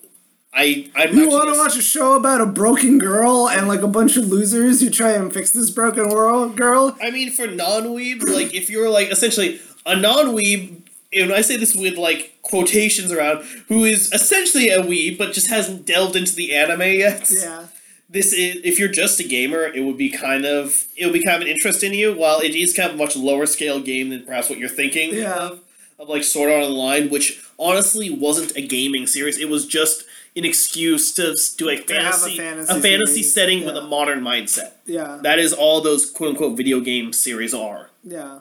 I 0.53 0.91
I'm 0.97 1.17
You 1.17 1.29
want 1.29 1.53
to 1.53 1.59
watch 1.59 1.77
a 1.77 1.83
show 1.83 2.15
about 2.15 2.41
a 2.41 2.47
broken 2.47 2.99
girl 2.99 3.49
and 3.49 3.69
like 3.69 3.83
a 3.83 3.89
bunch 3.89 4.17
of 4.17 4.25
losers 4.29 4.81
who 4.81 4.91
try 4.91 5.13
and 5.13 5.33
fix 5.33 5.51
this 5.53 5.71
broken 5.71 6.09
world 6.09 6.57
girl? 6.57 6.97
I 7.01 7.11
mean, 7.11 7.31
for 7.31 7.47
non-weebs, 7.47 8.29
like 8.35 8.53
if 8.55 8.69
you're 8.69 8.91
like 8.91 9.11
essentially 9.11 9.61
a 9.87 9.95
non-weeb, 9.97 10.83
and 11.13 11.33
I 11.33 11.41
say 11.43 11.57
this 11.57 11.75
with 11.77 11.97
like 11.97 12.37
quotations 12.43 13.13
around, 13.13 13.45
who 13.69 13.85
is 13.85 14.13
essentially 14.13 14.71
a 14.71 14.83
weeb 14.83 15.19
but 15.19 15.33
just 15.33 15.49
hasn't 15.49 15.87
delved 15.87 16.17
into 16.17 16.35
the 16.35 16.55
anime 16.55 16.83
yet. 16.83 17.31
Yeah. 17.31 17.67
This 18.09 18.33
is 18.33 18.57
if 18.65 18.77
you're 18.81 18.89
just 18.89 19.21
a 19.21 19.25
gamer, 19.25 19.63
it 19.67 19.85
would 19.85 19.97
be 19.97 20.11
kind 20.11 20.45
of 20.45 20.87
it 20.97 21.05
would 21.07 21.13
be 21.15 21.23
kind 21.25 21.37
of 21.37 21.43
an 21.43 21.49
interest 21.49 21.85
in 21.85 21.95
you. 21.95 22.13
While 22.13 22.41
it 22.41 22.57
is 22.57 22.75
kind 22.77 22.89
of 22.91 22.97
a 22.97 22.99
much 22.99 23.17
lower 23.17 23.47
scale 23.47 23.79
game 23.81 24.09
than 24.11 24.25
perhaps 24.25 24.51
what 24.51 24.59
you're 24.59 24.69
thinking 24.69 25.15
Yeah. 25.15 25.33
of, 25.33 25.61
of 25.97 26.09
like 26.09 26.25
Sword 26.25 26.51
Art 26.51 26.65
Online, 26.65 27.09
which 27.09 27.41
honestly 27.57 28.11
wasn't 28.11 28.57
a 28.57 28.67
gaming 28.67 29.07
series. 29.07 29.39
It 29.39 29.49
was 29.49 29.65
just 29.65 30.05
an 30.37 30.45
excuse 30.45 31.12
to 31.14 31.37
do 31.57 31.68
a 31.68 31.76
have 31.76 31.87
a 31.87 31.87
fantasy, 31.89 32.37
fantasy 32.37 32.78
a 32.78 32.81
fantasy 32.81 33.22
setting 33.22 33.64
with 33.64 33.76
a 33.76 33.83
modern 33.83 34.20
mindset. 34.20 34.72
Yeah. 34.87 35.18
That 35.22 35.39
is 35.39 35.53
all 35.53 35.81
those 35.81 36.11
quote 36.11 36.31
unquote 36.31 36.57
video 36.57 36.81
game 36.81 37.12
series 37.12 37.53
are. 37.55 37.91
Yeah. 38.05 38.41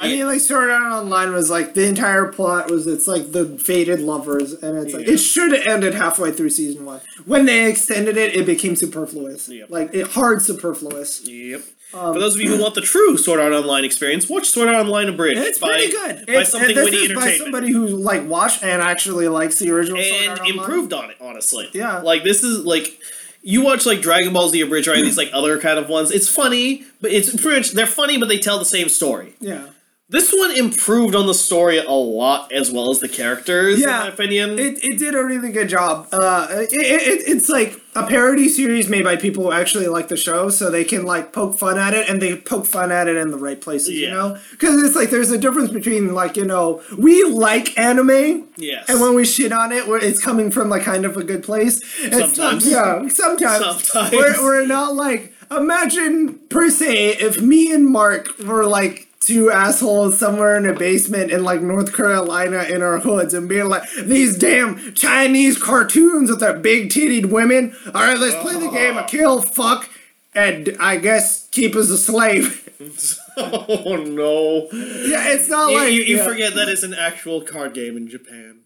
I 0.00 0.08
mean, 0.08 0.26
like, 0.26 0.40
Sword 0.40 0.70
Art 0.70 0.92
Online 0.92 1.32
was 1.32 1.50
like 1.50 1.74
the 1.74 1.88
entire 1.88 2.26
plot 2.26 2.70
was 2.70 2.86
it's 2.86 3.08
like 3.08 3.32
the 3.32 3.58
fated 3.58 3.98
lovers, 3.98 4.52
and 4.52 4.78
it's 4.78 4.94
like 4.94 5.08
it 5.08 5.18
should 5.18 5.50
have 5.50 5.66
ended 5.66 5.94
halfway 5.94 6.30
through 6.30 6.50
season 6.50 6.84
one. 6.84 7.00
When 7.24 7.46
they 7.46 7.68
extended 7.68 8.16
it, 8.16 8.36
it 8.36 8.46
became 8.46 8.76
superfluous. 8.76 9.48
Yep. 9.48 9.70
Like 9.70 9.92
it 9.92 10.08
hard 10.08 10.40
superfluous. 10.42 11.26
Yep. 11.26 11.62
Um, 11.94 12.12
For 12.14 12.20
those 12.20 12.34
of 12.34 12.40
you 12.42 12.54
who 12.54 12.62
want 12.62 12.74
the 12.74 12.80
true 12.82 13.16
Sword 13.16 13.40
Art 13.40 13.52
Online 13.52 13.84
experience, 13.84 14.28
watch 14.28 14.48
Sword 14.48 14.68
Art 14.68 14.76
Online 14.76 15.08
Abridged. 15.08 15.40
It's 15.40 15.58
by, 15.58 15.68
pretty 15.68 15.90
good. 15.90 16.26
By 16.26 16.32
It's- 16.32 16.50
something 16.50 16.76
witty 16.76 16.96
is 16.98 17.12
by 17.14 17.32
somebody 17.36 17.72
who 17.72 17.86
like 17.86 18.28
watched 18.28 18.62
and 18.62 18.82
actually 18.82 19.26
likes 19.28 19.58
the 19.58 19.70
original 19.70 20.02
Sword 20.02 20.14
and 20.20 20.28
Art 20.30 20.40
Online. 20.40 20.58
improved 20.58 20.92
on 20.92 21.10
it, 21.10 21.16
honestly. 21.20 21.68
Yeah. 21.72 21.98
Like 22.00 22.24
this 22.24 22.42
is 22.42 22.64
like 22.66 22.98
you 23.42 23.62
watch 23.62 23.86
like 23.86 24.02
Dragon 24.02 24.32
Ball 24.34 24.48
Z 24.50 24.60
Abridged 24.60 24.88
or 24.88 24.92
any 24.92 25.02
these 25.04 25.16
like 25.16 25.30
other 25.32 25.58
kind 25.58 25.78
of 25.78 25.88
ones. 25.88 26.10
It's 26.10 26.28
funny, 26.28 26.84
but 27.00 27.10
it's 27.10 27.30
pretty 27.40 27.58
much 27.60 27.72
they're 27.72 27.86
funny, 27.86 28.18
but 28.18 28.28
they 28.28 28.38
tell 28.38 28.58
the 28.58 28.64
same 28.66 28.88
story. 28.90 29.34
Yeah. 29.40 29.68
This 30.10 30.32
one 30.32 30.56
improved 30.56 31.14
on 31.14 31.26
the 31.26 31.34
story 31.34 31.76
a 31.76 31.90
lot 31.90 32.50
as 32.50 32.70
well 32.70 32.90
as 32.90 33.00
the 33.00 33.10
characters. 33.10 33.78
Yeah. 33.78 34.04
in 34.04 34.06
my 34.06 34.08
opinion. 34.08 34.58
It, 34.58 34.82
it 34.82 34.98
did 34.98 35.14
a 35.14 35.22
really 35.22 35.52
good 35.52 35.68
job. 35.68 36.08
Uh, 36.10 36.46
it, 36.50 36.72
it, 36.72 37.28
it's 37.28 37.50
like 37.50 37.78
a 37.94 38.06
parody 38.06 38.48
series 38.48 38.88
made 38.88 39.04
by 39.04 39.16
people 39.16 39.44
who 39.44 39.52
actually 39.52 39.86
like 39.86 40.08
the 40.08 40.16
show, 40.16 40.48
so 40.48 40.70
they 40.70 40.84
can 40.84 41.04
like 41.04 41.34
poke 41.34 41.58
fun 41.58 41.76
at 41.78 41.92
it, 41.92 42.08
and 42.08 42.22
they 42.22 42.36
poke 42.36 42.64
fun 42.64 42.90
at 42.90 43.06
it 43.06 43.16
in 43.16 43.30
the 43.30 43.36
right 43.36 43.60
places. 43.60 43.90
You 43.90 44.10
know, 44.10 44.38
because 44.52 44.82
it's 44.82 44.96
like 44.96 45.10
there's 45.10 45.30
a 45.30 45.36
difference 45.36 45.70
between 45.72 46.14
like 46.14 46.38
you 46.38 46.46
know 46.46 46.80
we 46.96 47.22
like 47.24 47.78
anime, 47.78 48.48
yes. 48.56 48.88
and 48.88 49.02
when 49.02 49.14
we 49.14 49.26
shit 49.26 49.52
on 49.52 49.72
it, 49.72 49.84
it's 50.02 50.24
coming 50.24 50.50
from 50.50 50.70
like 50.70 50.84
kind 50.84 51.04
of 51.04 51.18
a 51.18 51.24
good 51.24 51.42
place. 51.42 51.82
And 52.02 52.14
it's 52.14 52.38
not- 52.38 52.62
Sometimes. 52.62 52.66
yeah, 52.66 53.08
sometimes. 53.08 53.84
Sometimes. 53.84 54.12
We're, 54.12 54.42
we're 54.42 54.66
not 54.66 54.94
like 54.94 55.34
imagine 55.50 56.38
per 56.48 56.70
se 56.70 57.16
if 57.18 57.42
me 57.42 57.70
and 57.72 57.86
Mark 57.86 58.38
were 58.38 58.64
like 58.66 59.07
two 59.28 59.50
assholes 59.50 60.18
somewhere 60.18 60.56
in 60.56 60.64
a 60.64 60.72
basement 60.72 61.30
in 61.30 61.44
like 61.44 61.60
North 61.60 61.94
Carolina 61.94 62.62
in 62.62 62.80
our 62.82 62.98
hoods 62.98 63.34
and 63.34 63.46
being 63.46 63.68
like 63.68 63.82
these 64.02 64.38
damn 64.38 64.94
Chinese 64.94 65.58
cartoons 65.58 66.30
with 66.30 66.40
their 66.40 66.58
big 66.58 66.88
titted 66.88 67.26
women. 67.26 67.76
All 67.94 68.00
right, 68.02 68.18
let's 68.18 68.34
play 68.36 68.58
the 68.58 68.70
game 68.70 68.96
of 68.96 69.06
kill, 69.06 69.42
fuck, 69.42 69.90
and 70.34 70.74
I 70.80 70.96
guess 70.96 71.46
keep 71.50 71.76
as 71.76 71.90
a 71.90 71.98
slave. 71.98 72.64
oh 73.36 73.96
no. 73.96 74.68
yeah, 74.72 75.32
it's 75.32 75.48
not 75.50 75.70
You, 75.72 75.76
like 75.76 75.92
you, 75.92 76.02
you 76.02 76.16
yeah. 76.16 76.24
forget 76.24 76.54
that 76.54 76.68
it's 76.70 76.82
an 76.82 76.94
actual 76.94 77.42
card 77.42 77.74
game 77.74 77.96
in 77.98 78.08
Japan. 78.08 78.60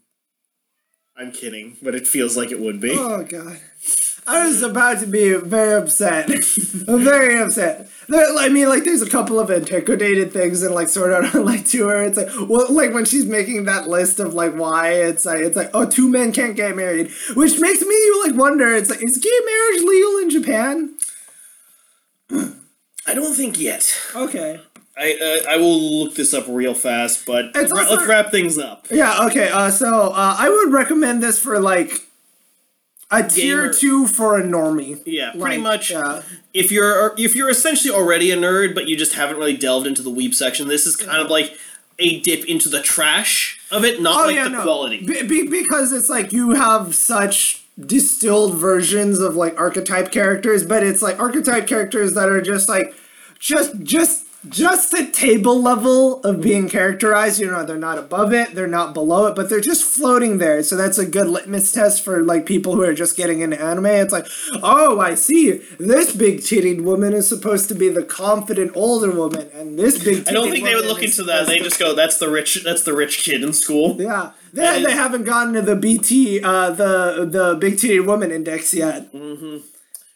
I'm 1.17 1.31
kidding, 1.31 1.75
but 1.81 1.93
it 1.93 2.07
feels 2.07 2.37
like 2.37 2.51
it 2.51 2.59
would 2.59 2.79
be. 2.79 2.95
Oh 2.97 3.23
god. 3.23 3.59
I 4.25 4.47
was 4.47 4.61
about 4.61 4.99
to 5.01 5.07
be 5.07 5.33
very 5.35 5.73
upset. 5.73 6.29
Very 6.85 7.37
upset. 7.39 7.89
There, 8.07 8.25
I 8.37 8.49
mean, 8.49 8.67
like, 8.69 8.83
there's 8.83 9.01
a 9.01 9.09
couple 9.09 9.39
of 9.39 9.49
antiquated 9.49 10.31
things 10.33 10.63
in 10.63 10.73
like 10.73 10.87
Sword 10.89 11.11
Art 11.13 11.33
Online 11.35 11.63
too, 11.65 11.85
where 11.87 12.03
it's 12.03 12.17
like, 12.17 12.29
well, 12.49 12.71
like 12.73 12.93
when 12.93 13.05
she's 13.05 13.25
making 13.25 13.65
that 13.65 13.87
list 13.87 14.19
of 14.19 14.33
like 14.33 14.53
why 14.53 14.91
it's 14.93 15.25
like, 15.25 15.39
it's 15.39 15.55
like, 15.57 15.69
oh, 15.73 15.85
two 15.85 16.09
men 16.09 16.31
can't 16.31 16.55
get 16.55 16.75
married, 16.75 17.11
which 17.35 17.59
makes 17.59 17.81
me 17.81 18.11
like 18.25 18.35
wonder. 18.35 18.73
It's 18.73 18.89
like, 18.89 19.03
is 19.03 19.17
gay 19.17 19.39
marriage 19.45 19.81
legal 19.83 20.17
in 20.19 20.29
Japan? 20.29 20.95
I 23.07 23.13
don't 23.13 23.33
think 23.35 23.59
yet. 23.59 23.93
Okay. 24.15 24.59
I 24.97 25.41
uh, 25.47 25.51
I 25.53 25.57
will 25.57 26.03
look 26.03 26.15
this 26.15 26.33
up 26.33 26.45
real 26.47 26.73
fast, 26.73 27.25
but 27.25 27.45
ra- 27.55 27.61
also- 27.61 27.75
let's 27.95 28.07
wrap 28.07 28.31
things 28.31 28.57
up. 28.57 28.87
Yeah. 28.91 29.25
Okay. 29.27 29.49
Uh, 29.49 29.69
so 29.71 30.09
uh, 30.11 30.35
I 30.37 30.49
would 30.49 30.71
recommend 30.71 31.21
this 31.23 31.39
for 31.39 31.59
like 31.59 32.07
a 33.19 33.27
tier 33.27 33.61
Gamer. 33.63 33.73
two 33.73 34.07
for 34.07 34.39
a 34.39 34.43
normie. 34.43 35.01
Yeah, 35.05 35.31
pretty 35.31 35.57
Like, 35.57 35.59
much. 35.59 35.91
yeah. 35.91 36.21
If 36.53 36.71
you're 36.71 37.13
if 37.17 37.35
you're 37.35 37.49
essentially 37.49 37.93
already 37.93 38.31
a 38.31 38.37
nerd, 38.37 38.73
but 38.75 38.87
you 38.87 38.95
just 38.95 39.13
haven't 39.15 39.37
really 39.37 39.57
delved 39.57 39.87
into 39.87 40.01
the 40.01 40.11
weeb 40.11 40.33
section, 40.33 40.67
this 40.67 40.85
is 40.85 40.95
kind 40.95 41.21
of 41.21 41.29
like 41.29 41.57
a 41.99 42.19
dip 42.21 42.45
into 42.45 42.69
the 42.69 42.81
trash 42.81 43.59
of 43.71 43.85
it, 43.85 44.01
not 44.01 44.25
oh, 44.25 44.31
like 44.33 44.51
the 44.51 44.61
quality. 44.61 45.05
Be, 45.05 45.23
be, 45.23 45.47
because 45.47 45.91
it's 45.93 46.09
like 46.09 46.31
you 46.33 46.51
have 46.51 46.95
such 46.95 47.63
distilled 47.79 48.55
versions 48.55 49.19
of 49.19 49.35
like 49.35 49.57
archetype 49.59 50.11
characters, 50.11 50.65
but 50.65 50.83
it's 50.83 51.01
like 51.01 51.19
archetype 51.19 51.67
characters 51.67 52.13
that 52.13 52.29
are 52.29 52.41
just 52.41 52.67
like 52.69 52.93
just 53.39 53.79
just 53.81 54.22
just 54.49 54.91
the 54.91 55.09
table 55.11 55.61
level 55.61 56.21
of 56.23 56.41
being 56.41 56.69
characterized. 56.69 57.39
You 57.39 57.49
know, 57.49 57.65
they're 57.65 57.77
not 57.77 57.97
above 57.97 58.33
it, 58.33 58.55
they're 58.55 58.67
not 58.67 58.93
below 58.93 59.27
it, 59.27 59.35
but 59.35 59.49
they're 59.49 59.61
just 59.61 59.83
floating 59.83 60.37
there. 60.37 60.63
So 60.63 60.75
that's 60.75 60.97
a 60.97 61.05
good 61.05 61.27
litmus 61.27 61.71
test 61.71 62.03
for 62.03 62.21
like 62.23 62.45
people 62.45 62.75
who 62.75 62.81
are 62.83 62.93
just 62.93 63.15
getting 63.15 63.41
into 63.41 63.61
anime. 63.61 63.85
It's 63.85 64.13
like, 64.13 64.27
oh, 64.61 64.99
I 64.99 65.15
see. 65.15 65.61
This 65.79 66.15
big 66.15 66.39
titted 66.39 66.83
woman 66.83 67.13
is 67.13 67.27
supposed 67.27 67.67
to 67.69 67.75
be 67.75 67.89
the 67.89 68.03
confident 68.03 68.71
older 68.75 69.11
woman, 69.11 69.49
and 69.53 69.77
this 69.77 70.03
big. 70.03 70.27
I 70.27 70.31
don't 70.31 70.51
think 70.51 70.65
they 70.65 70.75
would 70.75 70.85
look 70.85 71.03
into 71.03 71.23
that. 71.23 71.47
They 71.47 71.59
just 71.59 71.79
go, 71.79 71.93
"That's 71.93 72.17
the 72.17 72.29
rich. 72.29 72.63
That's 72.63 72.83
the 72.83 72.93
rich 72.93 73.23
kid 73.23 73.43
in 73.43 73.53
school." 73.53 73.95
yeah, 74.01 74.31
they, 74.51 74.83
they 74.83 74.91
haven't 74.91 75.23
gotten 75.23 75.53
to 75.53 75.61
the 75.61 75.75
BT, 75.75 76.41
uh, 76.43 76.71
the 76.71 77.25
the 77.29 77.55
big 77.55 77.75
titted 77.75 78.05
woman 78.05 78.31
index 78.31 78.73
yet. 78.73 79.09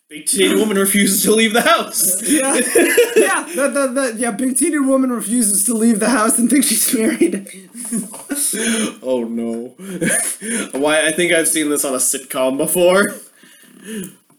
Big 0.09 0.25
titted 0.25 0.57
woman 0.57 0.77
refuses 0.77 1.21
to 1.23 1.33
leave 1.33 1.51
the 1.51 1.61
house. 1.61 2.21
Yeah, 2.21 2.53
yeah, 2.53 3.45
the, 3.53 3.67
the, 3.67 3.87
the, 3.87 4.15
yeah. 4.17 4.31
Big 4.31 4.55
titted 4.55 4.87
woman 4.87 5.11
refuses 5.11 5.65
to 5.65 5.73
leave 5.73 5.99
the 5.99 6.09
house 6.09 6.39
and 6.39 6.49
thinks 6.49 6.67
she's 6.67 6.93
married. 6.93 7.69
oh 9.03 9.25
no! 9.25 9.75
Why? 10.79 11.05
I 11.05 11.11
think 11.11 11.33
I've 11.33 11.49
seen 11.49 11.69
this 11.69 11.83
on 11.83 11.93
a 11.93 11.97
sitcom 11.97 12.57
before. 12.57 13.15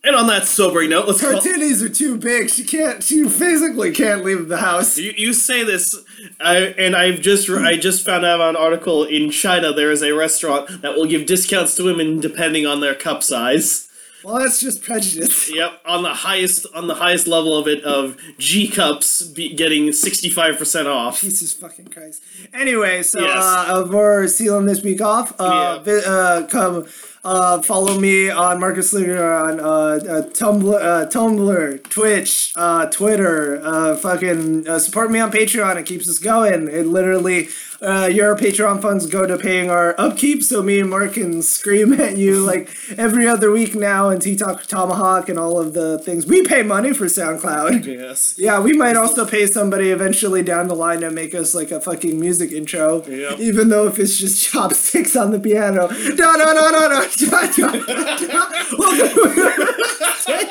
And 0.04 0.16
on 0.16 0.26
that 0.28 0.46
sobering 0.46 0.88
note, 0.88 1.06
let's 1.06 1.20
Her 1.20 1.32
call. 1.32 1.42
titties 1.42 1.82
are 1.82 1.90
too 1.90 2.16
big. 2.16 2.48
She 2.48 2.64
can't. 2.64 3.02
She 3.02 3.28
physically 3.28 3.92
can't 3.92 4.24
leave 4.24 4.48
the 4.48 4.58
house. 4.58 4.96
You, 4.96 5.12
you 5.18 5.34
say 5.34 5.64
this, 5.64 5.94
I, 6.40 6.56
and 6.78 6.96
I've 6.96 7.20
just 7.20 7.50
I 7.50 7.76
just 7.76 8.06
found 8.06 8.24
out 8.24 8.36
about 8.36 8.50
an 8.50 8.56
article 8.56 9.04
in 9.04 9.30
China. 9.30 9.74
There 9.74 9.90
is 9.90 10.02
a 10.02 10.12
restaurant 10.14 10.80
that 10.80 10.94
will 10.94 11.06
give 11.06 11.26
discounts 11.26 11.74
to 11.74 11.84
women 11.84 12.20
depending 12.20 12.66
on 12.66 12.80
their 12.80 12.94
cup 12.94 13.22
size. 13.22 13.87
Well, 14.28 14.40
that's 14.40 14.60
just 14.60 14.82
prejudice. 14.82 15.50
Yep, 15.58 15.80
on 15.86 16.02
the 16.02 16.12
highest 16.12 16.66
on 16.74 16.86
the 16.86 16.94
highest 16.96 17.26
level 17.26 17.56
of 17.56 17.66
it 17.66 17.82
of 17.82 18.16
G 18.38 18.68
cups 18.68 19.22
be 19.22 19.54
getting 19.54 19.92
sixty 19.92 20.28
five 20.28 20.58
percent 20.58 20.86
off. 20.86 21.22
Jesus 21.22 21.54
fucking 21.54 21.86
Christ. 21.88 22.22
Anyway, 22.52 23.02
so 23.02 23.20
Yes. 23.20 23.42
uh, 23.42 23.86
we're 23.90 24.26
sealing 24.28 24.66
this 24.66 24.82
week 24.82 25.00
off. 25.00 25.32
Uh, 25.40 25.44
Yeah. 25.46 25.78
vi- 25.82 26.04
uh, 26.06 26.46
come 26.46 26.86
uh, 27.24 27.62
follow 27.62 27.98
me 27.98 28.28
on 28.30 28.60
Marcus 28.60 28.92
Luger 28.92 29.34
on 29.34 29.58
uh, 29.58 29.64
uh, 29.64 30.22
Tumblr, 30.30 30.74
uh, 30.74 31.06
Tumblr, 31.06 31.82
Twitch, 31.90 32.52
uh, 32.56 32.86
Twitter. 32.86 33.60
Uh, 33.64 33.96
fucking 33.96 34.68
uh, 34.68 34.78
support 34.78 35.10
me 35.10 35.18
on 35.20 35.32
Patreon. 35.32 35.76
It 35.76 35.86
keeps 35.86 36.08
us 36.08 36.18
going. 36.18 36.68
It 36.68 36.86
literally, 36.86 37.48
uh, 37.80 38.08
your 38.12 38.34
Patreon 38.36 38.82
funds 38.82 39.06
go 39.06 39.26
to 39.26 39.36
paying 39.36 39.70
our 39.70 39.94
upkeep, 39.98 40.42
so 40.42 40.62
me 40.62 40.80
and 40.80 40.90
Mark 40.90 41.12
can 41.14 41.42
scream 41.42 41.92
at 42.00 42.16
you 42.16 42.40
like 42.44 42.68
every 42.96 43.26
other 43.26 43.50
week 43.50 43.74
now, 43.74 44.08
and 44.08 44.20
T 44.20 44.36
Talk 44.36 44.66
Tomahawk 44.66 45.28
and 45.28 45.38
all 45.38 45.58
of 45.60 45.74
the 45.74 45.98
things. 45.98 46.26
We 46.26 46.42
pay 46.44 46.62
money 46.62 46.92
for 46.92 47.06
SoundCloud. 47.06 47.86
Yes. 47.98 48.34
Yeah, 48.36 48.60
we 48.60 48.74
might 48.74 48.96
also 48.96 49.24
pay 49.26 49.46
somebody 49.46 49.90
eventually 49.90 50.42
down 50.42 50.68
the 50.68 50.74
line 50.74 51.00
to 51.00 51.10
make 51.10 51.34
us 51.34 51.54
like 51.54 51.70
a 51.70 51.80
fucking 51.80 52.20
music 52.20 52.52
intro. 52.52 53.02
Yeah. 53.06 53.34
Even 53.38 53.70
though 53.70 53.86
if 53.86 53.98
it's 53.98 54.18
just 54.18 54.42
chopsticks 54.44 55.16
on 55.16 55.30
the 55.30 55.40
piano. 55.40 55.88
No, 55.88 56.36
no, 56.36 56.52
no, 56.52 56.70
no, 56.70 56.88
no. 56.88 57.06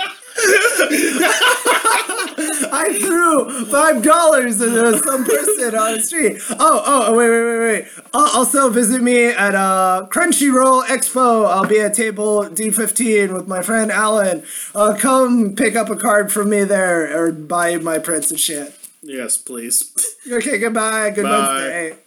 I 2.69 2.97
threw 2.99 3.65
five 3.65 4.03
dollars 4.03 4.61
at 4.61 4.69
uh, 4.69 4.97
some 4.97 5.25
person 5.25 5.75
on 5.75 5.93
the 5.93 6.01
street. 6.01 6.41
Oh, 6.51 6.83
oh, 6.85 7.15
wait, 7.15 7.29
wait, 7.29 7.43
wait, 7.43 7.59
wait. 7.59 7.85
Uh, 8.13 8.29
also, 8.35 8.69
visit 8.69 9.01
me 9.01 9.25
at 9.25 9.55
uh, 9.55 10.07
Crunchyroll 10.11 10.83
Expo. 10.85 11.47
I'll 11.47 11.65
be 11.65 11.79
at 11.79 11.95
table 11.95 12.43
D15 12.43 13.33
with 13.33 13.47
my 13.47 13.61
friend 13.61 13.91
Alan. 13.91 14.43
Uh, 14.75 14.95
come 14.97 15.55
pick 15.55 15.75
up 15.75 15.89
a 15.89 15.95
card 15.95 16.31
from 16.31 16.49
me 16.49 16.63
there 16.63 17.17
or 17.17 17.31
buy 17.31 17.77
my 17.77 17.97
prints 17.97 18.29
and 18.29 18.39
shit. 18.39 18.77
Yes, 19.01 19.37
please. 19.37 19.93
Okay, 20.31 20.59
goodbye. 20.59 21.09
Good 21.11 21.23
Bye. 21.23 21.39
Wednesday. 21.39 21.97